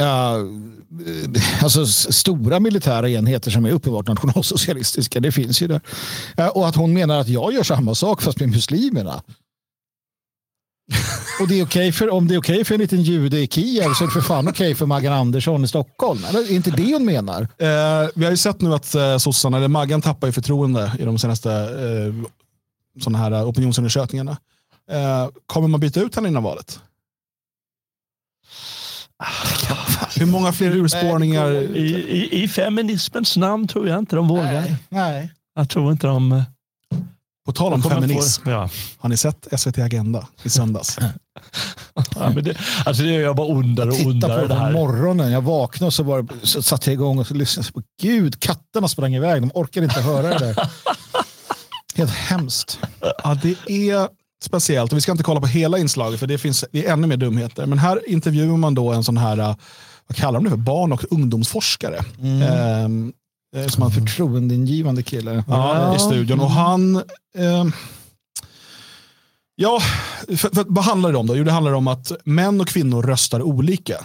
ja, 0.00 0.36
alltså 1.62 1.86
stora 1.86 2.60
militära 2.60 3.08
enheter 3.08 3.50
som 3.50 3.64
är 3.64 3.70
uppenbart 3.70 4.08
nationalsocialistiska. 4.08 5.20
Det 5.20 5.32
finns 5.32 5.62
ju 5.62 5.66
där. 5.66 5.80
Och 6.56 6.68
att 6.68 6.76
hon 6.76 6.92
menar 6.92 7.20
att 7.20 7.28
jag 7.28 7.52
gör 7.52 7.62
samma 7.62 7.94
sak 7.94 8.22
fast 8.22 8.40
med 8.40 8.48
muslimerna. 8.48 9.22
Och 11.40 11.48
det 11.48 11.60
är 11.60 11.62
okay 11.62 11.92
för, 11.92 12.10
om 12.10 12.28
det 12.28 12.34
är 12.34 12.38
okej 12.38 12.54
okay 12.54 12.64
för 12.64 12.74
en 12.74 12.80
liten 12.80 13.02
jude 13.02 13.38
i 13.38 13.48
Kiev 13.48 13.94
så 13.94 14.04
är 14.04 14.08
det 14.08 14.12
för 14.12 14.20
fan 14.20 14.48
okej 14.48 14.66
okay 14.66 14.74
för 14.74 14.86
Maggan 14.86 15.12
Andersson 15.12 15.64
i 15.64 15.68
Stockholm. 15.68 16.24
Eller 16.24 16.40
är 16.40 16.52
inte 16.52 16.70
det 16.70 16.92
hon 16.92 17.04
menar? 17.04 17.40
Eh, 17.42 18.08
vi 18.14 18.24
har 18.24 18.30
ju 18.30 18.36
sett 18.36 18.60
nu 18.60 18.74
att 18.74 18.94
eh, 18.94 19.18
sossarna, 19.18 19.56
eller 19.56 19.68
Maggan 19.68 20.02
tappar 20.02 20.28
i 20.28 20.32
förtroende 20.32 20.92
i 20.98 21.04
de 21.04 21.18
senaste 21.18 21.52
eh, 21.52 22.30
såna 23.02 23.18
här 23.18 23.48
opinionsundersökningarna. 23.48 24.36
Eh, 24.90 25.28
kommer 25.46 25.68
man 25.68 25.80
byta 25.80 26.00
ut 26.00 26.14
henne 26.14 26.28
innan 26.28 26.42
valet? 26.42 26.80
Hur 30.20 30.26
många 30.26 30.52
fler 30.52 30.76
urspårningar? 30.76 31.50
I, 31.52 31.94
i, 32.08 32.42
I 32.42 32.48
feminismens 32.48 33.36
namn 33.36 33.68
tror 33.68 33.88
jag 33.88 33.98
inte 33.98 34.16
de 34.16 34.28
vågar. 34.28 34.52
Nej. 34.52 34.76
Nej. 34.88 35.32
Jag 35.54 35.68
tror 35.70 35.92
inte 35.92 36.06
de... 36.06 36.32
Eh, 36.32 36.42
På 37.46 37.52
tal 37.52 37.72
om 37.72 37.82
feminism. 37.82 38.44
Få, 38.44 38.50
ja. 38.50 38.70
Har 38.98 39.08
ni 39.08 39.16
sett 39.16 39.48
SVT 39.60 39.78
Agenda 39.78 40.26
i 40.42 40.50
söndags? 40.50 40.98
ja, 42.16 42.30
men 42.34 42.44
det, 42.44 42.56
alltså 42.84 43.02
det 43.02 43.08
gör 43.08 43.20
jag 43.20 43.36
bara 43.36 43.46
ondare 43.46 43.90
och 43.90 44.00
ondare. 44.06 44.32
Jag 44.32 44.42
på 44.42 44.54
det 44.54 44.60
här. 44.60 44.72
morgonen, 44.72 45.32
jag 45.32 45.42
vaknade 45.42 45.86
och 45.86 45.94
så, 45.94 46.04
bara, 46.04 46.26
så 46.42 46.62
satte 46.62 46.90
jag 46.90 46.94
igång 46.94 47.18
och 47.18 47.26
så 47.26 47.34
lyssnade 47.34 47.72
på 47.72 47.82
Gud, 48.02 48.40
katterna 48.40 48.88
sprang 48.88 49.14
iväg. 49.14 49.42
De 49.42 49.50
orkade 49.54 49.84
inte 49.86 50.00
höra 50.00 50.28
det 50.28 50.38
där. 50.38 50.56
Helt 51.94 52.10
hemskt. 52.10 52.78
Ja, 53.24 53.38
det 53.42 53.70
är 53.90 54.08
speciellt. 54.44 54.92
Och 54.92 54.96
vi 54.96 55.00
ska 55.00 55.12
inte 55.12 55.24
kolla 55.24 55.40
på 55.40 55.46
hela 55.46 55.78
inslaget 55.78 56.20
för 56.20 56.26
det 56.26 56.38
finns 56.38 56.64
det 56.72 56.86
är 56.86 56.92
ännu 56.92 57.06
mer 57.06 57.16
dumheter. 57.16 57.66
Men 57.66 57.78
här 57.78 58.08
intervjuar 58.08 58.56
man 58.56 58.74
då 58.74 58.92
en 58.92 59.04
sån 59.04 59.16
här, 59.16 59.38
äh, 59.38 59.56
vad 60.10 60.16
kallar 60.16 60.38
de 60.40 60.44
det 60.44 60.50
för, 60.50 60.56
barn 60.56 60.92
och 60.92 61.04
ungdomsforskare. 61.10 62.04
Mm. 62.20 62.42
Ehm, 62.42 63.12
eh, 63.56 63.66
som 63.66 63.80
man 63.80 63.90
förtroendeingivande 63.90 65.02
kille. 65.02 65.44
Ja, 65.48 65.96
i 65.96 65.98
studion. 65.98 66.40
Och 66.40 66.50
han... 66.50 66.96
Eh, 67.36 67.64
ja, 69.56 69.80
för, 70.26 70.36
för, 70.36 70.64
vad 70.68 70.84
handlar 70.84 71.12
det 71.12 71.18
om 71.18 71.26
då? 71.26 71.36
Jo, 71.36 71.44
det 71.44 71.52
handlar 71.52 71.72
om 71.72 71.88
att 71.88 72.12
män 72.24 72.60
och 72.60 72.68
kvinnor 72.68 73.02
röstar 73.02 73.42
olika. 73.42 73.96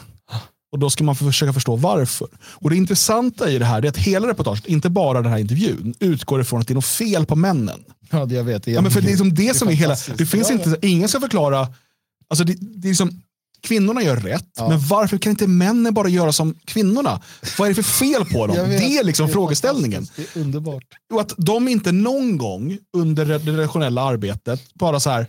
Och 0.72 0.80
Då 0.80 0.90
ska 0.90 1.04
man 1.04 1.16
försöka 1.16 1.54
förstå 1.54 1.76
varför. 1.76 2.28
Och 2.42 2.70
Det 2.70 2.76
intressanta 2.76 3.50
i 3.50 3.60
det 3.60 3.66
här 3.66 3.86
är 3.86 3.90
att 3.90 3.98
hela 3.98 4.28
reportaget, 4.28 4.66
inte 4.66 4.90
bara 4.90 5.22
den 5.22 5.32
här 5.32 5.40
intervjun, 5.40 5.94
utgår 6.00 6.42
ifrån 6.42 6.62
att 6.62 6.68
det 6.68 6.74
är 6.74 6.76
något 6.76 6.86
fel 6.86 7.26
på 7.26 7.36
männen. 7.36 7.84
Ja, 8.10 8.26
det 8.26 8.36
jag 8.36 8.44
vet. 8.44 8.64
Det, 8.64 8.72
ja, 8.72 8.82
men 8.82 8.92
för 8.92 9.02
det 9.02 9.08
är 9.08 9.10
liksom 9.10 9.34
det, 9.34 9.48
det 9.48 9.54
som 9.54 9.68
är 9.68 9.74
hela... 9.74 9.96
Det 10.18 10.26
finns 10.26 10.52
inte, 10.52 10.78
ingen 10.82 11.10
ska 11.10 11.20
förklara... 11.20 11.68
Alltså 12.28 12.44
det, 12.44 12.54
det 12.60 12.88
är 12.88 12.90
liksom, 12.90 13.22
kvinnorna 13.66 14.02
gör 14.02 14.16
rätt, 14.16 14.50
ja. 14.58 14.70
men 14.70 14.80
varför 14.80 15.18
kan 15.18 15.30
inte 15.30 15.48
männen 15.48 15.94
bara 15.94 16.08
göra 16.08 16.32
som 16.32 16.56
kvinnorna? 16.66 17.22
Vad 17.58 17.66
är 17.66 17.74
det 17.74 17.84
för 17.84 17.92
fel 17.92 18.26
på 18.26 18.48
dem? 18.48 18.58
Det 18.70 18.98
är 18.98 19.04
liksom 19.04 19.26
det 19.26 19.32
är 19.32 19.34
frågeställningen. 19.34 20.08
Det 20.16 20.22
är 20.22 20.42
underbart. 20.42 20.84
Och 21.14 21.22
att 21.22 21.34
de 21.38 21.68
inte 21.68 21.92
någon 21.92 22.38
gång 22.38 22.78
under 22.98 23.26
det 23.26 23.38
redaktionella 23.38 24.02
arbetet 24.02 24.62
bara 24.74 25.00
så 25.00 25.10
här 25.10 25.28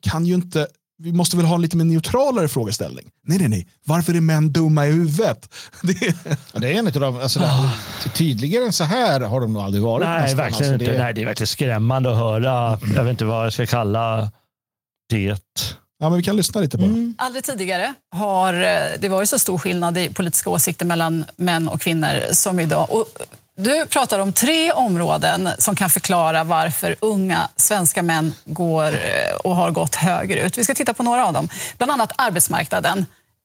kan 0.00 0.26
ju 0.26 0.34
inte 0.34 0.66
vi 1.02 1.12
måste 1.12 1.36
väl 1.36 1.46
ha 1.46 1.54
en 1.54 1.62
lite 1.62 1.76
mer 1.76 1.84
neutralare 1.84 2.48
frågeställning. 2.48 3.10
Nej, 3.22 3.38
nej, 3.38 3.48
nej. 3.48 3.68
Varför 3.84 4.14
är 4.14 4.20
män 4.20 4.52
dumma 4.52 4.86
i 4.86 4.92
huvudet? 4.92 5.54
Det 5.82 5.92
är, 5.92 6.14
det 6.60 6.72
är 6.72 6.78
en 6.78 6.86
av 6.86 6.92
de, 6.92 7.16
alltså, 7.16 7.40
oh. 7.40 7.74
Tydligare 8.14 8.64
än 8.64 8.72
så 8.72 8.84
här 8.84 9.20
har 9.20 9.40
de 9.40 9.52
nog 9.52 9.62
aldrig 9.62 9.82
varit. 9.82 10.06
Nej, 10.06 10.22
nästan. 10.22 10.36
verkligen 10.36 10.72
alltså, 10.72 10.84
inte. 10.84 10.96
Det... 10.96 11.02
Nej, 11.02 11.14
det 11.14 11.22
är 11.22 11.26
verkligen 11.26 11.46
skrämmande 11.46 12.10
att 12.10 12.16
höra. 12.16 12.78
Jag 12.96 13.04
vet 13.04 13.10
inte 13.10 13.24
vad 13.24 13.44
jag 13.44 13.52
ska 13.52 13.66
kalla 13.66 14.30
det. 15.08 15.40
Ja, 16.00 16.08
men 16.08 16.16
vi 16.16 16.22
kan 16.22 16.36
lyssna 16.36 16.60
lite 16.60 16.76
på 16.76 16.82
det. 16.82 16.88
Mm. 16.88 17.14
Aldrig 17.18 17.44
tidigare 17.44 17.94
har 18.10 18.54
eh, 18.54 18.80
det 18.98 19.08
varit 19.08 19.28
så 19.28 19.38
stor 19.38 19.58
skillnad 19.58 19.98
i 19.98 20.08
politiska 20.08 20.50
åsikter 20.50 20.86
mellan 20.86 21.24
män 21.36 21.68
och 21.68 21.80
kvinnor 21.80 22.32
som 22.32 22.60
idag. 22.60 22.90
Och 22.90 23.06
du 23.56 23.86
pratar 23.86 24.18
om 24.18 24.32
tre 24.32 24.72
områden 24.72 25.48
som 25.58 25.76
kan 25.76 25.90
förklara 25.90 26.44
varför 26.44 26.96
unga 27.00 27.48
svenska 27.56 28.02
män 28.02 28.34
går 28.44 28.86
eh, 28.86 29.36
och 29.44 29.56
har 29.56 29.70
gått 29.70 29.94
högerut. 29.94 30.58
Vi 30.58 30.64
ska 30.64 30.74
titta 30.74 30.94
på 30.94 31.02
några 31.02 31.26
av 31.26 31.32
dem. 31.32 31.48
Bland 31.78 31.92
annat 31.92 32.12
arbetsmarknaden. 32.16 32.98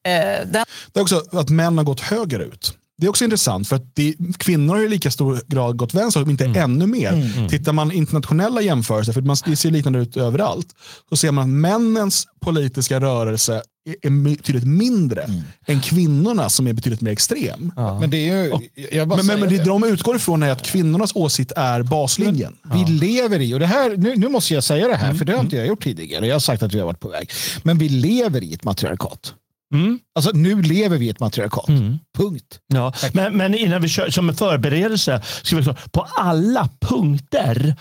Eh, 0.06 0.46
den... 0.46 0.64
Det 0.92 1.00
är 1.00 1.02
också 1.02 1.22
att 1.32 1.48
män 1.48 1.78
har 1.78 1.84
gått 1.84 2.00
högerut. 2.00 2.76
Det 2.96 3.06
är 3.06 3.10
också 3.10 3.24
intressant 3.24 3.68
för 3.68 3.76
att 3.76 3.94
det, 3.94 4.14
kvinnor 4.38 4.74
har 4.74 4.82
i 4.82 4.88
lika 4.88 5.10
stor 5.10 5.40
grad 5.46 5.76
gått 5.76 5.94
vänster, 5.94 6.22
om 6.22 6.30
inte 6.30 6.44
mm. 6.44 6.62
ännu 6.62 6.86
mer. 6.86 7.12
Mm, 7.12 7.32
mm. 7.32 7.48
Tittar 7.48 7.72
man 7.72 7.92
internationella 7.92 8.62
jämförelser, 8.62 9.12
för 9.12 9.20
man, 9.20 9.36
det 9.44 9.56
ser 9.56 9.70
liknande 9.70 9.98
ut 9.98 10.16
överallt, 10.16 10.66
så 11.08 11.16
ser 11.16 11.32
man 11.32 11.42
att 11.42 11.50
männens 11.50 12.26
politiska 12.40 13.00
rörelse 13.00 13.62
är 14.02 14.36
betydligt 14.36 14.66
mindre 14.66 15.22
mm. 15.22 15.42
än 15.66 15.80
kvinnorna 15.80 16.50
som 16.50 16.66
är 16.66 16.72
betydligt 16.72 17.00
mer 17.00 17.12
extrem. 17.12 17.72
Ja. 17.76 18.00
Men, 18.00 18.10
det 18.10 18.28
är 18.28 18.44
ju, 18.44 19.06
men, 19.06 19.26
men, 19.26 19.40
men 19.40 19.48
det 19.48 19.64
de 19.64 19.84
utgår 19.84 20.16
ifrån 20.16 20.42
är 20.42 20.50
att 20.50 20.62
kvinnornas 20.62 21.12
åsikt 21.14 21.52
är 21.56 21.82
baslinjen. 21.82 22.56
Men 22.62 22.78
vi 22.78 22.82
ja. 22.82 22.88
lever 22.88 23.40
i, 23.40 23.54
och 23.54 23.60
det 23.60 23.66
här, 23.66 23.96
nu, 23.96 24.16
nu 24.16 24.28
måste 24.28 24.54
jag 24.54 24.64
säga 24.64 24.88
det 24.88 24.96
här, 24.96 25.06
mm. 25.06 25.18
för 25.18 25.24
det 25.24 25.32
har 25.32 25.40
inte 25.40 25.56
jag 25.56 25.66
gjort 25.66 25.84
tidigare. 25.84 26.26
Jag 26.26 26.34
har 26.34 26.40
sagt 26.40 26.62
att 26.62 26.74
vi 26.74 26.78
har 26.78 26.86
varit 26.86 27.00
på 27.00 27.08
väg. 27.08 27.30
Men 27.62 27.78
vi 27.78 27.88
lever 27.88 28.44
i 28.44 28.54
ett 28.54 28.64
matriarkat. 28.64 29.34
Mm. 29.74 29.98
Alltså 30.14 30.30
nu 30.34 30.62
lever 30.62 30.98
vi 30.98 31.06
i 31.06 31.10
ett 31.10 31.20
matriarkat. 31.20 31.68
Mm. 31.68 31.98
Punkt. 32.18 32.58
Ja. 32.66 32.92
Men, 33.12 33.36
men, 33.36 33.54
innan 33.54 33.82
vi 33.82 33.88
kör 33.88 34.10
som 34.10 34.28
en 34.28 34.34
förberedelse. 34.34 35.22
Ska 35.42 35.56
vi 35.56 35.64
på 35.92 36.06
alla 36.16 36.68
punkter 36.80 37.76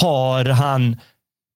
har 0.00 0.44
han 0.44 0.96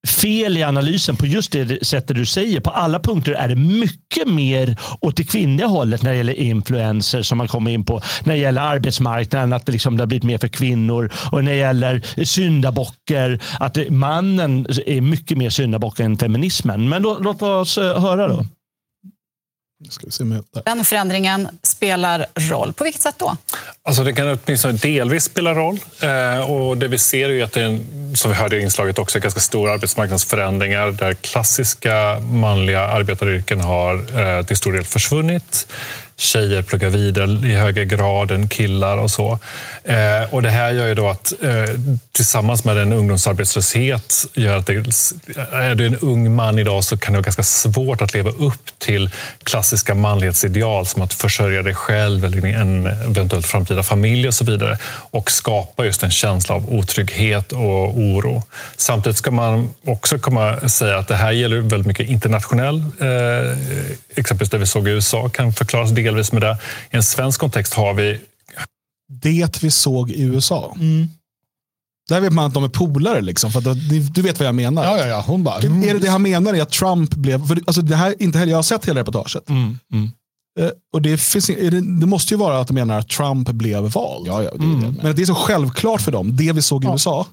fel 0.06 0.56
i 0.56 0.62
analysen 0.62 1.16
på 1.16 1.26
just 1.26 1.52
det 1.52 1.86
sättet 1.86 2.16
du 2.16 2.26
säger. 2.26 2.60
På 2.60 2.70
alla 2.70 3.00
punkter 3.00 3.32
är 3.32 3.48
det 3.48 3.56
mycket 3.56 4.28
mer 4.28 4.76
åt 5.00 5.16
det 5.16 5.24
kvinnliga 5.24 5.66
hållet 5.66 6.02
när 6.02 6.10
det 6.10 6.16
gäller 6.16 6.32
influenser 6.32 7.22
som 7.22 7.38
man 7.38 7.48
kommer 7.48 7.70
in 7.70 7.84
på. 7.84 8.02
När 8.24 8.34
det 8.34 8.40
gäller 8.40 8.62
arbetsmarknaden, 8.62 9.52
att 9.52 9.66
det, 9.66 9.72
liksom, 9.72 9.96
det 9.96 10.02
har 10.02 10.06
blivit 10.06 10.24
mer 10.24 10.38
för 10.38 10.48
kvinnor. 10.48 11.12
Och 11.32 11.44
när 11.44 11.52
det 11.52 11.58
gäller 11.58 12.24
syndabocker, 12.24 13.40
att 13.60 13.78
mannen 13.90 14.66
är 14.86 15.00
mycket 15.00 15.38
mer 15.38 15.50
syndabock 15.50 16.00
än 16.00 16.18
feminismen. 16.18 16.88
Men 16.88 17.02
låt, 17.02 17.22
låt 17.22 17.42
oss 17.42 17.78
eh, 17.78 18.00
höra 18.00 18.28
då. 18.28 18.44
Den 20.64 20.84
förändringen 20.84 21.48
spelar 21.62 22.26
roll. 22.34 22.72
På 22.72 22.84
vilket 22.84 23.02
sätt 23.02 23.14
då? 23.18 23.36
Alltså 23.82 24.04
det 24.04 24.12
kan 24.12 24.38
åtminstone 24.44 24.74
delvis 24.74 25.24
spela 25.24 25.54
roll. 25.54 25.80
Eh, 26.00 26.50
och 26.50 26.78
det 26.78 26.88
vi 26.88 26.98
ser 26.98 27.28
är 27.28 27.44
att 27.44 27.52
det 27.52 27.62
är, 27.62 27.80
som 28.16 28.30
vi 28.30 28.36
hörde 28.36 28.56
i 28.56 28.62
inslaget, 28.62 28.98
också 28.98 29.20
ganska 29.20 29.40
stora 29.40 29.72
arbetsmarknadsförändringar 29.72 30.90
där 30.90 31.14
klassiska 31.14 32.20
manliga 32.20 32.80
arbetaryrken 32.80 33.60
har 33.60 34.20
eh, 34.20 34.46
till 34.46 34.56
stor 34.56 34.72
del 34.72 34.84
försvunnit 34.84 35.66
tjejer 36.18 36.62
pluggar 36.62 36.90
vidare 36.90 37.48
i 37.48 37.54
högre 37.54 37.84
grad 37.84 38.30
än 38.30 38.48
killar 38.48 38.98
och 38.98 39.10
så. 39.10 39.38
Eh, 39.84 40.34
och 40.34 40.42
det 40.42 40.50
här 40.50 40.72
gör 40.72 40.86
ju 40.86 40.94
då 40.94 41.08
att 41.08 41.32
eh, 41.42 41.74
tillsammans 42.12 42.64
med 42.64 42.78
en 42.78 42.92
ungdomsarbetslöshet 42.92 44.26
gör 44.34 44.56
att 44.56 44.66
det, 44.66 44.74
är 45.52 45.74
du 45.74 45.86
en 45.86 45.96
ung 45.96 46.34
man 46.34 46.58
idag 46.58 46.84
så 46.84 46.96
kan 46.96 47.12
det 47.12 47.16
vara 47.16 47.24
ganska 47.24 47.42
svårt 47.42 48.02
att 48.02 48.14
leva 48.14 48.30
upp 48.30 48.78
till 48.78 49.10
klassiska 49.42 49.94
manlighetsideal 49.94 50.86
som 50.86 51.02
att 51.02 51.14
försörja 51.14 51.62
dig 51.62 51.74
själv 51.74 52.24
eller 52.24 52.46
en 52.46 52.86
eventuellt 52.86 53.46
framtida 53.46 53.82
familj 53.82 54.28
och 54.28 54.34
så 54.34 54.44
vidare 54.44 54.78
och 55.10 55.30
skapa 55.30 55.84
just 55.84 56.02
en 56.02 56.10
känsla 56.10 56.54
av 56.54 56.74
otrygghet 56.74 57.52
och 57.52 57.98
oro. 57.98 58.42
Samtidigt 58.76 59.18
ska 59.18 59.30
man 59.30 59.74
också 59.84 60.18
komma 60.18 60.68
säga 60.68 60.98
att 60.98 61.08
det 61.08 61.16
här 61.16 61.32
gäller 61.32 61.60
väldigt 61.60 61.86
mycket 61.86 62.08
internationell, 62.08 62.76
eh, 63.00 63.58
exempelvis 64.14 64.50
det 64.50 64.58
vi 64.58 64.66
såg 64.66 64.88
i 64.88 64.90
USA 64.90 65.28
kan 65.28 65.52
förklaras 65.52 65.90
delvis 66.08 66.32
med 66.32 66.42
det. 66.42 66.56
I 66.90 66.96
en 66.96 67.02
svensk 67.02 67.40
kontext 67.40 67.74
har 67.74 67.94
vi... 67.94 68.20
Det 69.22 69.62
vi 69.62 69.70
såg 69.70 70.10
i 70.10 70.22
USA. 70.22 70.74
Mm. 70.76 71.08
Där 72.08 72.20
vet 72.20 72.32
man 72.32 72.44
att 72.46 72.54
de 72.54 72.64
är 72.64 72.68
polare. 72.68 73.20
Liksom, 73.20 73.52
för 73.52 73.58
att, 73.58 73.88
du 74.14 74.22
vet 74.22 74.38
vad 74.38 74.48
jag 74.48 74.54
menar. 74.54 74.84
Ja, 74.84 74.98
ja, 74.98 75.06
ja. 75.06 75.24
Hon 75.26 75.44
bara, 75.44 75.60
mm. 75.60 75.88
Är 75.88 75.94
det 75.94 76.00
det 76.00 76.08
han 76.08 76.22
menar 76.22 76.54
är 76.54 76.62
att 76.62 76.70
Trump 76.70 77.14
blev... 77.14 77.46
För, 77.46 77.60
alltså, 77.66 77.82
det 77.82 77.96
här, 77.96 78.14
inte 78.22 78.38
heller, 78.38 78.50
jag 78.50 78.58
har 78.58 78.62
sett 78.62 78.84
hela 78.84 79.00
reportaget. 79.00 79.48
Mm. 79.48 79.78
Mm. 79.92 80.10
Eh, 80.60 80.70
och 80.92 81.02
det, 81.02 81.18
finns, 81.18 81.46
det, 81.46 81.70
det, 81.70 82.06
måste 82.06 82.34
ju 82.34 82.38
vara 82.38 82.60
att 82.60 82.66
de 82.66 82.74
menar 82.74 82.98
att 82.98 83.08
Trump 83.08 83.48
blev 83.48 83.82
vald. 83.82 84.26
Ja, 84.26 84.42
ja, 84.42 84.50
det 84.50 84.64
mm. 84.64 84.94
Men 85.02 85.16
det 85.16 85.22
är 85.22 85.26
så 85.26 85.34
självklart 85.34 86.00
för 86.00 86.12
dem, 86.12 86.36
det 86.36 86.52
vi 86.52 86.62
såg 86.62 86.84
i 86.84 86.86
ja. 86.86 86.92
USA. 86.92 87.26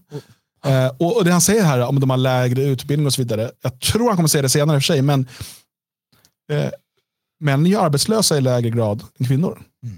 Eh, 0.66 0.88
och, 0.98 1.18
och, 1.18 1.26
Det 1.26 1.32
han 1.32 1.42
säger 1.42 1.64
här 1.64 1.82
om 1.82 2.00
de 2.00 2.10
har 2.10 2.18
lägre 2.18 2.64
utbildning 2.64 3.06
och 3.06 3.14
så 3.14 3.22
vidare. 3.22 3.52
Jag 3.62 3.80
tror 3.80 4.08
han 4.08 4.16
kommer 4.16 4.30
säga 4.30 4.42
det 4.42 4.50
senare 4.50 4.78
i 4.78 4.80
och 4.80 4.84
för 4.84 4.94
sig. 4.94 5.02
Men 5.02 5.28
eh, 6.52 6.70
män 7.40 7.66
är 7.68 7.78
arbetslösa 7.78 8.38
i 8.38 8.42
lägre 8.42 8.70
grad 8.70 9.04
än 9.20 9.26
kvinnor. 9.28 9.62
Mm. 9.84 9.98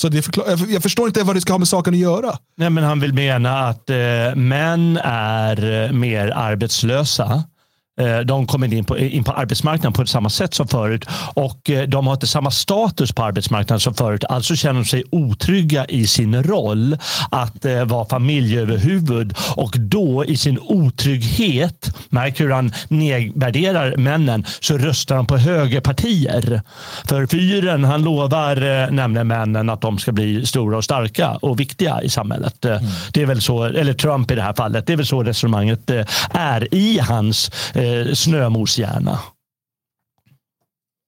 Så 0.00 0.08
det 0.08 0.22
förklar- 0.22 0.72
jag 0.72 0.82
förstår 0.82 1.06
inte 1.06 1.22
vad 1.22 1.36
det 1.36 1.40
ska 1.40 1.52
ha 1.52 1.58
med 1.58 1.68
saken 1.68 1.94
att 1.94 2.00
göra. 2.00 2.38
Nej, 2.56 2.70
men 2.70 2.84
han 2.84 3.00
vill 3.00 3.14
mena 3.14 3.58
att 3.68 3.90
eh, 3.90 3.96
män 4.36 4.98
är 5.04 5.84
eh, 5.84 5.92
mer 5.92 6.28
arbetslösa 6.30 7.44
de 8.24 8.46
kommer 8.46 8.74
in 8.74 8.84
på, 8.84 8.98
in 8.98 9.24
på 9.24 9.32
arbetsmarknaden 9.32 9.92
på 9.92 10.06
samma 10.06 10.30
sätt 10.30 10.54
som 10.54 10.68
förut 10.68 11.04
och 11.34 11.70
eh, 11.70 11.82
de 11.82 12.06
har 12.06 12.14
inte 12.14 12.26
samma 12.26 12.50
status 12.50 13.12
på 13.12 13.22
arbetsmarknaden 13.22 13.80
som 13.80 13.94
förut. 13.94 14.24
Alltså 14.24 14.56
känner 14.56 14.80
de 14.80 14.86
sig 14.86 15.04
otrygga 15.10 15.84
i 15.84 16.06
sin 16.06 16.42
roll 16.42 16.98
att 17.30 17.64
eh, 17.64 17.84
vara 17.84 18.08
familjeöverhuvud 18.08 19.34
och 19.56 19.74
då 19.78 20.24
i 20.24 20.36
sin 20.36 20.58
otrygghet, 20.62 21.96
märker 22.08 22.44
hur 22.44 22.50
han 22.50 22.72
nedvärderar 22.88 23.96
männen, 23.96 24.44
så 24.60 24.78
röstar 24.78 25.16
han 25.16 25.26
på 25.26 25.36
högerpartier. 25.36 26.62
För 27.04 27.26
fyren 27.26 27.84
han 27.84 28.02
lovar 28.02 28.90
nämligen 28.90 29.28
männen 29.28 29.70
att 29.70 29.80
de 29.80 29.98
ska 29.98 30.12
bli 30.12 30.46
stora 30.46 30.76
och 30.76 30.84
starka 30.84 31.30
och 31.30 31.60
viktiga 31.60 32.02
i 32.02 32.10
samhället. 32.10 32.64
Mm. 32.64 32.84
Det 33.12 33.22
är 33.22 33.26
väl 33.26 33.42
så, 33.42 33.64
eller 33.64 33.94
Trump 33.94 34.30
i 34.30 34.34
det 34.34 34.42
här 34.42 34.52
fallet, 34.52 34.86
det 34.86 34.92
är 34.92 34.96
väl 34.96 35.06
så 35.06 35.22
resonemanget 35.22 35.90
är 36.30 36.74
i 36.74 36.98
hans 36.98 37.50
eh, 37.84 38.14
snömoshjärna. 38.14 39.18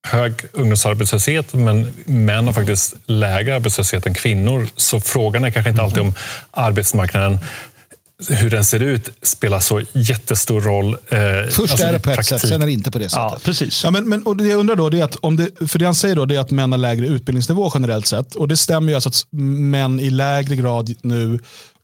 Hög 0.08 0.32
ungdomsarbetslöshet, 0.52 1.54
men 1.54 1.92
män 2.04 2.46
har 2.46 2.52
faktiskt 2.52 2.94
lägre 3.06 3.56
arbetslöshet 3.56 4.06
än 4.06 4.14
kvinnor. 4.14 4.68
Så 4.76 5.00
frågan 5.00 5.44
är 5.44 5.50
kanske 5.50 5.70
inte 5.70 5.82
alltid 5.82 6.02
om 6.02 6.14
arbetsmarknaden 6.50 7.38
hur 8.28 8.50
den 8.50 8.64
ser 8.64 8.80
ut 8.80 9.08
spelar 9.22 9.60
så 9.60 9.82
jättestor 9.92 10.60
roll. 10.60 10.96
Eh, 11.08 11.18
Först 11.50 11.60
alltså 11.60 11.86
är 11.86 11.92
det 11.92 12.00
på 12.00 12.10
ett 12.10 12.26
sätt, 12.26 12.40
sen 12.40 12.62
är 12.62 12.66
det 12.66 12.72
inte 12.72 12.90
på 12.90 12.98
det 12.98 13.08
sättet. 13.08 13.16
Ja, 13.16 13.38
precis. 13.44 13.84
Ja, 13.84 13.90
men, 13.90 14.08
men, 14.08 14.22
och 14.22 14.36
det 14.36 14.44
jag 14.44 14.58
undrar 14.60 14.76
då, 14.76 14.90
det 14.90 15.00
är 15.00 15.04
att 15.04 15.16
om 15.16 15.36
det, 15.36 15.68
för 15.68 15.78
det 15.78 15.84
han 15.84 15.94
säger 15.94 16.16
då, 16.16 16.24
det 16.24 16.36
är 16.36 16.40
att 16.40 16.50
män 16.50 16.72
har 16.72 16.78
lägre 16.78 17.06
utbildningsnivå 17.06 17.70
generellt 17.74 18.06
sett. 18.06 18.34
Och 18.34 18.48
det 18.48 18.56
stämmer 18.56 18.88
ju 18.88 18.94
alltså 18.94 19.08
att 19.08 19.26
män 19.30 20.00
i 20.00 20.10
lägre 20.10 20.56
grad 20.56 20.94
nu 21.02 21.38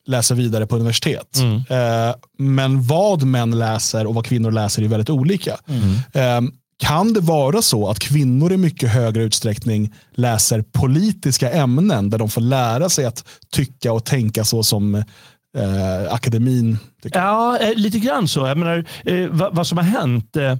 läser 0.07 0.35
vidare 0.35 0.67
på 0.67 0.77
universitet. 0.77 1.37
Mm. 1.37 1.57
Eh, 1.57 2.15
men 2.39 2.83
vad 2.83 3.23
män 3.23 3.59
läser 3.59 4.07
och 4.07 4.15
vad 4.15 4.27
kvinnor 4.27 4.51
läser 4.51 4.83
är 4.83 4.89
väldigt 4.89 5.11
olika. 5.11 5.57
Mm. 5.67 6.47
Eh, 6.47 6.53
kan 6.79 7.13
det 7.13 7.21
vara 7.21 7.63
så 7.63 7.89
att 7.89 7.99
kvinnor 7.99 8.53
i 8.53 8.57
mycket 8.57 8.91
högre 8.91 9.23
utsträckning 9.23 9.95
läser 10.13 10.63
politiska 10.63 11.51
ämnen 11.51 12.11
där 12.11 12.19
de 12.19 12.29
får 12.29 12.41
lära 12.41 12.89
sig 12.89 13.05
att 13.05 13.25
tycka 13.51 13.93
och 13.93 14.05
tänka 14.05 14.45
så 14.45 14.63
som 14.63 14.95
eh, 14.95 16.13
akademin? 16.13 16.79
Ja, 17.03 17.59
eh, 17.59 17.75
lite 17.75 17.99
grann 17.99 18.29
så. 18.29 18.47
Jag 18.47 18.59
menar, 18.59 18.85
eh, 19.05 19.29
vad, 19.31 19.55
vad, 19.55 19.67
som 19.67 19.79
har 19.79 19.85
hänt 19.85 20.37
eh, 20.37 20.57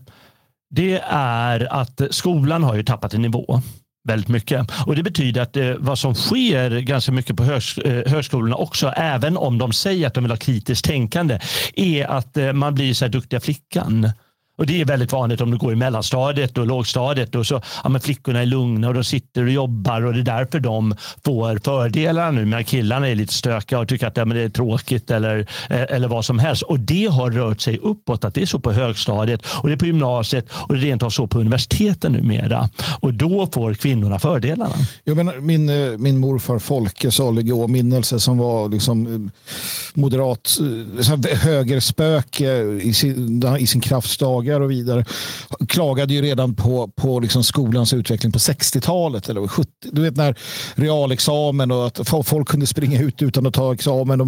det 0.71 1.01
är 1.11 1.73
att 1.73 2.01
skolan 2.11 2.65
har 2.65 2.75
ju 2.75 2.83
tappat 2.83 3.15
i 3.15 3.19
nivå 3.19 3.63
väldigt 4.05 4.29
mycket. 4.29 4.71
Och 4.87 4.97
Det 4.97 5.03
betyder 5.03 5.41
att 5.41 5.57
eh, 5.57 5.75
vad 5.79 5.99
som 5.99 6.15
sker 6.15 6.81
ganska 6.81 7.13
mycket 7.13 7.37
på 7.37 7.45
högs 7.45 7.79
eh, 7.79 8.13
högskolorna 8.13 8.57
också, 8.57 8.89
även 8.89 9.37
om 9.37 9.59
de 9.59 9.73
säger 9.73 10.07
att 10.07 10.15
de 10.15 10.25
vill 10.25 10.31
ha 10.31 10.37
kritiskt 10.37 10.85
tänkande, 10.85 11.39
är 11.75 12.07
att 12.07 12.37
eh, 12.37 12.53
man 12.53 12.75
blir 12.75 12.95
så 12.95 13.05
här 13.05 13.13
duktiga 13.13 13.41
flickan. 13.41 14.11
Och 14.59 14.67
Det 14.67 14.81
är 14.81 14.85
väldigt 14.85 15.13
vanligt 15.13 15.41
om 15.41 15.51
du 15.51 15.57
går 15.57 15.73
i 15.73 15.77
mellanstadiet 15.77 16.59
och 16.59 16.67
lågstadiet. 16.67 17.35
Och 17.35 17.47
så, 17.47 17.63
ja, 17.85 17.89
men 17.89 18.01
flickorna 18.01 18.43
är 18.43 18.47
lugna 18.47 18.89
och 18.89 18.95
de 18.95 19.05
sitter 19.05 19.43
och 19.43 19.51
jobbar 19.51 20.05
och 20.05 20.13
det 20.13 20.21
är 20.21 20.39
därför 20.39 20.61
de 20.61 20.95
får 21.25 21.61
fördelarna 21.65 22.31
nu. 22.31 22.45
Men 22.45 22.65
killarna 22.65 23.09
är 23.09 23.15
lite 23.15 23.35
stökiga 23.35 23.79
och 23.79 23.89
tycker 23.89 24.07
att 24.07 24.17
ja, 24.17 24.25
men 24.25 24.37
det 24.37 24.43
är 24.43 24.49
tråkigt 24.49 25.11
eller, 25.11 25.39
eh, 25.71 25.83
eller 25.89 26.09
vad 26.09 26.25
som 26.25 26.39
helst. 26.39 26.63
Och 26.63 26.81
Det 26.81 27.07
har 27.07 27.31
rört 27.31 27.61
sig 27.61 27.79
uppåt. 27.79 28.25
Att 28.25 28.35
det 28.35 28.43
är 28.43 28.47
så 28.47 28.59
på 28.59 28.73
högstadiet 28.73 29.43
och 29.47 29.69
det 29.69 29.75
är 29.75 29.77
på 29.77 29.87
gymnasiet 29.87 30.47
och 30.53 30.75
det 30.75 30.81
är 30.81 30.85
rent 30.85 31.03
av 31.03 31.11
så 31.11 31.27
på 31.27 31.39
universiteten 31.39 32.13
numera. 32.13 32.69
Och 33.01 33.15
då 33.15 33.49
får 33.53 33.75
kvinnorna 33.75 34.19
fördelarna. 34.19 34.75
Jag 35.05 35.17
menar, 35.17 35.37
min, 35.41 35.69
eh, 35.69 35.99
min 35.99 36.19
morfar 36.19 36.59
Folke, 36.59 37.11
salig 37.11 37.55
åminnelse, 37.55 38.21
som 38.21 38.39
var 38.39 38.69
liksom 38.69 39.07
eh, 39.07 39.31
moderat 39.95 40.59
högerspöke 41.43 42.63
i 42.63 42.95
sin, 42.95 43.57
i 43.59 43.67
sin 43.67 43.81
kraftdagar 43.81 44.43
dagar 44.43 44.52
och 44.61 44.71
vidare 44.71 45.05
klagade 45.69 46.15
ju 46.15 46.23
redan 46.23 46.55
på, 46.55 46.89
på 46.89 47.21
liksom 47.21 47.45
skolans 47.45 47.93
utveckling 47.93 48.33
på 48.33 48.39
60-talet 48.39 49.29
eller 49.29 49.49
70. 49.49 49.71
Du 49.83 50.03
vet 50.03 50.17
när 50.17 50.39
realexamen 50.75 51.71
och 51.71 51.87
att 51.87 52.27
folk 52.27 52.49
kunde 52.49 52.67
springa 52.67 53.01
ut 53.01 53.23
utan 53.23 53.47
att 53.47 53.55
ta 53.55 53.75
examen. 53.75 54.21
Och 54.21 54.27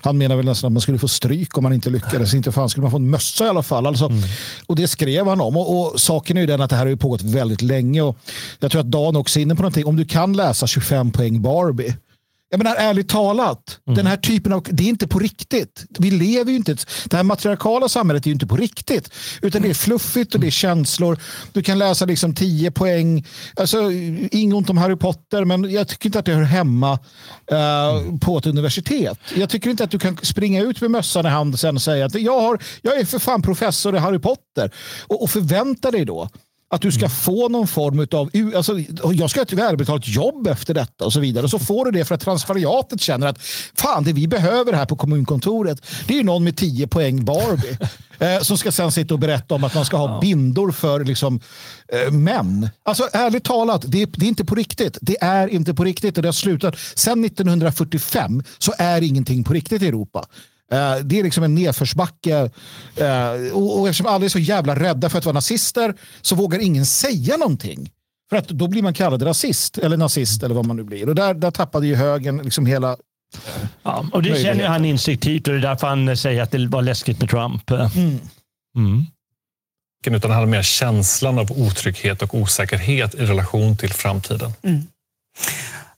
han 0.00 0.18
menar 0.18 0.36
väl 0.36 0.44
nästan 0.44 0.68
att 0.68 0.72
man 0.72 0.80
skulle 0.80 0.98
få 0.98 1.08
stryk 1.08 1.58
om 1.58 1.62
man 1.62 1.72
inte 1.72 1.90
lyckades. 1.90 2.34
Inte 2.34 2.52
fan 2.52 2.68
skulle 2.68 2.82
man 2.82 2.90
få 2.90 2.96
en 2.96 3.10
mössa 3.10 3.44
i 3.44 3.48
alla 3.48 3.62
fall. 3.62 3.86
Alltså, 3.86 4.06
mm. 4.06 4.22
Och 4.66 4.76
det 4.76 4.88
skrev 4.88 5.26
han 5.26 5.40
om. 5.40 5.56
Och, 5.56 5.80
och, 5.80 6.00
saken 6.00 6.36
är 6.36 6.40
ju 6.40 6.46
den 6.46 6.60
att 6.60 6.70
det 6.70 6.76
här 6.76 6.86
har 6.86 6.96
pågått 6.96 7.22
väldigt 7.22 7.62
länge. 7.62 8.02
Och 8.02 8.16
jag 8.60 8.70
tror 8.70 8.80
att 8.80 8.90
Dan 8.90 9.16
också 9.16 9.38
är 9.38 9.42
inne 9.42 9.54
på 9.54 9.62
någonting. 9.62 9.86
Om 9.86 9.96
du 9.96 10.04
kan 10.04 10.32
läsa 10.32 10.66
25 10.66 11.10
poäng 11.10 11.42
Barbie 11.42 11.94
jag 12.52 12.58
menar 12.58 12.76
ärligt 12.76 13.08
talat, 13.08 13.78
mm. 13.86 13.96
den 13.96 14.06
här 14.06 14.16
typen 14.16 14.52
av, 14.52 14.66
det 14.70 14.84
är 14.84 14.88
inte 14.88 15.08
på 15.08 15.18
riktigt. 15.18 15.84
Vi 15.98 16.10
lever 16.10 16.50
ju 16.50 16.56
inte, 16.56 16.76
det 17.04 17.16
här 17.16 17.22
matriarkala 17.22 17.88
samhället 17.88 18.26
är 18.26 18.28
ju 18.28 18.32
inte 18.32 18.46
på 18.46 18.56
riktigt. 18.56 19.10
Utan 19.42 19.62
det 19.62 19.70
är 19.70 19.74
fluffigt 19.74 20.34
och 20.34 20.40
det 20.40 20.46
är 20.46 20.50
känslor. 20.50 21.18
Du 21.52 21.62
kan 21.62 21.78
läsa 21.78 22.04
liksom 22.04 22.34
10 22.34 22.70
poäng, 22.70 23.26
alltså 23.56 23.92
inget 24.30 24.54
ont 24.54 24.70
om 24.70 24.78
Harry 24.78 24.96
Potter, 24.96 25.44
men 25.44 25.70
jag 25.70 25.88
tycker 25.88 26.06
inte 26.06 26.18
att 26.18 26.24
det 26.24 26.34
hör 26.34 26.42
hemma 26.42 26.92
uh, 26.92 28.18
på 28.18 28.38
ett 28.38 28.46
universitet. 28.46 29.18
Jag 29.34 29.50
tycker 29.50 29.70
inte 29.70 29.84
att 29.84 29.90
du 29.90 29.98
kan 29.98 30.16
springa 30.22 30.62
ut 30.62 30.80
med 30.80 30.90
mössan 30.90 31.26
i 31.26 31.28
hand 31.28 31.54
och 31.54 31.60
sen 31.60 31.80
säga 31.80 32.06
att 32.06 32.14
jag, 32.14 32.40
har, 32.40 32.62
jag 32.82 33.00
är 33.00 33.04
för 33.04 33.18
fan 33.18 33.42
professor 33.42 33.96
i 33.96 33.98
Harry 33.98 34.18
Potter. 34.18 34.70
Och, 35.06 35.22
och 35.22 35.30
förvänta 35.30 35.90
dig 35.90 36.04
då 36.04 36.28
att 36.72 36.80
du 36.80 36.92
ska 36.92 37.08
få 37.08 37.48
någon 37.48 37.66
form 37.66 38.06
av... 38.12 38.30
Alltså, 38.56 38.78
jag 39.12 39.30
ska 39.30 39.40
ha 39.40 39.42
ett 39.42 39.52
välbetalt 39.52 40.08
jobb 40.08 40.46
efter 40.46 40.74
detta 40.74 41.04
och 41.04 41.12
så 41.12 41.20
vidare. 41.20 41.44
Och 41.44 41.50
så 41.50 41.58
får 41.58 41.84
du 41.84 41.90
det 41.90 42.04
för 42.04 42.14
att 42.14 42.20
transferiatet 42.20 43.00
känner 43.00 43.26
att 43.26 43.38
fan, 43.74 44.04
det 44.04 44.12
vi 44.12 44.28
behöver 44.28 44.72
här 44.72 44.86
på 44.86 44.96
kommunkontoret 44.96 45.86
det 46.06 46.18
är 46.18 46.24
någon 46.24 46.44
med 46.44 46.56
10 46.56 46.86
poäng 46.86 47.24
Barbie. 47.24 47.78
eh, 48.18 48.40
som 48.40 48.58
ska 48.58 48.72
sen 48.72 48.92
sitta 48.92 49.14
och 49.14 49.20
berätta 49.20 49.54
om 49.54 49.64
att 49.64 49.74
man 49.74 49.84
ska 49.84 49.96
ha 49.96 50.20
bindor 50.20 50.72
för 50.72 51.04
liksom, 51.04 51.40
eh, 51.92 52.12
män. 52.12 52.68
Alltså 52.82 53.08
ärligt 53.12 53.44
talat, 53.44 53.84
det, 53.86 54.06
det, 54.06 54.26
är 54.26 54.28
inte 54.28 54.44
på 54.44 54.54
riktigt. 54.54 54.98
Det 55.00 55.22
är 55.22 55.48
inte 55.48 55.74
på 55.74 55.84
riktigt 55.84 56.16
och 56.16 56.22
det 56.22 56.28
har 56.28 56.32
slutat. 56.32 56.76
Sen 56.94 57.24
1945 57.24 58.42
så 58.58 58.72
är 58.78 59.02
ingenting 59.02 59.44
på 59.44 59.52
riktigt 59.52 59.82
i 59.82 59.88
Europa. 59.88 60.26
Eh, 60.72 60.96
det 61.04 61.18
är 61.18 61.22
liksom 61.22 61.44
en 61.44 61.54
nedförsbacke. 61.54 62.50
Uh, 63.00 63.52
och, 63.52 63.80
och 63.80 63.88
eftersom 63.88 64.06
alla 64.06 64.24
är 64.24 64.28
så 64.28 64.38
jävla 64.38 64.74
rädda 64.76 65.10
för 65.10 65.18
att 65.18 65.24
vara 65.24 65.34
nazister 65.34 65.94
så 66.20 66.34
vågar 66.34 66.58
ingen 66.58 66.86
säga 66.86 67.36
någonting. 67.36 67.90
För 68.30 68.36
att 68.36 68.48
då 68.48 68.68
blir 68.68 68.82
man 68.82 68.94
kallad 68.94 69.26
rasist 69.26 69.78
eller 69.78 69.96
nazist 69.96 70.42
eller 70.42 70.54
vad 70.54 70.66
man 70.66 70.76
nu 70.76 70.82
blir. 70.82 71.08
Och 71.08 71.14
där, 71.14 71.34
där 71.34 71.50
tappade 71.50 71.86
ju 71.86 71.94
högen 71.94 72.36
liksom 72.36 72.66
hela 72.66 72.96
Ja, 73.82 74.06
och 74.12 74.22
det 74.22 74.42
känner 74.42 74.68
han 74.68 74.84
instinktivt 74.84 75.48
och 75.48 75.52
det 75.54 75.58
är 75.58 75.62
därför 75.62 75.86
han 75.86 76.16
säger 76.16 76.42
att 76.42 76.50
det 76.50 76.66
var 76.66 76.82
läskigt 76.82 77.20
med 77.20 77.30
Trump. 77.30 77.70
Mm. 77.70 78.18
Mm. 78.76 79.06
Utan 80.06 80.30
det 80.30 80.34
handlar 80.34 80.46
mer 80.46 80.62
känslan 80.62 81.38
av 81.38 81.52
otrygghet 81.52 82.22
och 82.22 82.34
osäkerhet 82.34 83.14
i 83.14 83.26
relation 83.26 83.76
till 83.76 83.92
framtiden. 83.92 84.52
Mm. 84.62 84.86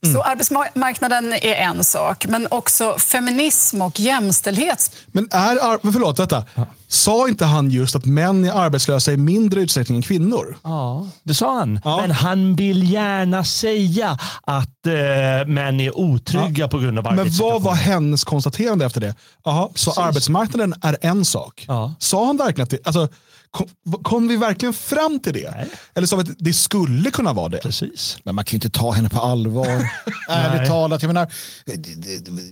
Mm. 0.05 0.14
Så 0.14 0.22
arbetsmarknaden 0.22 1.32
är 1.32 1.55
en 1.55 1.84
sak, 1.84 2.26
men 2.28 2.46
också 2.50 2.98
feminism 2.98 3.82
och 3.82 4.00
jämställdhet. 4.00 4.90
Men 5.07 5.28
är, 5.30 5.84
men 5.84 5.92
förlåt, 5.92 6.18
vänta. 6.18 6.44
Ja. 6.55 6.66
Sa 6.88 7.28
inte 7.28 7.44
han 7.44 7.70
just 7.70 7.96
att 7.96 8.05
män 8.05 8.44
är 8.44 8.52
arbetslösa 8.52 9.12
i 9.12 9.16
mindre 9.16 9.61
utsträckning 9.61 9.96
än 9.96 10.02
kvinnor? 10.02 10.57
Ja, 10.62 11.09
det 11.22 11.34
sa 11.34 11.59
han. 11.59 11.80
Ja. 11.84 12.00
Men 12.00 12.11
han 12.11 12.57
vill 12.57 12.92
gärna 12.92 13.44
säga 13.44 14.18
att 14.42 14.86
eh, 14.86 15.46
män 15.46 15.80
är 15.80 15.98
otrygga 15.98 16.64
ja. 16.64 16.68
på 16.68 16.78
grund 16.78 16.98
av 16.98 17.07
arbetssituationen. 17.07 17.52
Men 17.55 17.62
vad 17.62 17.62
var 17.62 17.74
hennes 17.74 18.24
konstaterande 18.24 18.84
efter 18.84 19.00
det? 19.00 19.14
Aha, 19.44 19.70
så 19.74 19.90
Precis. 19.90 20.05
arbetsmarknaden 20.05 20.74
är 20.82 20.96
en 21.00 21.24
sak. 21.24 21.64
Ja. 21.68 21.94
Sa 21.98 22.26
han 22.26 22.36
verkligen 22.36 22.64
att 22.64 22.70
det, 22.70 22.86
alltså, 22.86 23.09
Kom, 23.55 23.68
kom, 24.02 24.28
vi 24.28 24.36
verkligen 24.36 24.74
fram 24.74 25.20
till 25.20 25.32
det? 25.32 25.50
Nej. 25.50 25.68
Eller 25.94 26.07
sa 26.07 26.16
vi 26.16 26.22
att 26.22 26.36
det 26.38 26.52
skulle 26.52 27.11
kunna 27.11 27.32
vara 27.32 27.48
det? 27.48 27.59
Precis. 27.59 28.18
Men 28.24 28.34
man 28.34 28.44
kan 28.44 28.52
ju 28.52 28.57
inte 28.57 28.78
ta 28.78 28.90
henne 28.90 29.09
på 29.09 29.20
allvar. 29.20 29.66
Ärligt 30.28 30.68
talat. 30.68 31.02
Jag 31.02 31.09
menar, 31.09 31.32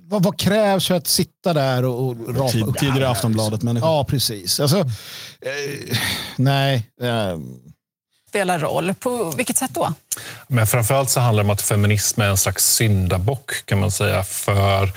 vad, 0.09 0.23
vad, 0.23 0.39
krävs 0.39 0.87
för 0.87 0.95
att 0.95 1.07
sitta 1.07 1.53
där 1.53 1.85
och, 1.85 2.09
och 2.09 2.37
rapa 2.37 2.49
Tid, 2.49 2.75
Tidigare 2.79 3.09
Aftonbladet 3.09 3.63
människor. 3.63 3.89
Ja, 3.89 4.05
precis. 4.05 4.61
Alltså, 4.61 4.79
eh, 4.79 5.97
nej. 6.37 6.91
Eh. 7.03 7.39
Spelar 8.29 8.59
roll. 8.59 8.95
På 8.95 9.31
vilket 9.37 9.57
sätt 9.57 9.71
då? 9.75 9.95
Men 10.49 10.67
framförallt 10.67 11.11
så 11.11 11.21
handlar 11.21 11.43
det 11.43 11.47
om 11.47 11.55
att 11.55 11.63
feminism 11.63 12.21
är 12.21 12.29
en 12.29 12.37
slags 12.37 12.75
syndabock 12.75 13.67
kan 13.67 13.81
man 13.81 13.91
säga 13.91 14.23
för 14.25 14.91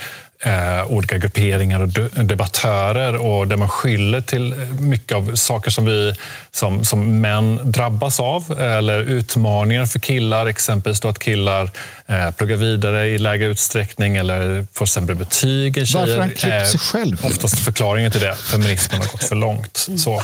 eh, 0.45 0.91
olika 0.91 1.17
grupperingar 1.17 1.79
och 1.79 1.89
debattörer 2.25 3.15
och 3.15 3.47
där 3.47 3.57
man 3.57 3.69
skyller 3.69 4.21
till 4.21 4.55
mycket 4.79 5.17
av 5.17 5.35
saker 5.35 5.71
som 5.71 5.85
vi 5.85 6.13
som, 6.51 6.85
som 6.85 7.21
män 7.21 7.59
drabbas 7.63 8.19
av 8.19 8.59
eller 8.59 8.99
utmaningar 8.99 9.85
för 9.85 9.99
killar, 9.99 10.45
exempelvis 10.45 10.99
då 10.99 11.07
att 11.07 11.19
killar 11.19 11.71
eh, 12.07 12.31
pluggar 12.31 12.55
vidare 12.55 13.07
i 13.07 13.17
lägre 13.17 13.45
utsträckning 13.45 14.15
eller 14.15 14.67
får 14.73 14.85
sämre 14.85 15.15
betyg 15.15 15.77
än 15.77 15.85
tjejer. 15.85 16.07
Varför 16.07 16.19
han 16.19 16.29
klippt 16.29 16.67
sig 16.67 16.79
själv? 16.79 17.25
Oftast 17.25 17.59
förklaringen 17.59 18.11
till 18.11 18.21
det, 18.21 18.35
feminismen 18.35 19.01
har 19.01 19.07
gått 19.07 19.23
för 19.23 19.35
långt. 19.35 19.87
Så, 19.97 20.21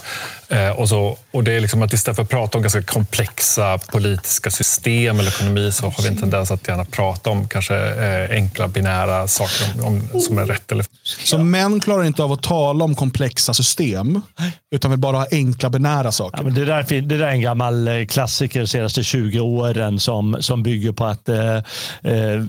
eh, 0.49 0.69
och, 0.69 0.89
så, 0.89 1.17
och 1.31 1.43
det 1.43 1.53
är 1.53 1.59
liksom 1.59 1.81
att 1.81 1.93
istället 1.93 2.15
för 2.15 2.23
att 2.23 2.29
prata 2.29 2.57
om 2.57 2.61
ganska 2.61 2.83
komplexa 2.83 3.77
politiska 3.77 4.51
system 4.51 5.19
eller 5.19 5.31
ekonomi 5.31 5.71
så 5.71 5.85
har 5.85 6.03
vi 6.03 6.07
en 6.07 6.17
tendens 6.17 6.51
att 6.51 6.67
gärna 6.67 6.85
prata 6.85 7.29
om 7.29 7.47
kanske 7.47 7.75
eh, 7.75 8.35
enkla 8.35 8.67
binära 8.67 9.27
saker 9.27 9.65
om, 9.83 10.09
om, 10.10 10.10
som 10.19 10.37
är 10.37 10.45
rätt 10.45 10.71
eller 10.71 10.85
Så 11.03 11.37
män 11.37 11.79
klarar 11.79 12.03
inte 12.03 12.23
av 12.23 12.31
att 12.31 12.43
tala 12.43 12.83
om 12.83 12.95
komplexa 12.95 13.53
system, 13.53 14.21
utan 14.71 14.91
vill 14.91 14.99
bara 14.99 15.17
ha 15.17 15.27
enkla 15.31 15.69
binära 15.69 16.11
saker. 16.11 16.37
Ja, 16.37 16.43
men 16.43 16.53
det, 16.53 16.65
där, 16.65 16.85
det 16.89 17.17
där 17.17 17.27
är 17.27 17.31
en 17.31 17.41
gammal 17.41 17.87
eh, 17.87 18.05
klassiker 18.05 18.59
de 18.59 18.67
senaste 18.67 19.03
20 19.03 19.39
åren 19.39 19.99
som, 19.99 20.37
som 20.39 20.63
bygger 20.63 20.91
på 20.91 21.05
att 21.05 21.29
eh, 21.29 21.55
eh, 21.55 22.43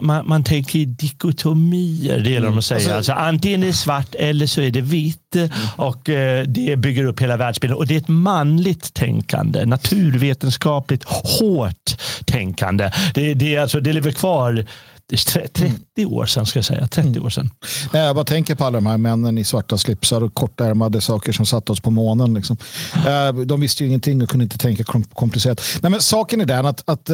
man, 0.00 0.28
man 0.28 0.44
tänker 0.44 0.78
i 0.78 0.84
dikotomier, 0.84 2.18
det 2.18 2.30
gäller 2.30 2.46
mm. 2.46 2.58
att 2.58 2.64
säga. 2.64 2.76
Alltså, 2.78 2.94
alltså, 2.94 3.12
antingen 3.12 3.62
är 3.62 3.66
det 3.66 3.72
svart 3.72 4.14
eller 4.14 4.46
så 4.46 4.60
är 4.60 4.70
det 4.70 4.80
vitt. 4.80 5.34
Mm. 5.34 5.50
Och 5.76 6.08
eh, 6.08 6.44
Det 6.46 6.76
bygger 6.76 7.04
upp 7.04 7.20
hela 7.20 7.36
världsbilden. 7.36 7.78
Och 7.78 7.86
det 7.86 7.94
är 7.94 7.98
ett 7.98 8.08
manligt 8.08 8.94
tänkande, 8.94 9.64
naturvetenskapligt 9.64 11.04
hårt 11.04 11.96
tänkande. 12.24 12.90
Det, 13.14 13.34
det, 13.34 13.58
alltså, 13.58 13.80
det 13.80 13.92
lever 13.92 14.12
kvar 14.12 14.66
30 15.08 15.72
mm. 15.96 16.12
år 16.12 16.26
sedan 16.26 16.46
ska 16.46 16.58
jag 16.58 16.66
säga. 16.66 16.88
30 16.88 17.08
mm. 17.08 17.24
år 17.24 17.30
sedan. 17.30 17.50
Jag 17.92 18.14
bara 18.14 18.24
tänker 18.24 18.54
på 18.54 18.64
alla 18.64 18.76
de 18.76 18.86
här 18.86 18.98
männen 18.98 19.38
i 19.38 19.44
svarta 19.44 19.78
slipsar 19.78 20.22
och 20.22 20.34
kortärmade 20.34 21.00
saker 21.00 21.32
som 21.32 21.46
satte 21.46 21.72
oss 21.72 21.80
på 21.80 21.90
månen. 21.90 22.34
Liksom. 22.34 22.56
Eh, 23.06 23.34
de 23.34 23.60
visste 23.60 23.84
ju 23.84 23.88
ingenting 23.88 24.22
och 24.22 24.28
kunde 24.28 24.44
inte 24.44 24.58
tänka 24.58 24.84
komplicerat. 25.14 25.60
Nej, 25.82 25.90
men 25.90 26.00
saken 26.00 26.40
är 26.40 26.46
den 26.46 26.66
att, 26.66 26.88
att 26.88 27.10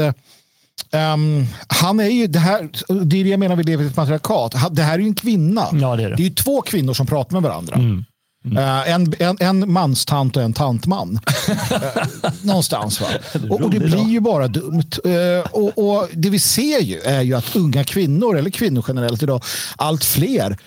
Um, 0.93 1.47
han 1.69 2.01
är 2.01 2.09
ju, 2.09 2.27
det, 2.27 2.39
här, 2.39 2.69
det 3.05 3.21
är 3.21 3.25
det 3.25 3.31
jag 3.31 3.41
menar, 3.41 3.57
vi 3.57 3.63
lever 3.63 3.85
i 3.85 3.87
ett 3.87 3.97
matriarkat. 3.97 4.55
Det 4.77 4.83
här 4.83 4.95
är 4.95 4.99
ju 4.99 5.07
en 5.07 5.15
kvinna. 5.15 5.67
Ja, 5.73 5.97
det, 5.97 6.03
är 6.03 6.11
det. 6.11 6.17
det 6.17 6.23
är 6.23 6.29
ju 6.29 6.35
två 6.35 6.63
kvinnor 6.63 6.95
som 6.95 7.07
pratar 7.07 7.33
med 7.33 7.43
varandra. 7.43 7.75
Mm. 7.75 8.05
Uh, 8.53 8.91
en, 8.91 9.15
en, 9.19 9.37
en 9.41 9.73
manstant 9.73 10.37
och 10.37 10.43
en 10.43 10.53
tantman. 10.53 11.21
uh, 11.49 12.33
någonstans. 12.43 13.01
Va? 13.01 13.07
Och, 13.51 13.61
och, 13.61 13.71
det 13.71 13.81
blir 13.81 14.09
ju 14.09 14.21
bara 14.21 14.49
dumt. 14.49 14.91
Uh, 15.07 15.41
och, 15.51 15.79
och, 15.79 16.09
Det 16.13 16.31
vi 16.31 16.39
ser 16.39 16.81
ju 16.81 17.01
är 17.01 17.23
ju 17.23 17.35
att 17.35 17.57
unga 17.57 17.85
kvinnor, 17.85 18.39
eller 18.39 18.51
kvinnor 18.51 18.85
generellt 18.89 19.23
idag, 19.23 19.43
allt 19.77 20.05
fler 20.05 20.59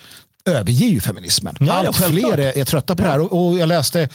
överger 0.45 0.87
ju 0.87 1.01
feminismen. 1.01 1.55
Ja, 1.59 1.73
allt 1.73 1.95
fler 1.95 2.37
är, 2.37 2.57
är, 2.57 2.65
trötta 2.65 2.95
på 2.95 3.03
det 3.03 3.09
här. 3.09 3.19
Och, 3.19 3.47
och 3.47 3.59
jag 3.59 3.69
läste 3.69 4.09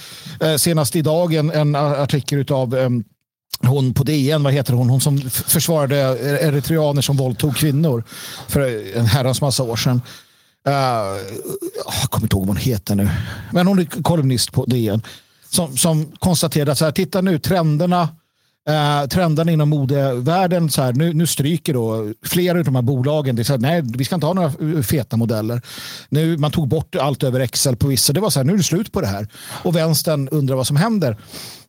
senast 0.57 0.97
idag 0.97 1.35
en, 1.35 1.51
en 1.51 1.75
artikel 1.75 2.53
av 2.53 3.03
hon 3.61 3.95
på 3.95 4.05
DN, 4.05 4.43
vad 4.43 4.53
heter 4.53 4.73
hon, 4.73 4.91
hon 4.91 5.01
som 5.01 5.31
försvarade 5.31 5.97
eritreaner 6.43 7.03
som 7.03 7.17
våldtog 7.17 7.57
kvinnor 7.57 8.05
för 8.49 8.97
en 8.97 9.07
herrans 9.07 9.41
massa 9.41 9.63
år 9.63 9.77
sedan. 9.77 10.01
Uh, 10.69 10.75
jag 12.03 12.11
kommer 12.11 12.25
inte 12.25 12.37
ihåg 12.37 12.47
vad 12.47 12.49
hon 12.49 12.57
heter 12.57 12.95
nu. 12.95 13.09
Men 13.53 13.67
hon 13.67 13.79
är 13.79 14.03
kolumnist 14.03 14.53
på 14.53 14.65
DN. 14.65 15.03
Som, 15.51 15.77
som 15.77 16.13
konstaterade 16.19 16.73
att 16.73 16.79
så 16.79 16.85
här, 16.85 16.93
titta 16.93 17.21
nu 17.21 17.39
trenderna 17.39 18.09
Uh, 18.71 19.09
trenderna 19.09 19.53
inom 19.53 19.69
modevärlden, 19.69 20.71
så 20.71 20.83
här, 20.83 20.93
nu, 20.93 21.13
nu 21.13 21.27
stryker 21.27 21.75
då 21.75 22.13
flera 22.23 22.59
av 22.59 22.65
de 22.65 22.75
här 22.75 22.83
bolagen. 22.83 23.37
Det 23.37 23.43
är 23.43 23.45
så 23.45 23.53
här, 23.53 23.61
nej, 23.61 23.83
vi 23.85 24.05
ska 24.05 24.15
inte 24.15 24.27
ha 24.27 24.35
några 24.35 24.77
eh, 24.77 24.83
feta 24.83 25.17
modeller. 25.17 25.63
Nu, 26.09 26.37
man 26.37 26.51
tog 26.51 26.69
bort 26.69 26.95
allt 26.95 27.23
över 27.23 27.41
Excel 27.41 27.77
på 27.77 27.87
vissa. 27.87 28.13
Det 28.13 28.21
var 28.21 28.31
så 28.31 28.39
här, 28.39 28.45
nu 28.45 28.53
är 28.53 28.57
det 28.57 28.63
slut 28.63 28.93
på 28.93 29.01
det 29.01 29.07
här. 29.07 29.29
Och 29.63 29.77
vänstern 29.77 30.29
undrar 30.29 30.57
vad 30.57 30.67
som 30.67 30.77
händer. 30.77 31.17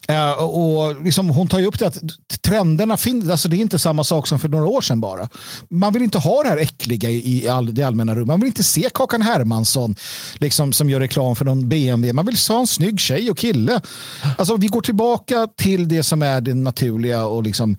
Eh, 0.07 0.43
och 0.43 1.03
liksom, 1.03 1.29
hon 1.29 1.47
tar 1.47 1.59
ju 1.59 1.65
upp 1.65 1.79
det 1.79 1.87
att 1.87 1.97
trenderna 2.41 2.97
finns, 2.97 3.29
alltså 3.29 3.49
det 3.49 3.55
är 3.55 3.59
inte 3.59 3.79
samma 3.79 4.03
sak 4.03 4.27
som 4.27 4.39
för 4.39 4.49
några 4.49 4.65
år 4.65 4.81
sedan 4.81 5.01
bara. 5.01 5.29
Man 5.69 5.93
vill 5.93 6.03
inte 6.03 6.17
ha 6.17 6.43
det 6.43 6.49
här 6.49 6.57
äckliga 6.57 7.09
i 7.09 7.47
all, 7.47 7.73
det 7.73 7.83
allmänna 7.83 8.15
rummet. 8.15 8.27
Man 8.27 8.39
vill 8.39 8.47
inte 8.47 8.63
se 8.63 8.89
Kakan 8.93 9.21
Hermansson 9.21 9.95
liksom, 10.35 10.73
som 10.73 10.89
gör 10.89 10.99
reklam 10.99 11.35
för 11.35 11.45
någon 11.45 11.69
BMW. 11.69 12.13
Man 12.13 12.25
vill 12.25 12.37
ha 12.49 12.59
en 12.59 12.67
snygg 12.67 12.99
tjej 12.99 13.31
och 13.31 13.37
kille. 13.37 13.81
Alltså, 14.37 14.55
vi 14.55 14.67
går 14.67 14.81
tillbaka 14.81 15.47
till 15.55 15.87
det 15.87 16.03
som 16.03 16.21
är 16.21 16.41
det 16.41 16.53
naturliga 16.53 17.25
och 17.25 17.43
liksom 17.43 17.77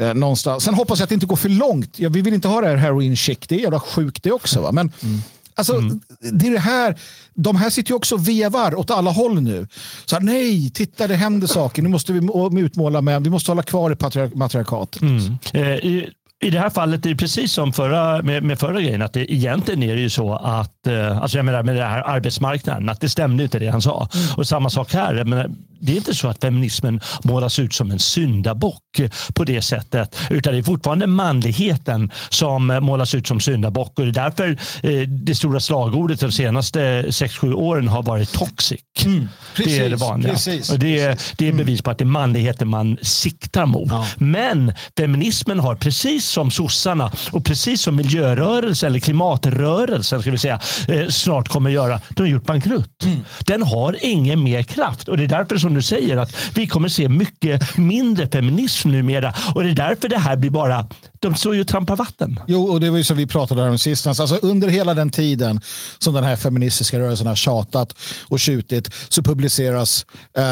eh, 0.00 0.14
någonstans. 0.14 0.64
Sen 0.64 0.74
hoppas 0.74 0.98
jag 0.98 1.04
att 1.04 1.08
det 1.08 1.14
inte 1.14 1.26
går 1.26 1.36
för 1.36 1.48
långt. 1.48 1.98
Ja, 1.98 2.08
vi 2.08 2.22
vill 2.22 2.34
inte 2.34 2.48
ha 2.48 2.60
det 2.60 2.68
här 2.68 2.76
heroin 2.76 3.16
chic. 3.16 3.38
Det 3.48 3.54
är 3.54 3.60
jävla 3.60 3.80
sjukt 3.80 4.22
det 4.22 4.32
också. 4.32 4.60
Va? 4.60 4.72
Men 4.72 4.92
mm. 5.02 5.20
Alltså, 5.60 5.76
mm. 5.76 6.00
det 6.32 6.46
är 6.46 6.50
det 6.50 6.58
här, 6.58 6.98
de 7.34 7.56
här 7.56 7.70
sitter 7.70 7.90
ju 7.90 7.96
också 7.96 8.14
och 8.14 8.28
vevar 8.28 8.74
åt 8.74 8.90
alla 8.90 9.10
håll 9.10 9.40
nu. 9.42 9.66
Så 10.04 10.16
här, 10.16 10.22
nej, 10.22 10.70
titta 10.70 11.06
det 11.06 11.16
händer 11.16 11.46
saker. 11.46 11.82
Nu 11.82 11.88
måste 11.88 12.12
vi 12.12 12.60
utmåla 12.60 13.00
män. 13.00 13.22
Vi 13.22 13.30
måste 13.30 13.50
hålla 13.50 13.62
kvar 13.62 13.90
i 13.90 14.36
matriarkatet. 14.36 15.02
Mm. 15.02 15.36
Eh, 15.52 16.04
i 16.42 16.50
det 16.50 16.58
här 16.58 16.70
fallet 16.70 17.06
är 17.06 17.10
det 17.10 17.16
precis 17.16 17.52
som 17.52 17.72
förra, 17.72 18.22
med, 18.22 18.42
med 18.42 18.58
förra 18.58 18.80
grejen, 18.80 19.02
att 19.02 19.12
det, 19.12 19.32
egentligen 19.32 19.82
är 19.82 19.94
det 19.94 20.00
ju 20.00 20.10
så 20.10 20.34
att, 20.34 20.86
eh, 20.86 21.18
alltså 21.18 21.38
jag 21.38 21.44
menar 21.44 21.62
med 21.62 21.76
det 21.76 21.84
här 21.84 22.02
arbetsmarknaden, 22.02 22.88
att 22.88 23.00
det 23.00 23.08
stämde 23.08 23.42
inte 23.42 23.58
det 23.58 23.68
han 23.68 23.82
sa. 23.82 24.08
Mm. 24.14 24.26
Och 24.36 24.46
samma 24.46 24.70
sak 24.70 24.92
här, 24.92 25.24
men 25.24 25.56
det 25.80 25.92
är 25.92 25.96
inte 25.96 26.14
så 26.14 26.28
att 26.28 26.40
feminismen 26.40 27.00
målas 27.24 27.58
ut 27.58 27.74
som 27.74 27.90
en 27.90 27.98
syndabock 27.98 29.00
på 29.34 29.44
det 29.44 29.62
sättet, 29.62 30.16
utan 30.30 30.52
det 30.52 30.58
är 30.58 30.62
fortfarande 30.62 31.06
manligheten 31.06 32.10
som 32.28 32.66
målas 32.66 33.14
ut 33.14 33.26
som 33.26 33.40
syndabock. 33.40 33.98
Och 33.98 34.04
det 34.04 34.10
är 34.10 34.24
därför 34.24 34.58
eh, 34.82 35.08
det 35.08 35.34
stora 35.34 35.60
slagordet 35.60 36.20
de 36.20 36.32
senaste 36.32 37.02
6-7 37.02 37.52
åren 37.52 37.88
har 37.88 38.02
varit 38.02 38.32
toxic. 38.32 38.80
Mm. 39.04 39.28
Precis, 39.54 39.78
det 39.78 39.84
är 39.84 39.90
det 39.90 39.96
vanliga. 39.96 40.32
Precis, 40.32 40.70
och 40.70 40.78
det, 40.78 41.00
är, 41.00 41.18
det 41.36 41.48
är 41.48 41.52
bevis 41.52 41.82
på 41.82 41.90
att 41.90 41.98
det 41.98 42.04
är 42.04 42.06
manligheten 42.06 42.68
man 42.68 42.98
siktar 43.02 43.66
mot. 43.66 43.90
Ja. 43.90 44.06
Men 44.16 44.72
feminismen 44.96 45.60
har 45.60 45.74
precis 45.74 46.26
som 46.26 46.50
sossarna 46.50 47.12
och 47.30 47.44
precis 47.44 47.82
som 47.82 47.96
miljörörelsen 47.96 48.86
eller 48.86 49.00
klimatrörelsen 49.00 50.22
ska 50.22 50.30
vi 50.30 50.38
säga, 50.38 50.60
eh, 50.88 51.08
snart 51.08 51.48
kommer 51.48 51.70
göra, 51.70 52.00
de 52.08 52.22
har 52.22 52.28
gjort 52.28 52.46
bankrutt. 52.46 53.04
Mm. 53.04 53.20
Den 53.46 53.62
har 53.62 53.96
ingen 54.00 54.42
mer 54.42 54.62
kraft 54.62 55.08
och 55.08 55.16
det 55.16 55.24
är 55.24 55.28
därför 55.28 55.58
som 55.58 55.69
som 55.70 55.74
du 55.74 55.82
säger 55.82 56.16
att 56.16 56.36
vi 56.54 56.66
kommer 56.66 56.88
se 56.88 57.08
mycket 57.08 57.76
mindre 57.78 58.26
feminism 58.26 58.90
numera. 58.90 59.34
Och 59.54 59.62
det 59.62 59.70
är 59.70 59.74
därför 59.74 60.08
det 60.08 60.18
här 60.18 60.36
blir 60.36 60.50
bara 60.50 60.86
de 61.20 61.34
står 61.34 61.54
ju 61.54 61.60
och 61.60 61.68
trampar 61.68 61.96
vatten. 61.96 62.40
Jo, 62.46 62.64
och 62.64 62.80
det 62.80 62.90
var 62.90 62.98
ju 62.98 63.04
som 63.04 63.16
vi 63.16 63.26
pratade 63.26 63.62
om 63.62 63.78
sist. 63.78 64.06
Alltså, 64.06 64.36
under 64.42 64.68
hela 64.68 64.94
den 64.94 65.10
tiden 65.10 65.60
som 65.98 66.14
den 66.14 66.24
här 66.24 66.36
feministiska 66.36 66.98
rörelsen 66.98 67.26
har 67.26 67.34
tjatat 67.34 67.94
och 68.28 68.40
tjutit 68.40 68.90
så 69.08 69.22
publiceras 69.22 70.06
eh, 70.36 70.42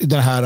den 0.00 0.20
här 0.20 0.42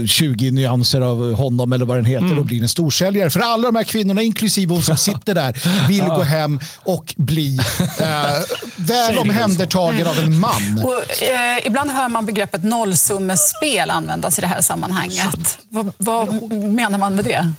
eh, 0.00 0.06
20 0.06 0.50
nyanser 0.50 1.00
av 1.00 1.32
honom 1.32 1.72
eller 1.72 1.86
vad 1.86 1.96
den 1.96 2.04
heter 2.04 2.26
mm. 2.26 2.38
och 2.38 2.44
blir 2.44 2.62
en 2.62 2.68
storsäljare. 2.68 3.30
För 3.30 3.40
alla 3.40 3.68
de 3.68 3.76
här 3.76 3.84
kvinnorna, 3.84 4.22
inklusive 4.22 4.74
hon 4.74 4.82
som 4.82 4.96
sitter 4.96 5.34
där, 5.34 5.86
vill 5.88 6.04
gå 6.16 6.22
hem 6.22 6.60
och 6.78 7.14
bli 7.16 7.58
eh, 8.00 8.06
väl 8.76 9.18
omhändertagen 9.18 10.06
av 10.06 10.18
en 10.18 10.38
man. 10.38 10.84
Och, 10.84 11.22
eh, 11.22 11.66
ibland 11.66 11.90
hör 11.90 12.08
man 12.08 12.26
begreppet 12.26 12.64
nollsummespel 12.64 13.90
användas 13.90 14.38
i 14.38 14.40
det 14.40 14.46
här 14.46 14.60
sammanhanget. 14.60 15.58
Vad, 15.68 15.92
vad 15.98 16.52
menar 16.52 16.98
man 16.98 17.14
med 17.14 17.24
det? 17.24 17.52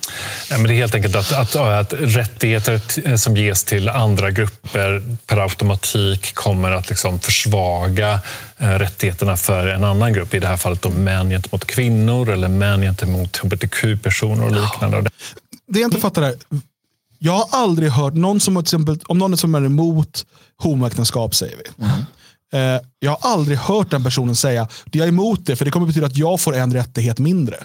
Ja, 0.50 0.58
men 0.58 0.64
det 0.64 0.74
är 0.74 0.76
helt 0.76 0.96
enkelt 0.96 1.16
att 1.16 1.37
att, 1.38 1.56
att 1.56 1.94
rättigheter 1.94 3.18
som 3.18 3.38
ges 3.38 3.64
till 3.64 3.90
andra 3.90 4.32
grupper 4.32 5.18
per 5.26 5.38
automatik 5.38 6.36
kommer 6.36 6.72
att 6.72 6.90
liksom 6.90 7.20
försvaga 7.20 8.20
eh, 8.58 8.70
rättigheterna 8.70 9.38
för 9.38 9.68
en 9.68 9.84
annan 9.84 10.14
grupp. 10.14 10.34
I 10.34 10.40
det 10.40 10.48
här 10.48 10.58
fallet 10.58 10.82
då 10.82 10.90
män 10.90 11.30
gentemot 11.30 11.66
kvinnor 11.66 12.30
eller 12.30 12.48
män 12.48 12.82
gentemot 12.82 13.38
hbtq-personer 13.38 14.46
och 14.46 14.52
liknande. 14.52 15.10
Det 15.68 15.80
jag 15.80 15.88
inte 15.88 16.00
fattar 16.00 16.22
är, 16.22 16.36
jag 17.20 17.34
har 17.34 17.48
aldrig 17.52 17.90
hört 17.90 18.14
någon 18.14 18.40
som, 18.40 18.56
till 18.56 18.62
exempel, 18.62 19.00
om 19.08 19.18
någon 19.18 19.38
som 19.38 19.56
är 19.56 19.66
emot 19.66 20.26
homoäktenskap, 20.58 21.36
säger 21.36 21.56
vi. 21.58 21.86
Mm. 21.86 22.06
Eh, 22.54 22.82
jag 23.00 23.12
har 23.12 23.32
aldrig 23.32 23.58
hört 23.58 23.92
den 23.92 24.04
personen 24.04 24.36
säga 24.36 24.68
jag 24.92 25.04
är 25.04 25.08
emot 25.08 25.46
det 25.46 25.56
för 25.56 25.66
det 25.66 25.72
kommer 25.72 25.88
betyda 25.88 26.06
att 26.06 26.18
jag 26.18 26.42
får 26.42 26.56
en 26.56 26.74
rättighet 26.74 27.20
mindre. 27.20 27.56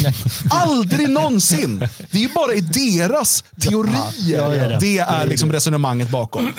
aldrig 0.50 1.08
någonsin! 1.08 1.88
Det 2.10 2.24
är 2.24 2.34
bara 2.34 2.54
i 2.54 2.60
deras 2.60 3.44
teorier 3.60 4.78
det 4.80 4.98
är 4.98 5.26
liksom 5.26 5.52
resonemanget 5.52 6.10
bakom. 6.10 6.52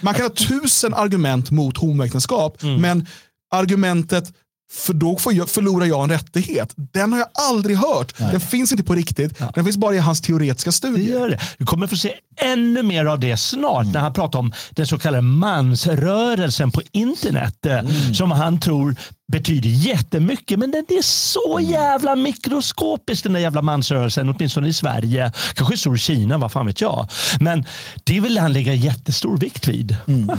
Man 0.00 0.14
kan 0.14 0.22
ha 0.22 0.30
tusen 0.30 0.94
argument 0.94 1.50
mot 1.50 1.76
homoäktenskap, 1.78 2.62
mm. 2.62 2.80
men 2.80 3.06
argumentet 3.50 4.32
för 4.70 4.92
då 4.92 5.16
får 5.16 5.32
jag, 5.32 5.50
förlorar 5.50 5.86
jag 5.86 6.04
en 6.04 6.10
rättighet. 6.10 6.72
Den 6.76 7.12
har 7.12 7.18
jag 7.18 7.28
aldrig 7.50 7.76
hört. 7.76 8.20
Nej. 8.20 8.30
Den 8.30 8.40
finns 8.40 8.72
inte 8.72 8.84
på 8.84 8.94
riktigt. 8.94 9.34
Ja. 9.38 9.52
Den 9.54 9.64
finns 9.64 9.76
bara 9.76 9.94
i 9.94 9.98
hans 9.98 10.20
teoretiska 10.20 10.72
studier. 10.72 11.20
Det 11.20 11.28
det. 11.28 11.40
Du 11.58 11.66
kommer 11.66 11.86
få 11.86 11.96
se 11.96 12.14
ännu 12.36 12.82
mer 12.82 13.04
av 13.04 13.20
det 13.20 13.36
snart 13.36 13.82
mm. 13.82 13.92
när 13.92 14.00
han 14.00 14.12
pratar 14.12 14.38
om 14.38 14.52
den 14.70 14.86
så 14.86 14.98
kallade 14.98 15.22
mansrörelsen 15.22 16.70
på 16.70 16.82
internet. 16.92 17.66
Eh, 17.66 17.78
mm. 17.78 18.14
Som 18.14 18.30
han 18.30 18.60
tror 18.60 18.96
betyder 19.32 19.68
jättemycket 19.68 20.58
men 20.58 20.70
den 20.70 20.84
är 20.88 21.02
så 21.02 21.58
mm. 21.58 21.70
jävla 21.70 22.16
mikroskopisk 22.16 23.22
den 23.22 23.32
där 23.32 23.40
jävla 23.40 23.62
mansrörelsen, 23.62 24.28
åtminstone 24.28 24.68
i 24.68 24.72
Sverige. 24.72 25.32
Kanske 25.54 25.94
i 25.94 25.98
Kina, 25.98 26.38
vad 26.38 26.52
fan 26.52 26.66
vet 26.66 26.80
jag. 26.80 27.08
Men 27.40 27.64
det 28.04 28.20
vill 28.20 28.38
han 28.38 28.52
lägga 28.52 28.74
jättestor 28.74 29.38
vikt 29.38 29.68
vid. 29.68 29.96
Mm. 30.06 30.30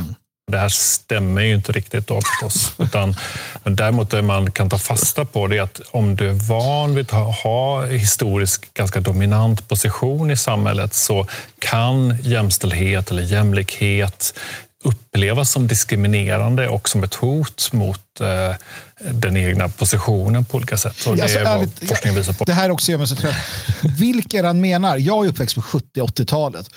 Det 0.52 0.58
här 0.58 0.70
stämmer 0.70 1.42
ju 1.42 1.54
inte 1.56 1.72
riktigt 1.72 2.08
då 2.08 2.22
förstås. 2.22 2.74
Utan, 2.78 3.16
men 3.64 3.76
däremot 3.76 4.10
det 4.10 4.22
man 4.22 4.52
kan 4.52 4.70
ta 4.70 4.78
fasta 4.78 5.26
på 5.26 5.48
det 5.48 5.58
är 5.58 5.62
att 5.62 5.82
om 5.92 6.16
du 6.16 6.30
är 6.30 6.34
van 6.34 6.96
vid 6.96 7.14
att 7.14 7.36
ha 7.44 7.86
historiskt 7.86 8.74
ganska 8.74 9.00
dominant 9.00 9.68
position 9.68 10.32
i 10.32 10.38
samhället 10.38 10.94
så 10.94 11.28
kan 11.60 12.18
jämställdhet 12.22 13.12
eller 13.12 13.24
jämlikhet 13.24 14.34
upplevas 14.84 15.52
som 15.52 15.68
diskriminerande 15.68 16.68
och 16.68 16.90
som 16.90 17.04
ett 17.04 17.14
hot 17.14 17.70
mot 17.72 18.22
eh, 18.22 18.56
den 19.12 19.38
egna 19.38 19.70
positionen 19.70 20.46
på 20.46 20.58
olika 20.58 20.78
sätt. 20.78 21.06
Och 21.08 21.16
det 21.16 21.22
alltså, 21.22 21.40
är 21.40 21.44
vad 21.44 21.54
ärligt, 21.54 21.90
forskningen 21.90 22.18
visar 22.18 22.34
på. 22.34 22.44
Det 22.44 22.54
här 22.54 22.72
också 22.72 22.92
gör 22.92 22.98
mig 22.98 23.08
så 23.08 23.16
trött. 23.16 23.36
Vilka 24.00 24.46
han 24.46 24.62
menar? 24.62 24.98
Jag 24.98 25.26
är 25.26 25.30
uppväxt 25.30 25.56
på 25.56 25.62
70-80-talet. 25.62 26.70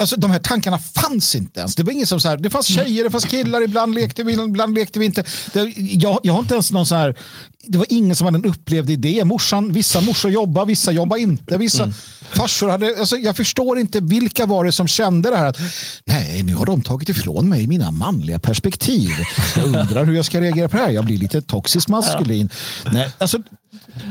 Alltså, 0.00 0.16
de 0.16 0.30
här 0.30 0.38
tankarna 0.38 0.78
fanns 0.78 1.34
inte 1.34 1.60
ens. 1.60 1.74
Det 1.74 1.82
var 1.82 1.92
ingen 1.92 2.06
som 2.06 2.20
så 2.20 2.28
här, 2.28 2.36
det 2.36 2.50
fanns 2.50 2.66
tjejer, 2.66 3.04
det 3.04 3.10
fanns 3.10 3.24
killar, 3.24 3.62
ibland 3.62 3.94
lekte 3.94 4.22
vi, 4.22 4.32
ibland 4.32 4.74
lekte 4.74 4.98
vi 4.98 5.06
inte. 5.06 5.24
Det, 5.52 5.72
jag, 5.76 6.20
jag 6.22 6.32
har 6.32 6.40
inte 6.40 6.54
ens 6.54 6.72
någon 6.72 6.86
så 6.86 6.94
här, 6.94 7.16
det 7.62 7.78
var 7.78 7.86
ingen 7.88 8.16
som 8.16 8.24
hade 8.24 8.38
en 8.38 8.44
upplevd 8.44 8.90
idé. 8.90 9.24
Morsan, 9.24 9.72
vissa 9.72 10.00
morsor 10.00 10.30
jobbar, 10.30 10.66
vissa 10.66 10.92
jobbar 10.92 11.16
inte. 11.16 11.58
Vissa 11.58 11.82
mm. 11.82 11.94
farsor 12.32 12.68
hade, 12.68 12.96
alltså, 12.98 13.16
jag 13.16 13.36
förstår 13.36 13.78
inte 13.78 14.00
vilka 14.00 14.46
var 14.46 14.64
det 14.64 14.72
som 14.72 14.88
kände 14.88 15.30
det 15.30 15.36
här 15.36 15.46
att 15.46 15.58
nej, 16.04 16.42
nu 16.42 16.54
har 16.54 16.66
de 16.66 16.82
tagit 16.82 17.08
ifrån 17.08 17.48
mig 17.48 17.66
mina 17.66 17.90
manliga 17.90 18.38
perspektiv. 18.38 19.10
Jag 19.56 19.64
undrar 19.64 20.04
hur 20.04 20.14
jag 20.14 20.24
ska 20.24 20.40
reagera 20.40 20.68
på 20.68 20.76
det 20.76 20.82
här. 20.82 20.90
Jag 20.90 21.04
blir 21.04 21.18
lite 21.18 21.42
toxisk 21.42 21.88
maskulin. 21.88 22.50
Ja. 22.84 22.90
Nej, 22.92 23.10
alltså, 23.18 23.38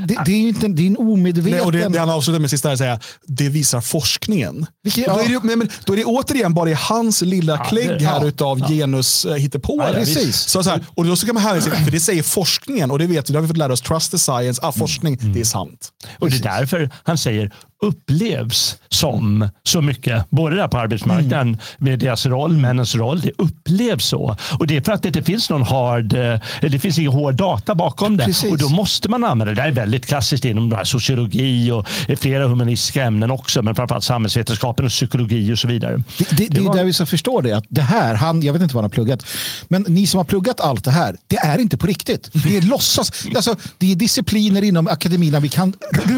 det, 0.08 0.18
det, 0.26 0.32
är 0.32 0.38
ju 0.38 0.48
inte 0.48 0.68
det 0.68 0.84
är 0.84 0.88
en 0.88 0.98
omedveten... 0.98 1.52
Nej, 1.52 1.62
och 1.62 1.72
det, 1.72 1.90
det 1.90 2.00
han 2.00 2.10
avslutar 2.10 2.40
med 2.40 2.50
sista 2.50 2.70
är 2.70 2.74
att 2.74 2.80
säga 2.80 3.00
det 3.28 3.50
visar 3.50 3.82
forskningen. 3.82 4.66
Vilket, 4.84 5.08
ja. 5.08 5.14
då, 5.14 5.20
är 5.20 5.30
det, 5.30 5.40
men, 5.44 5.60
men, 5.60 5.70
då 5.86 5.94
är 5.94 5.98
det 5.98 6.06
återigen 6.06 6.54
bara 6.54 6.76
hans 6.76 7.22
lilla 7.22 7.54
ja, 7.54 7.64
klägg 7.64 8.02
här 8.02 8.22
ja, 8.22 8.26
utav 8.26 8.60
ja. 8.60 8.68
genus 8.68 9.26
äh, 9.26 9.36
hittepåare. 9.36 9.90
Ja, 9.90 10.00
precis. 10.00 10.38
Så, 10.38 10.64
så 10.64 10.70
här, 10.70 10.86
och 10.96 11.06
då 11.06 11.16
så 11.16 11.26
kan 11.26 11.36
man 11.36 11.44
hänvisa 11.44 11.72
för 11.72 11.92
det 11.92 12.00
säger 12.00 12.24
forskningen 12.24 12.92
och 12.92 13.00
det 13.00 13.08
vet 13.08 13.26
det 13.26 13.39
har 13.40 13.42
vi 13.42 13.48
fått 13.48 13.58
lära 13.58 13.74
oss. 13.74 13.82
Trust 13.82 14.12
the 14.12 14.18
science, 14.18 14.62
ah, 14.64 14.72
forskning, 14.72 15.18
mm. 15.22 15.34
det 15.34 15.40
är 15.40 15.46
sant. 15.46 15.92
Och 16.20 16.30
det 16.30 16.38
är 16.38 16.44
därför 16.44 16.90
han 17.04 17.18
säger 17.18 17.54
upplevs 17.82 18.78
som 18.90 19.50
så 19.64 19.82
mycket, 19.82 20.30
både 20.30 20.56
där 20.56 20.68
på 20.68 20.78
arbetsmarknaden 20.78 21.48
mm. 21.48 21.60
med 21.78 22.00
deras 22.00 22.26
roll, 22.26 22.58
männens 22.58 22.96
roll, 22.96 23.22
det 23.22 23.32
upplevs 23.38 24.06
så. 24.06 24.36
Och 24.60 24.68
det 24.68 24.78
är 24.78 24.82
för 24.82 24.92
att 24.92 25.04
det 25.04 25.08
inte 25.08 25.24
finns 25.24 25.50
någon 25.50 25.64
hard, 25.64 26.14
eh, 26.14 26.40
det 26.62 26.80
finns 26.80 27.00
ingen 27.00 27.12
hård 27.12 27.36
data 27.36 27.76
bakom 27.76 28.18
det. 28.18 28.26
Precis. 28.26 28.52
Och 28.52 28.58
då 28.58 28.70
måste 28.70 29.10
man 29.10 29.24
använda 29.24 29.54
det. 29.54 29.62
Det 29.62 29.68
är 29.68 29.72
väldigt 29.72 30.06
klassiskt 30.06 30.46
inom 30.46 30.82
sociologi 30.84 31.72
och 31.72 31.88
flera 32.20 32.48
humanistiska 32.48 33.04
ämnen 33.04 33.32
också, 33.32 33.62
men 33.62 33.76
framförallt 33.76 34.04
samhällsvetenskapen 34.04 34.86
och 34.86 34.92
psykologi 34.92 35.54
och 35.54 35.60
så 35.60 35.68
vidare. 35.68 36.04
Det, 36.18 36.30
det, 36.30 36.36
det, 36.36 36.48
det 36.48 36.62
var... 36.62 36.74
är 36.74 36.78
där 36.78 36.84
vi 36.84 36.94
ska 36.94 37.06
förstå 37.06 37.42
det, 37.42 37.54
att 37.54 37.66
det 37.70 37.82
här, 37.82 38.16
han, 38.16 38.42
jag 38.42 38.54
vet 38.54 38.62
inte 38.62 38.76
vad 38.76 38.84
han 38.84 38.92
har 38.92 38.96
pluggat, 38.96 39.26
men 39.68 39.86
ni 39.88 40.08
som 40.08 40.18
har 40.18 40.26
pluggat 40.26 40.60
allt 40.60 40.84
det 40.84 40.92
här, 40.92 41.16
det 41.28 41.38
är 41.38 41.58
inte 41.58 41.78
på 41.78 41.88
riktigt. 41.88 42.30
Det 42.34 42.58
är 42.58 42.62
låtsas. 42.62 43.26
Alltså, 43.36 43.56
det 43.78 43.92
är 43.92 43.96
discipliner 43.96 44.64
inom 44.64 44.88
akademin 44.88 45.42
vi 45.42 45.50
kan 45.50 45.74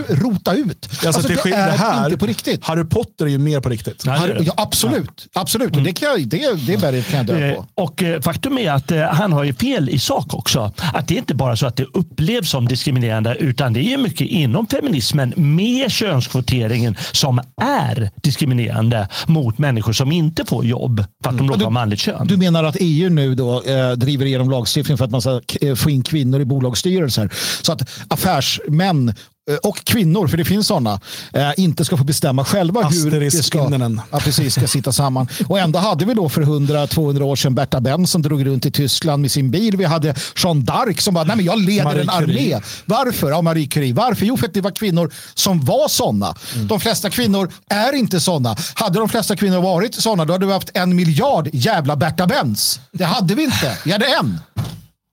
rota 0.07 0.53
ut. 0.53 0.87
Alltså, 0.91 1.07
alltså, 1.07 1.27
det, 1.27 1.41
det 1.43 1.50
är 1.51 1.77
här, 1.77 2.05
inte 2.05 2.17
på 2.17 2.25
riktigt. 2.25 2.65
Harry 2.65 2.83
Potter 2.83 3.25
är 3.25 3.29
ju 3.29 3.37
mer 3.37 3.59
på 3.59 3.69
riktigt. 3.69 4.07
Harry, 4.07 4.43
ja, 4.45 4.53
absolut, 4.57 5.27
ja. 5.33 5.41
absolut. 5.41 5.73
Mm. 5.73 5.83
Det, 5.83 5.93
kan 5.93 6.09
jag, 6.09 6.27
det, 6.27 6.53
det 6.67 6.77
berget 6.81 7.07
kan 7.07 7.17
jag 7.17 7.25
dö 7.25 7.55
på. 7.55 7.65
Och 7.75 8.03
eh, 8.03 8.21
faktum 8.21 8.57
är 8.57 8.71
att 8.71 8.91
eh, 8.91 9.01
han 9.01 9.33
har 9.33 9.43
ju 9.43 9.53
fel 9.53 9.89
i 9.89 9.99
sak 9.99 10.33
också. 10.33 10.73
Att 10.93 11.07
det 11.07 11.13
är 11.13 11.17
inte 11.17 11.35
bara 11.35 11.55
så 11.55 11.67
att 11.67 11.75
det 11.75 11.85
upplevs 11.93 12.49
som 12.49 12.67
diskriminerande 12.67 13.35
utan 13.35 13.73
det 13.73 13.93
är 13.93 13.97
mycket 13.97 14.27
inom 14.27 14.67
feminismen 14.67 15.33
med 15.35 15.91
könskvoteringen 15.91 16.97
som 17.11 17.41
är 17.61 18.09
diskriminerande 18.15 19.07
mot 19.27 19.57
människor 19.57 19.93
som 19.93 20.11
inte 20.11 20.45
får 20.45 20.65
jobb 20.65 21.05
för 21.23 21.29
att 21.29 21.37
de 21.37 21.49
råkar 21.49 21.63
ha 21.63 21.69
manligt 21.69 21.99
kön. 21.99 22.27
Du 22.27 22.37
menar 22.37 22.63
att 22.63 22.77
EU 22.79 23.09
nu 23.09 23.35
då 23.35 23.63
eh, 23.63 23.91
driver 23.91 24.25
igenom 24.25 24.49
lagstiftning 24.49 24.97
för 24.97 25.05
att 25.05 25.11
man 25.11 25.21
ska 25.21 25.41
eh, 25.61 25.75
få 25.75 25.89
in 25.89 26.03
kvinnor 26.03 26.41
i 26.41 26.45
bolagsstyrelser 26.45 27.29
så 27.61 27.71
att 27.71 27.89
affärsmän 28.07 29.09
Eh, 29.09 29.15
och 29.63 29.85
kvinnor, 29.85 30.27
för 30.27 30.37
det 30.37 30.45
finns 30.45 30.67
sådana, 30.67 30.99
eh, 31.33 31.51
inte 31.57 31.85
ska 31.85 31.97
få 31.97 32.03
bestämma 32.03 32.45
själva 32.45 32.81
hur 32.81 33.19
det 33.19 33.31
ska, 33.31 33.69
ja, 34.11 34.19
precis, 34.19 34.55
ska 34.55 34.67
sitta 34.67 34.91
samman. 34.91 35.27
Och 35.47 35.59
ändå 35.59 35.79
hade 35.79 36.05
vi 36.05 36.13
då 36.13 36.29
för 36.29 36.41
100-200 36.41 37.21
år 37.21 37.35
sedan 37.35 37.55
Berta 37.55 37.81
Benn 37.81 38.07
som 38.07 38.21
drog 38.21 38.45
runt 38.45 38.65
i 38.65 38.71
Tyskland 38.71 39.21
med 39.21 39.31
sin 39.31 39.51
bil. 39.51 39.77
Vi 39.77 39.85
hade 39.85 40.15
Jean 40.35 40.63
d'Arc 40.63 41.01
som 41.01 41.13
bara, 41.13 41.23
nej 41.23 41.35
men 41.35 41.45
jag 41.45 41.59
leder 41.59 41.83
Marie 41.83 42.01
en 42.01 42.09
armé. 42.09 42.59
Varför? 42.85 43.29
Ja, 43.29 43.41
Marie 43.41 43.67
Curie. 43.67 43.93
Varför? 43.93 44.25
Jo, 44.25 44.37
för 44.37 44.47
att 44.47 44.53
det 44.53 44.61
var 44.61 44.71
kvinnor 44.71 45.13
som 45.33 45.65
var 45.65 45.87
sådana. 45.87 46.35
Mm. 46.55 46.67
De 46.67 46.79
flesta 46.79 47.09
kvinnor 47.09 47.51
är 47.69 47.93
inte 47.93 48.19
sådana. 48.19 48.55
Hade 48.73 48.99
de 48.99 49.09
flesta 49.09 49.35
kvinnor 49.35 49.61
varit 49.61 49.95
sådana, 49.95 50.25
då 50.25 50.33
hade 50.33 50.45
vi 50.45 50.53
haft 50.53 50.69
en 50.73 50.95
miljard 50.95 51.49
jävla 51.53 51.95
Berta 51.95 52.27
Benz. 52.27 52.79
Det 52.91 53.05
hade 53.05 53.35
vi 53.35 53.43
inte. 53.43 53.77
Vi 53.85 53.91
hade 53.91 54.05
en. 54.05 54.39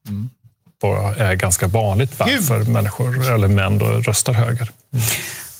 Mm 0.09 0.31
är 0.87 1.35
ganska 1.35 1.66
vanligt 1.66 2.18
varför 2.18 2.59
Gud. 2.59 2.68
människor 2.68 3.35
eller 3.35 3.49
män 3.49 3.79
då 3.79 3.87
röstar 3.87 4.33
höger. 4.33 4.70
Mm. 4.93 5.05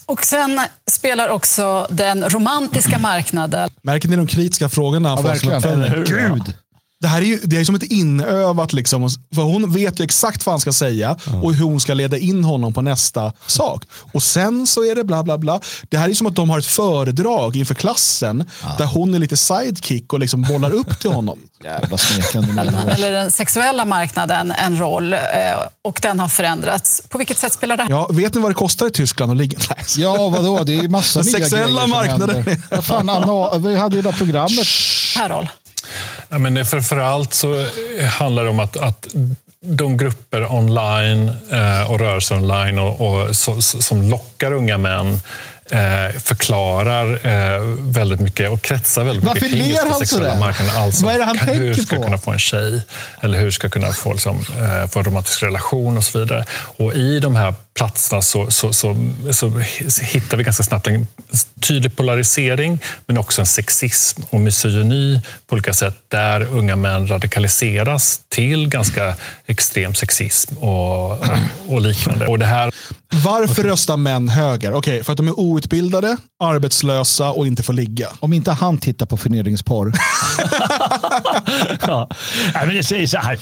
Och 0.07 0.25
sen 0.25 0.61
spelar 0.91 1.29
också 1.29 1.87
den 1.91 2.29
romantiska 2.31 2.99
marknaden. 2.99 3.71
Märker 3.83 4.09
ni 4.09 4.17
de 4.17 4.27
kritiska 4.27 4.69
frågorna? 4.69 5.09
Ja, 5.09 5.23
verkligen. 5.23 6.05
Gud 6.05 6.55
det 7.01 7.09
här 7.09 7.19
är 7.23 7.27
ju 7.27 7.41
det 7.43 7.57
är 7.57 7.65
som 7.65 7.75
ett 7.75 7.83
inövat, 7.83 8.73
liksom, 8.73 9.11
för 9.35 9.43
hon 9.43 9.73
vet 9.73 10.01
ju 10.01 10.05
exakt 10.05 10.47
vad 10.47 10.53
han 10.53 10.61
ska 10.61 10.73
säga 10.73 11.17
mm. 11.27 11.43
och 11.43 11.55
hur 11.55 11.65
hon 11.65 11.81
ska 11.81 11.95
leda 11.95 12.19
in 12.19 12.45
honom 12.45 12.75
på 12.75 12.83
nästa 12.83 13.33
sak. 13.47 13.85
Och 14.13 14.23
sen 14.23 14.67
så 14.67 14.85
är 14.85 14.95
det 14.95 15.05
bla 15.05 15.23
bla 15.23 15.39
bla. 15.39 15.61
Det 15.89 15.99
här 15.99 16.09
är 16.09 16.15
som 16.15 16.27
att 16.27 16.35
de 16.35 16.51
har 16.51 16.59
ett 16.59 16.67
föredrag 16.67 17.57
inför 17.57 17.75
klassen 17.75 18.51
ja. 18.63 18.75
där 18.79 18.87
hon 18.87 19.15
är 19.15 19.19
lite 19.19 19.37
sidekick 19.37 20.13
och 20.13 20.21
liksom 20.21 20.43
bollar 20.43 20.71
upp 20.71 21.01
till 21.01 21.11
honom. 21.11 21.39
Eller 21.65 23.13
den 23.13 23.31
sexuella 23.31 23.85
marknaden 23.85 24.51
en 24.51 24.79
roll 24.79 25.13
eh, 25.13 25.19
och 25.85 25.99
den 26.03 26.21
har 26.21 26.29
förändrats. 26.29 27.03
På 27.09 27.19
vilket 27.19 27.39
sätt 27.39 27.53
spelar 27.53 27.77
det? 27.77 27.87
Ja, 27.89 28.07
vet 28.11 28.35
ni 28.35 28.41
vad 28.41 28.51
det 28.51 28.55
kostar 28.55 28.87
i 28.87 28.91
Tyskland 28.91 29.33
att 29.33 29.39
ligga? 29.39 29.59
Ja, 29.97 30.29
vadå? 30.29 30.65
Det 30.65 30.75
är 30.75 30.89
massa 30.89 31.19
Den 31.19 31.33
sexuella 31.33 31.87
marknaden. 31.87 32.63
Ja, 32.71 32.83
fan, 32.83 33.09
Anna, 33.09 33.59
vi 33.59 33.77
hade 33.77 33.97
ju 33.97 34.03
det 34.03 34.13
programmet. 34.13 34.67
Carol. 35.15 35.49
Ja, 36.29 36.39
men 36.39 36.67
framförallt 36.67 37.35
så 37.35 37.67
handlar 38.19 38.45
det 38.45 38.51
om 38.51 38.61
att, 38.61 38.77
att 38.77 39.07
de 39.61 39.97
grupper 39.97 40.53
online 40.53 41.29
eh, 41.53 41.91
och 41.91 42.01
rörelser 42.01 42.35
online 42.35 42.79
och, 42.79 43.01
och 43.01 43.37
så, 43.37 43.63
som 43.63 44.03
lockar 44.11 44.53
unga 44.53 44.79
män 44.79 45.21
eh, 45.71 46.21
förklarar 46.21 47.27
eh, 47.27 47.61
väldigt 47.79 48.21
mycket 48.21 48.51
och 48.51 48.63
kretsar 48.63 49.05
väldigt 49.05 49.25
Varför 49.25 49.41
mycket 49.41 49.59
kring 49.59 49.75
den 49.75 49.95
sexuella 49.95 50.39
marknaden. 50.39 50.77
Alltså, 50.77 51.05
Vad 51.05 51.15
är 51.15 51.19
det 51.19 51.25
han 51.25 51.39
kan, 51.39 51.49
hur 51.49 51.75
ska 51.75 51.97
på? 51.97 52.03
kunna 52.03 52.19
få 52.19 52.31
en 52.31 52.39
tjej 52.39 52.83
eller 53.21 53.39
hur 53.39 53.51
ska 53.51 53.69
kunna 53.69 53.93
få, 53.93 54.13
liksom, 54.13 54.45
eh, 54.59 54.91
få 54.91 54.99
en 54.99 55.05
romantisk 55.05 55.43
relation 55.43 55.97
och 55.97 56.05
så 56.05 56.19
vidare. 56.19 56.45
Och 56.51 56.95
i 56.95 57.21
de 57.21 57.37
här 57.37 57.55
platserna 57.79 58.23
så, 58.23 58.51
så, 58.51 58.73
så, 58.73 58.97
så, 59.31 59.53
hittar 60.03 60.37
vi 60.37 60.45
ganska 60.45 60.63
snabbt 60.63 60.87
en 60.87 61.07
tydlig 61.61 61.97
polarisering 61.97 62.79
men 63.07 63.19
också 63.19 63.41
en 63.41 63.47
sexism 63.47 64.23
och 64.31 64.41
misogyni 64.41 65.21
på 65.47 65.55
olika 65.55 65.73
sätt 65.73 65.95
där 66.09 66.43
unga 66.43 66.77
män 66.77 67.09
radikaliseras 67.09 68.21
till 68.29 68.69
ganska 68.69 69.15
extrem 69.47 69.95
sexism 69.95 70.57
och, 70.57 71.11
och, 71.69 71.81
liknande. 71.81 72.27
Och 72.27 72.39
det 72.39 72.47
här... 72.47 72.73
Varför 73.25 73.63
röstar 73.63 73.97
män 73.97 74.29
höger? 74.29 74.73
Okej, 74.73 74.95
okay, 74.95 75.05
för 75.05 75.13
att 75.13 75.17
de 75.17 75.29
är 75.29 75.41
outbildade, 75.41 76.17
arbetslösa 76.41 77.31
och 77.31 77.47
inte 77.47 77.63
får 77.63 77.73
ligga. 77.73 78.09
Om 78.21 78.33
inte 78.33 78.53
han 78.53 78.79
tittar 78.79 79.07
på 79.07 79.17
förnedringsporr. 79.17 79.93
ja. 81.87 82.09
men 82.67 82.85
säger 82.85 83.07
så 83.07 83.19
här. 83.19 83.39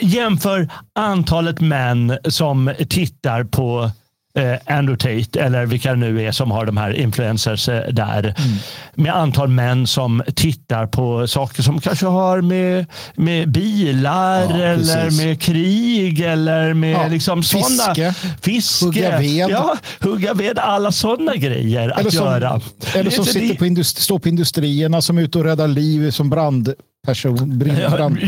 Jämför 0.00 0.68
antalet 0.94 1.60
män 1.60 2.18
som 2.28 2.74
tittar 2.88 3.44
på 3.44 3.63
på 3.64 3.90
eh, 4.38 4.76
Andrew 4.76 4.96
Tate 4.96 5.40
eller 5.40 5.66
vilka 5.66 5.90
det 5.90 5.96
nu 5.96 6.22
är 6.22 6.32
som 6.32 6.50
har 6.50 6.66
de 6.66 6.76
här 6.76 6.92
influencers 6.92 7.68
eh, 7.68 7.88
där. 7.92 8.22
Mm. 8.22 8.56
Med 8.94 9.16
antal 9.16 9.48
män 9.48 9.86
som 9.86 10.22
tittar 10.34 10.86
på 10.86 11.26
saker 11.26 11.62
som 11.62 11.80
kanske 11.80 12.06
har 12.06 12.40
med, 12.40 12.86
med 13.14 13.48
bilar 13.48 14.40
ja, 14.40 14.56
eller 14.56 15.04
precis. 15.04 15.24
med 15.24 15.40
krig 15.40 16.20
eller 16.20 16.74
med 16.74 16.92
ja, 16.92 17.08
liksom 17.08 17.42
fiske. 17.42 18.14
fiske. 18.42 18.84
Hugga 18.84 19.18
ved. 19.18 19.48
Ja, 19.50 19.76
hugga 20.00 20.34
ved. 20.34 20.58
Alla 20.58 20.92
sådana 20.92 21.36
grejer 21.36 21.82
eller 21.82 22.06
att 22.06 22.14
som, 22.14 22.26
göra. 22.26 22.60
Eller 22.94 23.10
som 23.10 23.24
sitter 23.24 23.54
på 23.54 23.66
industri, 23.66 24.02
står 24.02 24.18
på 24.18 24.28
industrierna 24.28 25.02
som 25.02 25.18
är 25.18 25.22
ute 25.22 25.38
och 25.38 25.44
räddar 25.44 25.68
liv 25.68 26.10
som 26.10 26.30
brand 26.30 26.74
person, 27.04 27.62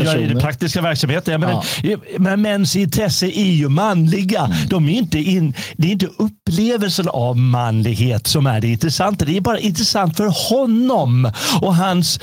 ja, 0.03 0.17
I 0.17 0.27
den 0.27 0.39
praktiska 0.39 0.81
verksamheten. 0.81 1.31
Jag 1.31 1.41
menar, 1.41 1.65
ja. 1.83 1.97
Men 2.17 2.41
mäns 2.41 2.75
intresse 2.75 3.25
är 3.25 3.51
ju 3.51 3.69
manliga. 3.69 4.45
Mm. 4.45 4.57
De 4.69 4.89
är 4.89 4.93
inte 4.93 5.19
in, 5.19 5.53
det 5.77 5.87
är 5.87 5.91
inte 5.91 6.07
upplevelsen 6.17 7.07
av 7.09 7.37
manlighet 7.37 8.27
som 8.27 8.47
är 8.47 8.61
det 8.61 8.67
intressanta. 8.67 9.25
Det 9.25 9.37
är 9.37 9.41
bara 9.41 9.59
intressant 9.59 10.17
för 10.17 10.49
honom 10.49 11.31
och 11.61 11.75
hans 11.75 12.19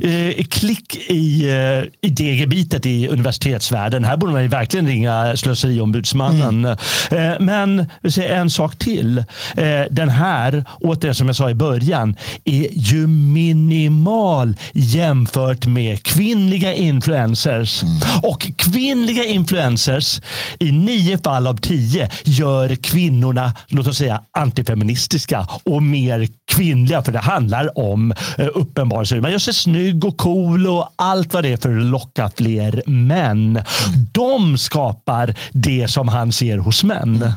eh, 0.00 0.44
klick 0.44 0.96
i, 1.10 1.50
eh, 1.50 2.08
i 2.08 2.10
det 2.10 2.34
gebitet 2.34 2.86
i 2.86 3.08
universitetsvärlden. 3.08 4.04
Här 4.04 4.16
borde 4.16 4.32
man 4.32 4.42
ju 4.42 4.48
verkligen 4.48 4.86
ringa 4.86 5.36
slöseriombudsmannen. 5.36 6.64
Mm. 6.64 7.32
Eh, 7.32 7.40
men 7.40 7.86
en 8.16 8.50
sak 8.50 8.76
till. 8.78 9.18
Eh, 9.56 9.82
den 9.90 10.08
här, 10.08 10.64
återigen 10.80 11.14
som 11.14 11.26
jag 11.26 11.36
sa 11.36 11.50
i 11.50 11.54
början, 11.54 12.16
är 12.44 12.68
ju 12.72 13.06
minimal 13.06 14.56
jämfört 14.72 15.66
med 15.66 15.93
kvinnliga 15.96 16.74
influencers. 16.74 17.82
Mm. 17.82 17.96
Och 18.22 18.46
kvinnliga 18.56 19.24
influencers 19.24 20.20
i 20.58 20.72
nio 20.72 21.18
fall 21.18 21.46
av 21.46 21.56
tio 21.56 22.10
gör 22.24 22.74
kvinnorna, 22.74 23.52
låt 23.68 23.86
oss 23.86 23.98
säga 23.98 24.20
antifeministiska 24.32 25.46
och 25.64 25.82
mer 25.82 26.28
kvinnliga. 26.52 27.02
För 27.02 27.12
det 27.12 27.18
handlar 27.18 27.78
om 27.78 28.12
eh, 28.38 28.48
uppenbarelse. 28.54 29.20
Man 29.20 29.30
gör 29.32 29.38
sig 29.38 29.54
snygg 29.54 30.04
och 30.04 30.16
cool 30.16 30.66
och 30.66 30.88
allt 30.96 31.34
vad 31.34 31.42
det 31.44 31.52
är 31.52 31.56
för 31.56 31.76
att 31.78 31.84
locka 31.84 32.30
fler 32.36 32.82
män. 32.86 33.50
Mm. 33.56 33.64
De 34.12 34.58
skapar 34.58 35.34
det 35.52 35.88
som 35.88 36.08
han 36.08 36.32
ser 36.32 36.58
hos 36.58 36.84
män. 36.84 37.32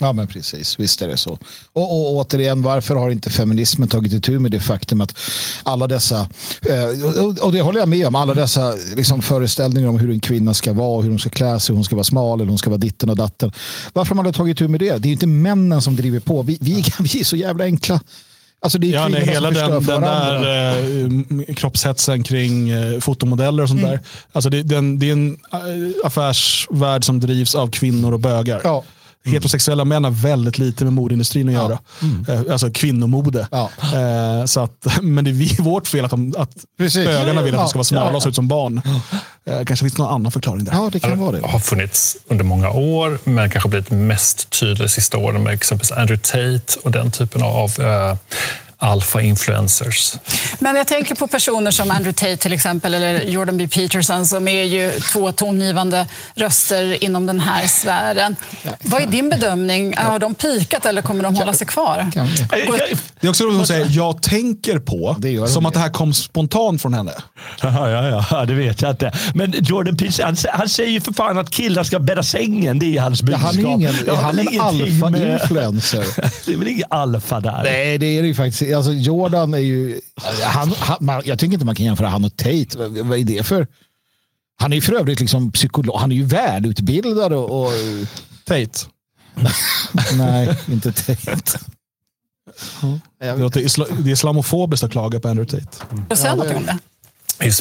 Ja, 0.00 0.12
men 0.12 0.26
precis. 0.26 0.78
Visst 0.78 1.02
är 1.02 1.08
det 1.08 1.16
så. 1.16 1.38
Och, 1.72 1.82
och 1.82 2.16
återigen, 2.16 2.62
varför 2.62 2.96
har 2.96 3.10
inte 3.10 3.30
feminismen 3.30 3.88
tagit 3.88 4.12
itu 4.12 4.38
med 4.38 4.50
det 4.50 4.60
faktum 4.60 5.00
att 5.00 5.18
alla 5.62 5.86
dessa, 5.86 6.28
eh, 6.68 7.04
och 7.40 7.52
det 7.52 7.60
håller 7.60 7.78
jag 7.78 7.88
med 7.88 8.06
om, 8.06 8.14
alla 8.14 8.34
dessa 8.34 8.74
liksom, 8.96 9.22
föreställningar 9.22 9.88
om 9.88 9.98
hur 9.98 10.10
en 10.10 10.20
kvinna 10.20 10.54
ska 10.54 10.72
vara, 10.72 11.02
hur 11.02 11.10
hon 11.10 11.18
ska 11.18 11.30
klä 11.30 11.60
sig, 11.60 11.74
hon 11.74 11.84
ska 11.84 11.96
vara 11.96 12.04
smal 12.04 12.40
eller 12.40 12.48
hon 12.48 12.58
ska 12.58 12.70
vara 12.70 12.78
ditten 12.78 13.10
och 13.10 13.16
datten. 13.16 13.52
Varför 13.92 14.08
har 14.08 14.16
man 14.16 14.24
då 14.24 14.32
tagit 14.32 14.56
itu 14.56 14.68
med 14.68 14.80
det? 14.80 14.98
Det 14.98 15.06
är 15.06 15.10
ju 15.10 15.12
inte 15.12 15.26
männen 15.26 15.82
som 15.82 15.96
driver 15.96 16.20
på. 16.20 16.42
Vi, 16.42 16.58
vi, 16.60 16.84
vi 16.98 17.20
är 17.20 17.24
så 17.24 17.36
jävla 17.36 17.64
enkla. 17.64 18.00
Alltså 18.62 18.78
det 18.78 18.86
är 18.86 18.92
ja, 18.92 19.08
nej, 19.08 19.26
hela 19.26 19.50
den, 19.50 19.84
den 19.84 20.00
där 20.00 21.48
eh, 21.48 21.54
kroppshetsen 21.54 22.22
kring 22.22 22.70
eh, 22.70 23.00
fotomodeller 23.00 23.62
och 23.62 23.68
sånt 23.68 23.80
mm. 23.80 23.90
där. 23.90 24.00
Alltså 24.32 24.50
det, 24.50 24.62
den, 24.62 24.98
det 24.98 25.08
är 25.08 25.12
en 25.12 25.38
eh, 25.52 26.06
affärsvärld 26.06 27.04
som 27.04 27.20
drivs 27.20 27.54
av 27.54 27.70
kvinnor 27.70 28.12
och 28.12 28.20
bögar. 28.20 28.60
Ja. 28.64 28.84
Mm. 29.24 29.34
Heterosexuella 29.34 29.84
män 29.84 30.04
har 30.04 30.10
väldigt 30.10 30.58
lite 30.58 30.84
med 30.84 30.92
modeindustrin 30.92 31.48
att 31.48 31.54
göra. 31.54 31.78
Mm. 32.02 32.26
Eh, 32.28 32.52
alltså 32.52 32.70
kvinnomode. 32.70 33.48
Ja. 33.50 33.70
Eh, 33.82 34.44
så 34.44 34.60
att, 34.60 34.86
men 35.02 35.24
det 35.24 35.30
är 35.30 35.32
vi, 35.32 35.56
vårt 35.58 35.86
fel 35.86 36.04
att, 36.04 36.10
de, 36.10 36.34
att 36.38 36.50
bögarna 36.78 37.42
vill 37.42 37.54
att 37.54 37.60
de 37.60 37.68
ska 37.68 37.78
vara 37.78 37.84
smala 37.84 38.16
och 38.16 38.22
se 38.22 38.28
ut 38.28 38.34
som 38.34 38.48
barn. 38.48 38.82
Eh, 39.46 39.64
kanske 39.64 39.84
finns 39.84 39.98
någon 39.98 40.14
annan 40.14 40.32
förklaring 40.32 40.64
där. 40.64 40.72
Ja, 40.72 40.90
det 40.92 41.00
kan 41.00 41.18
vara 41.18 41.32
det. 41.32 41.46
har 41.46 41.58
funnits 41.58 42.16
under 42.28 42.44
många 42.44 42.70
år, 42.70 43.18
men 43.24 43.50
kanske 43.50 43.68
blivit 43.68 43.90
mest 43.90 44.50
tydligt 44.50 44.78
de 44.78 44.88
sista 44.88 45.18
åren 45.18 45.42
med 45.42 45.54
exempelvis 45.54 45.92
Andrew 45.92 46.22
Tate 46.22 46.80
och 46.82 46.90
den 46.90 47.10
typen 47.10 47.42
av 47.42 47.80
uh, 47.80 48.16
alfa-influencers. 48.80 50.14
Men 50.58 50.76
jag 50.76 50.86
tänker 50.86 51.14
på 51.14 51.26
personer 51.26 51.70
som 51.70 51.90
Andrew 51.90 52.12
Tate 52.12 52.36
till 52.36 52.52
exempel 52.52 52.94
eller 52.94 53.22
Jordan 53.22 53.56
B. 53.56 53.68
Peterson 53.68 54.26
som 54.26 54.48
är 54.48 54.64
ju 54.64 54.92
två 55.12 55.32
tongivande 55.32 56.06
röster 56.34 57.04
inom 57.04 57.26
den 57.26 57.40
här 57.40 57.66
sfären. 57.66 58.36
Vad 58.82 59.02
är 59.02 59.06
din 59.06 59.30
bedömning? 59.30 59.96
Har 59.96 60.18
de 60.18 60.34
pikat 60.34 60.86
eller 60.86 61.02
kommer 61.02 61.22
de 61.22 61.36
hålla 61.36 61.52
sig 61.52 61.66
kvar? 61.66 62.10
Det 63.20 63.26
är 63.26 63.30
också 63.30 63.44
roligt 63.44 63.60
att 63.60 63.66
säga 63.66 63.86
jag 63.86 64.22
tänker 64.22 64.78
på, 64.78 65.16
som 65.48 65.66
att 65.66 65.74
det 65.74 65.80
här 65.80 65.90
kom 65.90 66.14
spontant 66.14 66.82
från 66.82 66.94
henne. 66.94 67.12
Ja, 67.62 67.90
ja, 67.90 68.24
ja, 68.30 68.44
det 68.44 68.54
vet 68.54 68.82
jag 68.82 68.90
inte. 68.90 69.12
Men 69.34 69.54
Jordan 69.58 69.96
Peterson, 69.96 70.24
han, 70.24 70.36
han 70.52 70.68
säger 70.68 70.90
ju 70.90 71.00
för 71.00 71.12
fan 71.12 71.38
att 71.38 71.50
killar 71.50 71.84
ska 71.84 71.98
bädda 71.98 72.22
sängen. 72.22 72.78
Det 72.78 72.96
är 72.96 73.00
hans 73.00 73.22
budskap. 73.22 73.54
Ja, 73.54 73.60
han 73.60 73.66
är, 73.66 73.74
ingen, 73.74 73.94
ja, 74.06 74.14
han 74.14 74.38
är 74.38 74.42
en 74.42 74.60
alfa-influencer. 74.60 76.04
det 76.46 76.52
är 76.52 76.56
väl 76.56 76.68
ingen 76.68 76.86
alfa 76.90 77.40
där? 77.40 77.62
Nej, 77.64 77.98
det 77.98 78.06
är 78.06 78.22
det 78.22 78.28
ju 78.28 78.34
faktiskt 78.34 78.62
alltså 78.74 78.92
Jordan 78.92 79.54
är 79.54 79.58
ju... 79.58 80.00
Han, 80.44 80.72
han, 80.78 81.22
jag 81.24 81.38
tycker 81.38 81.54
inte 81.54 81.66
man 81.66 81.74
kan 81.74 81.86
jämföra 81.86 82.08
han 82.08 82.24
och 82.24 82.36
Tate. 82.36 82.68
Vad, 82.76 82.98
vad 82.98 83.18
är 83.18 83.24
det 83.24 83.46
för... 83.46 83.66
Han 84.56 84.72
är 84.72 84.76
ju 84.76 84.82
för 84.82 84.92
övrigt 84.92 85.20
liksom 85.20 85.52
psykolog. 85.52 85.96
Han 86.00 86.12
är 86.12 86.16
ju 86.16 86.24
välutbildad 86.24 87.32
och... 87.32 87.62
och... 87.62 87.72
Tate? 88.44 88.78
Nej, 90.16 90.56
inte 90.68 90.92
Tate. 90.92 91.58
Mm. 92.82 93.00
Det 93.18 93.26
är 93.26 94.08
islamofobiskt 94.08 94.84
att 94.84 94.92
klaga 94.92 95.20
på 95.20 95.28
Andrew 95.28 95.60
Tate. 95.60 95.84
Mm. 95.92 96.04
Säg 96.16 96.36
något 96.36 96.54
om 96.54 96.66
det. 96.66 96.78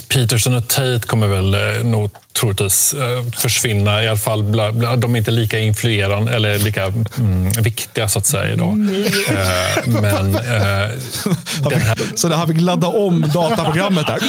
Peterson 0.07 0.55
och 0.55 0.67
Tate 0.67 1.01
kommer 1.07 1.27
väl 1.27 1.53
eh, 1.53 1.83
nog 1.83 2.11
troligtvis 2.39 2.93
eh, 2.93 3.31
försvinna. 3.37 4.03
I 4.03 4.07
alla 4.07 4.17
fall, 4.17 4.43
bla, 4.43 4.71
bla, 4.71 4.95
de 4.95 5.15
är 5.15 5.19
inte 5.19 5.31
lika 5.31 5.59
influerande 5.59 6.35
eller 6.35 6.59
lika 6.59 6.85
mm, 7.17 7.51
viktiga 7.51 8.09
så 8.09 8.19
att 8.19 8.25
säga 8.25 8.53
idag. 8.53 8.69
Eh, 8.69 9.87
men, 10.01 10.35
eh, 10.35 10.41
här... 11.81 12.17
Så 12.17 12.27
det 12.27 12.35
har 12.35 12.47
vi 12.47 12.53
ladda 12.53 12.87
om 12.87 13.21
dataprogrammet 13.33 14.07
där. 14.07 14.19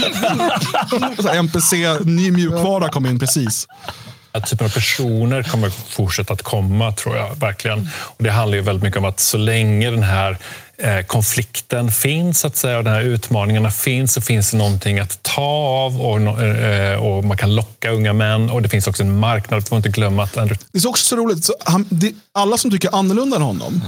Så 1.23 1.29
MPC, 1.29 1.99
ny 2.05 2.31
mjukvara 2.31 2.89
kom 2.89 3.07
in 3.07 3.19
precis. 3.19 3.67
Den 4.33 4.43
typen 4.43 4.67
av 4.67 4.71
personer 4.71 5.43
kommer 5.43 5.71
fortsätta 5.71 6.33
att 6.33 6.43
komma, 6.43 6.93
tror 6.93 7.17
jag. 7.17 7.41
verkligen. 7.41 7.89
Och 8.01 8.25
det 8.25 8.31
handlar 8.31 8.57
ju 8.57 8.63
väldigt 8.63 8.83
mycket 8.83 8.99
om 8.99 9.05
att 9.05 9.21
så 9.21 9.39
länge 9.39 9.91
den 9.91 10.03
här 10.03 10.39
konflikten 11.07 11.91
finns, 11.91 12.45
att 12.45 12.57
säga, 12.57 12.79
och 12.79 12.85
de 12.85 12.91
här 12.91 13.03
utmaningarna 13.03 13.71
finns, 13.71 14.13
så 14.13 14.21
finns 14.21 14.51
det 14.51 14.57
någonting 14.57 14.99
att 14.99 15.23
ta 15.23 15.43
av 15.87 16.01
och, 16.01 16.43
eh, 16.43 17.03
och 17.03 17.25
man 17.25 17.37
kan 17.37 17.55
locka 17.55 17.91
unga 17.91 18.13
män. 18.13 18.51
Och 18.51 18.63
det 18.63 18.69
finns 18.69 18.87
också 18.87 19.03
en 19.03 19.19
marknad, 19.19 19.69
får 19.69 19.77
inte 19.77 19.89
glömma 19.89 20.23
att... 20.23 20.37
Andrew... 20.37 20.65
Det 20.73 20.85
är 20.85 20.89
också 20.89 21.05
så 21.05 21.17
roligt, 21.17 21.45
så 21.45 21.55
han, 21.65 21.87
det, 21.91 22.15
alla 22.33 22.57
som 22.57 22.71
tycker 22.71 22.95
annorlunda 22.95 23.37
än 23.37 23.43
honom, 23.43 23.83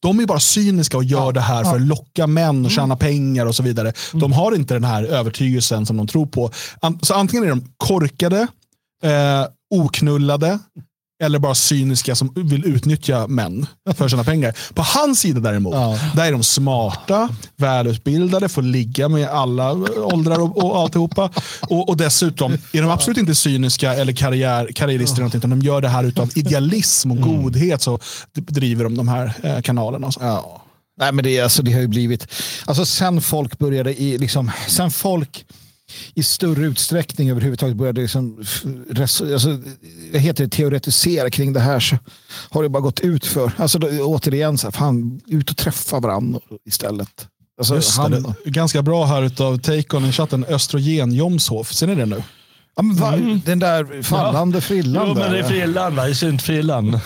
de 0.00 0.20
är 0.20 0.26
bara 0.26 0.40
cyniska 0.40 0.96
och 0.96 1.04
gör 1.04 1.32
det 1.32 1.40
här 1.40 1.64
för 1.64 1.76
att 1.76 1.80
locka 1.80 2.26
män 2.26 2.64
och 2.64 2.70
tjäna 2.70 2.96
pengar 2.96 3.46
och 3.46 3.54
så 3.54 3.62
vidare. 3.62 3.92
De 4.12 4.32
har 4.32 4.54
inte 4.54 4.74
den 4.74 4.84
här 4.84 5.04
övertygelsen 5.04 5.86
som 5.86 5.96
de 5.96 6.06
tror 6.06 6.26
på. 6.26 6.50
Så 7.02 7.14
antingen 7.14 7.44
är 7.44 7.48
de 7.48 7.68
korkade, 7.76 8.46
eh, 9.04 9.46
oknullade, 9.74 10.58
eller 11.22 11.38
bara 11.38 11.54
cyniska 11.54 12.14
som 12.14 12.32
vill 12.36 12.64
utnyttja 12.64 13.26
män 13.26 13.66
för 13.94 14.08
sina 14.08 14.24
pengar. 14.24 14.54
På 14.74 14.82
hans 14.82 15.20
sida 15.20 15.40
däremot, 15.40 15.74
ja. 15.74 15.98
där 16.14 16.24
är 16.24 16.32
de 16.32 16.42
smarta, 16.42 17.28
välutbildade, 17.56 18.48
får 18.48 18.62
ligga 18.62 19.08
med 19.08 19.28
alla 19.28 19.72
åldrar 19.96 20.40
och, 20.40 20.64
och 20.64 20.78
alltihopa. 20.78 21.30
Och, 21.60 21.88
och 21.88 21.96
dessutom 21.96 22.52
är 22.72 22.82
de 22.82 22.90
absolut 22.90 23.18
inte 23.18 23.34
cyniska 23.34 23.94
eller 23.94 24.12
karriär, 24.12 24.70
karriärister, 24.74 25.22
ja. 25.22 25.30
utan 25.34 25.50
de 25.50 25.60
gör 25.60 25.80
det 25.80 25.88
här 25.88 26.04
utav 26.04 26.30
idealism 26.34 27.10
och 27.10 27.16
mm. 27.16 27.42
godhet. 27.42 27.82
Så 27.82 27.98
driver 28.34 28.84
de 28.84 28.96
de 28.96 29.08
här 29.08 29.34
eh, 29.42 29.60
kanalerna. 29.60 30.10
Ja. 30.20 30.60
Nej, 31.00 31.12
men 31.12 31.24
det, 31.24 31.40
alltså, 31.40 31.62
det 31.62 31.72
har 31.72 31.80
ju 31.80 31.88
blivit, 31.88 32.26
alltså 32.64 32.86
sen 32.86 33.20
folk 33.20 33.58
började 33.58 34.02
i, 34.02 34.18
liksom, 34.18 34.50
sen 34.68 34.90
folk 34.90 35.44
i 36.14 36.22
större 36.22 36.66
utsträckning 36.66 37.30
överhuvudtaget 37.30 37.76
började 37.76 38.00
liksom, 38.00 38.44
alltså, 39.02 39.58
jag 40.12 40.20
heter 40.20 40.44
det, 40.44 40.50
teoretisera 40.50 41.30
kring 41.30 41.52
det 41.52 41.60
här 41.60 41.80
så 41.80 41.96
har 42.50 42.62
det 42.62 42.68
bara 42.68 42.80
gått 42.80 43.00
ut 43.00 43.26
för. 43.26 43.52
Alltså, 43.56 43.78
då, 43.78 43.88
återigen, 43.88 44.58
så 44.58 44.66
här, 44.66 44.72
fan, 44.72 45.20
ut 45.26 45.50
och 45.50 45.56
träffa 45.56 46.00
varandra 46.00 46.40
istället. 46.66 47.28
Alltså, 47.58 48.00
han, 48.02 48.34
ganska 48.44 48.82
bra 48.82 49.04
här 49.04 49.22
av 49.22 49.58
Take-On 49.58 50.08
i 50.08 50.12
chatten, 50.12 50.44
Östrogen 50.44 51.12
Jomshof. 51.12 51.72
Ser 51.72 51.86
ni 51.86 51.94
det 51.94 52.06
nu? 52.06 52.22
Ja, 52.76 52.82
men 52.82 52.96
va, 52.96 53.12
mm. 53.12 53.40
Den 53.44 53.58
där 53.58 54.02
fallande 54.02 54.56
ja. 54.56 54.60
frillan. 54.60 55.08
Jo, 55.08 55.14
men 55.14 55.32
det 55.32 55.38
är 55.38 55.42
frillan, 55.42 55.96
va? 55.96 56.14
syntfrillan. 56.14 57.00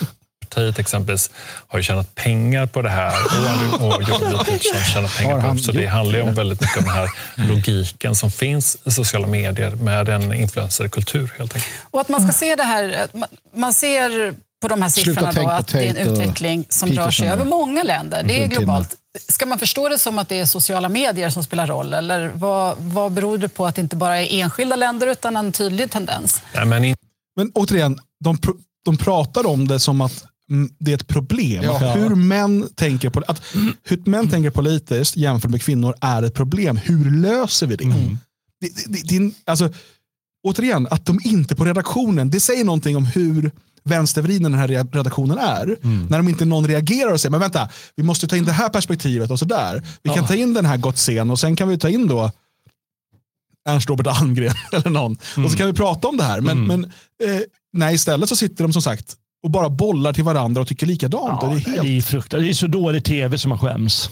Partiet 0.49 0.79
exempelvis 0.79 1.31
har 1.67 1.79
ju 1.79 1.83
tjänat 1.83 2.15
pengar 2.15 2.65
på 2.65 2.81
det 2.81 2.89
här 2.89 3.13
och, 3.73 3.85
och 3.85 4.45
Peterson 4.45 4.83
tjänat 4.93 5.17
pengar 5.17 5.41
på 5.41 5.53
det. 5.53 5.59
Så 5.59 5.71
det 5.71 5.85
handlar 5.85 6.19
ju 6.19 6.23
om 6.23 6.33
väldigt 6.33 6.61
mycket 6.61 6.77
om 6.77 6.83
den 6.83 6.93
här 6.93 7.09
logiken 7.35 8.15
som 8.15 8.31
finns 8.31 8.77
i 8.85 8.91
sociala 8.91 9.27
medier 9.27 9.71
med 9.71 10.09
en 10.09 10.33
influencerkultur 10.33 11.33
helt 11.37 11.55
enkelt. 11.55 11.73
Och 11.91 12.01
att 12.01 12.09
man 12.09 12.21
ska 12.21 12.31
se 12.31 12.55
det 12.55 12.63
här, 12.63 13.07
man 13.55 13.73
ser 13.73 14.33
på 14.61 14.67
de 14.67 14.81
här 14.81 14.89
siffrorna 14.89 15.31
då, 15.31 15.47
att 15.47 15.67
det 15.67 15.85
är 15.85 15.89
en 15.89 16.07
utveckling 16.07 16.65
som 16.69 16.89
rör 16.89 17.11
sig 17.11 17.29
över 17.29 17.45
många 17.45 17.83
länder. 17.83 18.23
Det 18.23 18.43
är 18.43 18.47
globalt. 18.47 18.95
Ska 19.27 19.45
man 19.45 19.59
förstå 19.59 19.89
det 19.89 19.97
som 19.97 20.19
att 20.19 20.29
det 20.29 20.39
är 20.39 20.45
sociala 20.45 20.89
medier 20.89 21.29
som 21.29 21.43
spelar 21.43 21.67
roll? 21.67 21.93
Eller 21.93 22.31
vad, 22.35 22.77
vad 22.77 23.11
beror 23.11 23.37
det 23.37 23.49
på 23.49 23.65
att 23.65 23.75
det 23.75 23.81
inte 23.81 23.95
bara 23.95 24.21
är 24.21 24.41
enskilda 24.41 24.75
länder 24.75 25.07
utan 25.07 25.37
en 25.37 25.51
tydlig 25.51 25.91
tendens? 25.91 26.41
Men, 26.65 26.95
men 27.35 27.51
återigen, 27.53 27.99
de, 28.23 28.37
pr 28.37 28.49
de 28.85 28.97
pratar 28.97 29.47
om 29.47 29.67
det 29.67 29.79
som 29.79 30.01
att 30.01 30.25
det 30.79 30.91
är 30.91 30.95
ett 30.95 31.07
problem. 31.07 31.63
Ja. 31.63 31.77
Hur, 31.77 32.15
män 32.15 32.69
tänker 32.75 33.09
på, 33.09 33.23
att, 33.27 33.41
hur 33.83 34.09
män 34.09 34.29
tänker 34.29 34.49
politiskt 34.49 35.17
jämfört 35.17 35.51
med 35.51 35.61
kvinnor 35.61 35.95
är 36.01 36.23
ett 36.23 36.33
problem. 36.33 36.77
Hur 36.77 37.11
löser 37.11 37.67
vi 37.67 37.75
det? 37.75 37.83
Mm. 37.83 38.17
det, 38.61 38.69
det, 38.87 39.19
det 39.19 39.33
alltså, 39.45 39.69
återigen, 40.43 40.87
att 40.91 41.05
de 41.05 41.19
inte 41.23 41.55
på 41.55 41.65
redaktionen, 41.65 42.29
det 42.29 42.39
säger 42.39 42.65
någonting 42.65 42.97
om 42.97 43.05
hur 43.05 43.51
vänstervriden 43.83 44.51
den 44.51 44.59
här 44.61 44.67
redaktionen 44.67 45.37
är. 45.37 45.77
Mm. 45.83 46.05
När 46.05 46.17
de 46.17 46.29
inte 46.29 46.45
någon 46.45 46.67
reagerar 46.67 47.11
och 47.11 47.21
säger, 47.21 47.31
men 47.31 47.39
vänta, 47.39 47.69
vi 47.95 48.03
måste 48.03 48.27
ta 48.27 48.37
in 48.37 48.45
det 48.45 48.51
här 48.51 48.69
perspektivet 48.69 49.31
och 49.31 49.39
sådär. 49.39 49.83
Vi 50.03 50.09
kan 50.09 50.27
ta 50.27 50.35
in 50.35 50.53
den 50.53 50.65
här 50.65 50.77
Gottsén 50.77 51.29
och 51.29 51.39
sen 51.39 51.55
kan 51.55 51.69
vi 51.69 51.77
ta 51.77 51.89
in 51.89 52.07
då 52.07 52.31
Ernst 53.69 53.89
Robert 53.89 54.07
Almgren 54.07 54.55
eller 54.71 54.89
någon. 54.89 55.17
Mm. 55.35 55.45
Och 55.45 55.51
så 55.51 55.57
kan 55.57 55.67
vi 55.67 55.73
prata 55.73 56.07
om 56.07 56.17
det 56.17 56.23
här. 56.23 56.41
Men, 56.41 56.57
mm. 56.57 56.67
men 56.67 56.91
eh, 57.29 57.41
nej, 57.73 57.95
istället 57.95 58.29
så 58.29 58.35
sitter 58.35 58.63
de 58.63 58.73
som 58.73 58.81
sagt 58.81 59.15
och 59.43 59.51
bara 59.51 59.69
bollar 59.69 60.13
till 60.13 60.23
varandra 60.23 60.61
och 60.61 60.67
tycker 60.67 60.85
likadant. 60.85 61.39
Ja, 61.41 61.47
det, 61.47 61.55
är 61.55 61.59
helt... 61.59 61.81
det, 61.81 61.97
är 61.97 62.01
fruktansvärt. 62.01 62.45
det 62.45 62.49
är 62.49 62.53
så 62.53 62.67
dålig 62.67 63.03
tv 63.03 63.37
som 63.37 63.49
man 63.49 63.59
skäms. 63.59 64.09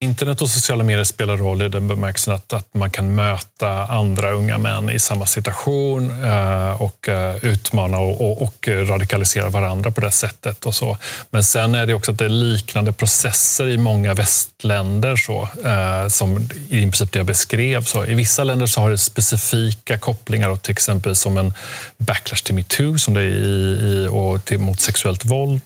Internet 0.00 0.42
och 0.42 0.50
sociala 0.50 0.84
medier 0.84 1.04
spelar 1.04 1.36
roll 1.36 1.62
i 1.62 1.68
den 1.68 1.88
bemärkelsen 1.88 2.34
att, 2.34 2.52
att 2.52 2.74
man 2.74 2.90
kan 2.90 3.14
möta 3.14 3.68
andra 3.86 4.32
unga 4.32 4.58
män 4.58 4.90
i 4.90 4.98
samma 4.98 5.26
situation 5.26 6.24
eh, 6.24 6.82
och 6.82 7.08
eh, 7.08 7.44
utmana 7.44 7.98
och, 7.98 8.20
och, 8.20 8.42
och, 8.42 8.68
radikalisera 8.68 9.48
varandra 9.48 9.90
på 9.90 10.00
det 10.00 10.10
sättet. 10.10 10.66
och 10.66 10.74
så. 10.74 10.98
Men 11.30 11.44
sen 11.44 11.74
är 11.74 11.86
det 11.86 11.94
också 11.94 12.12
att 12.12 12.18
det 12.18 12.24
är 12.24 12.28
liknande 12.28 12.92
processer 12.92 13.68
i 13.68 13.78
många 13.78 14.14
västländer 14.14 15.16
så, 15.16 15.48
eh, 15.64 16.08
som 16.08 16.48
i 16.68 16.80
princip 16.80 17.12
det 17.12 17.18
jag 17.18 17.26
beskrev. 17.26 17.84
Så. 17.84 18.04
I 18.04 18.14
vissa 18.14 18.44
länder 18.44 18.66
så 18.66 18.80
har 18.80 18.90
det 18.90 18.98
specifika 18.98 19.98
kopplingar, 19.98 20.56
till 20.56 20.72
exempel 20.72 21.16
som 21.16 21.38
en 21.38 21.54
backlash 21.98 22.42
till 22.42 22.54
metoo 22.54 22.98
som 22.98 23.14
det 23.14 23.20
är 23.20 23.24
i, 23.24 23.78
i, 23.82 24.08
och 24.10 24.44
till, 24.44 24.58
mot 24.58 24.80
sexuellt 24.80 25.24
våld, 25.24 25.60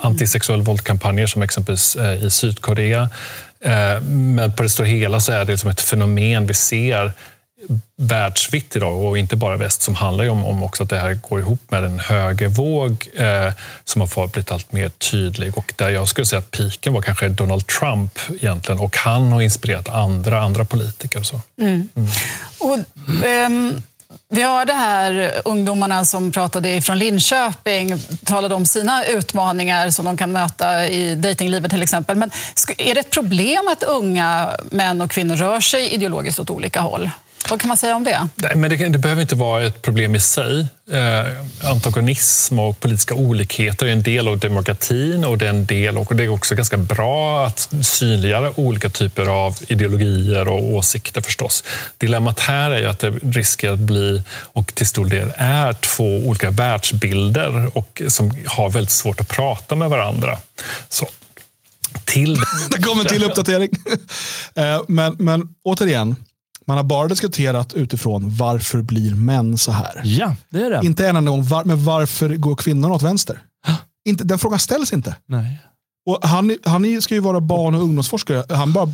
antisexuell 0.00 0.62
våldkampanjer 0.62 1.26
som 1.26 1.42
exempelvis 1.42 1.96
eh, 1.96 2.24
i 2.24 2.30
Sydkorea 2.30 3.10
men 4.00 4.52
på 4.52 4.62
det 4.62 4.68
stora 4.68 4.86
hela 4.86 5.20
så 5.20 5.32
är 5.32 5.44
det 5.44 5.58
som 5.58 5.70
ett 5.70 5.80
fenomen 5.80 6.46
vi 6.46 6.54
ser 6.54 7.12
världsvitt 7.96 8.76
idag 8.76 9.04
och 9.04 9.18
inte 9.18 9.36
bara 9.36 9.56
väst 9.56 9.82
som 9.82 9.94
handlar 9.94 10.24
ju 10.24 10.30
om, 10.30 10.44
om 10.44 10.62
också 10.62 10.82
att 10.82 10.90
det 10.90 10.98
här 10.98 11.14
går 11.14 11.40
ihop 11.40 11.60
med 11.68 11.84
en 11.84 12.00
högervåg 12.00 13.08
eh, 13.14 13.52
som 13.84 14.00
har 14.00 14.26
blivit 14.26 14.52
allt 14.52 14.72
mer 14.72 14.88
tydlig 14.88 15.58
och 15.58 15.74
där 15.76 15.90
jag 15.90 16.08
skulle 16.08 16.26
säga 16.26 16.38
att 16.38 16.50
piken 16.50 16.92
var 16.92 17.02
kanske 17.02 17.28
Donald 17.28 17.66
Trump 17.66 18.18
egentligen 18.40 18.80
och 18.80 18.96
han 18.96 19.32
har 19.32 19.42
inspirerat 19.42 19.88
andra, 19.88 20.40
andra 20.40 20.64
politiker. 20.64 21.18
Och 21.18 21.26
så. 21.26 21.40
Mm. 21.60 21.88
Mm. 21.94 22.08
Och, 22.58 22.78
um... 23.46 23.82
Vi 24.28 24.42
hörde 24.42 24.72
här 24.72 25.32
ungdomarna 25.44 26.04
som 26.04 26.32
pratade 26.32 26.82
från 26.82 26.98
Linköping 26.98 27.98
talade 28.24 28.54
om 28.54 28.66
sina 28.66 29.04
utmaningar 29.04 29.90
som 29.90 30.04
de 30.04 30.16
kan 30.16 30.32
möta 30.32 30.88
i 30.88 31.14
dejtinglivet 31.14 31.70
till 31.70 31.82
exempel. 31.82 32.16
Men 32.16 32.30
är 32.78 32.94
det 32.94 33.00
ett 33.00 33.10
problem 33.10 33.68
att 33.68 33.82
unga 33.82 34.50
män 34.70 35.00
och 35.00 35.10
kvinnor 35.10 35.36
rör 35.36 35.60
sig 35.60 35.94
ideologiskt 35.94 36.40
åt 36.40 36.50
olika 36.50 36.80
håll? 36.80 37.10
Vad 37.50 37.60
kan 37.60 37.68
man 37.68 37.76
säga 37.76 37.96
om 37.96 38.04
det? 38.04 38.28
Nej, 38.34 38.56
men 38.56 38.70
det, 38.70 38.76
det 38.88 38.98
behöver 38.98 39.22
inte 39.22 39.34
vara 39.34 39.64
ett 39.64 39.82
problem 39.82 40.14
i 40.14 40.20
sig. 40.20 40.66
Eh, 40.90 41.70
antagonism 41.70 42.58
och 42.58 42.80
politiska 42.80 43.14
olikheter 43.14 43.86
är 43.86 43.90
en 43.90 44.02
del 44.02 44.28
av 44.28 44.38
demokratin 44.38 45.24
och 45.24 45.38
det 45.38 45.46
är 45.46 45.50
en 45.50 45.66
del 45.66 45.98
och 45.98 46.16
det 46.16 46.24
är 46.24 46.28
också 46.28 46.54
ganska 46.54 46.76
bra 46.76 47.46
att 47.46 47.68
synliggöra 47.82 48.60
olika 48.60 48.90
typer 48.90 49.26
av 49.26 49.56
ideologier 49.68 50.48
och 50.48 50.64
åsikter 50.64 51.20
förstås. 51.20 51.64
Dilemmat 51.98 52.40
här 52.40 52.70
är 52.70 52.78
ju 52.78 52.86
att 52.86 52.98
det 52.98 53.10
riskerar 53.10 53.72
att 53.72 53.78
bli, 53.78 54.22
och 54.28 54.74
till 54.74 54.86
stor 54.86 55.06
del 55.06 55.32
är, 55.36 55.72
två 55.72 56.16
olika 56.16 56.50
världsbilder 56.50 57.78
och 57.78 58.02
som 58.08 58.32
har 58.46 58.70
väldigt 58.70 58.90
svårt 58.90 59.20
att 59.20 59.28
prata 59.28 59.74
med 59.74 59.90
varandra. 59.90 60.38
Så 60.88 61.08
till... 62.04 62.34
det 62.70 62.82
kommer 62.82 63.02
en 63.02 63.08
till 63.08 63.24
uppdatering. 63.24 63.70
Eh, 64.54 64.82
men, 64.88 65.16
men 65.18 65.48
återigen, 65.62 66.16
man 66.66 66.76
har 66.76 66.84
bara 66.84 67.08
diskuterat 67.08 67.74
utifrån 67.74 68.36
varför 68.36 68.82
blir 68.82 69.14
män 69.14 69.58
så 69.58 69.72
här? 69.72 70.00
Ja, 70.04 70.36
det 70.48 70.62
är 70.62 70.70
det. 70.70 70.86
Inte 70.86 71.08
en 71.08 71.16
enda 71.16 71.30
gång, 71.30 71.44
var, 71.44 71.64
men 71.64 71.84
varför 71.84 72.28
går 72.36 72.56
kvinnor 72.56 72.90
åt 72.90 73.02
vänster? 73.02 73.38
Inte, 74.08 74.24
den 74.24 74.38
frågan 74.38 74.58
ställs 74.58 74.92
inte. 74.92 75.16
Nej. 75.26 75.58
Och 76.06 76.18
han, 76.22 76.56
han 76.64 77.02
ska 77.02 77.14
ju 77.14 77.20
vara 77.20 77.40
barn 77.40 77.74
och 77.74 77.82
ungdomsforskare. 77.82 78.54
Han 78.54 78.72
bara... 78.72 78.92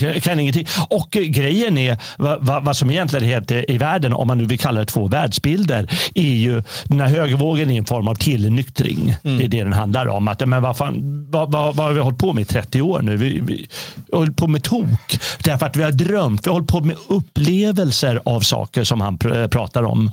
Jag 0.00 0.22
kan 0.22 0.40
ingenting. 0.40 0.66
Och 0.88 1.10
grejen 1.10 1.78
är, 1.78 1.98
vad, 2.18 2.64
vad 2.64 2.76
som 2.76 2.90
egentligen 2.90 3.24
heter 3.26 3.70
i 3.70 3.78
världen, 3.78 4.12
om 4.12 4.26
man 4.26 4.38
nu 4.38 4.44
vill 4.44 4.58
kalla 4.58 4.80
det 4.80 4.86
två 4.86 5.08
världsbilder, 5.08 5.90
är 6.14 6.22
ju 6.22 6.62
den 6.84 7.00
här 7.00 7.08
högervågen 7.08 7.70
är 7.70 7.78
en 7.78 7.84
form 7.84 8.08
av 8.08 8.14
tillnyktring. 8.14 9.16
Mm. 9.24 9.38
Det 9.38 9.44
är 9.44 9.48
det 9.48 9.62
den 9.62 9.72
handlar 9.72 10.06
om. 10.06 10.28
Att, 10.28 10.48
men 10.48 10.62
vad, 10.62 10.76
fan, 10.76 11.26
vad, 11.30 11.52
vad, 11.52 11.76
vad 11.76 11.86
har 11.86 11.92
vi 11.92 12.00
hållit 12.00 12.18
på 12.18 12.32
med 12.32 12.42
i 12.42 12.44
30 12.44 12.82
år 12.82 13.02
nu? 13.02 13.16
Vi, 13.16 13.40
vi 13.40 13.68
har 14.12 14.18
hållit 14.18 14.36
på 14.36 14.46
med 14.46 14.62
tok. 14.62 15.18
Därför 15.44 15.66
att 15.66 15.76
vi 15.76 15.82
har 15.82 15.92
drömt. 15.92 16.46
Vi 16.46 16.50
har 16.50 16.54
hållit 16.54 16.70
på 16.70 16.80
med 16.80 16.96
upplevelser 17.08 18.20
av 18.24 18.40
saker 18.40 18.84
som 18.84 19.00
han 19.00 19.18
pr 19.18 19.48
pratar 19.48 19.82
om. 19.82 20.12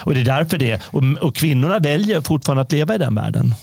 Och 0.00 0.14
det 0.14 0.20
är 0.20 0.24
därför 0.24 0.58
det. 0.58 0.80
Och, 0.84 1.02
och 1.20 1.36
kvinnorna 1.36 1.78
väljer 1.78 2.20
fortfarande 2.20 2.62
att 2.62 2.72
leva 2.72 2.94
i 2.94 2.98
den 2.98 3.14
världen. 3.14 3.54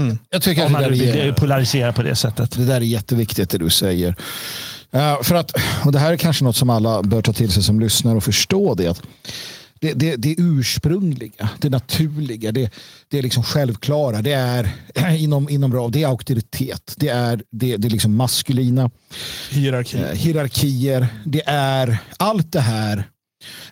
Mm. 0.00 0.18
Jag 0.30 0.42
tycker 0.42 0.66
Om 0.66 0.72
man 0.72 0.84
är, 0.84 1.32
polarisera 1.32 1.92
på 1.92 2.02
det 2.02 2.16
sättet. 2.16 2.50
Det 2.50 2.64
där 2.64 2.76
är 2.76 2.80
jätteviktigt 2.80 3.50
det 3.50 3.58
du 3.58 3.70
säger. 3.70 4.16
Uh, 4.94 5.22
för 5.22 5.34
att, 5.34 5.52
och 5.84 5.92
det 5.92 5.98
här 5.98 6.12
är 6.12 6.16
kanske 6.16 6.44
något 6.44 6.56
som 6.56 6.70
alla 6.70 7.02
bör 7.02 7.22
ta 7.22 7.32
till 7.32 7.52
sig 7.52 7.62
som 7.62 7.80
lyssnar 7.80 8.16
och 8.16 8.24
förstå 8.24 8.74
det. 8.74 8.88
Att 8.88 9.02
det, 9.80 9.92
det, 9.92 10.16
det 10.16 10.34
ursprungliga, 10.38 11.48
det 11.58 11.70
naturliga, 11.70 12.52
det, 12.52 12.70
det 13.08 13.18
är 13.18 13.22
liksom 13.22 13.42
självklara. 13.42 14.22
Det 14.22 14.32
är 14.32 14.70
inom, 15.18 15.48
inom 15.48 15.90
det 15.92 16.02
är 16.02 16.06
auktoritet. 16.06 16.94
Det 16.96 17.08
är 17.08 17.42
det, 17.50 17.76
det 17.76 17.88
är 17.88 17.90
liksom 17.90 18.16
maskulina 18.16 18.90
Hierarki. 19.50 19.96
eh, 19.96 20.12
hierarkier. 20.12 21.06
Det 21.24 21.42
är 21.46 21.98
allt 22.16 22.52
det 22.52 22.60
här 22.60 23.04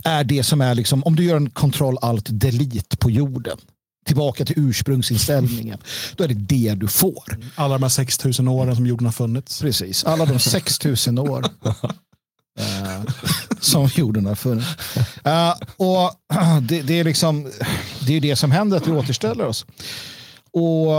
är 0.05 0.25
det 0.25 0.45
som 0.45 0.61
är 0.61 0.75
liksom, 0.75 1.03
om 1.05 1.17
du 1.17 1.25
gör 1.25 1.37
en 1.37 1.51
kontroll 1.51 1.99
alt 2.01 2.27
delete 2.31 2.97
på 2.97 3.11
jorden 3.11 3.59
tillbaka 4.07 4.45
till 4.45 4.55
ursprungsinställningen. 4.59 5.79
Då 6.17 6.25
är 6.25 6.29
det 6.29 6.35
det 6.35 6.75
du 6.75 6.89
får. 6.89 7.39
Alla 7.55 7.75
de 7.75 7.83
här 7.83 7.91
6000 7.91 8.49
åren 8.49 8.77
som 8.77 8.87
jorden 8.87 9.07
har 9.07 9.13
funnits. 9.13 9.61
Precis, 9.61 10.05
alla 10.05 10.25
de 10.25 10.39
6000 10.39 11.19
år 11.19 11.45
uh, 12.61 13.05
som 13.61 13.91
jorden 13.95 14.27
har 14.27 14.35
funnits. 14.35 14.69
Uh, 15.27 15.55
och 15.77 16.13
det, 16.63 16.83
det, 16.83 17.01
är 17.01 17.05
liksom, 17.05 17.53
det 18.07 18.17
är 18.17 18.21
det 18.21 18.37
som 18.37 18.51
händer, 18.51 18.77
att 18.77 18.87
vi 18.87 18.93
återställer 18.93 19.47
oss. 19.47 19.67
Och 20.53 20.93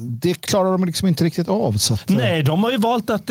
det 0.00 0.34
klarar 0.34 0.72
de 0.72 0.84
liksom 0.84 1.08
inte 1.08 1.24
riktigt 1.24 1.48
av. 1.48 1.72
Så 1.72 1.94
att, 1.94 2.10
eh. 2.10 2.16
Nej, 2.16 2.42
de 2.42 2.64
har 2.64 2.70
ju 2.70 2.76
valt 2.76 3.10
att 3.10 3.30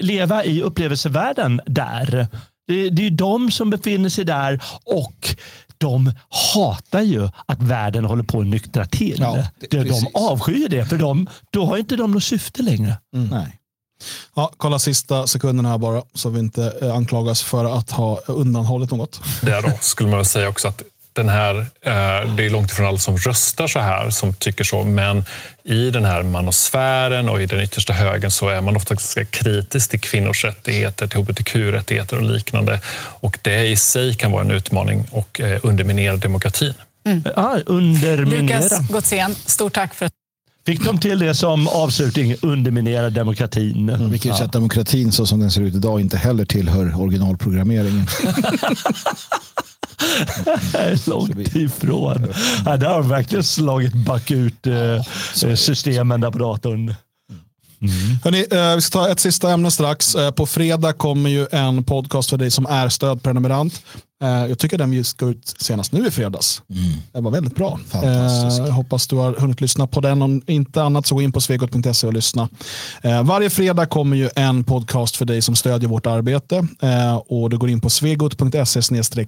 leva 0.00 0.44
i 0.44 0.62
upplevelsevärlden 0.62 1.60
där. 1.66 2.26
Det, 2.66 2.90
det 2.90 3.06
är 3.06 3.10
de 3.10 3.50
som 3.50 3.70
befinner 3.70 4.08
sig 4.08 4.24
där 4.24 4.62
och 4.84 5.36
de 5.78 6.12
hatar 6.54 7.00
ju 7.00 7.28
att 7.46 7.62
världen 7.62 8.04
håller 8.04 8.22
på 8.22 8.40
att 8.40 8.46
nyktra 8.46 8.86
till. 8.86 9.16
Ja, 9.20 9.44
det, 9.70 9.84
de 9.84 10.06
avskyr 10.14 10.68
det, 10.68 10.84
för 10.84 10.98
de, 10.98 11.26
då 11.50 11.64
har 11.66 11.76
inte 11.76 11.96
de 11.96 12.12
något 12.12 12.24
syfte 12.24 12.62
längre. 12.62 12.96
Mm. 13.14 13.28
Nej. 13.28 13.58
Ja, 14.34 14.52
kolla 14.56 14.78
sista 14.78 15.26
sekunderna 15.26 15.68
här 15.68 15.78
bara, 15.78 16.02
så 16.14 16.28
vi 16.28 16.38
inte 16.38 16.72
eh, 16.82 16.94
anklagas 16.94 17.42
för 17.42 17.64
att 17.78 17.90
ha 17.90 18.20
undanhållit 18.26 18.90
något. 18.90 19.20
Det 19.42 19.60
då 19.60 19.72
skulle 19.80 20.10
man 20.10 20.24
säga 20.24 20.48
också 20.48 20.68
att 20.68 20.82
den 21.18 21.28
här, 21.28 21.56
eh, 21.58 22.34
det 22.34 22.46
är 22.46 22.50
långt 22.50 22.70
ifrån 22.70 22.86
alla 22.86 22.98
som 22.98 23.16
röstar 23.16 23.66
så 23.66 23.78
här, 23.78 24.10
som 24.10 24.34
tycker 24.34 24.64
så, 24.64 24.84
men 24.84 25.24
i 25.64 25.90
den 25.90 26.04
här 26.04 26.22
manosfären 26.22 27.28
och 27.28 27.42
i 27.42 27.46
den 27.46 27.60
yttersta 27.60 27.92
högen 27.92 28.30
så 28.30 28.48
är 28.48 28.60
man 28.60 28.76
ofta 28.76 28.94
ganska 28.94 29.24
kritisk 29.24 29.90
till 29.90 30.00
kvinnors 30.00 30.44
rättigheter, 30.44 31.06
till 31.06 31.18
hbtq-rättigheter 31.18 32.16
och 32.16 32.22
liknande. 32.22 32.80
Och 33.20 33.38
det 33.42 33.66
i 33.66 33.76
sig 33.76 34.14
kan 34.14 34.32
vara 34.32 34.42
en 34.42 34.50
utmaning 34.50 35.06
och 35.10 35.40
eh, 35.40 35.60
underminera 35.62 36.16
demokratin. 36.16 36.74
Mm. 37.06 37.22
Ah, 37.36 37.56
underminera. 37.66 38.60
Lukas 38.60 38.88
Gotzén, 38.88 39.34
stort 39.34 39.74
tack 39.74 39.94
för 39.94 40.06
att 40.06 40.12
Fick 40.66 40.84
de 40.84 40.98
till 40.98 41.18
det 41.18 41.34
som 41.34 41.68
avslutning, 41.68 42.34
underminera 42.42 43.10
demokratin. 43.10 43.88
Mm, 43.88 44.10
vi 44.10 44.18
kan 44.18 44.32
ju 44.32 44.36
säga 44.36 44.46
att 44.46 44.52
demokratin 44.52 45.12
så 45.12 45.26
som 45.26 45.40
den 45.40 45.50
ser 45.50 45.62
ut 45.62 45.74
idag 45.74 46.00
inte 46.00 46.16
heller 46.16 46.44
tillhör 46.44 47.00
originalprogrammeringen. 47.00 48.06
Långt 51.06 51.56
ifrån. 51.56 52.32
Ja, 52.64 52.76
där 52.76 52.86
har 52.86 52.98
de 52.98 53.08
verkligen 53.08 53.44
slagit 53.44 53.94
back 53.94 54.30
ut 54.30 54.66
eh, 54.66 55.54
systemen 55.54 56.20
där 56.20 56.30
på 56.30 56.38
datorn. 56.38 56.94
Mm. 57.80 58.18
Hörrni, 58.24 58.46
eh, 58.50 58.74
vi 58.74 58.80
ska 58.80 58.98
ta 58.98 59.08
ett 59.08 59.20
sista 59.20 59.50
ämne 59.52 59.70
strax. 59.70 60.14
Eh, 60.14 60.30
på 60.30 60.46
fredag 60.46 60.92
kommer 60.92 61.30
ju 61.30 61.46
en 61.52 61.84
podcast 61.84 62.30
för 62.30 62.36
dig 62.36 62.50
som 62.50 62.66
är 62.66 62.88
stödprenumerant. 62.88 63.82
Eh, 64.22 64.46
jag 64.46 64.58
tycker 64.58 64.78
den 64.78 64.90
vi 64.90 65.04
ska 65.04 65.26
ut 65.26 65.54
senast 65.58 65.92
nu 65.92 66.06
i 66.06 66.10
fredags. 66.10 66.62
Mm. 66.70 66.92
Det 67.12 67.20
var 67.20 67.30
väldigt 67.30 67.54
bra. 67.54 67.78
Eh, 67.94 68.70
hoppas 68.70 69.06
du 69.06 69.16
har 69.16 69.32
hunnit 69.34 69.60
lyssna 69.60 69.86
på 69.86 70.00
den. 70.00 70.22
Om 70.22 70.42
inte 70.46 70.82
annat 70.82 71.06
så 71.06 71.14
gå 71.14 71.22
in 71.22 71.32
på 71.32 71.40
svegot.se 71.40 72.06
och 72.06 72.12
lyssna. 72.12 72.48
Eh, 73.02 73.22
varje 73.22 73.50
fredag 73.50 73.86
kommer 73.86 74.16
ju 74.16 74.28
en 74.36 74.64
podcast 74.64 75.16
för 75.16 75.24
dig 75.24 75.42
som 75.42 75.56
stödjer 75.56 75.88
vårt 75.88 76.06
arbete. 76.06 76.66
Eh, 76.82 77.16
och 77.16 77.50
Du 77.50 77.58
går 77.58 77.70
in 77.70 77.80
på 77.80 77.90
svegot.se 77.90 78.82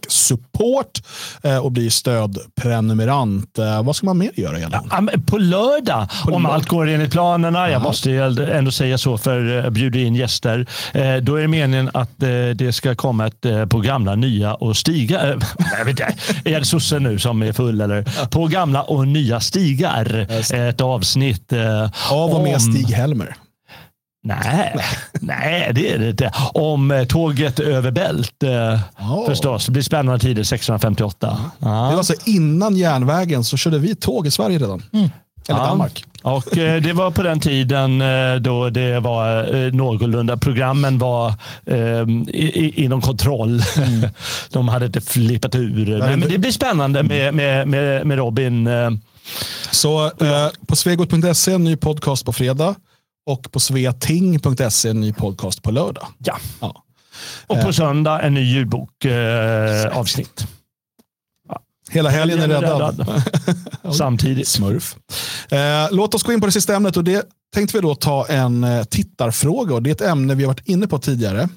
support 0.09 1.03
och 1.63 1.73
blir 1.73 1.91
stödprenumerant. 1.91 3.59
Vad 3.85 3.97
ska 3.97 4.07
man 4.07 4.19
mer 4.19 4.31
göra 4.35 4.59
egentligen? 4.59 5.25
på 5.27 5.39
lördag, 5.39 6.09
på 6.25 6.35
om 6.35 6.43
lördag. 6.43 6.55
allt 6.55 6.69
går 6.69 6.89
enligt 6.89 7.11
planerna. 7.11 7.71
Jag 7.71 7.83
måste 7.83 8.13
ändå 8.53 8.71
säga 8.71 8.99
så 8.99 9.19
för 9.19 9.67
att 9.67 9.73
bjuda 9.73 9.99
in 9.99 10.15
gäster. 10.15 10.67
då 11.21 11.37
är 11.37 11.43
det 11.43 11.49
meningen 11.49 11.91
att 11.95 12.11
det 12.55 12.75
ska 12.75 12.95
komma 12.95 13.27
ett 13.27 13.45
gamla, 13.83 14.15
nya 14.15 14.55
och 14.55 14.77
stigar. 14.81 15.39
Jag 15.79 15.85
vet 15.85 16.01
inte, 16.01 16.15
är 16.45 16.59
det 16.59 16.65
sossen 16.65 17.03
nu 17.03 17.19
som 17.19 17.43
är 17.43 17.53
full? 17.53 17.81
Eller? 17.81 18.27
På 18.27 18.47
gamla 18.47 18.83
och 18.83 19.09
nya 19.09 19.41
stigar. 19.41 20.27
Ett 20.55 20.81
avsnitt. 20.81 21.53
Eh, 21.53 21.91
Av 22.11 22.31
och 22.31 22.43
med 22.43 22.55
om... 22.55 22.61
Stig-Helmer. 22.61 23.37
Nej, 24.23 24.75
nej, 25.21 25.71
det 25.75 25.93
är 25.93 25.99
det 25.99 26.11
inte. 26.11 26.33
Om 26.55 26.91
eh, 26.91 27.05
tåget 27.05 27.61
över 27.61 27.91
Bält 27.91 28.43
oh. 28.43 29.27
förstås. 29.27 29.67
Det 29.67 29.73
blir 29.73 29.83
spännande 29.83 30.19
tider 30.19 30.41
1658. 30.41 31.39
Ja. 31.59 31.67
Det 31.67 31.71
var 31.71 31.93
alltså 31.93 32.15
innan 32.25 32.77
järnvägen 32.77 33.45
så 33.45 33.57
körde 33.57 33.79
vi 33.79 33.95
tåg 33.95 34.27
i 34.27 34.31
Sverige 34.31 34.59
redan. 34.59 34.83
Mm. 34.93 35.11
Eller 35.49 35.61
ja. 35.61 35.67
Danmark. 35.67 36.05
Och 36.23 36.59
eh, 36.59 36.83
det 36.83 36.93
var 36.93 37.11
på 37.11 37.23
den 37.23 37.41
tiden 37.41 38.01
eh, 38.01 38.35
då 38.35 38.71
det 38.71 39.01
var 39.01 39.55
eh, 39.55 39.73
någorlunda. 39.73 40.37
Programmen 40.37 40.99
var 40.99 41.35
inom 42.81 43.01
kontroll. 43.01 43.63
Mm. 43.77 44.11
De 44.53 44.69
hade 44.69 44.87
inte 44.87 45.01
flippat 45.01 45.55
ur. 45.55 45.99
Men, 45.99 46.21
det 46.21 46.39
blir 46.39 46.53
spännande 46.53 47.03
med, 47.03 47.35
med, 47.35 47.69
med, 47.69 48.07
med 48.07 48.19
Robin. 48.19 48.69
Så 49.71 50.05
eh, 50.07 50.49
på 50.67 50.77
svegot.se 50.77 51.53
en 51.53 51.65
ny 51.65 51.77
podcast 51.77 52.25
på 52.25 52.33
fredag 52.33 52.75
och 53.27 53.53
på 53.53 53.61
sveating.se 53.61 54.89
en 54.89 55.01
ny 55.01 55.13
podcast 55.13 55.63
på 55.63 55.71
lördag. 55.71 56.07
Ja. 56.19 56.39
ja. 56.61 56.85
Och 57.47 57.63
på 57.63 57.73
söndag 57.73 58.21
en 58.21 58.35
ny 58.35 58.41
ljudbok 58.41 59.05
eh, 59.05 59.99
avsnitt. 59.99 60.47
Hela 61.91 62.11
helgen 62.11 62.39
är 62.39 62.49
räddad. 62.49 63.23
Samtidigt. 63.93 64.49
Smurf. 64.49 64.97
Eh, 65.49 65.59
låt 65.91 66.15
oss 66.15 66.23
gå 66.23 66.33
in 66.33 66.41
på 66.41 66.47
det 66.47 66.53
sista 66.53 66.77
ämnet 66.77 66.97
och 66.97 67.05
det 67.05 67.27
tänkte 67.55 67.77
vi 67.77 67.83
då 67.83 67.95
ta 67.95 68.27
en 68.27 68.65
eh, 68.65 68.85
tittarfråga 68.85 69.75
och 69.75 69.83
det 69.83 69.91
är 69.91 69.95
ett 69.95 70.01
ämne 70.01 70.35
vi 70.35 70.43
har 70.45 70.49
varit 70.49 70.69
inne 70.69 70.87
på 70.87 70.99
tidigare. 70.99 71.49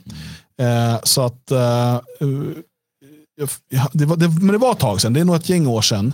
Eh, 0.60 1.00
så 1.04 1.22
att 1.22 1.52
eh, 1.52 2.00
ja, 3.70 3.90
det, 3.94 4.06
var, 4.06 4.18
det, 4.18 4.28
men 4.28 4.48
det 4.48 4.58
var 4.58 4.72
ett 4.72 4.80
tag 4.80 5.02
sedan, 5.02 5.14
det 5.14 5.20
är 5.20 5.26
nog 5.26 5.36
ett 5.36 5.50
gäng 5.50 5.68
år 5.68 5.82
sedan 5.82 6.14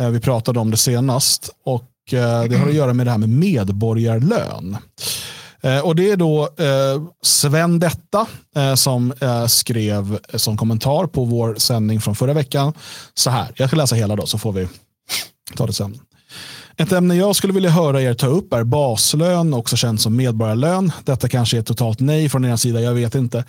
eh, 0.00 0.08
vi 0.08 0.20
pratade 0.20 0.60
om 0.60 0.70
det 0.70 0.76
senast. 0.76 1.50
Och 1.64 2.12
eh, 2.12 2.44
Det 2.44 2.56
har 2.56 2.68
att 2.68 2.74
göra 2.74 2.92
med 2.92 3.06
det 3.06 3.10
här 3.10 3.18
med 3.18 3.28
medborgarlön. 3.28 4.76
Eh, 5.64 5.80
och 5.80 5.96
Det 5.96 6.10
är 6.10 6.16
då 6.16 6.42
eh, 6.42 7.02
Sven 7.22 7.78
Detta 7.78 8.26
eh, 8.56 8.74
som 8.74 9.12
skrev 9.48 10.18
som 10.34 10.56
kommentar 10.56 11.06
på 11.06 11.24
vår 11.24 11.54
sändning 11.54 12.00
från 12.00 12.16
förra 12.16 12.32
veckan. 12.32 12.72
Så 13.14 13.30
här, 13.30 13.52
jag 13.56 13.68
ska 13.68 13.76
läsa 13.76 13.94
hela 13.96 14.16
då 14.16 14.26
så 14.26 14.38
får 14.38 14.52
vi 14.52 14.68
ta 15.56 15.66
det 15.66 15.72
sen. 15.72 16.00
Ett 16.76 16.92
ämne 16.92 17.14
jag 17.14 17.36
skulle 17.36 17.52
vilja 17.52 17.70
höra 17.70 18.02
er 18.02 18.14
ta 18.14 18.26
upp 18.26 18.52
är 18.52 18.64
baslön, 18.64 19.54
också 19.54 19.76
känt 19.76 20.00
som 20.00 20.16
medborgarlön. 20.16 20.92
Detta 21.04 21.28
kanske 21.28 21.56
är 21.56 21.60
ett 21.60 21.66
totalt 21.66 22.00
nej 22.00 22.28
från 22.28 22.44
er 22.44 22.56
sida, 22.56 22.80
jag 22.80 22.94
vet 22.94 23.14
inte. 23.14 23.44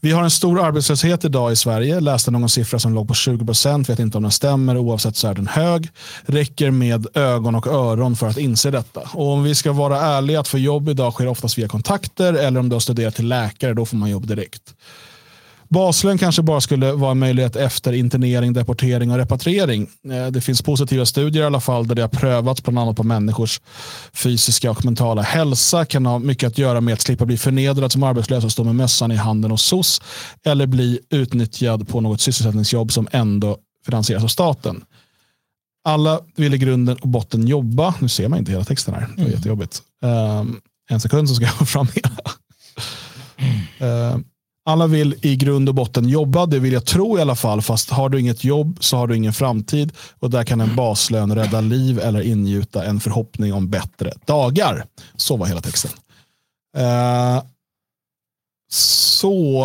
Vi 0.00 0.10
har 0.12 0.22
en 0.22 0.30
stor 0.30 0.60
arbetslöshet 0.60 1.24
idag 1.24 1.52
i 1.52 1.56
Sverige. 1.56 2.00
Läste 2.00 2.30
någon 2.30 2.48
siffra 2.48 2.78
som 2.78 2.94
låg 2.94 3.08
på 3.08 3.14
20 3.14 3.46
procent, 3.46 3.88
vet 3.88 3.98
inte 3.98 4.16
om 4.16 4.22
den 4.22 4.32
stämmer. 4.32 4.76
Oavsett 4.76 5.16
så 5.16 5.28
är 5.28 5.34
den 5.34 5.46
hög. 5.46 5.88
Räcker 6.26 6.70
med 6.70 7.06
ögon 7.14 7.54
och 7.54 7.66
öron 7.66 8.16
för 8.16 8.26
att 8.26 8.38
inse 8.38 8.70
detta. 8.70 9.00
Och 9.12 9.32
om 9.32 9.42
vi 9.42 9.54
ska 9.54 9.72
vara 9.72 10.00
ärliga, 10.00 10.40
att 10.40 10.48
få 10.48 10.58
jobb 10.58 10.88
idag 10.88 11.12
sker 11.12 11.26
oftast 11.26 11.58
via 11.58 11.68
kontakter 11.68 12.32
eller 12.34 12.60
om 12.60 12.68
du 12.68 12.74
har 12.74 12.80
studerat 12.80 13.14
till 13.14 13.28
läkare, 13.28 13.74
då 13.74 13.86
får 13.86 13.96
man 13.96 14.10
jobb 14.10 14.26
direkt. 14.26 14.74
Baslön 15.68 16.18
kanske 16.18 16.42
bara 16.42 16.60
skulle 16.60 16.92
vara 16.92 17.10
en 17.10 17.18
möjlighet 17.18 17.56
efter 17.56 17.92
internering, 17.92 18.52
deportering 18.52 19.10
och 19.10 19.16
repatriering. 19.16 19.88
Eh, 20.10 20.26
det 20.26 20.40
finns 20.40 20.62
positiva 20.62 21.06
studier 21.06 21.42
i 21.42 21.46
alla 21.46 21.60
fall 21.60 21.86
där 21.86 21.94
det 21.94 22.02
har 22.02 22.08
prövats 22.08 22.62
bland 22.62 22.78
annat 22.78 22.96
på 22.96 23.02
människors 23.02 23.60
fysiska 24.12 24.70
och 24.70 24.84
mentala 24.84 25.22
hälsa. 25.22 25.84
Kan 25.84 26.06
ha 26.06 26.18
mycket 26.18 26.46
att 26.46 26.58
göra 26.58 26.80
med 26.80 26.94
att 26.94 27.00
slippa 27.00 27.26
bli 27.26 27.38
förnedrad 27.38 27.92
som 27.92 28.02
arbetslös 28.02 28.44
och 28.44 28.52
stå 28.52 28.64
med 28.64 28.74
mössan 28.74 29.12
i 29.12 29.16
handen 29.16 29.50
hos 29.50 29.62
SOS 29.62 30.02
eller 30.44 30.66
bli 30.66 31.00
utnyttjad 31.10 31.88
på 31.88 32.00
något 32.00 32.20
sysselsättningsjobb 32.20 32.92
som 32.92 33.08
ändå 33.12 33.58
finansieras 33.86 34.24
av 34.24 34.28
staten. 34.28 34.84
Alla 35.84 36.20
vill 36.36 36.54
i 36.54 36.58
grunden 36.58 36.96
och 36.96 37.08
botten 37.08 37.46
jobba. 37.46 37.94
Nu 38.00 38.08
ser 38.08 38.28
man 38.28 38.38
inte 38.38 38.52
hela 38.52 38.64
texten 38.64 38.94
här. 38.94 39.00
Det 39.00 39.22
är 39.22 39.26
mm. 39.26 39.32
jättejobbigt. 39.32 39.82
Um, 40.02 40.60
en 40.90 41.00
sekund 41.00 41.28
så 41.28 41.34
ska 41.34 41.44
jag 41.44 41.54
få 41.58 41.66
fram 41.66 41.86
hela. 41.94 42.32
Uh, 44.12 44.18
alla 44.68 44.86
vill 44.86 45.14
i 45.22 45.36
grund 45.36 45.68
och 45.68 45.74
botten 45.74 46.08
jobba, 46.08 46.46
det 46.46 46.58
vill 46.58 46.72
jag 46.72 46.86
tro 46.86 47.18
i 47.18 47.20
alla 47.20 47.34
fall. 47.34 47.62
Fast 47.62 47.90
har 47.90 48.08
du 48.08 48.20
inget 48.20 48.44
jobb 48.44 48.78
så 48.80 48.96
har 48.96 49.06
du 49.06 49.16
ingen 49.16 49.32
framtid. 49.32 49.92
Och 50.18 50.30
där 50.30 50.44
kan 50.44 50.60
en 50.60 50.76
baslön 50.76 51.34
rädda 51.34 51.60
liv 51.60 51.98
eller 51.98 52.20
ingjuta 52.20 52.84
en 52.84 53.00
förhoppning 53.00 53.52
om 53.54 53.68
bättre 53.68 54.12
dagar. 54.24 54.86
Så 55.16 55.36
var 55.36 55.46
hela 55.46 55.60
texten. 55.60 55.90
Uh, 56.76 57.42
så, 58.70 59.64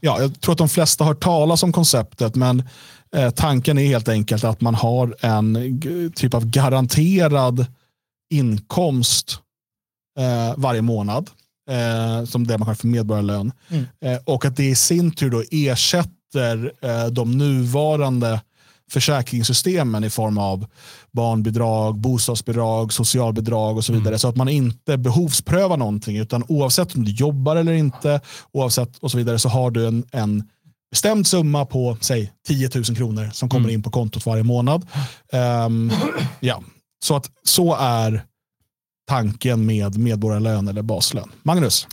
ja, 0.00 0.20
jag 0.20 0.40
tror 0.40 0.52
att 0.52 0.58
de 0.58 0.68
flesta 0.68 1.04
har 1.04 1.14
talas 1.14 1.62
om 1.62 1.72
konceptet, 1.72 2.34
men 2.34 2.68
eh, 3.16 3.30
tanken 3.30 3.78
är 3.78 3.86
helt 3.86 4.08
enkelt 4.08 4.44
att 4.44 4.60
man 4.60 4.74
har 4.74 5.16
en 5.20 5.80
typ 6.14 6.34
av 6.34 6.46
garanterad 6.46 7.66
inkomst 8.30 9.38
eh, 10.18 10.54
varje 10.56 10.82
månad 10.82 11.30
eh, 11.70 12.24
som 12.24 12.46
det 12.46 12.58
man 12.58 12.66
kallar 12.66 12.74
för 12.74 12.86
medborgarlön. 12.86 13.52
Mm. 13.68 13.84
Eh, 14.04 14.18
och 14.24 14.44
att 14.44 14.56
det 14.56 14.64
i 14.64 14.74
sin 14.74 15.10
tur 15.10 15.30
då 15.30 15.42
ersätter 15.50 16.72
eh, 16.80 17.06
de 17.06 17.38
nuvarande 17.38 18.40
försäkringssystemen 18.90 20.04
i 20.04 20.10
form 20.10 20.38
av 20.38 20.66
barnbidrag, 21.12 21.98
bostadsbidrag, 21.98 22.92
socialbidrag 22.92 23.76
och 23.76 23.84
så 23.84 23.92
vidare. 23.92 24.08
Mm. 24.08 24.18
Så 24.18 24.28
att 24.28 24.36
man 24.36 24.48
inte 24.48 24.96
behovsprövar 24.98 25.76
någonting 25.76 26.16
utan 26.16 26.44
oavsett 26.48 26.94
om 26.94 27.04
du 27.04 27.10
jobbar 27.10 27.56
eller 27.56 27.72
inte 27.72 28.20
oavsett 28.52 28.98
och 28.98 29.10
så 29.10 29.18
vidare 29.18 29.38
så 29.38 29.48
har 29.48 29.70
du 29.70 29.86
en, 29.86 30.04
en 30.12 30.48
bestämd 30.90 31.26
summa 31.26 31.66
på 31.66 31.96
säg 32.00 32.32
10 32.46 32.70
000 32.74 32.84
kronor 32.84 33.30
som 33.32 33.48
kommer 33.48 33.64
mm. 33.64 33.74
in 33.74 33.82
på 33.82 33.90
kontot 33.90 34.26
varje 34.26 34.42
månad. 34.42 34.86
Um, 35.66 35.92
ja. 36.40 36.62
Så 37.04 37.16
att 37.16 37.30
så 37.42 37.74
är 37.74 38.24
tanken 39.12 39.66
med 39.66 39.98
medborgarlön 39.98 40.68
eller 40.68 40.82
baslön. 40.82 41.30
Magnus? 41.42 41.86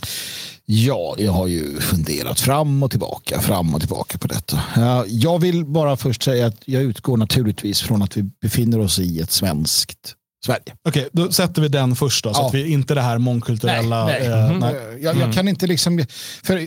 Ja, 0.64 1.14
jag 1.18 1.32
har 1.32 1.46
ju 1.46 1.80
funderat 1.80 2.40
fram 2.40 2.82
och 2.82 2.90
tillbaka, 2.90 3.40
fram 3.40 3.74
och 3.74 3.80
tillbaka 3.80 4.18
på 4.18 4.28
detta. 4.28 4.60
Jag 5.06 5.38
vill 5.38 5.64
bara 5.64 5.96
först 5.96 6.22
säga 6.22 6.46
att 6.46 6.56
jag 6.64 6.82
utgår 6.82 7.16
naturligtvis 7.16 7.80
från 7.80 8.02
att 8.02 8.16
vi 8.16 8.22
befinner 8.22 8.80
oss 8.80 8.98
i 8.98 9.20
ett 9.20 9.30
svenskt 9.30 10.14
Sverige. 10.46 10.60
Okej, 10.88 11.08
okay, 11.08 11.08
då 11.12 11.32
sätter 11.32 11.62
vi 11.62 11.68
den 11.68 11.96
först 11.96 12.24
då, 12.24 12.34
så 12.34 12.40
ja. 12.40 12.46
att 12.46 12.54
vi 12.54 12.72
inte 12.72 12.94
det 12.94 13.00
här 13.00 13.18
mångkulturella... 13.18 14.04
Nej, 14.04 14.28
nej. 14.28 14.50
Eh, 14.50 14.58
nej. 14.58 14.74
Jag, 14.74 15.00
jag, 15.02 15.16
mm. 15.16 15.32
kan 15.32 15.48
inte 15.48 15.66
liksom... 15.66 16.04
För, 16.42 16.66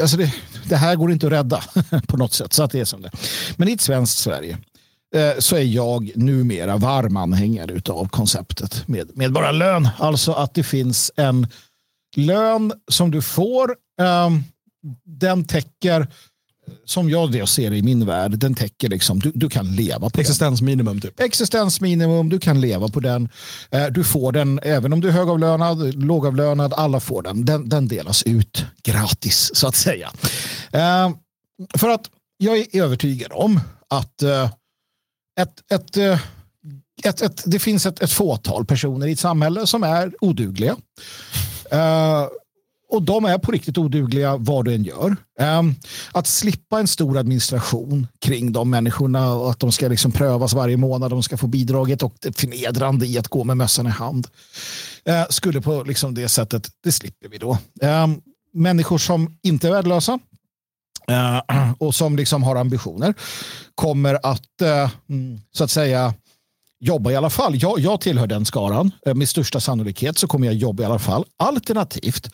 alltså 0.00 0.16
det, 0.16 0.34
det, 0.68 0.76
här 0.76 0.96
går 0.96 1.12
inte 1.12 1.26
att 1.26 1.32
rädda 1.32 1.62
på 2.06 2.16
något 2.16 2.32
sätt, 2.32 2.52
så 2.52 2.62
att 2.62 2.70
det 2.70 2.80
är 2.80 2.84
som 2.84 3.02
det 3.02 3.10
Men 3.56 3.68
i 3.68 3.72
ett 3.72 3.80
svenskt 3.80 4.18
Sverige 4.18 4.52
Eh, 4.52 4.71
så 5.38 5.56
är 5.56 5.62
jag 5.62 6.12
numera 6.14 6.76
varm 6.76 7.16
anhängare 7.16 7.92
av 7.92 8.08
konceptet 8.08 8.88
med 8.88 9.16
medborgarlön. 9.16 9.88
Alltså 9.98 10.32
att 10.32 10.54
det 10.54 10.62
finns 10.62 11.12
en 11.16 11.46
lön 12.16 12.72
som 12.90 13.10
du 13.10 13.22
får. 13.22 13.76
Ehm, 14.00 14.42
den 15.04 15.44
täcker, 15.44 16.06
som 16.84 17.10
jag 17.10 17.32
det 17.32 17.46
ser 17.46 17.72
i 17.72 17.82
min 17.82 18.06
värld, 18.06 18.38
den 18.38 18.54
täcker 18.54 18.88
liksom, 18.88 19.18
du, 19.18 19.32
du 19.34 19.48
kan 19.48 19.76
leva 19.76 20.10
på 20.10 20.20
Existensminimum 20.20 21.00
typ. 21.00 21.20
Existensminimum, 21.20 22.28
du 22.28 22.38
kan 22.38 22.60
leva 22.60 22.88
på 22.88 23.00
den. 23.00 23.28
Eh, 23.70 23.86
du 23.86 24.04
får 24.04 24.32
den, 24.32 24.60
även 24.62 24.92
om 24.92 25.00
du 25.00 25.08
är 25.08 25.12
högavlönad, 25.12 26.04
lågavlönad, 26.04 26.72
alla 26.72 27.00
får 27.00 27.22
den. 27.22 27.44
Den, 27.44 27.68
den 27.68 27.88
delas 27.88 28.22
ut 28.22 28.64
gratis 28.82 29.50
så 29.54 29.68
att 29.68 29.76
säga. 29.76 30.10
Ehm, 30.72 31.12
för 31.78 31.88
att 31.88 32.10
jag 32.36 32.58
är 32.58 32.82
övertygad 32.82 33.30
om 33.34 33.60
att 33.88 34.22
eh, 34.22 34.50
ett, 35.42 35.72
ett, 35.72 35.96
eh, 35.96 36.20
ett, 37.04 37.22
ett, 37.22 37.42
det 37.46 37.58
finns 37.58 37.86
ett, 37.86 38.02
ett 38.02 38.12
fåtal 38.12 38.64
personer 38.64 39.06
i 39.06 39.12
ett 39.12 39.18
samhälle 39.18 39.66
som 39.66 39.82
är 39.82 40.12
odugliga. 40.20 40.76
Uh, 41.72 42.28
och 42.90 43.02
de 43.02 43.24
är 43.24 43.38
på 43.38 43.52
riktigt 43.52 43.78
odugliga 43.78 44.36
vad 44.36 44.64
du 44.64 44.74
än 44.74 44.84
gör. 44.84 45.16
Um, 45.40 45.74
att 46.12 46.26
slippa 46.26 46.80
en 46.80 46.88
stor 46.88 47.18
administration 47.18 48.06
kring 48.20 48.52
de 48.52 48.70
människorna 48.70 49.34
och 49.34 49.50
att 49.50 49.60
de 49.60 49.72
ska 49.72 49.88
liksom 49.88 50.12
prövas 50.12 50.52
varje 50.52 50.76
månad, 50.76 51.10
de 51.10 51.22
ska 51.22 51.36
få 51.36 51.46
bidraget 51.46 52.02
och 52.02 52.14
det 52.20 52.40
förnedrande 52.40 53.06
i 53.06 53.18
att 53.18 53.28
gå 53.28 53.44
med 53.44 53.56
mössan 53.56 53.86
i 53.86 53.90
hand. 53.90 54.26
Uh, 55.08 55.24
skulle 55.30 55.60
på 55.60 55.82
liksom 55.82 56.14
det 56.14 56.28
sättet, 56.28 56.68
det 56.84 56.92
slipper 56.92 57.28
vi 57.28 57.38
då. 57.38 57.58
Um, 57.82 58.20
människor 58.54 58.98
som 58.98 59.36
inte 59.42 59.68
är 59.68 59.72
värdelösa, 59.72 60.18
Eh, 61.08 61.72
och 61.78 61.94
som 61.94 62.16
liksom 62.16 62.42
har 62.42 62.56
ambitioner 62.56 63.14
kommer 63.74 64.18
att 64.22 64.60
eh, 64.62 64.90
mm, 65.08 65.40
så 65.52 65.64
att 65.64 65.70
säga 65.70 66.14
jobba 66.80 67.10
i 67.10 67.16
alla 67.16 67.30
fall. 67.30 67.62
Jag, 67.62 67.78
jag 67.78 68.00
tillhör 68.00 68.26
den 68.26 68.44
skaran. 68.44 68.90
Eh, 69.06 69.14
med 69.14 69.28
största 69.28 69.60
sannolikhet 69.60 70.18
så 70.18 70.26
kommer 70.26 70.46
jag 70.46 70.54
jobba 70.54 70.82
i 70.82 70.86
alla 70.86 70.98
fall. 70.98 71.24
Alternativt 71.38 72.30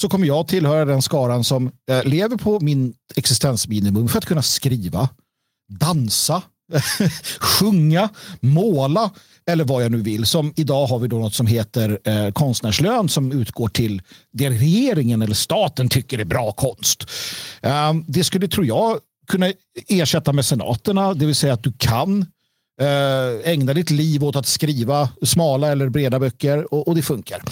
så 0.00 0.08
kommer 0.08 0.26
jag 0.26 0.48
tillhöra 0.48 0.84
den 0.84 1.02
skaran 1.02 1.44
som 1.44 1.72
lever 2.04 2.36
på 2.36 2.60
min 2.60 2.94
existensminimum 3.16 4.08
för 4.08 4.18
att 4.18 4.24
kunna 4.24 4.42
skriva, 4.42 5.08
dansa, 5.68 6.42
sjunga, 7.40 8.08
måla 8.40 9.10
eller 9.50 9.64
vad 9.64 9.84
jag 9.84 9.92
nu 9.92 10.02
vill. 10.02 10.26
Som 10.26 10.52
idag 10.56 10.86
har 10.86 10.98
vi 10.98 11.08
då 11.08 11.18
något 11.18 11.34
som 11.34 11.46
heter 11.46 11.98
eh, 12.04 12.32
konstnärslön 12.32 13.08
som 13.08 13.32
utgår 13.32 13.68
till 13.68 14.02
det 14.32 14.50
regeringen 14.50 15.22
eller 15.22 15.34
staten 15.34 15.88
tycker 15.88 16.18
är 16.18 16.24
bra 16.24 16.52
konst. 16.52 17.06
Eh, 17.62 17.94
det 18.06 18.24
skulle, 18.24 18.48
tror 18.48 18.66
jag, 18.66 18.98
kunna 19.26 19.52
ersätta 19.88 20.32
mecenaterna, 20.32 21.14
det 21.14 21.26
vill 21.26 21.34
säga 21.34 21.52
att 21.52 21.62
du 21.62 21.72
kan 21.78 22.26
eh, 22.80 23.50
ägna 23.50 23.74
ditt 23.74 23.90
liv 23.90 24.24
åt 24.24 24.36
att 24.36 24.46
skriva 24.46 25.08
smala 25.22 25.68
eller 25.68 25.88
breda 25.88 26.18
böcker 26.18 26.74
och, 26.74 26.88
och 26.88 26.94
det 26.94 27.02
funkar. 27.02 27.42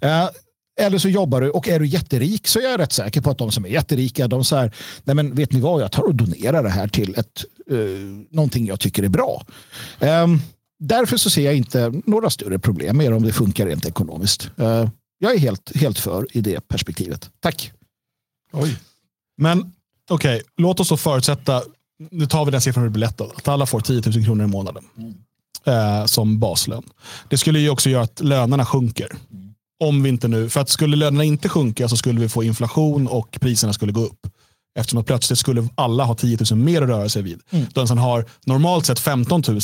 Eh, 0.00 0.28
eller 0.80 0.98
så 0.98 1.08
jobbar 1.08 1.40
du 1.40 1.50
och 1.50 1.68
är 1.68 1.80
du 1.80 1.86
jätterik 1.86 2.46
så 2.46 2.58
är 2.58 2.62
jag 2.62 2.80
rätt 2.80 2.92
säker 2.92 3.20
på 3.20 3.30
att 3.30 3.38
de 3.38 3.52
som 3.52 3.64
är 3.64 3.68
jätterika 3.68 4.28
de 4.28 4.44
säger 4.44 4.74
nej 5.04 5.16
men 5.16 5.34
vet 5.34 5.52
ni 5.52 5.60
vad 5.60 5.82
jag 5.82 5.92
tar 5.92 6.02
och 6.02 6.14
donerar 6.14 6.62
det 6.62 6.68
här 6.68 6.88
till 6.88 7.14
ett, 7.18 7.44
eh, 7.70 7.78
någonting 8.30 8.66
jag 8.66 8.80
tycker 8.80 9.02
är 9.02 9.08
bra. 9.08 9.46
Um, 10.00 10.40
därför 10.78 11.16
så 11.16 11.30
ser 11.30 11.44
jag 11.44 11.56
inte 11.56 11.92
några 12.06 12.30
större 12.30 12.58
problem 12.58 12.96
med 12.96 13.12
om 13.12 13.22
det 13.22 13.32
funkar 13.32 13.66
rent 13.66 13.86
ekonomiskt. 13.86 14.50
Uh, 14.60 14.88
jag 15.18 15.34
är 15.34 15.38
helt, 15.38 15.76
helt 15.76 15.98
för 15.98 16.26
i 16.36 16.40
det 16.40 16.68
perspektivet. 16.68 17.30
Tack. 17.40 17.72
Oj. 18.52 18.76
Men 19.36 19.72
okej, 20.10 20.36
okay, 20.36 20.42
låt 20.56 20.80
oss 20.80 20.88
då 20.88 20.96
förutsätta, 20.96 21.62
nu 22.10 22.26
tar 22.26 22.44
vi 22.44 22.50
den 22.50 22.60
siffran 22.60 22.84
det 22.84 22.90
blir 22.90 23.00
lätt, 23.00 23.20
att 23.20 23.48
alla 23.48 23.66
får 23.66 23.80
10 23.80 24.02
000 24.06 24.24
kronor 24.24 24.44
i 24.44 24.48
månaden 24.48 24.84
mm. 24.96 25.14
eh, 25.64 26.06
som 26.06 26.38
baslön. 26.38 26.82
Det 27.28 27.38
skulle 27.38 27.58
ju 27.58 27.70
också 27.70 27.90
göra 27.90 28.02
att 28.02 28.20
lönerna 28.20 28.66
sjunker. 28.66 29.16
Mm. 29.32 29.54
Om 29.80 30.02
vi 30.02 30.08
inte 30.08 30.28
nu, 30.28 30.48
för 30.48 30.60
att 30.60 30.68
skulle 30.68 30.96
lönerna 30.96 31.24
inte 31.24 31.48
sjunka 31.48 31.88
så 31.88 31.96
skulle 31.96 32.20
vi 32.20 32.28
få 32.28 32.42
inflation 32.42 33.06
och 33.06 33.38
priserna 33.40 33.72
skulle 33.72 33.92
gå 33.92 34.00
upp. 34.00 34.26
Eftersom 34.78 35.00
att 35.00 35.06
plötsligt 35.06 35.38
skulle 35.38 35.68
alla 35.74 36.04
ha 36.04 36.14
10 36.14 36.38
000 36.50 36.60
mer 36.60 36.82
att 36.82 36.88
röra 36.88 37.08
sig 37.08 37.22
vid. 37.22 37.40
Mm. 37.50 37.66
Den 37.74 37.88
som 37.88 37.98
har 37.98 38.24
normalt 38.46 38.86
sett 38.86 38.98
15 38.98 39.42
000 39.48 39.60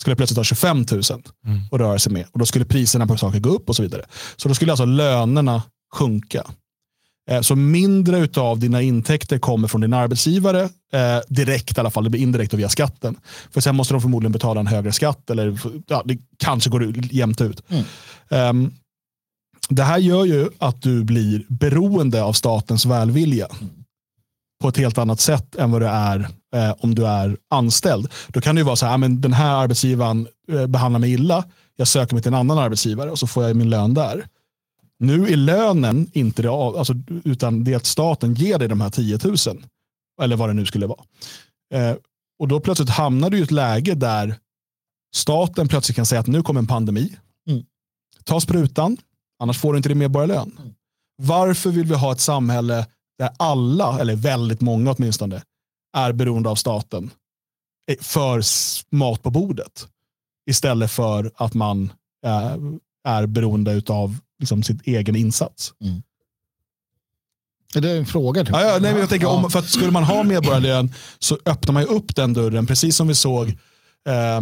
skulle 0.00 0.16
plötsligt 0.16 0.36
ha 0.36 0.44
25 0.44 0.76
000 0.76 1.02
mm. 1.46 1.60
att 1.70 1.80
röra 1.80 1.98
sig 1.98 2.12
med. 2.12 2.26
Och 2.32 2.38
då 2.38 2.46
skulle 2.46 2.64
priserna 2.64 3.06
på 3.06 3.16
saker 3.16 3.40
gå 3.40 3.50
upp 3.50 3.68
och 3.68 3.76
så 3.76 3.82
vidare. 3.82 4.04
Så 4.36 4.48
då 4.48 4.54
skulle 4.54 4.72
alltså 4.72 4.84
lönerna 4.84 5.62
sjunka. 5.94 6.44
Eh, 7.30 7.40
så 7.40 7.56
mindre 7.56 8.28
av 8.36 8.58
dina 8.58 8.82
intäkter 8.82 9.38
kommer 9.38 9.68
från 9.68 9.80
din 9.80 9.92
arbetsgivare, 9.92 10.62
eh, 10.92 11.20
direkt 11.28 11.76
i 11.76 11.80
alla 11.80 11.90
fall, 11.90 12.04
det 12.04 12.10
blir 12.10 12.20
indirekt 12.20 12.52
och 12.52 12.58
via 12.58 12.68
skatten. 12.68 13.16
För 13.50 13.60
sen 13.60 13.76
måste 13.76 13.94
de 13.94 14.00
förmodligen 14.00 14.32
betala 14.32 14.60
en 14.60 14.66
högre 14.66 14.92
skatt 14.92 15.30
eller 15.30 15.58
ja, 15.86 16.02
det 16.04 16.18
kanske 16.36 16.70
går 16.70 17.14
jämnt 17.14 17.40
ut. 17.40 17.62
Mm. 17.68 17.84
Um, 18.28 18.74
det 19.68 19.82
här 19.82 19.98
gör 19.98 20.24
ju 20.24 20.48
att 20.58 20.82
du 20.82 21.04
blir 21.04 21.44
beroende 21.48 22.22
av 22.22 22.32
statens 22.32 22.86
välvilja. 22.86 23.46
Mm 23.60 23.77
på 24.60 24.68
ett 24.68 24.76
helt 24.76 24.98
annat 24.98 25.20
sätt 25.20 25.54
än 25.56 25.70
vad 25.70 25.82
det 25.82 25.88
är 25.88 26.28
eh, 26.54 26.74
om 26.78 26.94
du 26.94 27.06
är 27.06 27.36
anställd. 27.50 28.12
Då 28.28 28.40
kan 28.40 28.54
det 28.54 28.58
ju 28.58 28.64
vara 28.64 28.76
så 28.76 28.86
här, 28.86 28.98
men 28.98 29.20
den 29.20 29.32
här 29.32 29.54
arbetsgivaren 29.54 30.28
eh, 30.52 30.66
behandlar 30.66 31.00
mig 31.00 31.12
illa, 31.12 31.44
jag 31.76 31.88
söker 31.88 32.14
mig 32.14 32.22
till 32.22 32.32
en 32.32 32.38
annan 32.38 32.58
arbetsgivare 32.58 33.10
och 33.10 33.18
så 33.18 33.26
får 33.26 33.44
jag 33.44 33.56
min 33.56 33.70
lön 33.70 33.94
där. 33.94 34.26
Nu 34.98 35.28
är 35.28 35.36
lönen 35.36 36.10
inte 36.12 36.42
det, 36.42 36.48
alltså, 36.50 36.94
utan 37.24 37.64
det 37.64 37.74
att 37.74 37.86
staten 37.86 38.34
ger 38.34 38.58
dig 38.58 38.68
de 38.68 38.80
här 38.80 38.90
10 38.90 39.18
000. 39.24 39.36
Eller 40.22 40.36
vad 40.36 40.48
det 40.48 40.52
nu 40.52 40.66
skulle 40.66 40.86
vara. 40.86 41.00
Eh, 41.74 41.96
och 42.38 42.48
då 42.48 42.60
plötsligt 42.60 42.90
hamnar 42.90 43.30
du 43.30 43.38
i 43.38 43.42
ett 43.42 43.50
läge 43.50 43.94
där 43.94 44.34
staten 45.14 45.68
plötsligt 45.68 45.96
kan 45.96 46.06
säga 46.06 46.20
att 46.20 46.26
nu 46.26 46.42
kommer 46.42 46.60
en 46.60 46.66
pandemi. 46.66 47.16
Mm. 47.48 47.64
Ta 48.24 48.40
sprutan, 48.40 48.96
annars 49.38 49.58
får 49.58 49.72
du 49.72 49.76
inte 49.76 49.88
din 49.88 49.98
medborgarlön. 49.98 50.56
Mm. 50.58 50.74
Varför 51.22 51.70
vill 51.70 51.86
vi 51.86 51.94
ha 51.94 52.12
ett 52.12 52.20
samhälle 52.20 52.86
där 53.18 53.30
alla, 53.36 54.00
eller 54.00 54.16
väldigt 54.16 54.60
många 54.60 54.92
åtminstone, 54.92 55.42
är 55.96 56.12
beroende 56.12 56.48
av 56.48 56.54
staten 56.54 57.10
för 58.00 58.42
mat 58.96 59.22
på 59.22 59.30
bordet. 59.30 59.88
Istället 60.50 60.90
för 60.90 61.32
att 61.36 61.54
man 61.54 61.92
är, 62.26 62.50
eh, 62.50 62.58
är 63.04 63.26
beroende 63.26 63.82
av 63.88 64.16
liksom, 64.38 64.62
sin 64.62 64.80
egen 64.84 65.16
insats. 65.16 65.72
Mm. 65.80 66.02
Är 67.74 67.80
det 67.80 67.98
en 67.98 68.06
fråga? 68.06 68.44
Typ? 68.44 68.50
Ja, 68.52 68.62
ja, 68.62 68.78
nej, 68.80 68.94
jag 68.98 69.08
tänker, 69.08 69.28
om, 69.28 69.50
för 69.50 69.58
att 69.58 69.68
skulle 69.68 69.90
man 69.90 70.04
ha 70.04 70.22
medborgarlön 70.22 70.94
så 71.18 71.38
öppnar 71.44 71.72
man 71.72 71.86
upp 71.86 72.16
den 72.16 72.32
dörren, 72.32 72.66
precis 72.66 72.96
som 72.96 73.08
vi 73.08 73.14
såg 73.14 73.48
eh, 74.08 74.40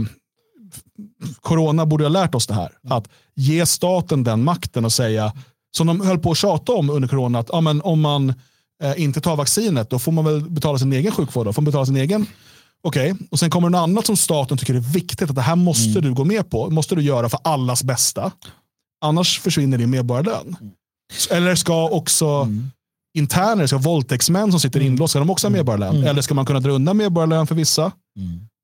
Corona 1.40 1.86
borde 1.86 2.05
ha 2.05 2.09
lärt 2.09 2.35
oss 2.35 2.47
det 2.47 2.55
här. 2.55 2.73
Att 2.89 3.09
ge 3.35 3.66
staten 3.66 4.24
den 4.24 4.44
makten 4.44 4.85
och 4.85 4.93
säga, 4.93 5.32
som 5.77 5.86
de 5.86 6.01
höll 6.01 6.19
på 6.19 6.31
att 6.31 6.36
tjata 6.36 6.73
om 6.73 6.90
under 6.90 7.09
corona, 7.09 7.39
att 7.39 7.48
ja, 7.53 7.61
men 7.61 7.82
om 7.82 8.01
man 8.01 8.35
eh, 8.82 9.03
inte 9.03 9.20
tar 9.20 9.36
vaccinet, 9.36 9.90
då 9.90 9.98
får 9.98 10.12
man 10.12 10.24
väl 10.24 10.51
betala 10.51 10.78
sin 10.78 10.93
egen 10.93 11.12
sjukvård. 11.12 11.47
Då. 11.47 11.53
Får 11.53 11.62
man 11.62 11.66
betala 11.66 11.86
sin 11.86 11.97
egen 11.97 12.27
Okej, 12.82 13.12
okay. 13.12 13.27
och 13.31 13.39
sen 13.39 13.51
kommer 13.51 13.69
det 13.69 13.73
något 13.73 13.82
annat 13.82 14.07
som 14.07 14.16
staten 14.16 14.59
tycker 14.59 14.74
är 14.74 14.78
viktigt. 14.78 15.31
att 15.31 15.36
Det 15.36 15.43
här 15.43 15.57
måste 15.57 15.90
mm. 15.90 16.03
du 16.03 16.15
gå 16.15 16.24
med 16.24 16.51
på. 16.51 16.70
måste 16.70 16.94
du 16.94 17.03
göra 17.03 17.28
för 17.28 17.40
allas 17.44 17.82
bästa. 17.82 18.32
Annars 19.05 19.40
försvinner 19.40 19.78
din 19.78 19.90
medborgarlön. 19.90 20.57
Mm. 20.61 20.73
Eller 21.31 21.55
ska 21.55 21.89
också 21.89 22.27
mm. 22.27 22.70
interner, 23.19 23.66
ska 23.66 23.78
våldtäktsmän 23.78 24.51
som 24.51 24.61
sitter 24.61 24.81
mm. 24.81 24.93
inlåsta, 24.93 25.11
ska 25.12 25.19
de 25.19 25.31
också 25.31 25.47
ha 25.47 25.48
mm. 25.48 25.59
medborgarlön? 25.59 25.97
Mm. 25.97 26.09
Eller 26.09 26.23
ska 26.23 26.35
man 26.35 26.47
kunna 26.47 26.61
dra 26.61 26.70
undan 26.70 26.97
medborgarlön 26.97 27.47
för 27.47 27.55
vissa? 27.55 27.93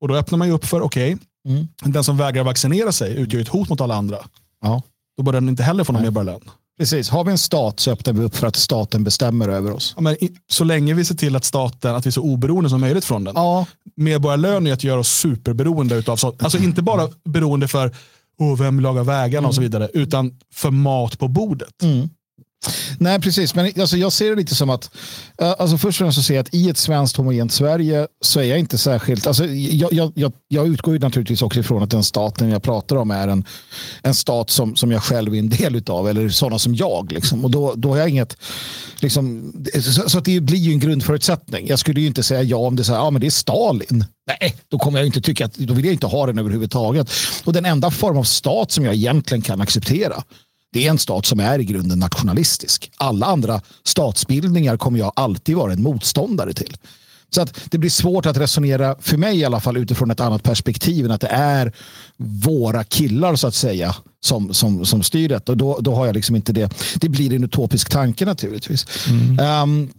Och 0.01 0.07
då 0.07 0.15
öppnar 0.15 0.37
man 0.37 0.47
ju 0.47 0.53
upp 0.53 0.65
för, 0.65 0.81
okej, 0.81 1.17
okay, 1.49 1.91
den 1.91 2.03
som 2.03 2.17
vägrar 2.17 2.43
vaccinera 2.43 2.91
sig 2.91 3.15
utgör 3.15 3.41
ett 3.41 3.47
hot 3.47 3.69
mot 3.69 3.81
alla 3.81 3.95
andra. 3.95 4.17
Ja. 4.61 4.81
Då 5.17 5.23
bör 5.23 5.33
den 5.33 5.49
inte 5.49 5.63
heller 5.63 5.83
få 5.83 5.93
någon 5.93 6.01
medborgarlön. 6.01 6.41
Precis, 6.77 7.09
har 7.09 7.23
vi 7.23 7.31
en 7.31 7.37
stat 7.37 7.79
så 7.79 7.91
öppnar 7.91 8.13
vi 8.13 8.23
upp 8.23 8.35
för 8.35 8.47
att 8.47 8.55
staten 8.55 9.03
bestämmer 9.03 9.49
över 9.49 9.71
oss. 9.71 9.93
Ja, 9.95 10.01
men 10.01 10.17
så 10.47 10.63
länge 10.63 10.93
vi 10.93 11.05
ser 11.05 11.15
till 11.15 11.35
att 11.35 11.45
staten, 11.45 11.95
att 11.95 12.05
vi 12.05 12.07
är 12.07 12.11
så 12.11 12.21
oberoende 12.21 12.69
som 12.69 12.81
möjligt 12.81 13.05
från 13.05 13.23
den. 13.23 13.33
Ja. 13.35 13.65
Medborgarlön 13.95 14.67
är 14.67 14.73
att 14.73 14.83
göra 14.83 14.99
oss 14.99 15.09
superberoende 15.09 15.95
utav, 15.95 16.19
alltså 16.23 16.57
inte 16.57 16.81
bara 16.81 17.09
beroende 17.25 17.67
för 17.67 17.95
oh, 18.37 18.57
vem 18.57 18.79
lagar 18.79 19.03
vägarna 19.03 19.37
mm. 19.37 19.49
och 19.49 19.55
så 19.55 19.61
mm. 19.61 19.71
vidare, 19.71 19.89
utan 19.93 20.39
för 20.53 20.71
mat 20.71 21.19
på 21.19 21.27
bordet. 21.27 21.81
Mm. 21.81 22.09
Nej, 22.99 23.19
precis. 23.21 23.55
Men 23.55 23.71
alltså, 23.81 23.97
jag 23.97 24.11
ser 24.11 24.29
det 24.29 24.35
lite 24.35 24.55
som 24.55 24.69
att, 24.69 24.89
eh, 25.41 25.55
alltså, 25.59 25.77
först 25.77 26.01
och 26.01 26.05
främst 26.05 26.17
så 26.17 26.23
ser 26.23 26.33
jag 26.33 26.41
att 26.41 26.53
i 26.53 26.69
ett 26.69 26.77
svenskt 26.77 27.17
homogent 27.17 27.51
Sverige 27.51 28.07
så 28.21 28.39
är 28.39 28.43
jag 28.43 28.59
inte 28.59 28.77
särskilt, 28.77 29.27
alltså, 29.27 29.45
jag, 29.45 30.13
jag, 30.15 30.33
jag, 30.47 30.67
utgår 30.67 30.93
ju 30.93 30.99
naturligtvis 30.99 31.41
också 31.41 31.59
ifrån 31.59 31.83
att 31.83 31.89
den 31.89 32.03
staten 32.03 32.49
jag 32.49 32.63
pratar 32.63 32.95
om 32.95 33.11
är 33.11 33.27
en, 33.27 33.45
en 34.01 34.13
stat 34.15 34.49
som, 34.49 34.75
som 34.75 34.91
jag 34.91 35.03
själv 35.03 35.35
är 35.35 35.39
en 35.39 35.49
del 35.49 35.83
av 35.87 36.09
eller 36.09 36.29
sådana 36.29 36.59
som 36.59 36.75
jag. 36.75 37.11
Liksom. 37.11 37.45
Och 37.45 37.51
då, 37.51 37.73
då 37.75 37.89
har 37.89 37.97
jag 37.97 38.09
inget, 38.09 38.37
liksom, 38.99 39.53
så, 39.81 40.09
så, 40.09 40.17
att 40.17 40.25
det 40.25 40.39
blir 40.39 40.59
ju 40.59 40.71
en 40.71 40.79
grundförutsättning. 40.79 41.67
Jag 41.67 41.79
skulle 41.79 42.01
ju 42.01 42.07
inte 42.07 42.23
säga 42.23 42.43
ja 42.43 42.57
om 42.57 42.75
det 42.75 42.89
är, 42.89 42.93
ja, 42.93 43.09
men 43.09 43.21
det 43.21 43.27
är 43.27 43.31
Stalin. 43.31 44.05
Nej, 44.27 44.55
då 44.67 44.79
kommer 44.79 44.99
jag 44.99 45.05
inte 45.05 45.21
tycka 45.21 45.45
att, 45.45 45.53
då 45.53 45.73
vill 45.73 45.85
jag 45.85 45.93
inte 45.93 46.07
ha 46.07 46.25
den 46.25 46.39
överhuvudtaget. 46.39 47.11
Och 47.43 47.53
den 47.53 47.65
enda 47.65 47.91
form 47.91 48.17
av 48.17 48.23
stat 48.23 48.71
som 48.71 48.85
jag 48.85 48.93
egentligen 48.93 49.41
kan 49.41 49.61
acceptera 49.61 50.23
det 50.73 50.85
är 50.85 50.89
en 50.89 50.99
stat 50.99 51.25
som 51.25 51.39
är 51.39 51.59
i 51.59 51.65
grunden 51.65 51.99
nationalistisk. 51.99 52.91
Alla 52.97 53.25
andra 53.25 53.61
statsbildningar 53.83 54.77
kommer 54.77 54.99
jag 54.99 55.13
alltid 55.15 55.55
vara 55.55 55.73
en 55.73 55.83
motståndare 55.83 56.53
till. 56.53 56.77
Så 57.33 57.41
att 57.41 57.59
det 57.71 57.77
blir 57.77 57.89
svårt 57.89 58.25
att 58.25 58.37
resonera, 58.37 58.95
för 58.99 59.17
mig 59.17 59.37
i 59.37 59.45
alla 59.45 59.59
fall, 59.59 59.77
utifrån 59.77 60.11
ett 60.11 60.19
annat 60.19 60.43
perspektiv 60.43 61.05
än 61.05 61.11
att 61.11 61.21
det 61.21 61.27
är 61.27 61.73
våra 62.17 62.83
killar 62.83 63.35
så 63.35 63.47
att 63.47 63.55
säga 63.55 63.95
som, 64.23 64.53
som, 64.53 64.85
som 64.85 65.03
styr 65.03 65.29
detta. 65.29 65.51
Och 65.51 65.57
då, 65.57 65.79
då 65.79 65.95
har 65.95 66.05
jag 66.05 66.15
liksom 66.15 66.35
inte 66.35 66.53
det. 66.53 66.73
Det 66.95 67.09
blir 67.09 67.33
en 67.33 67.43
utopisk 67.43 67.89
tanke 67.89 68.25
naturligtvis. 68.25 68.85
Mm. 69.07 69.61
Um, 69.63 69.93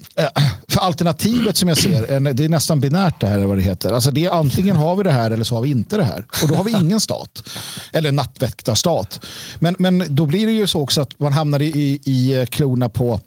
för 0.68 0.80
alternativet 0.80 1.56
som 1.56 1.68
jag 1.68 1.78
ser, 1.78 2.32
det 2.34 2.44
är 2.44 2.48
nästan 2.48 2.80
binärt 2.80 3.20
det 3.20 3.26
här 3.26 3.38
vad 3.38 3.58
det 3.58 3.62
heter. 3.62 3.92
Alltså 3.92 4.10
det 4.10 4.24
är 4.24 4.30
antingen 4.30 4.76
har 4.76 4.96
vi 4.96 5.02
det 5.02 5.12
här 5.12 5.30
eller 5.30 5.44
så 5.44 5.54
har 5.54 5.62
vi 5.62 5.70
inte 5.70 5.96
det 5.96 6.04
här. 6.04 6.24
Och 6.42 6.48
då 6.48 6.54
har 6.54 6.64
vi 6.64 6.70
ingen 6.70 7.00
stat. 7.00 7.48
Eller 7.92 8.12
nattväktarstat. 8.12 9.20
Men, 9.58 9.76
men 9.78 10.04
då 10.08 10.26
blir 10.26 10.46
det 10.46 10.52
ju 10.52 10.66
så 10.66 10.80
också 10.80 11.00
att 11.00 11.20
man 11.20 11.32
hamnar 11.32 11.62
i, 11.62 11.66
i, 11.66 12.00
i 12.04 12.46
klorna 12.46 12.88
på 12.88 13.20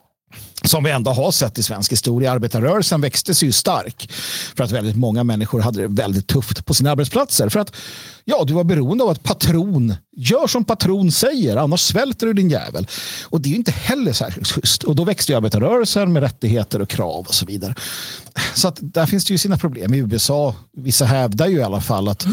som 0.68 0.84
vi 0.84 0.92
ändå 0.92 1.12
har 1.12 1.32
sett 1.32 1.58
i 1.58 1.64
svensk 1.64 1.92
historia. 1.92 2.32
Arbetarrörelsen 2.32 3.02
växte 3.02 3.36
sig 3.36 3.48
ju 3.48 3.52
stark 3.52 4.12
för 4.56 4.64
att 4.64 4.72
väldigt 4.72 4.96
många 4.96 5.24
människor 5.24 5.60
hade 5.60 5.82
det 5.82 5.88
väldigt 5.88 6.28
tufft 6.28 6.66
på 6.66 6.74
sina 6.74 6.92
arbetsplatser. 6.92 7.50
För 7.50 7.60
att 7.60 7.76
ja, 8.26 8.44
du 8.48 8.54
var 8.54 8.64
beroende 8.64 9.04
av 9.04 9.10
att 9.10 9.24
patron 9.24 9.96
gör 10.18 10.48
som 10.48 10.66
patron 10.66 11.12
säger, 11.12 11.58
annars 11.58 11.82
svälter 11.82 12.28
du 12.28 12.34
din 12.34 12.50
jävel. 12.50 12.88
Och 13.24 13.42
det 13.42 13.52
är 13.52 13.56
inte 13.56 13.72
heller 13.72 14.14
särskilt 14.14 14.48
schysst. 14.48 14.84
Och 14.84 14.96
då 14.96 15.04
växte 15.04 15.32
ju 15.32 15.38
arbetarrörelsen 15.38 16.14
med 16.14 16.24
rättigheter 16.24 16.82
och 16.82 16.90
krav 16.90 17.26
och 17.28 17.34
så 17.34 17.46
vidare. 17.46 17.76
Så 18.54 18.68
att 18.68 18.78
där 18.82 19.06
finns 19.06 19.26
det 19.26 19.34
ju 19.34 19.38
sina 19.38 19.58
problem. 19.58 19.94
I 19.94 19.98
USA, 19.98 20.56
vissa 20.78 21.06
hävdar 21.06 21.48
ju 21.48 21.58
i 21.58 21.64
alla 21.64 21.82
fall 21.82 22.08
att 22.08 22.26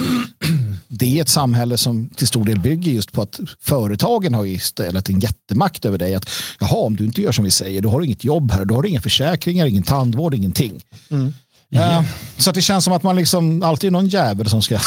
det 0.88 1.18
är 1.18 1.22
ett 1.22 1.28
samhälle 1.28 1.78
som 1.78 2.08
till 2.08 2.26
stor 2.26 2.44
del 2.44 2.60
bygger 2.60 2.92
just 2.92 3.12
på 3.12 3.22
att 3.22 3.40
företagen 3.60 4.34
har 4.34 4.46
istället 4.46 5.08
en 5.08 5.20
jättemakt 5.20 5.84
över 5.84 5.98
dig. 5.98 6.14
Att 6.14 6.28
jaha, 6.60 6.76
om 6.76 6.96
du 6.96 7.04
inte 7.04 7.22
gör 7.22 7.32
som 7.32 7.44
vi 7.44 7.50
säger, 7.50 7.80
då 7.80 7.90
har 7.90 8.00
du 8.00 8.06
inget 8.06 8.23
jobb 8.24 8.52
här. 8.52 8.64
Då 8.64 8.74
har 8.74 8.82
du 8.82 8.88
inga 8.88 9.00
försäkringar, 9.00 9.66
ingen 9.66 9.82
tandvård, 9.82 10.34
ingenting. 10.34 10.80
Mm. 11.10 11.32
Uh, 11.74 12.02
så 12.36 12.52
det 12.52 12.62
känns 12.62 12.84
som 12.84 12.92
att 12.92 13.02
man 13.02 13.16
liksom 13.16 13.62
alltid 13.62 13.88
är 13.88 13.92
någon 13.92 14.08
jävel 14.08 14.48
som 14.48 14.62
ska... 14.62 14.74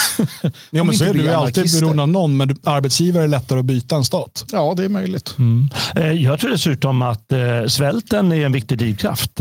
ja, 0.70 0.84
men 0.84 0.98
så 0.98 1.04
är 1.04 1.14
du 1.14 1.30
är 1.30 1.36
alltid 1.36 1.74
beroende 1.74 2.04
av 2.04 2.10
någon, 2.10 2.38
men 2.38 2.58
arbetsgivare 2.64 3.24
är 3.24 3.28
lättare 3.28 3.60
att 3.60 3.66
byta 3.66 3.96
än 3.96 4.06
stat. 4.06 4.46
Ja, 4.52 4.74
det 4.78 4.84
är 4.84 4.90
möjligt. 4.90 5.36
Mm. 5.38 5.70
Eh, 5.96 6.12
jag 6.12 6.40
tror 6.40 6.52
dessutom 6.52 7.02
att 7.02 7.32
eh, 7.32 7.66
svälten 7.68 8.32
är 8.32 8.46
en 8.46 8.52
viktig 8.52 8.78
drivkraft 8.78 9.40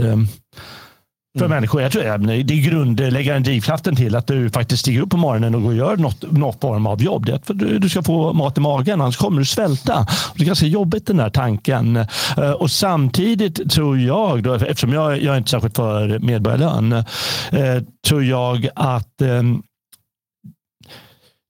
för 1.39 1.45
mm. 1.45 1.57
människor. 1.57 1.83
Jag 1.83 1.93
tror 1.93 2.03
det 2.43 2.55
är 2.55 2.71
grundläggande 2.71 3.51
drivkraften 3.51 3.97
till 3.97 4.17
att 4.17 4.27
du 4.27 4.51
faktiskt 4.51 4.83
stiger 4.83 5.01
upp 5.01 5.11
på 5.11 5.17
morgonen 5.17 5.55
och 5.55 5.63
går 5.63 5.69
och 5.69 5.77
gör 5.77 5.97
något, 5.97 6.33
något 6.33 6.61
form 6.61 6.87
av 6.87 7.03
jobb. 7.03 7.27
Det 7.27 7.33
är 7.33 7.39
för 7.45 7.55
att 7.55 7.81
du 7.83 7.89
ska 7.89 8.03
få 8.03 8.33
mat 8.33 8.59
i 8.59 8.61
magen, 8.61 9.01
annars 9.01 9.17
kommer 9.17 9.39
du 9.39 9.45
svälta. 9.45 10.07
Det 10.35 10.43
är 10.43 10.47
ganska 10.47 10.67
jobbigt 10.67 11.07
den 11.07 11.21
här 11.21 11.31
tanken. 11.31 11.97
Eh, 12.37 12.51
och 12.51 12.71
samtidigt 12.71 13.71
tror 13.71 13.99
jag, 13.99 14.43
då, 14.43 14.55
eftersom 14.55 14.93
jag, 14.93 15.23
jag 15.23 15.35
är 15.35 15.39
inte 15.39 15.51
särskilt 15.51 15.77
för 15.77 16.19
medborgarlön, 16.19 16.93
eh, 16.93 17.05
tror 18.07 18.25
jag 18.25 18.69
att 18.75 19.21
ehm, 19.23 19.63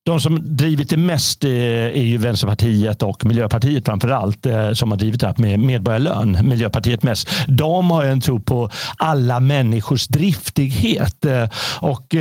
de 0.07 0.21
som 0.21 0.57
drivit 0.57 0.91
det 0.91 0.97
mest 0.97 1.45
eh, 1.45 1.51
är 1.51 2.03
ju 2.03 2.19
Vänsterpartiet 2.19 3.03
och 3.03 3.25
Miljöpartiet 3.25 3.85
framför 3.87 4.09
allt 4.09 4.47
eh, 4.47 4.73
som 4.73 4.91
har 4.91 4.99
drivit 4.99 5.21
det 5.21 5.27
här 5.27 5.35
med 5.39 5.59
medborgarlön. 5.59 6.39
Miljöpartiet 6.43 7.03
mest. 7.03 7.29
De 7.49 7.91
har 7.91 8.05
en 8.05 8.21
tro 8.21 8.41
på 8.41 8.71
alla 8.97 9.41
människors 9.41 10.07
driftighet 10.07 11.25
eh, 11.25 11.49
och 11.81 12.15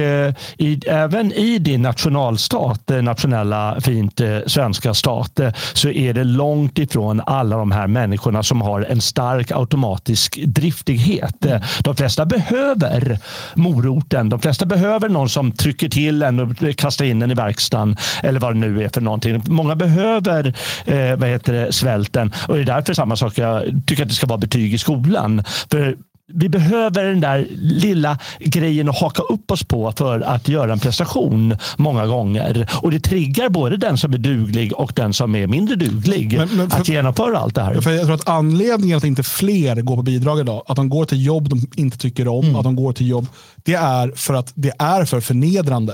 i, 0.58 0.82
även 0.88 1.32
i 1.32 1.60
din 1.60 1.82
nationalstat, 1.82 2.92
nationella 3.02 3.82
fint 3.82 4.22
svenska 4.46 4.94
stat, 4.94 5.40
så 5.74 5.90
är 5.90 6.14
det 6.14 6.24
långt 6.24 6.80
ifrån 6.80 7.22
alla 7.26 7.58
de 7.58 7.72
här 7.72 7.88
människorna 7.88 8.44
som 8.44 8.62
har 8.62 8.82
en 8.82 9.02
stark 9.02 9.52
automatisk 9.52 10.40
driftighet. 10.46 11.46
De 11.80 11.96
flesta 11.96 12.26
behöver 12.26 13.20
moroten. 13.56 14.30
De 14.30 14.40
flesta 14.40 14.66
behöver 14.66 15.10
någon 15.10 15.30
som 15.30 15.52
trycker 15.52 15.90
till 15.90 16.24
en 16.24 16.40
och 16.40 16.78
kastar 16.78 17.06
in 17.06 17.22
en 17.22 17.32
i 17.32 17.34
verkstaden 17.34 17.75
nästan, 17.76 17.98
eller 18.24 18.40
vad 18.40 18.54
det 18.54 18.60
nu 18.60 18.84
är 18.84 18.90
för 18.90 19.02
någonting. 19.02 19.44
Många 19.48 19.76
behöver 19.76 20.54
eh, 20.86 21.16
vad 21.16 21.30
heter 21.30 21.54
det, 21.54 21.74
svälten 21.74 22.34
och 22.48 22.56
det 22.56 22.62
är 22.62 22.66
därför 22.66 22.94
samma 22.94 23.16
sak 23.16 23.38
jag 23.38 23.64
tycker 23.86 24.04
att 24.04 24.10
det 24.10 24.16
ska 24.16 24.28
vara 24.28 24.38
betyg 24.38 24.74
i 24.74 24.78
skolan. 24.78 25.44
För 25.72 25.96
vi 26.34 26.50
behöver 26.50 27.04
den 27.06 27.20
där 27.22 27.48
lilla 27.60 28.18
grejen 28.40 28.90
att 28.90 29.00
haka 29.00 29.22
upp 29.22 29.52
oss 29.52 29.64
på 29.64 29.92
för 29.98 30.20
att 30.22 30.48
göra 30.48 30.74
en 30.74 30.80
prestation 30.80 31.58
många 31.78 32.06
gånger. 32.08 32.68
Och 32.82 32.92
det 32.92 33.00
triggar 33.00 33.50
både 33.50 33.78
den 33.78 33.98
som 33.98 34.14
är 34.14 34.18
duglig 34.18 34.74
och 34.74 34.92
den 34.96 35.14
som 35.14 35.36
är 35.36 35.48
mindre 35.48 35.76
duglig 35.76 36.38
Men- 36.38 36.50
men 36.50 36.70
för- 36.70 36.80
att 36.82 36.88
genomföra 36.90 37.38
allt 37.38 37.56
det 37.56 37.62
här. 37.62 37.82
För 37.82 37.92
jag 37.92 38.02
tror 38.06 38.16
att 38.16 38.30
anledningen 38.30 38.98
att 38.98 39.04
inte 39.04 39.24
fler 39.24 39.82
går 39.82 39.96
på 39.96 40.02
bidrag 40.02 40.40
idag, 40.40 40.64
att 40.68 40.76
de 40.76 40.90
går 40.90 41.06
till 41.06 41.26
jobb 41.26 41.50
de 41.50 41.68
inte 41.76 41.98
tycker 41.98 42.28
om, 42.28 42.56
att 42.56 42.64
de 42.64 42.76
går 42.76 42.94
till 42.94 43.08
jobb, 43.08 43.28
det 43.64 43.74
är 43.74 44.12
för 44.16 44.34
att 44.34 44.52
det 44.56 44.72
är 44.80 45.06
för 45.06 45.20
förnedrande 45.22 45.94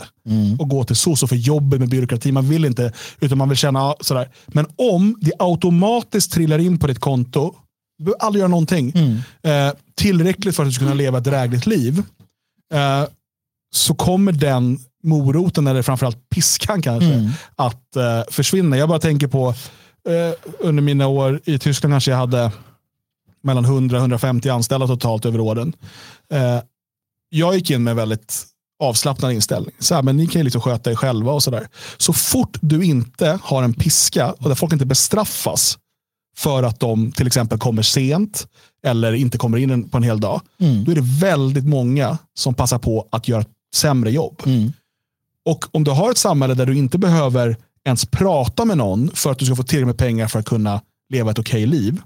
att 0.61 0.69
gå 0.69 0.83
till 0.83 0.95
SOS 0.95 1.23
och 1.23 1.29
för 1.29 1.35
jobbet 1.35 1.79
med 1.79 1.89
byråkrati. 1.89 2.31
Man 2.31 2.49
vill 2.49 2.65
inte, 2.65 2.93
utan 3.19 3.37
man 3.37 3.49
vill 3.49 3.57
känna 3.57 3.95
sådär. 3.99 4.27
Men 4.47 4.65
om 4.77 5.15
det 5.21 5.31
automatiskt 5.39 6.31
trillar 6.33 6.59
in 6.59 6.77
på 6.79 6.87
ditt 6.87 6.99
konto, 6.99 7.53
du 8.01 8.05
behöver 8.05 8.25
aldrig 8.25 8.39
göra 8.39 8.49
någonting, 8.49 8.93
eh, 9.43 9.71
tillräckligt 9.95 10.55
för 10.55 10.63
att 10.63 10.69
du 10.69 10.73
ska 10.73 10.85
kunna 10.85 10.93
leva 10.95 11.17
ett 11.17 11.23
drägligt 11.23 11.65
liv, 11.65 12.03
eh, 12.73 13.05
så 13.73 13.93
kommer 13.95 14.31
den 14.31 14.79
moroten, 15.03 15.67
eller 15.67 15.81
framförallt 15.81 16.29
piskan 16.29 16.81
kanske, 16.81 17.31
att 17.55 17.95
eh, 17.95 18.21
försvinna. 18.31 18.77
Jag 18.77 18.89
bara 18.89 18.99
tänker 18.99 19.27
på, 19.27 19.49
eh, 20.09 20.33
under 20.59 20.83
mina 20.83 21.07
år 21.07 21.41
i 21.45 21.59
Tyskland 21.59 21.93
kanske 21.93 22.11
jag 22.11 22.17
hade 22.17 22.51
mellan 23.43 23.65
100-150 23.65 24.49
anställda 24.49 24.87
totalt 24.87 25.25
över 25.25 25.39
åren. 25.39 25.73
Eh, 26.33 26.59
jag 27.29 27.55
gick 27.55 27.69
in 27.71 27.83
med 27.83 27.95
väldigt 27.95 28.43
avslappnad 28.83 29.31
inställning. 29.31 29.75
Så 29.79 29.95
här, 29.95 30.01
men 30.01 30.17
ni 30.17 30.27
kan 30.27 30.39
ju 30.39 30.43
liksom 30.43 30.61
sköta 30.61 30.91
er 30.91 30.95
själva 30.95 31.31
och 31.31 31.43
sådär. 31.43 31.67
Så 31.97 32.13
fort 32.13 32.57
du 32.61 32.83
inte 32.83 33.39
har 33.43 33.63
en 33.63 33.73
piska 33.73 34.31
och 34.31 34.49
där 34.49 34.55
folk 34.55 34.73
inte 34.73 34.85
bestraffas 34.85 35.77
för 36.37 36.63
att 36.63 36.79
de 36.79 37.11
till 37.11 37.27
exempel 37.27 37.59
kommer 37.59 37.81
sent 37.81 38.47
eller 38.85 39.13
inte 39.13 39.37
kommer 39.37 39.57
in 39.57 39.89
på 39.89 39.97
en 39.97 40.03
hel 40.03 40.19
dag. 40.19 40.41
Då 40.85 40.91
är 40.91 40.95
det 40.95 41.19
väldigt 41.21 41.65
många 41.65 42.17
som 42.33 42.53
passar 42.53 42.79
på 42.79 43.07
att 43.11 43.27
göra 43.27 43.41
ett 43.41 43.49
sämre 43.75 44.11
jobb. 44.11 44.41
Och 45.45 45.65
om 45.75 45.83
du 45.83 45.91
har 45.91 46.11
ett 46.11 46.17
samhälle 46.17 46.53
där 46.53 46.65
du 46.65 46.77
inte 46.77 46.97
behöver 46.97 47.57
ens 47.85 48.05
prata 48.05 48.65
med 48.65 48.77
någon 48.77 49.11
för 49.13 49.31
att 49.31 49.39
du 49.39 49.45
ska 49.45 49.55
få 49.55 49.63
tillräckligt 49.63 49.87
med 49.87 49.97
pengar 49.97 50.27
för 50.27 50.39
att 50.39 50.45
kunna 50.45 50.81
leva 51.09 51.31
ett 51.31 51.39
okej 51.39 51.65
liv. 51.65 52.01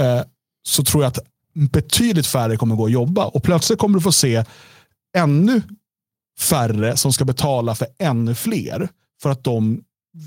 Eh, 0.00 0.20
så 0.68 0.84
tror 0.84 1.02
jag 1.04 1.08
att 1.08 1.18
betydligt 1.54 2.26
färre 2.26 2.56
kommer 2.56 2.76
gå 2.76 2.82
och 2.82 2.90
jobba. 2.90 3.24
Och 3.24 3.42
plötsligt 3.42 3.78
kommer 3.78 3.98
du 3.98 4.02
få 4.02 4.12
se 4.12 4.44
ännu 5.16 5.62
färre 6.38 6.96
som 6.96 7.12
ska 7.12 7.24
betala 7.24 7.74
för 7.74 7.88
ännu 7.98 8.34
fler 8.34 8.88
för 9.22 9.30
att 9.30 9.44
de 9.44 9.80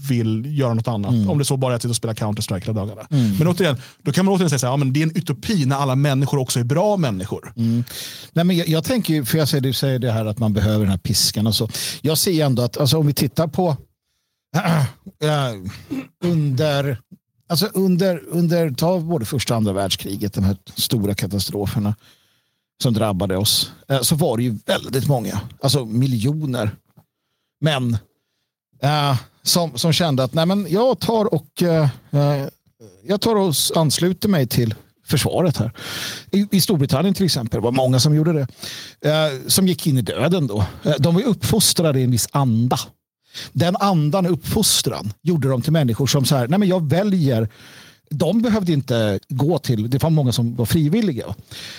vill 0.09 0.57
göra 0.59 0.73
något 0.73 0.87
annat. 0.87 1.27
Om 1.27 1.37
det 1.37 1.45
så 1.45 1.57
bara 1.57 1.71
är 1.71 1.75
att 1.75 1.81
sitta 1.81 1.89
och 1.89 1.95
spela 1.95 2.13
Counter-Strike 2.13 2.61
hela 2.61 2.73
dagarna. 2.73 3.07
Men 3.09 3.47
återigen, 3.47 3.77
då 4.03 4.11
kan 4.11 4.25
man 4.25 4.33
återigen 4.33 4.49
säga 4.49 4.73
att 4.73 4.79
ja, 4.79 4.85
det 4.85 4.99
är 4.99 5.03
en 5.03 5.17
utopi 5.17 5.65
när 5.65 5.75
alla 5.75 5.95
människor 5.95 6.37
också 6.37 6.59
är 6.59 6.63
bra 6.63 6.97
människor. 6.97 7.53
Nej, 8.33 8.45
men 8.45 8.57
jag, 8.57 8.67
jag 8.67 8.83
tänker 8.83 9.23
för 9.23 9.37
jag 9.37 9.47
säger, 9.47 9.61
du 9.61 9.73
säger 9.73 9.99
det 9.99 10.11
här 10.11 10.25
att 10.25 10.39
man 10.39 10.53
behöver 10.53 10.79
den 10.79 10.89
här 10.89 10.97
piskan 10.97 11.47
och 11.47 11.55
så. 11.55 11.69
Jag 12.01 12.17
ser 12.17 12.45
ändå 12.45 12.61
att 12.61 12.77
alltså, 12.77 12.97
om 12.97 13.07
vi 13.07 13.13
tittar 13.13 13.47
på 13.47 13.77
äh, 14.55 15.53
under, 16.23 16.99
alltså 17.49 17.65
under, 17.73 18.23
under 18.27 18.71
ta 18.71 18.99
både 18.99 19.25
första 19.25 19.53
och 19.53 19.57
andra 19.57 19.73
världskriget, 19.73 20.33
de 20.33 20.43
här 20.43 20.57
stora 20.75 21.15
katastroferna 21.15 21.95
som 22.83 22.93
drabbade 22.93 23.37
oss, 23.37 23.71
eh, 23.87 24.01
så 24.01 24.15
var 24.15 24.37
det 24.37 24.43
ju 24.43 24.57
väldigt 24.65 25.07
många, 25.07 25.41
alltså 25.61 25.85
miljoner 25.85 26.71
män 27.61 27.97
eh, 28.81 29.17
som, 29.49 29.77
som 29.77 29.93
kände 29.93 30.23
att 30.23 30.33
nej, 30.33 30.45
men 30.45 30.67
jag 30.69 30.99
tar 30.99 31.33
och 31.33 31.63
eh, 31.63 31.89
eh, 32.11 32.47
jag 33.07 33.21
tar 33.21 33.35
och 33.35 33.53
ansluter 33.75 34.29
mig 34.29 34.47
till 34.47 34.75
försvaret 35.07 35.57
här. 35.57 35.71
I, 36.31 36.47
I 36.51 36.61
Storbritannien 36.61 37.13
till 37.13 37.25
exempel 37.25 37.59
Det 37.59 37.63
var 37.63 37.71
många 37.71 37.99
som 37.99 38.15
gjorde 38.15 38.33
det. 38.33 38.47
Eh, 39.09 39.47
som 39.47 39.67
gick 39.67 39.87
in 39.87 39.97
i 39.97 40.01
döden 40.01 40.47
då. 40.47 40.65
Eh, 40.83 40.93
de 40.99 41.15
var 41.15 41.21
uppfostrade 41.21 41.99
i 41.99 42.03
en 42.03 42.11
viss 42.11 42.27
anda. 42.31 42.79
Den 43.51 43.75
andan, 43.75 44.25
uppfostran, 44.25 45.13
gjorde 45.21 45.49
dem 45.49 45.61
till 45.61 45.71
människor 45.71 46.07
som 46.07 46.25
så 46.25 46.35
här, 46.35 46.47
nej 46.47 46.59
men 46.59 46.67
jag 46.67 46.89
väljer 46.89 47.49
de 48.09 48.41
behövde 48.41 48.73
inte 48.73 49.19
gå 49.29 49.59
till, 49.59 49.89
det 49.89 50.03
var 50.03 50.09
många 50.09 50.31
som 50.31 50.55
var 50.55 50.65
frivilliga. 50.65 51.35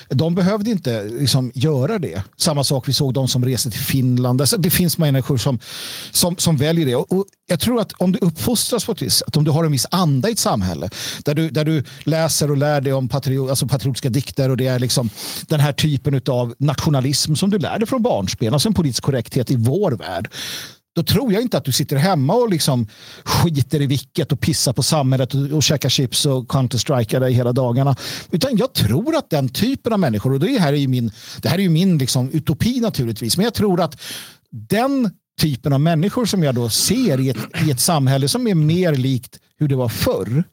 De 0.09 0.35
behövde 0.35 0.71
inte 0.71 1.05
liksom 1.05 1.53
göra 1.55 1.99
det. 1.99 2.23
Samma 2.37 2.65
sak, 2.65 2.89
vi 2.89 2.93
såg 2.93 3.15
de 3.15 3.29
som 3.29 3.45
reste 3.45 3.71
till 3.71 3.81
Finland. 3.81 4.41
Alltså, 4.41 4.57
det 4.57 4.71
finns 4.71 4.99
människor 4.99 5.37
som, 5.37 5.59
som, 6.11 6.37
som 6.37 6.57
väljer 6.57 6.87
det. 6.87 6.95
Och 6.95 7.25
jag 7.47 7.61
tror 7.61 7.81
att 7.81 7.93
om 7.93 8.13
du 8.13 8.19
uppfostras 8.19 8.85
på 8.85 8.93
ett 8.93 9.03
visst 9.03 9.19
sätt, 9.19 9.37
om 9.37 9.45
du 9.45 9.51
har 9.51 9.65
en 9.65 9.73
viss 9.73 9.87
anda 9.91 10.29
i 10.29 10.33
ett 10.33 10.39
samhälle, 10.39 10.91
där 11.25 11.35
du, 11.35 11.51
där 11.51 11.65
du 11.65 11.85
läser 12.05 12.51
och 12.51 12.57
lär 12.57 12.81
dig 12.81 12.93
om 12.93 13.09
patriot, 13.09 13.51
alltså 13.51 13.67
patriotiska 13.67 14.09
dikter 14.09 14.49
och 14.49 14.57
det 14.57 14.67
är 14.67 14.79
liksom 14.79 15.11
den 15.47 15.61
här 15.61 15.73
typen 15.73 16.21
av 16.29 16.55
nationalism 16.59 17.35
som 17.35 17.51
du 17.51 17.59
lär 17.59 17.79
dig 17.79 17.89
från 17.89 18.03
barnsben, 18.03 18.53
alltså 18.53 18.69
en 18.69 18.75
politisk 18.75 19.03
korrekthet 19.03 19.51
i 19.51 19.57
vår 19.57 19.93
värld 19.93 20.29
då 20.95 21.03
tror 21.03 21.33
jag 21.33 21.43
inte 21.43 21.59
att 21.59 21.65
du 21.65 21.73
sitter 21.73 21.97
hemma 21.97 22.35
och 22.35 22.51
liksom 22.51 22.87
skiter 23.25 23.83
i 23.83 23.87
vilket 23.87 24.33
och 24.33 24.41
pissar 24.41 24.73
på 24.73 24.83
samhället 24.83 25.35
och, 25.35 25.51
och 25.51 25.63
käkar 25.63 25.89
chips 25.89 26.27
och 26.27 26.49
counter-strikar 26.49 27.21
dig 27.21 27.33
hela 27.33 27.53
dagarna. 27.53 27.97
Utan 28.31 28.57
jag 28.57 28.73
tror 28.73 29.17
att 29.17 29.31
den 29.31 29.49
typen 29.49 29.93
av 29.93 29.99
människor, 29.99 30.33
och 30.33 30.41
det 30.41 30.59
här 30.59 30.73
är 30.73 30.77
ju 30.77 30.89
min, 30.89 31.13
det 31.43 31.49
här 31.49 31.59
är 31.59 31.63
ju 31.63 31.71
min 31.71 31.99
liksom 31.99 32.31
utopi 32.31 32.81
naturligtvis, 32.81 33.37
men 33.37 33.45
jag 33.45 33.55
tror 33.55 33.81
att 33.81 34.01
den 34.51 35.11
typen 35.41 35.73
av 35.73 35.81
människor 35.81 36.27
som 36.27 36.43
jag 36.43 36.55
då 36.55 36.69
ser 36.69 37.21
i 37.21 37.29
ett, 37.29 37.67
i 37.67 37.71
ett 37.71 37.81
samhälle 37.81 38.29
som 38.29 38.47
är 38.47 38.55
mer 38.55 38.95
likt 38.95 39.39
hur 39.59 39.69
det 39.69 39.77
var 39.77 39.89
förr, 39.89 40.45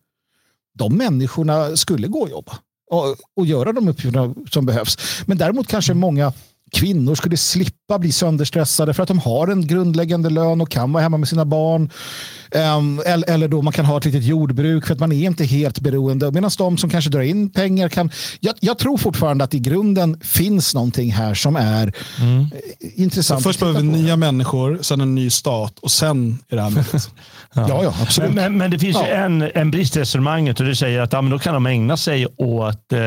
de 0.77 0.97
människorna 0.97 1.75
skulle 1.77 2.07
gå 2.07 2.19
och 2.19 2.29
jobba 2.29 2.57
och, 2.91 3.15
och 3.35 3.45
göra 3.45 3.73
de 3.73 3.87
uppgifterna 3.87 4.35
som 4.49 4.65
behövs. 4.65 4.97
Men 5.25 5.37
däremot 5.37 5.67
kanske 5.67 5.93
många 5.93 6.33
kvinnor 6.71 7.15
skulle 7.15 7.37
slippa 7.37 7.76
bli 7.87 8.11
sönderstressade 8.11 8.93
för 8.93 9.03
att 9.03 9.07
de 9.07 9.19
har 9.19 9.47
en 9.47 9.67
grundläggande 9.67 10.29
lön 10.29 10.61
och 10.61 10.69
kan 10.69 10.93
vara 10.93 11.03
hemma 11.03 11.17
med 11.17 11.27
sina 11.27 11.45
barn. 11.45 11.89
Ehm, 12.51 13.01
eller, 13.05 13.29
eller 13.29 13.47
då 13.47 13.61
man 13.61 13.73
kan 13.73 13.85
ha 13.85 13.97
ett 13.97 14.05
litet 14.05 14.23
jordbruk 14.23 14.85
för 14.85 14.93
att 14.93 14.99
man 14.99 15.11
är 15.11 15.25
inte 15.25 15.45
helt 15.45 15.79
beroende. 15.79 16.31
Medan 16.31 16.51
de 16.57 16.77
som 16.77 16.89
kanske 16.89 17.09
drar 17.09 17.21
in 17.21 17.49
pengar 17.49 17.89
kan... 17.89 18.09
Jag, 18.39 18.55
jag 18.59 18.77
tror 18.77 18.97
fortfarande 18.97 19.43
att 19.43 19.53
i 19.53 19.59
grunden 19.59 20.19
finns 20.23 20.75
någonting 20.75 21.11
här 21.11 21.33
som 21.33 21.55
är 21.55 21.87
eh, 21.87 23.01
intressant. 23.01 23.43
Först 23.43 23.61
att 23.61 23.73
behöver 23.73 23.91
vi 23.91 24.01
nya 24.03 24.15
människor, 24.15 24.79
sen 24.81 25.01
en 25.01 25.15
ny 25.15 25.29
stat 25.29 25.79
och 25.79 25.91
sen 25.91 26.39
är 26.49 26.55
det 26.55 26.61
här 26.61 26.69
möjligt. 26.69 27.09
Ja, 27.53 27.83
ja, 27.83 27.93
absolut. 28.01 28.33
Men, 28.33 28.43
men, 28.43 28.57
men 28.57 28.71
det 28.71 28.79
finns 28.79 28.97
ju 28.97 29.01
Ja. 29.01 29.07
en, 29.07 29.51
en 29.55 29.71
brist 29.71 29.97
i 29.97 29.99
resonemanget 29.99 30.59
och 30.59 30.65
det 30.65 30.75
säger 30.75 30.99
att 31.01 31.13
ja, 31.13 31.21
men 31.21 31.31
då 31.31 31.39
kan 31.39 31.53
de 31.53 31.65
ägna 31.65 31.97
sig 31.97 32.27
åt 32.37 32.93
eh, 32.93 32.99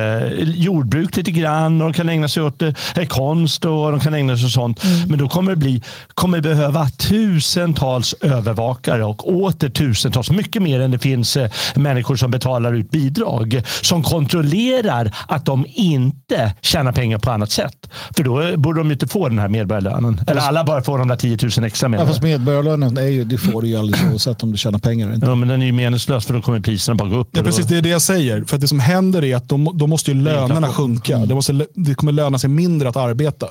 jordbruk 0.45 1.17
lite 1.17 1.31
grann 1.31 1.81
och 1.83 1.89
de 1.89 1.95
kan 1.97 2.09
ägna 2.09 2.29
sig 2.29 2.43
åt 2.43 2.63
eh, 2.63 2.73
konst 3.09 3.65
och 3.65 3.91
de 3.91 4.01
kan 4.01 4.15
ägna 4.15 4.37
sig 4.37 4.47
åt 4.47 4.53
sånt. 4.53 4.70
Mm. 4.83 5.09
Men 5.09 5.19
då 5.19 5.29
kommer 5.29 5.51
det 5.51 5.57
bli, 5.57 5.83
kommer 6.15 6.41
behöva 6.41 6.89
tusentals 6.89 8.15
övervakare 8.21 9.05
och 9.05 9.33
åter 9.33 9.69
tusentals, 9.69 10.31
mycket 10.31 10.63
mer 10.63 10.81
än 10.81 10.91
det 10.91 10.99
finns 10.99 11.37
eh, 11.37 11.51
människor 11.75 12.17
som 12.17 12.31
betalar 12.31 12.73
ut 12.73 12.91
bidrag, 12.91 13.63
som 13.83 14.03
kontrollerar 14.03 15.17
att 15.29 15.45
de 15.45 15.67
inte 15.69 16.55
tjänar 16.61 16.93
pengar 16.93 17.19
på 17.19 17.31
annat 17.31 17.51
sätt. 17.51 17.91
För 18.17 18.25
då 18.25 18.43
eh, 18.43 18.57
borde 18.57 18.81
de 18.81 18.93
inte 18.93 19.07
få 19.07 19.29
den 19.29 19.39
här 19.39 19.49
medborgarlönen. 19.49 20.21
Eller 20.27 20.41
alla 20.41 20.65
bara 20.65 20.83
får 20.83 20.99
de 20.99 21.09
där 21.09 21.17
10 21.17 21.39
000 21.43 21.65
extra 21.65 21.85
Ja, 21.85 21.89
menar 21.89 22.07
fast 22.07 22.23
medborgarlönen 22.23 22.97
är 22.97 23.03
ju, 23.03 23.25
det 23.25 23.39
får 23.39 23.63
du 23.63 23.69
ju 23.69 23.77
alldeles 23.77 24.03
oavsett 24.13 24.43
om 24.43 24.53
du 24.53 24.59
tjänar 24.59 24.79
pengar 24.79 25.07
eller 25.07 25.15
inte. 25.15 25.27
Ja, 25.27 25.35
men 25.35 25.49
den 25.49 25.63
är 25.63 25.67
ju 25.67 25.73
meningslös 25.73 26.27
för 26.27 26.35
då 26.35 26.43
kommer 26.43 26.61
priserna 26.61 26.95
bara 26.95 27.09
gå 27.09 27.17
upp. 27.17 27.29
Ja, 27.33 27.43
precis, 27.43 27.67
det 27.67 27.77
är 27.77 27.83
det 27.83 27.89
jag 27.89 28.03
säger. 28.03 28.45
För 28.45 28.59
det 28.59 28.69
som 28.69 28.81
händer 28.81 29.25
är 29.25 29.37
att 29.37 29.49
då, 29.49 29.73
då 29.75 29.87
måste 29.87 30.11
ju 30.11 30.23
lönerna 30.23 30.69
sjunka. 30.69 31.19
Det, 31.19 31.35
måste, 31.35 31.67
det 31.75 31.95
kommer 31.95 32.13
löna 32.13 32.39
sig 32.39 32.51
mindre 32.51 32.89
att 32.89 32.97
arbeta. 32.97 33.47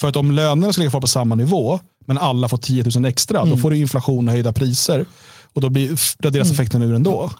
För 0.00 0.08
att 0.08 0.16
om 0.16 0.30
lönerna 0.30 0.72
ska 0.72 0.80
ligga 0.80 0.90
kvar 0.90 1.00
på 1.00 1.06
samma 1.06 1.34
nivå, 1.34 1.80
men 2.06 2.18
alla 2.18 2.48
får 2.48 2.56
10 2.56 2.84
000 2.96 3.04
extra, 3.04 3.44
då 3.44 3.56
får 3.56 3.70
du 3.70 3.76
inflation 3.76 4.28
och 4.28 4.34
höjda 4.34 4.52
priser. 4.52 5.06
Och 5.52 5.60
då 5.60 5.68
blir, 5.68 6.22
raderas 6.22 6.50
effekten 6.50 6.82
ur 6.82 6.94
ändå. 6.94 7.30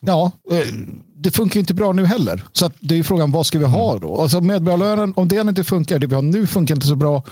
Ja, 0.00 0.32
eh, 0.50 0.66
det 1.16 1.30
funkar 1.30 1.54
ju 1.54 1.60
inte 1.60 1.74
bra 1.74 1.92
nu 1.92 2.06
heller. 2.06 2.42
Så 2.52 2.66
att 2.66 2.72
det 2.80 2.94
är 2.94 2.96
ju 2.96 3.04
frågan, 3.04 3.32
vad 3.32 3.46
ska 3.46 3.58
vi 3.58 3.64
ha 3.64 3.98
då? 3.98 4.20
Alltså 4.20 4.40
medborgarlönen, 4.40 5.12
om 5.16 5.28
den 5.28 5.48
inte 5.48 5.64
funkar, 5.64 5.98
det 5.98 6.06
vi 6.06 6.14
har 6.14 6.22
nu 6.22 6.46
funkar 6.46 6.74
inte 6.74 6.86
så 6.86 6.96
bra, 6.96 7.22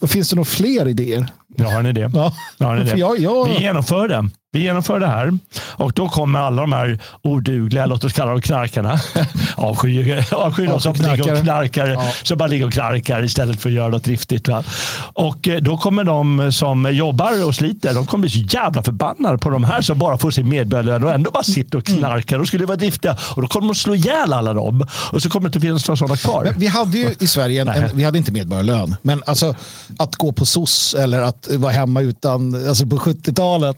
då 0.00 0.06
finns 0.06 0.30
det 0.30 0.36
nog 0.36 0.46
fler 0.46 0.88
idéer. 0.88 1.26
Ja, 1.56 1.70
har 1.70 1.82
ni 1.82 1.92
det? 1.92 2.10
Ja. 2.14 2.34
Ja, 2.58 2.66
har 2.66 2.76
det? 2.76 2.86
För 2.86 2.96
jag, 2.96 3.18
jag, 3.18 3.48
Vi 3.48 3.60
genomför 3.60 4.08
det. 4.08 4.30
Vi 4.52 4.60
genomför 4.62 5.00
det 5.00 5.06
här 5.06 5.38
och 5.60 5.92
då 5.92 6.08
kommer 6.08 6.38
alla 6.40 6.62
de 6.62 6.72
här 6.72 6.98
odugliga, 7.22 7.86
låt 7.86 8.04
oss 8.04 8.12
kalla 8.12 8.30
dem 8.30 8.40
knarkarna, 8.40 9.00
avsky, 9.56 10.22
avsky 10.32 10.66
de 10.66 10.80
som 10.80 10.92
ligger 10.94 11.32
och 11.32 11.42
knarkar, 11.42 11.86
Ja. 11.88 12.12
som 12.22 12.38
bara 12.38 12.46
ligger 12.48 12.66
och 12.66 12.72
knarkar 12.72 13.24
istället 13.24 13.60
för 13.60 13.68
att 13.68 13.74
göra 13.74 13.88
något 13.88 14.04
driftigt. 14.04 14.48
Va? 14.48 14.64
Och 15.12 15.48
eh, 15.48 15.60
då 15.60 15.78
kommer 15.78 16.04
de 16.04 16.52
som 16.52 16.94
jobbar 16.94 17.44
och 17.44 17.54
sliter, 17.54 17.94
de 17.94 18.06
kommer 18.06 18.22
bli 18.22 18.30
så 18.30 18.56
jävla 18.56 18.82
förbannade 18.82 19.38
på 19.38 19.50
de 19.50 19.64
här 19.64 19.80
som 19.80 19.98
bara 19.98 20.18
får 20.18 20.30
sin 20.30 20.48
medborgarlön 20.48 21.04
och 21.04 21.12
ändå 21.12 21.30
bara 21.30 21.42
sitter 21.42 21.78
och 21.78 21.84
knarkar. 21.86 22.38
De 22.38 22.46
skulle 22.46 22.66
vara 22.66 22.76
driftiga 22.76 23.16
och 23.36 23.42
då 23.42 23.48
kommer 23.48 23.68
de 23.68 23.74
slå 23.74 23.94
ihjäl 23.94 24.32
alla 24.32 24.52
dem 24.54 24.86
och 25.12 25.22
så 25.22 25.30
kommer 25.30 25.48
det 25.48 25.56
inte 25.56 25.60
finnas 25.66 25.88
några 25.88 25.96
sådana 25.96 26.16
kvar. 26.16 26.44
Men 26.44 26.54
vi 26.58 26.66
hade 26.66 26.98
ju 26.98 27.14
i 27.18 27.26
Sverige, 27.26 27.60
en, 27.62 27.68
en, 27.68 27.96
vi 27.96 28.04
hade 28.04 28.18
inte 28.18 28.32
medborgarlön, 28.32 28.96
men 29.02 29.22
alltså 29.26 29.54
att 29.98 30.16
gå 30.16 30.32
på 30.32 30.46
SOS 30.46 30.94
eller 30.94 31.20
att 31.22 31.48
vara 31.50 31.72
hemma 31.72 32.00
utan, 32.00 32.68
alltså 32.68 32.86
på 32.86 32.96
70-talet, 32.96 33.76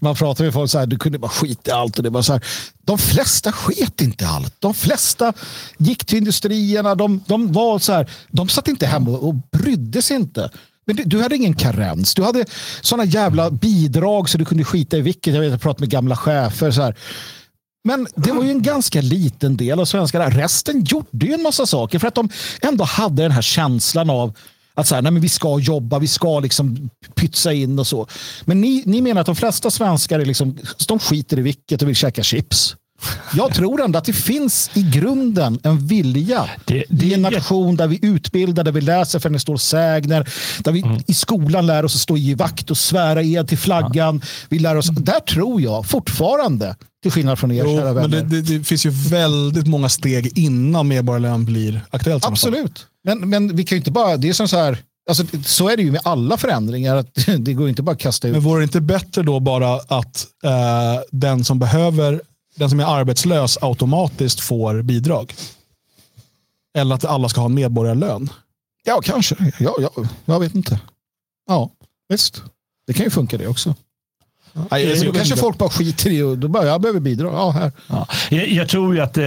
man 0.00 0.14
pratar 0.14 0.44
med 0.44 0.52
folk 0.52 0.70
så 0.70 0.78
här, 0.78 0.86
du 0.86 0.98
kunde 0.98 1.18
bara 1.18 1.30
skita 1.30 1.70
i 1.70 1.74
allt. 1.74 1.96
Och 1.96 2.02
det 2.02 2.10
var 2.10 2.22
så 2.22 2.32
här, 2.32 2.44
de 2.84 2.98
flesta 2.98 3.52
sket 3.52 4.00
inte 4.00 4.24
i 4.24 4.26
allt. 4.26 4.54
De 4.58 4.74
flesta 4.74 5.32
gick 5.78 6.04
till 6.04 6.18
industrierna. 6.18 6.94
De, 6.94 7.24
de 7.26 7.52
var 7.52 7.78
så 7.78 7.92
här, 7.92 8.10
de 8.30 8.48
satt 8.48 8.68
inte 8.68 8.86
hemma 8.86 9.10
och, 9.10 9.28
och 9.28 9.34
brydde 9.34 10.02
sig 10.02 10.16
inte. 10.16 10.50
Men 10.86 10.96
du, 10.96 11.04
du 11.04 11.22
hade 11.22 11.36
ingen 11.36 11.54
karens. 11.54 12.14
Du 12.14 12.22
hade 12.22 12.44
sådana 12.80 13.04
jävla 13.04 13.50
bidrag 13.50 14.28
så 14.28 14.38
du 14.38 14.44
kunde 14.44 14.64
skita 14.64 14.96
i 14.96 15.00
vilket. 15.00 15.34
Jag 15.34 15.40
vet, 15.40 15.50
jag 15.50 15.60
pratade 15.60 15.82
med 15.82 15.90
gamla 15.90 16.16
chefer. 16.16 16.70
Så 16.70 16.82
här. 16.82 16.96
Men 17.84 18.06
det 18.16 18.32
var 18.32 18.44
ju 18.44 18.50
en 18.50 18.62
ganska 18.62 19.00
liten 19.00 19.56
del 19.56 19.80
av 19.80 19.84
svenskarna. 19.84 20.30
Resten 20.30 20.84
gjorde 20.84 21.26
ju 21.26 21.32
en 21.32 21.42
massa 21.42 21.66
saker 21.66 21.98
för 21.98 22.08
att 22.08 22.14
de 22.14 22.28
ändå 22.62 22.84
hade 22.84 23.22
den 23.22 23.32
här 23.32 23.42
känslan 23.42 24.10
av 24.10 24.36
att 24.76 24.86
så 24.86 24.94
här, 24.94 25.02
nej 25.02 25.12
men 25.12 25.22
vi 25.22 25.28
ska 25.28 25.58
jobba, 25.58 25.98
vi 25.98 26.08
ska 26.08 26.40
liksom 26.40 26.90
pytsa 27.14 27.52
in 27.52 27.78
och 27.78 27.86
så. 27.86 28.06
Men 28.44 28.60
ni, 28.60 28.82
ni 28.86 29.00
menar 29.02 29.20
att 29.20 29.26
de 29.26 29.36
flesta 29.36 29.70
svenskar 29.70 30.20
är 30.20 30.24
liksom, 30.24 30.58
de 30.88 30.98
skiter 30.98 31.38
i 31.38 31.42
vilket 31.42 31.82
och 31.82 31.88
vill 31.88 31.96
käka 31.96 32.22
chips. 32.22 32.76
Jag 33.36 33.54
tror 33.54 33.82
ändå 33.84 33.98
att 33.98 34.04
det 34.04 34.12
finns 34.12 34.70
i 34.74 34.82
grunden 34.82 35.60
en 35.62 35.86
vilja 35.86 36.50
Det- 36.64 36.84
det- 36.88 37.06
i 37.06 37.14
en 37.14 37.22
nation 37.22 37.76
där 37.76 37.86
vi 37.86 37.98
utbildar, 38.02 38.64
där 38.64 38.72
vi 38.72 38.80
läser 38.80 39.18
för 39.18 39.30
den 39.30 39.40
står 39.40 39.56
sägner, 39.56 40.28
där 40.58 40.72
vi 40.72 40.84
i 41.06 41.14
skolan 41.14 41.66
lär 41.66 41.84
oss 41.84 41.94
att 41.94 42.00
stå 42.00 42.16
i 42.16 42.34
vakt 42.34 42.70
och 42.70 42.76
svära 42.76 43.22
ed 43.22 43.48
till 43.48 43.58
flaggan. 43.58 44.22
Vi 44.48 44.58
lär 44.58 44.76
oss, 44.76 44.88
där 44.88 45.20
tror 45.20 45.60
jag 45.60 45.86
fortfarande, 45.86 46.76
till 47.04 47.12
skillnad 47.12 47.38
från 47.38 47.52
er 47.52 47.64
Jo, 47.64 47.76
kära 47.76 47.84
men 47.84 47.94
vänner. 47.94 48.22
det, 48.24 48.42
det, 48.42 48.58
det 48.58 48.64
finns 48.64 48.86
ju 48.86 48.90
väldigt 48.90 49.66
många 49.66 49.88
steg 49.88 50.38
innan 50.38 50.88
medborgarlön 50.88 51.44
blir 51.44 51.80
aktuellt. 51.90 52.24
Absolut. 52.24 52.86
Men, 53.04 53.30
men 53.30 53.56
vi 53.56 53.64
kan 53.64 53.76
ju 53.76 53.80
inte 53.80 53.90
bara, 53.90 54.16
det 54.16 54.28
är 54.28 54.32
som 54.32 54.48
så 54.48 54.56
här, 54.56 54.78
alltså, 55.08 55.24
så 55.44 55.68
är 55.68 55.76
det 55.76 55.82
ju 55.82 55.92
med 55.92 56.00
alla 56.04 56.36
förändringar. 56.36 56.96
Att 56.96 57.14
det 57.38 57.52
går 57.52 57.68
inte 57.68 57.82
bara 57.82 57.92
att 57.92 57.98
kasta 57.98 58.28
ut. 58.28 58.34
Men 58.34 58.42
vore 58.42 58.60
det 58.60 58.64
inte 58.64 58.80
bättre 58.80 59.22
då 59.22 59.40
bara 59.40 59.74
att 59.74 60.26
eh, 60.44 61.02
den 61.10 61.44
som 61.44 61.58
behöver, 61.58 62.20
den 62.56 62.70
som 62.70 62.80
är 62.80 62.84
arbetslös 62.84 63.58
automatiskt 63.60 64.40
får 64.40 64.82
bidrag? 64.82 65.34
Eller 66.78 66.94
att 66.94 67.04
alla 67.04 67.28
ska 67.28 67.40
ha 67.40 67.46
en 67.46 67.54
medborgarlön? 67.54 68.30
Ja, 68.84 69.00
kanske. 69.04 69.52
Ja, 69.58 69.74
ja, 69.80 69.90
jag 70.24 70.40
vet 70.40 70.54
inte. 70.54 70.80
Ja, 71.46 71.70
visst. 72.08 72.42
Det 72.86 72.92
kan 72.92 73.04
ju 73.04 73.10
funka 73.10 73.38
det 73.38 73.46
också. 73.46 73.74
Nej, 74.70 74.90
alltså, 74.90 75.12
kanske 75.12 75.36
folk 75.36 75.58
bara 75.58 75.70
skiter 75.70 76.10
i 76.10 76.22
och 76.22 76.38
då 76.38 76.48
bara, 76.48 76.66
jag 76.66 76.80
behöver 76.80 77.00
bidrag. 77.00 77.34
Ja, 77.34 77.50
här. 77.50 77.72
Ja. 77.86 78.06
Jag, 78.30 78.48
jag 78.48 78.68
tror 78.68 78.94
ju 78.94 79.00
att 79.00 79.18
eh, 79.18 79.24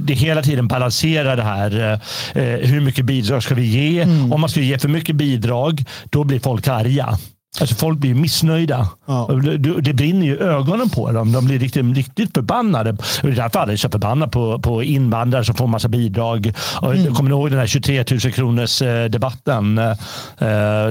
det 0.00 0.14
hela 0.14 0.42
tiden 0.42 0.68
balanserar 0.68 1.36
det 1.36 1.42
här. 1.42 2.00
Eh, 2.34 2.42
hur 2.42 2.80
mycket 2.80 3.04
bidrag 3.04 3.42
ska 3.42 3.54
vi 3.54 3.66
ge? 3.66 4.02
Mm. 4.02 4.32
Om 4.32 4.40
man 4.40 4.50
ska 4.50 4.60
ge 4.60 4.78
för 4.78 4.88
mycket 4.88 5.16
bidrag, 5.16 5.84
då 6.10 6.24
blir 6.24 6.40
folk 6.40 6.68
arga. 6.68 7.18
Alltså 7.60 7.74
folk 7.74 7.98
blir 7.98 8.14
missnöjda. 8.14 8.88
Ja. 9.06 9.30
Det, 9.42 9.80
det 9.80 9.92
brinner 9.94 10.26
ju 10.26 10.38
ögonen 10.38 10.88
på 10.90 11.12
dem. 11.12 11.32
De 11.32 11.44
blir 11.46 11.58
riktigt, 11.58 11.96
riktigt 11.96 12.34
förbannade. 12.34 12.92
Det 13.22 13.28
är 13.28 13.32
därför 13.32 13.60
alla 13.60 13.72
är 13.72 13.76
så 13.76 13.88
förbannade 13.88 14.32
på, 14.32 14.58
på 14.58 14.82
invandrare 14.82 15.44
som 15.44 15.54
får 15.54 15.66
massa 15.66 15.88
bidrag. 15.88 16.52
Och 16.80 16.94
Mm. 16.94 17.14
Kommer 17.14 17.30
ni 17.30 17.36
ihåg 17.36 17.50
den 17.50 17.58
här 17.58 17.66
23 17.66 18.04
000 18.10 18.20
kronors 18.20 18.82
eh, 18.82 19.04
debatten? 19.04 19.78
Eh, 19.78 19.92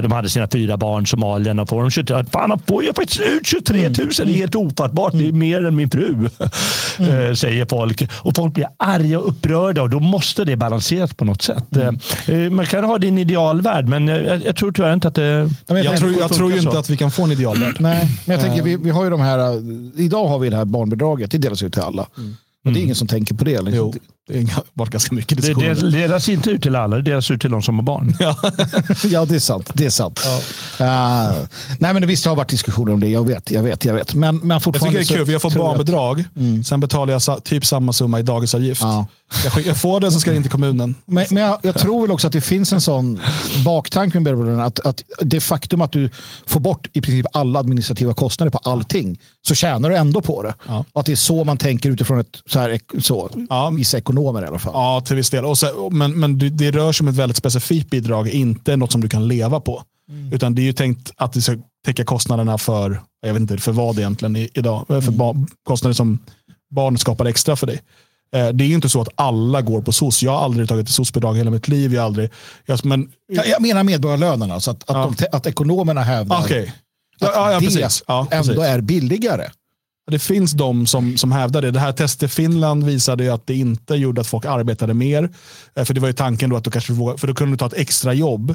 De 0.02 0.12
hade 0.12 0.28
sina 0.28 0.48
fyra 0.48 0.76
barn, 0.76 1.06
Somalien, 1.06 1.58
och 1.58 1.68
får 1.68 1.80
de 1.82 1.90
23 1.90 2.24
Fan, 2.32 2.50
de 2.50 2.58
får 2.58 2.84
ju 2.84 2.92
faktiskt 2.94 3.20
ut 3.20 3.46
23 3.46 3.82
000. 3.88 3.92
Det 3.94 4.20
är 4.22 4.26
helt 4.26 4.54
ofattbart. 4.54 5.12
Det 5.12 5.28
är 5.28 5.32
mer 5.32 5.66
än 5.66 5.76
min 5.76 5.90
fru, 5.90 6.28
eh, 6.98 7.34
säger 7.34 7.66
folk. 7.70 8.02
Och 8.12 8.36
folk 8.36 8.54
blir 8.54 8.66
arga 8.76 9.18
och 9.18 9.28
upprörda 9.28 9.82
och 9.82 9.90
då 9.90 10.00
måste 10.00 10.44
det 10.44 10.56
balanseras 10.56 11.14
på 11.14 11.24
något 11.24 11.42
sätt. 11.42 11.76
Eh, 12.26 12.34
Man 12.50 12.66
kan 12.66 12.84
ha 12.84 12.98
din 12.98 13.18
idealvärld, 13.18 13.88
men 13.88 14.08
eh, 14.08 14.16
jag, 14.16 14.44
jag 14.44 14.56
tror 14.56 14.72
tyvärr 14.72 14.92
inte 14.92 15.08
att 15.08 15.14
det... 15.14 15.48
Jag 15.68 15.96
tror, 15.98 16.12
jag 16.18 16.32
tror 16.32 16.49
ju 16.54 16.60
inte 16.62 16.78
att 16.78 16.90
vi 16.90 16.96
kan 16.96 17.10
få 17.10 17.24
en 17.24 17.32
idealvärld. 17.32 17.76
Nej, 17.80 18.08
men 18.24 18.36
jag 18.36 18.46
tänker, 18.46 18.62
vi, 18.62 18.76
vi 18.76 18.90
har 18.90 19.04
ju 19.04 19.10
de 19.10 19.20
här, 19.20 19.38
äh, 19.38 19.62
idag 19.96 20.28
har 20.28 20.38
vi 20.38 20.50
det 20.50 20.56
här 20.56 20.64
barnbidraget, 20.64 21.30
det 21.30 21.38
delas 21.38 21.62
ut 21.62 21.72
till 21.72 21.82
alla. 21.82 22.02
Och 22.64 22.72
det 22.72 22.80
är 22.80 22.82
ingen 22.82 22.94
som 22.94 23.08
tänker 23.08 23.34
på 23.34 23.44
det. 23.44 23.62
Liksom. 23.62 23.74
Jo, 23.74 23.94
det 24.32 24.52
har 24.52 24.64
varit 24.72 24.90
ganska 24.92 25.14
mycket 25.14 25.28
Det, 25.42 25.46
diskussioner. 25.46 25.74
det 25.90 25.90
delas 25.98 26.28
inte 26.28 26.50
ut 26.50 26.62
till 26.62 26.76
alla, 26.76 26.96
det 26.96 27.02
delas 27.02 27.30
ut 27.30 27.40
till 27.40 27.50
de 27.50 27.62
som 27.62 27.74
har 27.74 27.82
barn. 27.82 28.16
ja, 29.04 29.24
det 29.28 29.34
är 29.34 29.38
sant. 29.38 29.70
Det 29.74 29.86
är 29.86 29.90
sant. 29.90 30.20
Uh, 30.80 30.86
nej, 31.78 31.94
men 31.94 32.06
visst 32.06 32.26
har 32.26 32.36
varit 32.36 32.48
diskussioner 32.48 32.92
om 32.92 33.00
det. 33.00 33.08
Jag 33.08 33.26
vet, 33.26 33.50
jag 33.50 33.62
vet, 33.62 33.84
jag 33.84 33.94
vet. 33.94 34.14
Men, 34.14 34.36
men 34.36 34.48
Jag 34.50 34.58
tycker 34.60 34.64
fortfarande 34.72 34.98
det 34.98 35.02
är 35.04 35.16
kul, 35.16 35.26
för 35.26 35.32
jag 35.32 35.42
får 35.42 35.48
att- 35.48 35.54
barnbidrag, 35.56 36.24
sen 36.66 36.80
betalar 36.80 37.12
jag 37.26 37.44
typ 37.44 37.66
samma 37.66 37.92
summa 37.92 38.20
i 38.20 38.22
dagisavgift. 38.22 38.82
Ja. 38.82 39.06
Jag, 39.44 39.66
jag 39.66 39.76
får 39.76 40.00
det 40.00 40.10
så 40.12 40.20
ska 40.20 40.30
det 40.30 40.36
in 40.36 40.42
till 40.42 40.50
kommunen. 40.52 40.94
Men, 41.04 41.26
men 41.30 41.42
jag, 41.42 41.58
jag 41.62 41.78
tror 41.78 42.02
väl 42.02 42.10
också 42.10 42.26
att 42.26 42.32
det 42.32 42.40
finns 42.40 42.72
en 42.72 42.80
sån 42.80 43.20
baktanke 43.64 44.20
med 44.20 44.24
barnbidragen. 44.34 44.60
Att, 44.60 44.80
att 44.86 45.02
det 45.20 45.40
faktum 45.40 45.80
att 45.80 45.92
du 45.92 46.10
får 46.46 46.60
bort 46.60 46.88
i 46.92 47.00
princip 47.00 47.26
alla 47.32 47.58
administrativa 47.58 48.14
kostnader 48.14 48.50
på 48.50 48.58
allting 48.58 49.20
så 49.48 49.54
tjänar 49.54 49.90
du 49.90 49.96
ändå 49.96 50.20
på 50.20 50.42
det. 50.42 50.54
Ja. 50.68 50.84
Att 50.92 51.06
det 51.06 51.12
är 51.12 51.16
så 51.16 51.44
man 51.44 51.56
tänker 51.56 51.90
utifrån 51.90 52.20
ett, 52.20 52.36
så 52.46 52.58
här, 52.58 52.80
så, 53.00 53.30
Ja. 53.48 53.70
vissa 53.70 53.98
ekonomer 54.20 54.42
i 54.42 54.46
alla 54.46 54.58
fall. 54.58 54.72
Ja, 54.74 55.00
till 55.06 55.16
viss 55.16 55.30
del. 55.30 55.44
Och 55.44 55.58
så, 55.58 55.90
men 55.92 56.20
men 56.20 56.38
det, 56.56 56.70
rör 56.70 56.92
sig 56.92 57.04
om 57.04 57.08
ett 57.08 57.14
väldigt 57.16 57.36
specifikt 57.36 57.90
bidrag, 57.90 58.28
inte 58.28 58.76
något 58.76 58.92
som 58.92 59.00
du 59.00 59.08
kan 59.08 59.28
leva 59.28 59.60
på. 59.60 59.82
Utan 60.32 60.54
det 60.54 60.62
är 60.62 60.64
ju 60.64 60.72
tänkt 60.72 61.10
att 61.16 61.32
det 61.32 61.42
ska 61.42 61.56
täcka 61.86 62.04
kostnaderna 62.04 62.58
för, 62.58 63.00
jag 63.26 63.32
vet 63.32 63.40
inte 63.40 63.58
för 63.58 63.72
vad 63.72 63.98
egentligen 63.98 64.36
i, 64.36 64.48
idag, 64.54 64.84
för 64.88 65.10
ba, 65.10 65.34
kostnader 65.64 65.94
som 65.94 66.18
barn 66.74 66.98
skapar 66.98 67.24
extra 67.24 67.56
för 67.56 67.66
dig. 67.66 67.80
Eh, 68.36 68.48
Det 68.48 68.64
är 68.64 68.68
ju 68.68 68.74
inte 68.74 68.88
så 68.88 69.00
att 69.00 69.08
alla 69.14 69.62
går 69.62 69.82
på 69.82 69.92
SOS. 69.92 70.22
Jag 70.22 70.32
har 70.32 70.44
aldrig 70.44 70.68
tagit 70.68 70.86
ett 70.88 70.94
SOS-bidrag 70.94 71.34
hela 71.36 71.50
mitt 71.50 71.68
liv. 71.68 71.94
Jag 71.94 72.04
aldrig, 72.04 72.30
jag, 72.66 72.84
men, 72.84 73.08
Jag, 73.32 73.48
jag 73.48 73.62
menar 73.62 73.82
medborgarlönerna, 73.84 74.54
alltså 74.54 74.70
att, 74.70 74.82
att, 74.90 74.96
Ja. 74.96 75.12
de, 75.18 75.26
att 75.36 75.46
ekonomerna 75.46 76.02
hävdar 76.02 76.40
okej. 76.44 76.68
att 76.68 76.74
Ja, 77.20 77.52
ja, 77.52 77.60
det 77.60 77.66
precis. 77.66 78.02
ändå 78.30 78.62
är 78.62 78.80
billigare. 78.80 79.48
Det 80.10 80.18
finns 80.18 80.52
de 80.52 80.86
som, 80.86 81.16
som 81.16 81.32
hävdar 81.32 81.62
det. 81.62 81.70
Det 81.70 81.80
här 81.80 81.92
testet 81.92 82.22
i 82.30 82.34
Finland 82.34 82.84
visade 82.84 83.24
ju 83.24 83.30
att 83.30 83.46
det 83.46 83.54
inte 83.54 83.94
gjorde 83.94 84.20
att 84.20 84.26
folk 84.26 84.44
arbetade 84.44 84.94
mer. 84.94 85.30
Eh, 85.76 85.84
För 85.84 85.94
det 85.94 86.00
var 86.00 86.08
ju 86.08 86.14
tanken 86.14 86.50
då 86.50 86.56
att 86.56 86.64
du 86.64 86.70
kanske 86.70 86.94
för 86.94 87.26
då 87.26 87.34
kunde 87.34 87.52
du 87.54 87.58
ta 87.58 87.66
ett 87.66 87.74
extra 87.74 88.14
jobb 88.14 88.54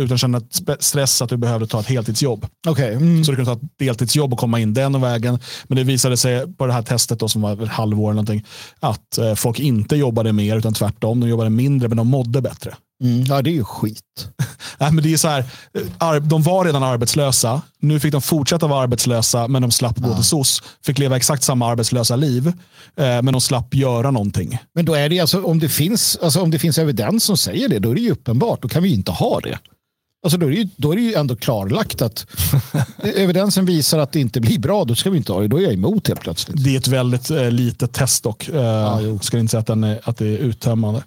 utan 0.00 0.18
känna 0.18 0.38
ett 0.38 0.50
spe- 0.60 0.76
stress 0.80 1.22
att 1.22 1.28
du 1.28 1.36
behövde 1.36 1.66
ta 1.66 1.80
ett 1.80 1.86
heltidsjobb. 1.86 2.46
Okej. 2.68 2.94
Mm. 2.94 3.24
Så 3.24 3.30
du 3.32 3.36
kunde 3.36 3.50
ta 3.50 3.56
ett 3.56 3.70
deltidsjobb 3.78 4.32
och 4.32 4.38
komma 4.38 4.60
in 4.60 4.74
den 4.74 5.00
vägen. 5.00 5.38
Men 5.68 5.76
det 5.76 5.84
visade 5.84 6.16
sig 6.16 6.54
på 6.56 6.66
det 6.66 6.72
här 6.72 6.82
testet 6.82 7.18
då, 7.20 7.28
som 7.28 7.42
var 7.42 7.62
ett 7.62 7.68
halvår 7.68 8.04
eller 8.10 8.14
någonting, 8.14 8.44
att 8.80 9.18
eh, 9.18 9.34
folk 9.34 9.60
inte 9.60 9.96
jobbade 9.96 10.32
mer 10.32 10.56
utan 10.56 10.74
tvärtom. 10.74 11.20
De 11.20 11.28
jobbade 11.28 11.50
mindre 11.50 11.88
men 11.88 11.96
de 11.96 12.06
mådde 12.08 12.40
bättre. 12.40 12.74
Mm. 13.04 13.24
Ja, 13.24 13.42
det 13.42 13.50
är 13.50 13.54
ju 13.54 13.64
skit. 13.64 14.28
Nej, 14.78 14.92
men 14.92 15.04
det 15.04 15.12
är 15.12 15.16
så 15.16 15.28
här, 15.28 15.44
eh, 16.00 16.14
de 16.14 16.42
var 16.42 16.64
redan 16.64 16.82
arbetslösa. 16.82 17.62
Nu 17.80 18.00
fick 18.00 18.12
de 18.12 18.22
fortsätta 18.22 18.66
vara 18.66 18.82
arbetslösa, 18.82 19.48
men 19.48 19.62
de 19.62 19.70
slapp 19.70 19.98
gå 19.98 20.14
till 20.14 20.24
SOS. 20.24 20.62
Fick 20.84 20.98
leva 20.98 21.16
exakt 21.16 21.42
samma 21.42 21.70
arbetslösa 21.70 22.16
liv, 22.16 22.46
eh, 22.46 22.52
men 22.96 23.26
de 23.26 23.40
slapp 23.40 23.74
göra 23.74 24.10
någonting. 24.10 24.58
Men 24.74 24.84
då 24.84 24.94
är 24.94 25.08
det 25.08 25.20
alltså, 25.20 25.42
om 25.42 25.58
det 25.58 25.68
finns, 25.68 26.18
alltså 26.22 26.40
om 26.40 26.50
det 26.50 26.58
finns 26.58 26.78
evidens 26.78 27.24
som 27.24 27.36
säger 27.36 27.68
det, 27.68 27.78
då 27.78 27.90
är 27.90 27.94
det 27.94 28.00
ju 28.00 28.10
uppenbart. 28.10 28.62
Då 28.62 28.68
kan 28.68 28.82
vi 28.82 28.88
ju 28.88 28.94
inte 28.94 29.12
ha 29.12 29.40
det. 29.40 29.58
Alltså 30.26 30.38
då, 30.38 30.46
är 30.46 30.50
det 30.50 30.56
ju, 30.56 30.68
då 30.76 30.92
är 30.92 30.96
det 30.96 31.02
ju 31.02 31.14
ändå 31.14 31.36
klarlagt 31.36 32.02
att 32.02 32.26
evidensen 33.02 33.66
visar 33.66 33.98
att 33.98 34.12
det 34.12 34.20
inte 34.20 34.40
blir 34.40 34.58
bra, 34.58 34.84
då 34.84 34.94
ska 34.94 35.10
vi 35.10 35.16
inte 35.16 35.32
ha 35.32 35.40
det. 35.40 35.48
Då 35.48 35.56
är 35.56 35.62
jag 35.62 35.72
emot 35.72 36.08
helt 36.08 36.20
plötsligt. 36.20 36.64
Det 36.64 36.74
är 36.74 36.78
ett 36.78 36.88
väldigt 36.88 37.30
eh, 37.30 37.50
litet 37.50 37.92
test 37.92 38.22
dock. 38.22 38.48
Eh, 38.48 38.60
jag 39.02 39.24
ska 39.24 39.38
inte 39.38 39.50
säga 39.50 39.60
att, 39.60 39.66
den 39.66 39.84
är, 39.84 40.00
att 40.04 40.16
det 40.16 40.26
är 40.26 40.38
uttömmande. 40.38 41.02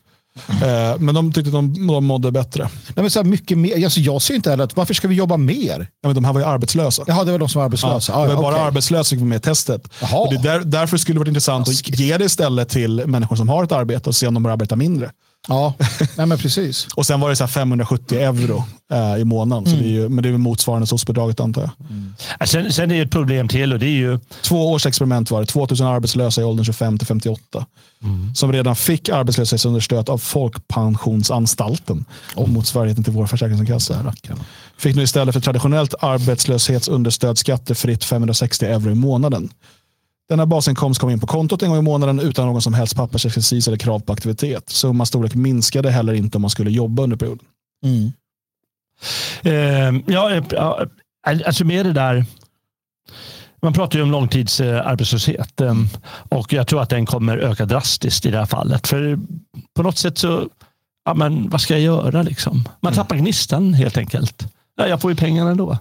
Eh, 0.49 0.99
men 0.99 1.15
de 1.15 1.33
tyckte 1.33 1.49
att 1.49 1.53
de, 1.53 1.87
de 1.87 2.05
mådde 2.05 2.31
bättre. 2.31 2.63
Nej, 2.63 2.93
men 2.95 3.11
så 3.11 3.19
här 3.19 3.23
mycket 3.23 3.57
mer, 3.57 3.83
alltså 3.83 3.99
jag 3.99 4.21
ser 4.21 4.33
inte 4.33 4.49
heller 4.49 4.63
att 4.63 4.75
varför 4.75 4.93
ska 4.93 5.07
vi 5.07 5.15
jobba 5.15 5.37
mer? 5.37 5.89
Ja, 6.01 6.09
men 6.09 6.15
de 6.15 6.25
här 6.25 6.33
var 6.33 6.39
ju 6.41 6.47
arbetslösa. 6.47 7.03
Jaha, 7.07 7.23
det 7.23 7.31
var 7.31 7.39
de 7.39 7.49
som 7.49 7.59
var 7.59 7.65
arbetslösa. 7.65 8.13
Ja, 8.13 8.27
det 8.27 8.35
var 8.35 8.41
bara 8.41 8.55
okej. 8.55 8.67
arbetslösa 8.67 9.03
som 9.03 9.17
fick 9.17 9.27
med 9.27 9.37
i 9.37 9.39
testet. 9.39 9.87
Och 10.13 10.33
det 10.33 10.35
är 10.35 10.43
där, 10.43 10.59
därför 10.65 10.97
skulle 10.97 11.15
det 11.15 11.19
varit 11.19 11.27
intressant 11.27 11.67
att 11.67 11.99
ge 11.99 12.17
det 12.17 12.25
istället 12.25 12.69
till 12.69 13.03
människor 13.05 13.35
som 13.35 13.49
har 13.49 13.63
ett 13.63 13.71
arbete 13.71 14.09
och 14.09 14.15
se 14.15 14.27
om 14.27 14.33
de 14.33 14.43
börjar 14.43 14.53
arbeta 14.53 14.75
mindre. 14.75 15.11
Ja, 15.49 15.73
nej 16.17 16.25
men 16.25 16.37
precis. 16.37 16.87
Och 16.95 17.05
sen 17.05 17.19
var 17.19 17.29
det 17.29 17.35
så 17.35 17.43
här 17.43 17.51
570 17.51 18.17
euro 18.19 18.63
eh, 18.91 19.21
i 19.21 19.23
månaden. 19.23 19.65
Så 19.65 19.75
det 19.75 19.85
är 19.85 19.89
ju, 19.89 20.09
men 20.09 20.23
det 20.23 20.29
är 20.29 20.37
motsvarande 20.37 20.87
SOS-bidraget 20.87 21.39
antar 21.39 21.61
jag. 21.61 21.71
Ja, 22.39 22.45
Sen, 22.45 22.73
sen 22.73 22.91
är 22.91 22.95
det 22.95 23.01
ett 23.01 23.11
problem 23.11 23.47
till 23.47 23.73
och 23.73 23.79
det 23.79 23.85
är 23.85 23.89
ju 23.89 24.19
Två 24.41 24.71
års 24.71 24.85
experiment 24.85 25.31
var 25.31 25.39
det. 25.39 25.45
2000 25.45 25.87
arbetslösa 25.87 26.41
i 26.41 26.43
åldern 26.43 26.65
25 26.65 26.97
till 26.97 27.07
58. 27.07 27.65
Som 28.35 28.53
redan 28.53 28.75
fick 28.75 29.09
arbetslöshetsunderstöd 29.09 30.09
av 30.09 30.17
Folkpensionsanstalten. 30.17 32.05
Och 32.35 32.49
motsvarigheten 32.49 33.03
till 33.03 33.13
vår 33.13 33.27
försäkringskassa. 33.27 34.13
Fick 34.77 34.95
nu 34.95 35.03
istället 35.03 35.33
för 35.33 35.41
traditionellt 35.41 35.93
arbetslöshetsunderstöd 35.99 37.37
skattefritt 37.37 38.03
560 38.03 38.65
euro 38.65 38.91
i 38.91 38.95
månaden. 38.95 39.49
Denna 40.29 40.45
basinkomst 40.45 41.01
kom 41.01 41.09
in 41.09 41.19
på 41.19 41.27
kontot 41.27 41.63
en 41.63 41.69
gång 41.69 41.79
i 41.79 41.81
månaden 41.81 42.19
utan 42.19 42.47
någon 42.47 42.61
som 42.61 42.73
helst 42.73 42.95
pappersexercis 42.95 43.67
eller 43.67 43.77
krav 43.77 43.99
på 43.99 44.13
aktivitet. 44.13 44.69
Summa 44.69 45.05
storlek 45.05 45.35
minskade 45.35 45.91
heller 45.91 46.13
inte 46.13 46.37
om 46.37 46.41
man 46.41 46.49
skulle 46.49 46.71
jobba 46.71 47.03
under 47.03 47.17
perioden. 47.17 47.45
Mm. 47.85 48.11
Eh, 49.41 50.13
ja, 50.13 50.31
eh, 50.31 50.43
ja, 50.49 50.85
alltså 51.45 51.65
med 51.65 51.85
det 51.85 51.93
där. 51.93 52.25
Man 53.61 53.73
pratar 53.73 53.97
ju 53.99 54.03
om 54.03 54.11
långtidsarbetslöshet 54.11 55.61
eh, 55.61 55.75
och 56.29 56.53
jag 56.53 56.67
tror 56.67 56.81
att 56.81 56.89
den 56.89 57.05
kommer 57.05 57.37
öka 57.37 57.65
drastiskt 57.65 58.25
i 58.25 58.31
det 58.31 58.37
här 58.37 58.45
fallet. 58.45 58.87
För 58.87 59.19
på 59.75 59.83
något 59.83 59.97
sätt 59.97 60.17
så, 60.17 60.49
ja, 61.05 61.13
men 61.13 61.49
vad 61.49 61.61
ska 61.61 61.73
jag 61.73 61.81
göra 61.81 62.21
liksom? 62.21 62.63
Man 62.81 62.93
tappar 62.93 63.15
gnistan 63.15 63.73
helt 63.73 63.97
enkelt. 63.97 64.47
Ja, 64.75 64.87
jag 64.87 65.01
får 65.01 65.11
ju 65.11 65.17
pengarna 65.17 65.51
ändå. 65.51 65.77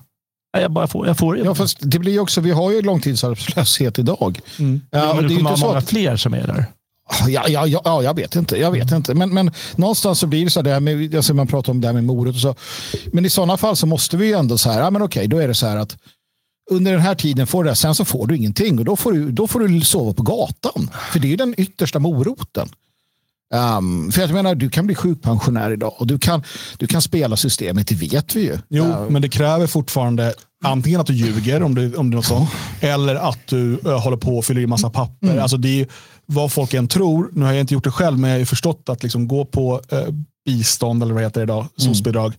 Jag 0.52 0.72
bara 0.72 0.86
får, 0.86 1.06
jag 1.06 1.18
får 1.18 1.38
Ja, 1.38 1.54
fast 1.54 1.78
det 1.80 1.98
blir 1.98 2.20
också, 2.20 2.40
vi 2.40 2.50
har 2.50 2.70
ju 2.70 2.82
långtidsarbetslöshet 2.82 3.98
idag. 3.98 4.40
Mm. 4.58 4.80
Ja, 4.90 5.14
men 5.14 5.28
det 5.28 5.36
kommer 5.36 5.50
vara 5.50 5.56
så 5.56 5.66
många 5.66 5.78
att, 5.78 5.88
fler 5.88 6.16
som 6.16 6.34
är 6.34 6.46
där. 6.46 6.64
ja, 7.28 7.44
ja, 7.48 7.66
ja, 7.66 7.82
ja, 7.84 8.02
jag 8.02 8.14
vet 8.14 8.36
inte. 8.36 8.56
Jag 8.56 8.70
vet 8.70 8.92
inte. 8.92 9.14
Men, 9.14 9.34
men 9.34 9.50
någonstans 9.76 10.18
så 10.18 10.26
blir 10.26 10.44
det 10.44 10.50
så 10.50 10.62
där 10.62 10.80
med, 10.80 11.14
alltså 11.14 11.34
man 11.34 11.46
pratar 11.46 11.72
om 11.72 11.80
det 11.80 11.86
här 11.86 11.94
med 11.94 12.04
morot 12.04 12.34
och 12.34 12.40
så. 12.40 12.54
Men 13.12 13.24
i 13.24 13.30
sådana 13.30 13.56
fall 13.56 13.76
så 13.76 13.86
måste 13.86 14.16
vi 14.16 14.26
ju 14.26 14.32
ändå 14.32 14.58
så 14.58 14.70
här, 14.70 14.80
ja 14.80 14.90
men 14.90 15.02
okej, 15.02 15.28
då 15.28 15.38
är 15.38 15.48
det 15.48 15.54
så 15.54 15.66
här 15.66 15.76
att 15.76 15.96
under 16.70 16.92
den 16.92 17.00
här 17.00 17.14
tiden 17.14 17.46
får 17.46 17.64
du 17.64 17.70
det, 17.70 17.76
sen 17.76 17.94
så 17.94 18.04
får 18.04 18.26
du 18.26 18.36
ingenting 18.36 18.78
och 18.78 18.84
då 18.84 18.96
får 18.96 19.12
du, 19.12 19.30
då 19.30 19.46
får 19.46 19.60
du 19.60 19.80
sova 19.80 20.12
på 20.14 20.22
gatan. 20.22 20.90
För 21.12 21.18
det 21.18 21.26
är 21.26 21.30
ju 21.30 21.36
den 21.36 21.54
yttersta 21.56 21.98
moroten. 21.98 22.68
Um, 23.54 24.12
för 24.12 24.20
jag 24.20 24.30
menar, 24.32 24.54
du 24.54 24.70
kan 24.70 24.86
bli 24.86 24.94
sjukpensionär 24.94 25.70
idag 25.70 25.94
och 25.98 26.06
du 26.06 26.18
kan, 26.18 26.42
du 26.78 26.86
kan 26.86 27.02
spela 27.02 27.36
systemet, 27.36 27.86
det 27.88 27.94
vet 27.94 28.36
vi 28.36 28.40
ju. 28.40 28.58
Jo, 28.68 28.84
Uh, 28.84 29.10
men 29.10 29.22
det 29.22 29.28
kräver 29.28 29.66
fortfarande 29.66 30.34
antingen 30.64 31.00
att 31.00 31.06
du 31.06 31.12
ljuger 31.14 31.62
om 31.62 31.74
det, 31.74 31.96
om 31.96 32.10
det 32.10 32.14
är 32.14 32.16
något 32.16 32.24
sånt, 32.24 32.50
eller 32.80 33.14
att 33.14 33.38
du 33.46 33.80
ö, 33.84 33.94
håller 33.94 34.16
på 34.16 34.38
och 34.38 34.44
fyller 34.44 34.60
i 34.60 34.66
massa 34.66 34.90
papper. 34.90 35.26
Mm. 35.26 35.38
Alltså 35.42 35.56
det 35.56 35.80
är 35.80 35.86
vad 36.26 36.52
folk 36.52 36.74
än 36.74 36.88
tror. 36.88 37.30
Nu 37.32 37.44
har 37.44 37.52
jag 37.52 37.60
inte 37.60 37.74
gjort 37.74 37.84
det 37.84 37.90
själv, 37.90 38.18
men 38.18 38.30
jag 38.30 38.34
har 38.34 38.40
ju 38.40 38.46
förstått 38.46 38.88
att 38.88 39.02
liksom 39.02 39.28
gå 39.28 39.44
på 39.44 39.80
eh, 39.88 40.04
bistånd, 40.46 41.02
eller 41.02 41.14
vad 41.14 41.22
heter 41.22 41.40
det 41.40 41.44
idag, 41.44 41.66
Mm. 41.80 41.94
SOS-bidrag. 41.94 42.32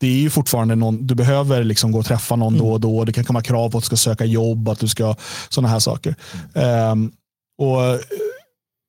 Det 0.00 0.06
är 0.06 0.18
ju 0.20 0.30
fortfarande 0.30 0.74
någon, 0.74 1.06
du 1.06 1.14
behöver 1.14 1.64
liksom 1.64 1.92
gå 1.92 1.98
och 1.98 2.06
träffa 2.06 2.36
någon 2.36 2.54
Mm. 2.54 2.66
då 2.66 2.72
och 2.72 2.80
då. 2.80 3.04
Det 3.04 3.12
kan 3.12 3.24
komma 3.24 3.42
krav 3.42 3.70
på 3.70 3.78
att 3.78 3.84
du 3.84 3.86
ska 3.86 3.96
söka 3.96 4.24
jobb, 4.24 4.68
att 4.68 4.78
du 4.78 4.88
ska, 4.88 5.14
sådana 5.48 5.68
här 5.68 5.78
saker. 5.78 6.14
Ehm, 6.54 7.12
och 7.58 7.84
eh, 7.84 7.98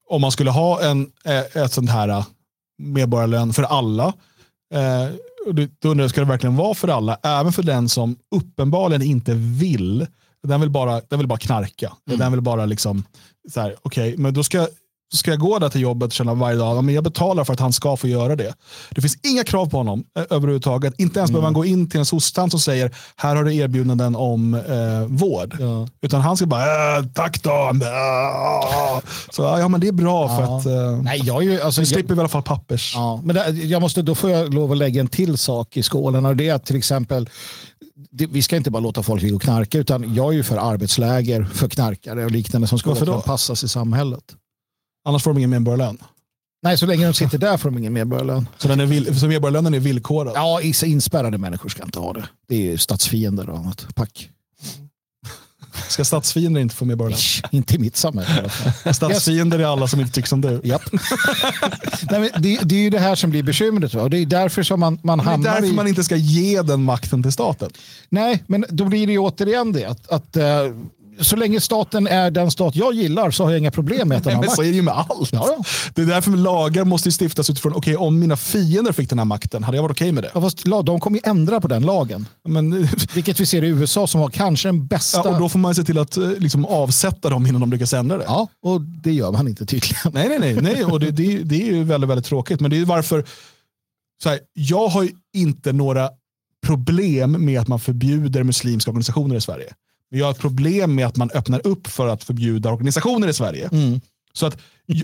om 0.09 0.21
man 0.21 0.31
skulle 0.31 0.51
ha 0.51 0.81
en, 0.81 1.11
eh, 1.25 1.63
ett 1.63 1.73
sånt 1.73 1.89
här 1.89 2.09
eh, 2.09 2.25
medborgarlön 2.77 3.53
för 3.53 3.63
alla, 3.63 4.13
eh, 4.73 5.07
då 5.81 5.89
undrar 5.89 6.03
jag, 6.03 6.09
ska 6.09 6.21
det 6.21 6.27
verkligen 6.27 6.55
vara 6.55 6.73
för 6.73 6.87
alla? 6.87 7.17
Även 7.23 7.53
för 7.53 7.63
den 7.63 7.89
som 7.89 8.15
uppenbarligen 8.35 9.01
inte 9.01 9.33
vill, 9.33 10.07
den 10.43 10.61
vill 10.61 10.69
bara, 10.69 11.01
den 11.09 11.19
vill 11.19 11.27
bara 11.27 11.39
knarka. 11.39 11.93
Den 12.05 12.31
vill 12.31 12.41
bara 12.41 12.65
liksom, 12.65 13.03
så 13.53 13.61
här, 13.61 13.75
okej, 13.81 14.17
men 14.17 14.33
då 14.33 14.43
ska, 14.43 14.67
så 15.11 15.17
ska 15.17 15.31
jag 15.31 15.39
gå 15.39 15.59
där 15.59 15.69
till 15.69 15.81
jobbet 15.81 16.05
och 16.07 16.11
känna 16.13 16.33
varje 16.33 16.57
dag, 16.57 16.83
men 16.83 16.95
jag 16.95 17.03
betalar 17.03 17.43
för 17.43 17.53
att 17.53 17.59
han 17.59 17.73
ska 17.73 17.97
få 17.97 18.07
göra 18.07 18.35
det. 18.35 18.53
Det 18.89 19.01
finns 19.01 19.17
inga 19.23 19.43
krav 19.43 19.69
på 19.69 19.77
honom 19.77 20.03
eh, 20.19 20.23
överhuvudtaget. 20.29 20.93
Inte 20.97 21.19
ens 21.19 21.31
behöver 21.31 21.45
man 21.47 21.53
gå 21.53 21.65
in 21.65 21.89
till 21.89 21.99
en 21.99 22.05
sostan 22.05 22.51
som 22.51 22.59
säger, 22.59 22.95
här 23.15 23.35
har 23.35 23.43
du 23.43 23.55
erbjudanden 23.55 24.15
om 24.15 24.53
eh, 24.53 24.61
vård. 25.07 25.57
Ja. 25.59 25.87
Utan 26.01 26.21
han 26.21 26.37
ska 26.37 26.45
bara, 26.45 26.97
äh, 26.97 27.05
tack 27.13 27.43
då. 27.43 27.71
Så 29.31 29.41
ja, 29.41 29.67
men 29.67 29.81
det 29.81 29.87
är 29.87 29.91
bra 29.91 30.27
för 30.37 30.41
Ja. 30.43 30.57
att 30.57 30.65
eh, 30.65 31.01
Nej, 31.03 31.21
jag 31.23 31.43
är 31.43 31.51
ju, 31.51 31.61
alltså, 31.61 31.81
jag, 31.81 31.87
slipper 31.87 32.13
vi 32.13 32.17
i 32.17 32.19
alla 32.19 32.29
fall 32.29 32.43
pappers. 32.43 32.93
Ja, 32.95 33.21
men 33.23 33.35
det, 33.35 33.49
jag 33.49 33.81
måste, 33.81 34.01
då 34.01 34.15
får 34.15 34.29
jag 34.29 34.53
lov 34.53 34.71
att 34.71 34.77
lägga 34.77 35.01
en 35.01 35.07
till 35.07 35.37
sak 35.37 35.77
i 35.77 35.83
skålen 35.83 36.25
och 36.25 36.35
det 36.35 36.49
är 36.49 36.53
att 36.53 36.65
till 36.65 36.75
exempel 36.75 37.29
det, 38.11 38.25
vi 38.25 38.41
ska 38.41 38.55
inte 38.55 38.71
bara 38.71 38.79
låta 38.79 39.03
folk 39.03 39.21
ligga 39.21 39.35
och 39.35 39.41
knarka 39.41 39.77
utan 39.77 40.13
jag 40.15 40.27
är 40.33 40.37
ju 40.37 40.43
för 40.43 40.57
arbetsläger 40.57 41.43
för 41.53 41.69
knarkare 41.69 42.25
och 42.25 42.31
liknande 42.31 42.67
som 42.67 42.79
ska 42.79 42.89
Varför 42.89 43.05
då? 43.05 43.13
anpassas 43.15 43.63
i 43.63 43.69
samhället. 43.69 44.23
Annars 45.07 45.23
får 45.23 45.33
de 45.33 45.37
ingen 45.37 45.49
medborgarlön. 45.49 45.97
Nej, 46.63 46.77
så 46.77 46.85
länge 46.85 47.05
de 47.05 47.13
sitter 47.13 47.37
där 47.37 47.57
får 47.57 47.69
de 47.69 47.77
ingen 47.77 47.93
medborgarlön. 47.93 48.47
Så, 48.57 48.67
den 48.67 48.79
är 48.79 48.85
vill, 48.85 49.19
så 49.19 49.27
medborgarlönen 49.27 49.73
är 49.73 49.79
villkorad. 49.79 50.33
Ja, 50.35 50.61
inspärrade 50.85 51.37
människor 51.37 51.69
ska 51.69 51.83
inte 51.83 51.99
ha 51.99 52.13
det. 52.13 52.23
Det 52.47 52.55
är 52.55 52.71
ju 52.71 52.77
statsfiender 52.77 53.49
och 53.49 53.57
annat. 53.57 53.95
Pack. 53.95 54.29
Ska 55.87 56.05
statsfiender 56.05 56.61
inte 56.61 56.75
få 56.75 56.85
medborgarlön? 56.85 57.19
Inte 57.51 57.75
i 57.75 57.79
mitt 57.79 57.97
samhälle. 57.97 58.49
Statsfiender 58.93 59.59
är 59.59 59.65
alla 59.65 59.87
som 59.87 59.99
inte 59.99 60.13
tycker 60.13 60.27
som 60.27 60.41
du. 60.41 60.61
Japp. 60.63 60.81
Nej, 62.11 62.31
det, 62.37 62.59
det 62.63 62.75
är 62.75 62.79
ju 62.79 62.89
det 62.89 62.99
här 62.99 63.15
som 63.15 63.29
blir 63.29 63.43
bekymret. 63.43 63.93
Va? 63.93 64.01
Och 64.01 64.09
det 64.09 64.17
är 64.17 64.25
därför 64.25 64.63
som 64.63 64.79
man, 64.79 64.99
man 65.03 65.17
Det 65.17 65.23
är 65.23 65.25
hamnar 65.25 65.53
därför 65.53 65.67
i... 65.67 65.73
man 65.73 65.87
inte 65.87 66.03
ska 66.03 66.15
ge 66.15 66.61
den 66.61 66.83
makten 66.83 67.23
till 67.23 67.31
staten. 67.31 67.69
Nej, 68.09 68.43
men 68.47 68.65
då 68.69 68.85
blir 68.85 69.07
det 69.07 69.13
ju 69.13 69.19
återigen 69.19 69.71
det 69.71 69.85
att, 69.85 70.09
att 70.09 70.37
eh, 70.37 70.45
så 71.21 71.35
länge 71.35 71.61
staten 71.61 72.07
är 72.07 72.31
den 72.31 72.51
stat 72.51 72.75
jag 72.75 72.93
gillar 72.93 73.31
så 73.31 73.43
har 73.43 73.51
jag 73.51 73.59
inga 73.59 73.71
problem 73.71 74.07
med 74.07 74.17
att 74.17 74.23
den 74.23 74.35
har 74.35 74.41
men 74.43 74.49
så 74.49 74.61
makt. 74.61 74.67
är 74.67 74.71
det 74.71 74.75
ju 74.75 74.81
med 74.81 74.93
allt. 74.93 75.33
Ja, 75.33 75.47
ja. 75.57 75.63
Det 75.95 76.01
är 76.01 76.05
därför 76.05 76.31
lagar 76.31 76.85
måste 76.85 77.11
stiftas 77.11 77.49
utifrån, 77.49 77.73
okej 77.75 77.95
om 77.95 78.19
mina 78.19 78.37
fiender 78.37 78.91
fick 78.91 79.09
den 79.09 79.19
här 79.19 79.25
makten, 79.25 79.63
hade 79.63 79.77
jag 79.77 79.83
varit 79.83 79.91
okej 79.91 80.11
med 80.11 80.23
det? 80.23 80.31
Ja, 80.33 80.41
fast 80.41 80.63
de 80.63 80.99
kommer 80.99 81.17
ju 81.17 81.21
ändra 81.29 81.61
på 81.61 81.67
den 81.67 81.83
lagen. 81.83 82.25
Men, 82.47 82.87
Vilket 83.13 83.39
vi 83.39 83.45
ser 83.45 83.63
i 83.63 83.67
USA 83.67 84.07
som 84.07 84.21
har 84.21 84.29
kanske 84.29 84.67
den 84.67 84.87
bästa... 84.87 85.21
ja, 85.23 85.29
och 85.29 85.39
då 85.39 85.49
får 85.49 85.59
man 85.59 85.75
se 85.75 85.83
till 85.83 85.97
att 85.97 86.17
eh, 86.17 86.29
liksom, 86.37 86.65
avsätta 86.65 87.29
dem 87.29 87.47
innan 87.47 87.61
de 87.61 87.71
lyckas 87.71 87.93
ändra 87.93 88.17
det. 88.17 88.23
Ja, 88.27 88.47
och 88.63 88.81
det 88.81 89.13
gör 89.13 89.31
man 89.31 89.47
inte 89.47 89.65
tydligen. 89.65 90.11
Nej, 90.13 90.29
nej, 90.29 90.39
nej. 90.39 90.61
nej. 90.61 90.85
Och 90.85 90.99
det, 90.99 91.11
det, 91.11 91.37
det 91.37 91.61
är 91.61 91.65
ju 91.65 91.83
väldigt, 91.83 92.09
väldigt 92.09 92.25
tråkigt. 92.25 92.59
Men 92.59 92.71
det 92.71 92.77
är 92.77 92.85
varför, 92.85 93.25
så 94.23 94.29
här, 94.29 94.39
jag 94.53 94.87
har 94.87 95.03
ju 95.03 95.11
inte 95.33 95.73
några 95.73 96.09
problem 96.65 97.45
med 97.45 97.61
att 97.61 97.67
man 97.67 97.79
förbjuder 97.79 98.43
muslimska 98.43 98.91
organisationer 98.91 99.35
i 99.35 99.41
Sverige. 99.41 99.73
Jag 100.09 100.25
har 100.25 100.31
ett 100.31 100.39
problem 100.39 100.95
med 100.95 101.07
att 101.07 101.17
man 101.17 101.31
öppnar 101.33 101.67
upp 101.67 101.87
för 101.87 102.07
att 102.07 102.23
förbjuda 102.23 102.71
organisationer 102.71 103.27
i 103.27 103.33
Sverige. 103.33 103.69
Mm. 103.71 104.01
Så 104.33 104.45
att 104.45 104.57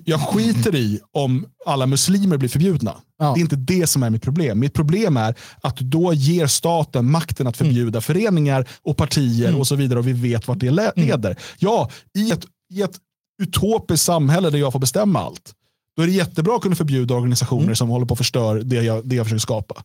jag 0.05 0.21
skiter 0.21 0.75
i 0.75 0.99
om 1.11 1.45
alla 1.65 1.85
muslimer 1.85 2.38
blir 2.38 2.49
förbjudna. 2.49 2.95
Ja. 3.19 3.34
Det 3.34 3.39
är 3.39 3.41
inte 3.41 3.55
det 3.55 3.88
som 3.88 4.03
är 4.03 4.09
mitt 4.09 4.21
problem. 4.21 4.59
Mitt 4.59 4.73
problem 4.73 5.17
är 5.17 5.35
att 5.61 5.77
då 5.77 6.13
ger 6.13 6.47
staten 6.47 7.11
makten 7.11 7.47
att 7.47 7.57
förbjuda 7.57 8.01
föreningar 8.01 8.67
och 8.81 8.97
partier 8.97 9.59
och 9.59 9.67
så 9.67 9.75
vidare 9.75 9.99
och 9.99 10.07
vi 10.07 10.13
vet 10.13 10.47
vart 10.47 10.59
det 10.59 10.71
le- 10.71 10.91
leder. 10.95 11.38
Ja, 11.57 11.91
i 12.17 12.31
ett, 12.31 12.45
i 12.73 12.81
ett 12.81 12.97
utopiskt 13.41 14.05
samhälle 14.05 14.49
där 14.49 14.57
jag 14.57 14.71
får 14.71 14.80
bestämma 14.80 15.19
allt, 15.19 15.53
då 15.95 16.03
är 16.03 16.07
det 16.07 16.13
jättebra 16.13 16.55
att 16.55 16.61
kunna 16.61 16.75
förbjuda 16.75 17.15
organisationer 17.15 17.73
som 17.73 17.89
håller 17.89 18.05
på 18.05 18.13
att 18.13 18.17
förstör 18.17 18.55
det 18.55 18.84
jag, 18.84 19.07
det 19.07 19.15
jag 19.15 19.25
försöker 19.25 19.39
skapa. 19.39 19.84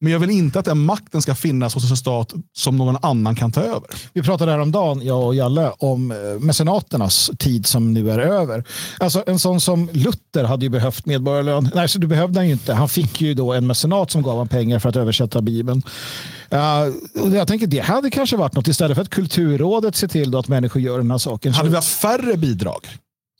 Men 0.00 0.12
jag 0.12 0.18
vill 0.18 0.30
inte 0.30 0.58
att 0.58 0.64
den 0.64 0.78
makten 0.78 1.22
ska 1.22 1.34
finnas 1.34 1.74
hos 1.74 1.90
en 1.90 1.96
stat 1.96 2.34
som 2.56 2.76
någon 2.76 2.96
annan 3.02 3.36
kan 3.36 3.52
ta 3.52 3.60
över. 3.60 3.88
Vi 4.12 4.22
pratade 4.22 4.52
häromdagen, 4.52 5.06
jag 5.06 5.26
och 5.26 5.34
Jalle, 5.34 5.72
om 5.78 6.10
eh, 6.10 6.16
mecenaternas 6.40 7.30
tid 7.38 7.66
som 7.66 7.94
nu 7.94 8.10
är 8.10 8.18
över. 8.18 8.64
Alltså 9.00 9.24
en 9.26 9.38
sån 9.38 9.60
som 9.60 9.88
Luther 9.92 10.44
hade 10.44 10.64
ju 10.64 10.68
behövt 10.68 11.06
medborgarlön. 11.06 11.70
Nej, 11.74 11.88
så 11.88 11.98
det 11.98 12.06
behövde 12.06 12.38
han 12.38 12.46
ju 12.46 12.52
inte. 12.52 12.74
Han 12.74 12.88
fick 12.88 13.20
ju 13.20 13.34
då 13.34 13.52
en 13.52 13.66
mecenat 13.66 14.10
som 14.10 14.22
gav 14.22 14.32
honom 14.32 14.48
pengar 14.48 14.78
för 14.78 14.88
att 14.88 14.96
översätta 14.96 15.42
Bibeln. 15.42 15.82
Uh, 16.52 17.22
och 17.22 17.30
jag 17.30 17.48
tänker 17.48 17.66
det 17.66 17.80
hade 17.80 18.10
kanske 18.10 18.36
varit 18.36 18.54
något 18.54 18.68
istället 18.68 18.94
för 18.94 19.02
att 19.02 19.10
Kulturrådet 19.10 19.96
ser 19.96 20.08
till 20.08 20.36
att 20.36 20.48
människor 20.48 20.82
gör 20.82 20.98
den 20.98 21.10
här 21.10 21.18
saken. 21.18 21.52
Hade 21.52 21.68
vi 21.68 21.74
haft 21.74 21.88
färre 21.88 22.36
bidrag 22.36 22.86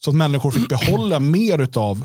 så 0.05 0.11
att 0.11 0.16
människor 0.16 0.51
fick 0.51 0.69
behålla 0.69 1.20
mer 1.20 1.59
utav 1.59 2.05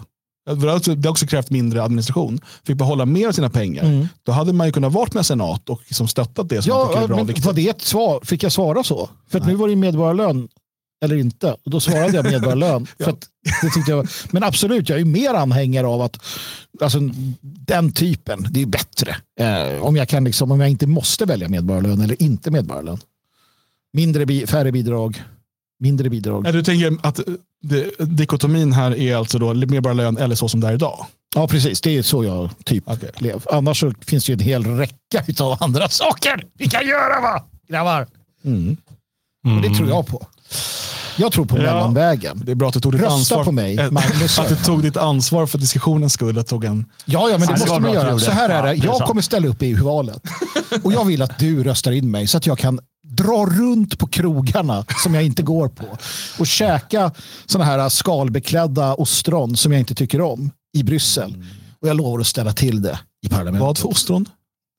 det 0.56 0.68
har 0.70 0.78
också- 0.78 0.96
det 0.96 1.08
har 1.08 1.12
också 1.12 1.28
krävt 1.28 1.50
mindre 1.50 1.84
administration. 1.84 2.40
Fick 2.64 2.78
behålla 2.78 3.06
mer 3.06 3.28
av 3.28 3.32
sina 3.32 3.50
pengar. 3.50 4.08
Då 4.24 4.32
hade 4.32 4.54
man 4.54 4.68
ju 4.68 4.74
kunnat 4.74 4.94
vara 4.94 5.10
med 5.14 5.26
senat 5.26 5.70
och 5.70 5.82
liksom 5.88 6.08
stöttat 6.08 6.50
det 6.50 6.62
som 6.62 6.74
man 6.74 6.88
tycker 6.88 6.98
Ja, 7.00 7.04
är 7.04 7.08
bra 7.08 7.18
men 7.18 7.26
viktigt. 7.26 7.46
var 7.46 7.54
det 7.54 7.70
ett 7.70 7.82
svar? 7.82 8.20
Fick 8.24 8.44
jag 8.44 8.52
svara 8.52 8.84
så? 8.84 9.10
För 9.30 9.40
att 9.40 9.48
nu 9.48 9.56
var 9.56 9.68
det 9.68 9.72
ju 9.72 9.78
medborgarlön 9.78 10.48
eller 11.04 11.16
inte. 11.16 11.52
Och 11.66 11.72
då 11.72 11.80
svarade 11.80 12.16
jag 12.16 12.26
medborgarlön. 12.32 12.86
för 13.00 13.10
att 13.12 13.26
det 13.62 13.70
tyckte 13.70 13.92
jag 13.92 14.08
men 14.32 14.44
absolut, 14.44 14.90
jag 14.90 15.00
är 15.00 15.06
mer 15.06 15.34
anhängare 15.34 15.88
av 15.88 16.02
att 16.02 16.18
alltså, 16.82 17.00
den 17.42 17.92
typen, 17.92 18.48
det 18.50 18.62
är 18.62 18.66
bättre. 18.66 19.16
Eh, 19.40 19.82
om, 19.84 19.96
jag 19.96 20.10
kan 20.10 20.24
liksom, 20.24 20.52
om 20.52 20.60
jag 20.60 20.70
inte 20.70 20.88
måste 20.88 21.26
välja 21.26 21.50
medborgarlön 21.50 22.02
eller 22.02 22.22
inte 22.24 22.52
medborgarlön. 22.52 23.00
Mindre, 23.94 24.26
bi- 24.26 24.48
färre 24.48 24.72
bidrag, 24.72 25.24
mindre 25.82 26.10
bidrag. 26.10 26.44
Du 26.44 26.64
tänker 26.64 26.98
att 27.08 27.20
eh, 27.20 27.26
det, 27.64 27.86
dikotomin 28.00 28.74
här 28.74 28.96
är 28.98 29.16
alltså 29.16 29.40
då 29.40 29.54
medborgarlön 29.54 30.18
eller 30.18 30.36
så 30.36 30.48
som 30.48 30.60
det 30.60 30.68
är 30.68 30.74
idag? 30.74 31.06
Ja, 31.36 31.48
precis. 31.48 31.82
Det 31.82 31.98
är 31.98 32.02
så 32.02 32.24
jag 32.24 32.50
typ 32.66 32.84
Okej. 32.88 33.10
lever. 33.18 33.42
Annars 33.56 33.80
så 33.80 33.94
finns 34.06 34.26
det 34.26 34.32
ju 34.32 34.34
en 34.34 34.40
hel 34.40 34.66
räcka 34.66 35.44
av 35.44 35.58
andra 35.64 35.90
saker 35.90 36.46
vi 36.58 36.70
kan 36.70 36.88
göra 36.88 37.22
va, 37.22 37.44
grabbar? 37.70 38.08
Och 39.56 39.62
det 39.62 39.76
tror 39.76 39.90
jag 39.90 40.08
på. 40.08 40.28
Jag 41.18 41.32
tror 41.32 41.46
på 41.46 41.58
Ja. 41.58 41.62
mellanvägen. 41.62 42.42
Det 42.46 42.52
är 42.52 42.56
bra 42.56 42.68
att 42.68 42.74
du 42.74 42.80
tog 42.80 42.92
ditt 42.92 43.02
Rösta 43.02 43.14
ansvar. 43.16 43.44
på 43.44 43.52
mig, 43.52 43.78
eh, 43.80 43.92
Magnus. 43.92 44.40
Att 44.40 44.50
du 44.50 44.56
tog 44.56 44.82
ditt 44.82 44.98
ansvar 44.98 45.46
för 45.46 45.58
diskussionens 45.58 46.14
skull. 46.14 46.38
och 46.38 46.48
Tog 46.48 46.66
en, 46.66 46.86
Ja, 47.06 47.30
ja, 47.30 47.38
men 47.38 47.48
det 47.48 47.54
det 47.54 47.60
måste 47.60 47.70
man 47.80 47.86
att 47.86 47.94
göra. 47.94 48.20
Så 48.20 48.32
här 48.32 48.50
är 48.50 48.64
det. 48.64 48.74
Jag 48.74 49.02
kommer 49.02 49.22
ställa 49.22 49.48
upp 49.48 49.64
i 49.64 49.66
EU-valet. 49.66 50.22
Och 50.84 50.94
jag 50.94 51.06
vill 51.06 51.22
att 51.22 51.40
du 51.40 51.64
röstar 51.64 51.92
in 51.92 52.12
mig 52.12 52.28
så 52.28 52.38
att 52.38 52.48
jag 52.48 52.58
kan 52.58 52.80
dra 53.24 53.46
runt 53.46 54.00
på 54.00 54.08
krogarna 54.08 54.86
som 55.04 55.14
jag 55.14 55.24
inte 55.24 55.44
går 55.44 55.68
på 55.68 55.98
och 56.40 56.48
käka 56.48 57.12
såna 57.46 57.66
här 57.66 57.90
skalbeklädda 57.90 58.94
ostron 58.94 59.58
som 59.58 59.72
jag 59.72 59.80
inte 59.80 59.96
tycker 59.96 60.22
om 60.22 60.52
i 60.74 60.84
Bryssel. 60.84 61.46
Och 61.82 61.88
jag 61.88 61.98
lovar 61.98 62.20
att 62.20 62.28
ställa 62.28 62.54
till 62.54 62.82
det 62.82 63.00
i 63.26 63.30
parlamentet. 63.30 63.62
vad 63.62 63.78
för 63.78 63.90
ostron? 63.90 64.26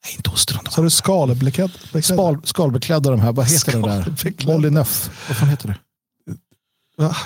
Nej, 0.05 0.15
inte 0.17 0.31
ostron. 0.31 0.65
Så 0.71 0.77
har 0.77 0.85
du 0.85 0.91
skalbeklädd? 0.91 1.71
Skal, 2.03 2.39
skalbeklädda 2.45 3.11
de 3.11 3.21
här, 3.21 3.33
vad 3.33 3.47
heter 3.47 3.73
det 3.73 3.89
där? 3.89 4.03
Skalbeklädda. 4.03 4.53
Molyneux. 4.53 5.11
Vad 5.29 5.37
fan 5.37 5.49
heter 5.49 5.69
det? 5.69 5.77
Va? 7.05 7.17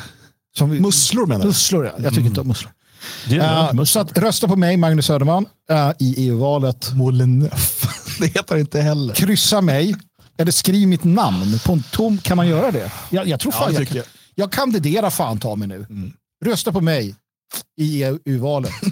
Som 0.57 0.71
vi, 0.71 0.81
Musslor 0.81 1.27
menar 1.27 1.41
du? 1.41 1.47
musslor, 1.47 1.87
ja. 1.87 1.93
Jag 1.99 2.15
tycker 2.15 2.27
inte 2.27 2.41
om 2.41 2.49
musslor. 2.49 2.73
Det 3.29 3.37
är 3.37 3.75
Uh, 3.75 3.85
så 3.85 4.01
att 4.01 4.19
rösta 4.19 4.49
på 4.49 4.57
mig, 4.57 4.77
Magnus 4.77 5.07
Söderman, 5.07 5.47
uh, 5.71 5.91
i 5.99 6.29
EU-valet. 6.29 6.93
Molyneux. 6.95 7.83
Det 8.21 8.27
heter 8.27 8.57
inte 8.57 8.81
heller. 8.81 9.15
kryssa 9.15 9.61
mig 9.61 9.97
eller 10.39 10.53
skriv 10.53 10.89
mitt 10.89 11.05
namn 11.05 11.59
på 11.65 11.73
en 11.73 11.83
tom. 11.83 12.19
Kan 12.19 12.37
man 12.37 12.49
göra 12.49 12.71
det? 12.71 12.93
Jag, 13.11 13.29
jag 13.29 13.41
tror 13.41 13.53
Ja, 13.53 13.59
fan 13.59 13.75
det 13.75 13.79
jag, 13.79 13.89
kan, 13.89 14.03
jag 14.35 14.53
kandiderar 14.53 15.11
fan 15.11 15.39
ta 15.39 15.57
mig 15.57 15.69
nu. 15.69 15.87
Rösta 16.45 16.73
på 16.73 16.81
mig 16.81 17.15
i 17.81 18.03
EU-valet. 18.05 18.73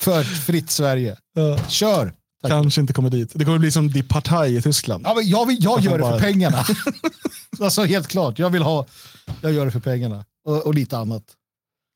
För 0.00 0.20
ett 0.20 0.44
fritt 0.46 0.70
Sverige. 0.70 1.16
Kör! 1.68 2.12
kanske 2.46 2.80
inte 2.80 2.92
kommer 2.92 3.10
dit. 3.10 3.30
Det 3.34 3.44
kommer 3.44 3.58
bli 3.58 3.70
som 3.70 3.90
Die 3.90 4.02
Partei 4.02 4.56
i 4.56 4.62
Tyskland. 4.62 5.04
Ja, 5.06 5.14
men 5.14 5.28
jag, 5.28 5.46
vill, 5.46 5.64
jag 5.64 5.80
gör 5.80 5.98
det 5.98 6.04
för 6.04 6.18
pengarna. 6.18 6.64
alltså 7.60 7.84
helt 7.84 8.08
klart, 8.08 8.38
jag 8.38 8.50
vill 8.50 8.62
ha, 8.62 8.86
jag 9.40 9.52
gör 9.52 9.64
det 9.64 9.70
för 9.70 9.80
pengarna. 9.80 10.24
Och, 10.44 10.66
och 10.66 10.74
lite 10.74 10.98
annat. 10.98 11.22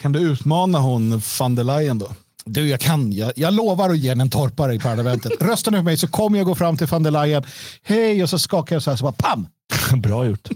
Kan 0.02 0.12
du 0.12 0.20
utmana 0.20 0.78
hon 0.78 1.22
van 1.39 1.55
der 1.55 1.64
Leyen 1.64 1.98
då? 1.98 2.12
Du, 2.44 2.69
jag 2.69 2.81
kan. 2.81 3.12
Jag, 3.12 3.32
jag 3.36 3.55
lovar 3.55 3.90
att 3.90 3.98
ge 3.98 4.10
en 4.10 4.31
torpare 4.31 4.74
i 4.74 4.78
parlamentet. 4.78 5.32
Röstar 5.40 5.73
ni 5.73 5.78
på 5.78 5.85
mig 5.85 5.97
så 5.97 6.09
kommer 6.09 6.39
jag 6.39 6.47
gå 6.47 6.55
fram 6.55 6.77
till 6.77 6.86
van 6.86 7.02
der 7.02 7.10
Leyen. 7.10 7.44
Hej, 7.82 8.23
och 8.23 8.31
så 8.31 8.39
skakar 8.39 8.77
jag 8.77 8.82
så 8.82 8.90
här, 8.90 8.97
så 8.97 9.05
bara 9.05 9.12
pam! 9.12 9.47
Bra 10.01 10.27
gjort. 10.27 10.48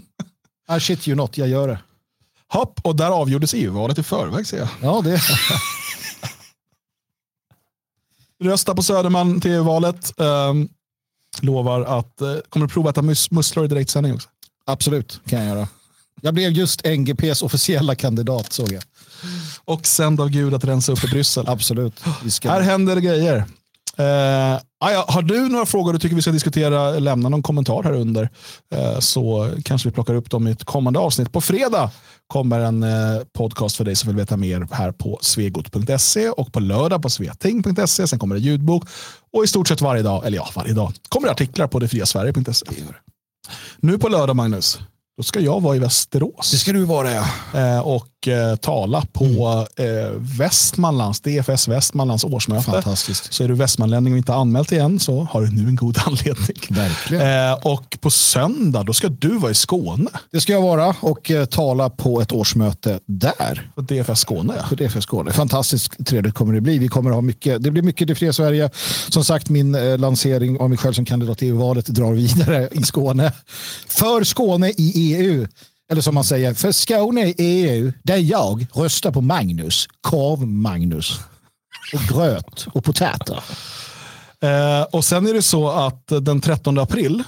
I 0.77 0.79
shit 0.79 1.07
you 1.07 1.17
not, 1.17 1.37
jag 1.37 1.47
gör 1.47 1.67
det. 1.67 1.79
Hopp, 2.47 2.79
och 2.83 2.95
där 2.95 3.09
avgjordes 3.09 3.53
EU-valet 3.53 3.97
i 3.97 4.03
förväg 4.03 4.47
ser 4.47 4.57
jag. 4.57 4.67
Ja, 4.81 5.01
det. 5.01 5.21
Rösta 8.43 8.75
på 8.75 8.83
Söderman 8.83 9.41
till 9.41 9.59
valet. 9.59 10.19
Ehm, 10.19 10.69
lovar 11.41 11.81
att 11.81 12.21
uh, 12.21 12.37
kommer 12.49 12.65
att 12.65 12.71
prova 12.71 12.89
att 12.89 12.95
äta 12.97 13.01
mus 13.01 13.31
musslor 13.31 13.65
i 13.65 13.67
direktsändning 13.67 14.13
också. 14.13 14.29
Absolut, 14.65 15.21
kan 15.25 15.39
jag 15.39 15.47
göra. 15.47 15.67
Jag 16.21 16.33
blev 16.33 16.51
just 16.51 16.85
NGPs 16.85 17.41
officiella 17.41 17.95
kandidat 17.95 18.53
såg 18.53 18.71
jag. 18.71 18.83
Och 19.65 19.87
sänd 19.87 20.21
av 20.21 20.29
Gud 20.29 20.53
att 20.53 20.63
rensa 20.63 20.91
upp 20.91 21.03
i 21.03 21.07
Bryssel. 21.07 21.49
Absolut. 21.49 21.93
Här 22.43 22.61
händer 22.61 22.95
det 22.95 23.01
grejer. 23.01 23.45
Eh, 23.99 24.55
ah 24.79 24.91
ja, 24.91 25.05
har 25.07 25.21
du 25.21 25.49
några 25.49 25.65
frågor 25.65 25.93
du 25.93 25.99
tycker 25.99 26.15
vi 26.15 26.21
ska 26.21 26.31
diskutera, 26.31 26.91
lämna 26.91 27.29
någon 27.29 27.43
kommentar 27.43 27.83
här 27.83 27.93
under. 27.93 28.29
Eh, 28.75 28.99
så 28.99 29.51
kanske 29.63 29.89
vi 29.89 29.93
plockar 29.93 30.13
upp 30.13 30.29
dem 30.29 30.47
i 30.47 30.51
ett 30.51 30.63
kommande 30.63 30.99
avsnitt. 30.99 31.31
På 31.31 31.41
fredag 31.41 31.91
kommer 32.27 32.59
en 32.59 32.83
eh, 32.83 33.21
podcast 33.33 33.77
för 33.77 33.85
dig 33.85 33.95
som 33.95 34.07
vill 34.07 34.17
veta 34.17 34.37
mer 34.37 34.67
här 34.71 34.91
på 34.91 35.19
svegot.se 35.21 36.29
och 36.29 36.53
på 36.53 36.59
lördag 36.59 37.01
på 37.01 37.09
sveting.se. 37.09 38.07
Sen 38.07 38.19
kommer 38.19 38.35
det 38.35 38.41
ljudbok 38.41 38.83
och 39.33 39.43
i 39.43 39.47
stort 39.47 39.67
sett 39.67 39.81
varje 39.81 40.03
dag, 40.03 40.25
eller 40.25 40.37
ja, 40.37 40.49
varje 40.55 40.73
dag, 40.73 40.93
kommer 41.09 41.27
det 41.27 41.31
artiklar 41.31 41.67
på 41.67 41.79
detfriasverige.se. 41.79 42.65
Nu 43.77 43.97
på 43.97 44.09
lördag, 44.09 44.35
Magnus, 44.35 44.79
då 45.17 45.23
ska 45.23 45.39
jag 45.39 45.61
vara 45.61 45.75
i 45.75 45.79
Västerås 45.79 46.51
Det 46.51 46.57
ska 46.57 46.73
du 46.73 46.83
vara 46.83 47.11
ja. 47.11 47.25
eh, 47.53 47.79
och 47.79 48.27
eh, 48.27 48.55
tala 48.55 49.03
på 49.13 49.67
eh, 49.75 49.85
Västmanlands, 50.15 51.19
DFS 51.21 51.67
Västmanlands 51.67 52.23
årsmöte. 52.23 52.63
Fantastiskt. 52.63 53.33
Så 53.33 53.43
är 53.43 53.47
du 53.47 53.53
västmanlänning 53.53 54.13
och 54.13 54.17
inte 54.17 54.33
anmält 54.33 54.71
igen 54.71 54.99
så 54.99 55.27
har 55.31 55.41
du 55.41 55.51
nu 55.51 55.67
en 55.67 55.75
god 55.75 55.97
anledning. 56.05 56.57
Verkligen. 56.69 57.57
Och 57.63 57.97
på 58.01 58.09
söndag 58.09 58.83
då 58.83 58.93
ska 58.93 59.09
du 59.09 59.37
vara 59.37 59.51
i 59.51 59.55
Skåne. 59.55 60.09
Det 60.31 60.41
ska 60.41 60.53
jag 60.53 60.61
vara 60.61 60.95
och 60.99 61.31
tala 61.49 61.89
på 61.89 62.21
ett 62.21 62.31
årsmöte 62.31 62.99
där. 63.05 63.71
På 63.75 63.81
DFS 63.81 64.19
Skåne. 64.19 64.53
Ja. 64.57 64.67
På 64.69 64.75
DFS 64.75 65.03
Skåne. 65.03 65.31
Fantastiskt 65.31 66.05
trevligt 66.05 66.33
kommer 66.33 66.53
det 66.53 66.61
bli. 66.61 66.77
Vi 66.77 66.87
kommer 66.87 67.11
ha 67.11 67.21
mycket, 67.21 67.63
det 67.63 67.71
blir 67.71 67.83
mycket 67.83 68.07
Det 68.07 68.15
fria 68.15 68.33
Sverige. 68.33 68.69
Som 69.09 69.23
sagt, 69.23 69.49
min 69.49 69.97
lansering 69.97 70.59
av 70.59 70.69
mig 70.69 70.77
själv 70.77 70.93
som 70.93 71.05
kandidat 71.05 71.43
i 71.43 71.47
EU-valet 71.47 71.85
drar 71.85 72.13
vidare 72.13 72.69
i 72.71 72.83
Skåne. 72.83 73.31
För 73.87 74.23
Skåne 74.23 74.69
i 74.69 74.91
EU. 74.95 75.06
Eller 75.91 76.01
som 76.01 76.15
man 76.15 76.23
säger, 76.23 76.53
för 76.53 76.71
Skåne 76.71 77.27
i 77.27 77.35
EU, 77.37 77.93
där 78.03 78.17
jag 78.17 78.67
röstar 78.73 79.11
på 79.11 79.21
Magnus, 79.21 79.87
korv-Magnus. 80.01 81.19
Och 81.93 82.15
gröt 82.15 82.67
och 82.73 82.83
potäter. 82.83 83.43
Eh, 84.41 84.81
och 84.81 85.05
sen 85.05 85.27
är 85.27 85.33
det 85.33 85.41
så 85.41 85.69
att 85.69 86.07
den 86.07 86.41
13 86.41 86.79
april 86.79 87.23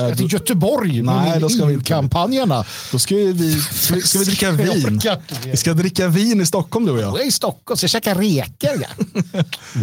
eh, 0.00 0.14
Till 0.16 0.32
Göteborg 0.32 1.02
Nej, 1.02 1.40
då 1.40 1.48
ska 1.48 1.64
vi 1.64 1.80
kampanjerna. 1.80 2.64
då 2.92 2.98
ska 2.98 3.14
vi, 3.14 3.60
ska 3.60 3.94
vi, 3.94 4.00
ska 4.02 4.18
dricka 4.18 4.50
vin. 4.50 5.00
Vi 5.44 5.56
ska 5.56 5.74
dricka 5.74 6.08
vin 6.08 6.40
i 6.40 6.46
Stockholm 6.46 6.86
du 6.86 6.92
och 6.92 6.98
jag. 7.00 7.14
Jag 7.14 7.20
är 7.20 7.26
i 7.26 7.30
Stockholm 7.32 7.76
så 7.78 7.84
jag 7.84 7.90
käkar 7.90 8.14
reker. 8.14 8.86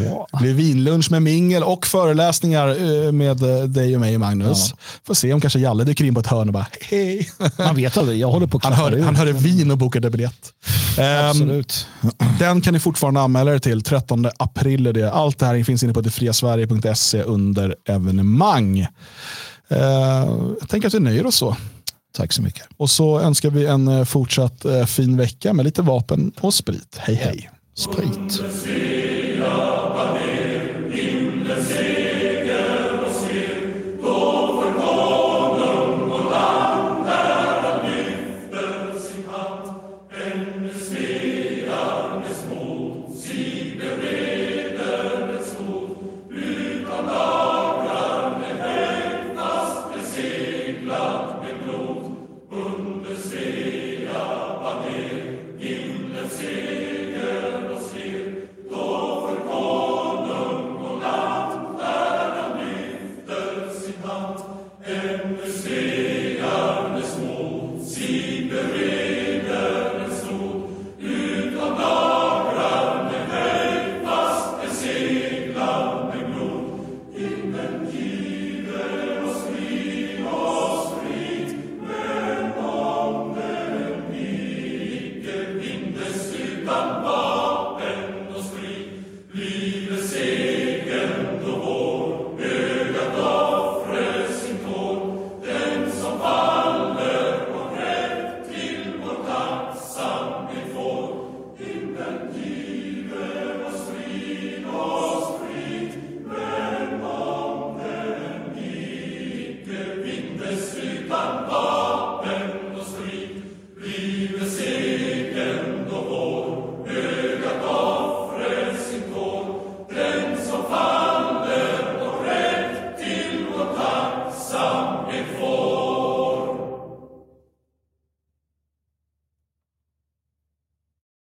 Ja. 0.05 0.27
Det 0.31 0.37
blir 0.41 0.53
vinlunch 0.53 1.11
med 1.11 1.21
mingel 1.21 1.63
och 1.63 1.87
föreläsningar 1.87 2.67
eh, 2.67 3.11
med 3.11 3.43
eh, 3.43 3.63
dig 3.63 3.95
och 3.95 4.01
mig 4.01 4.17
Magnus. 4.17 4.73
Får 5.07 5.13
se 5.13 5.33
om 5.33 5.41
kanske 5.41 5.59
Jalle 5.59 5.83
dyker 5.83 6.05
in 6.05 6.13
på 6.13 6.19
ett 6.19 6.27
hörn 6.27 6.47
och 6.47 6.53
bara 6.53 6.67
hej. 6.81 7.29
Man 7.57 7.75
vet 7.75 7.97
aldrig, 7.97 8.19
jag 8.19 8.31
håller 8.31 8.47
på 8.47 8.57
att 8.57 8.63
Han, 8.63 8.73
klappa 8.73 8.89
hör, 8.89 8.97
ur. 8.97 9.03
han 9.03 9.15
hörde 9.15 9.31
vin 9.33 9.71
och 9.71 9.77
bokade 9.77 10.09
biljett. 10.09 10.53
Ehm, 10.97 11.29
Absolut. 11.29 11.87
Den 12.39 12.61
kan 12.61 12.73
ni 12.73 12.79
fortfarande 12.79 13.21
anmäla 13.21 13.53
er 13.53 13.59
till. 13.59 13.81
13 13.83 14.27
april 14.39 14.87
är 14.87 14.93
det. 14.93 15.11
Allt 15.11 15.39
det 15.39 15.45
här 15.45 15.63
finns 15.63 15.83
inne 15.83 15.93
på 15.93 16.01
detfriasverige.se 16.01 17.23
under 17.23 17.75
evenemang. 17.89 18.87
Eh, 19.71 19.77
jag 20.59 20.69
tänker 20.69 20.87
att 20.87 20.93
vi 20.93 20.99
nöjer 20.99 21.25
oss 21.25 21.35
så. 21.35 21.55
Tack 22.13 22.33
så 22.33 22.41
mycket. 22.41 22.67
Och 22.77 22.89
så 22.89 23.19
önskar 23.19 23.49
vi 23.49 23.65
en 23.65 23.87
eh, 23.87 24.03
fortsatt 24.03 24.65
eh, 24.65 24.85
fin 24.85 25.17
vecka 25.17 25.53
med 25.53 25.65
lite 25.65 25.81
vapen 25.81 26.31
och 26.39 26.53
sprit. 26.53 26.97
Hej 26.97 27.15
hej. 27.15 27.49
Sprit. 27.75 28.41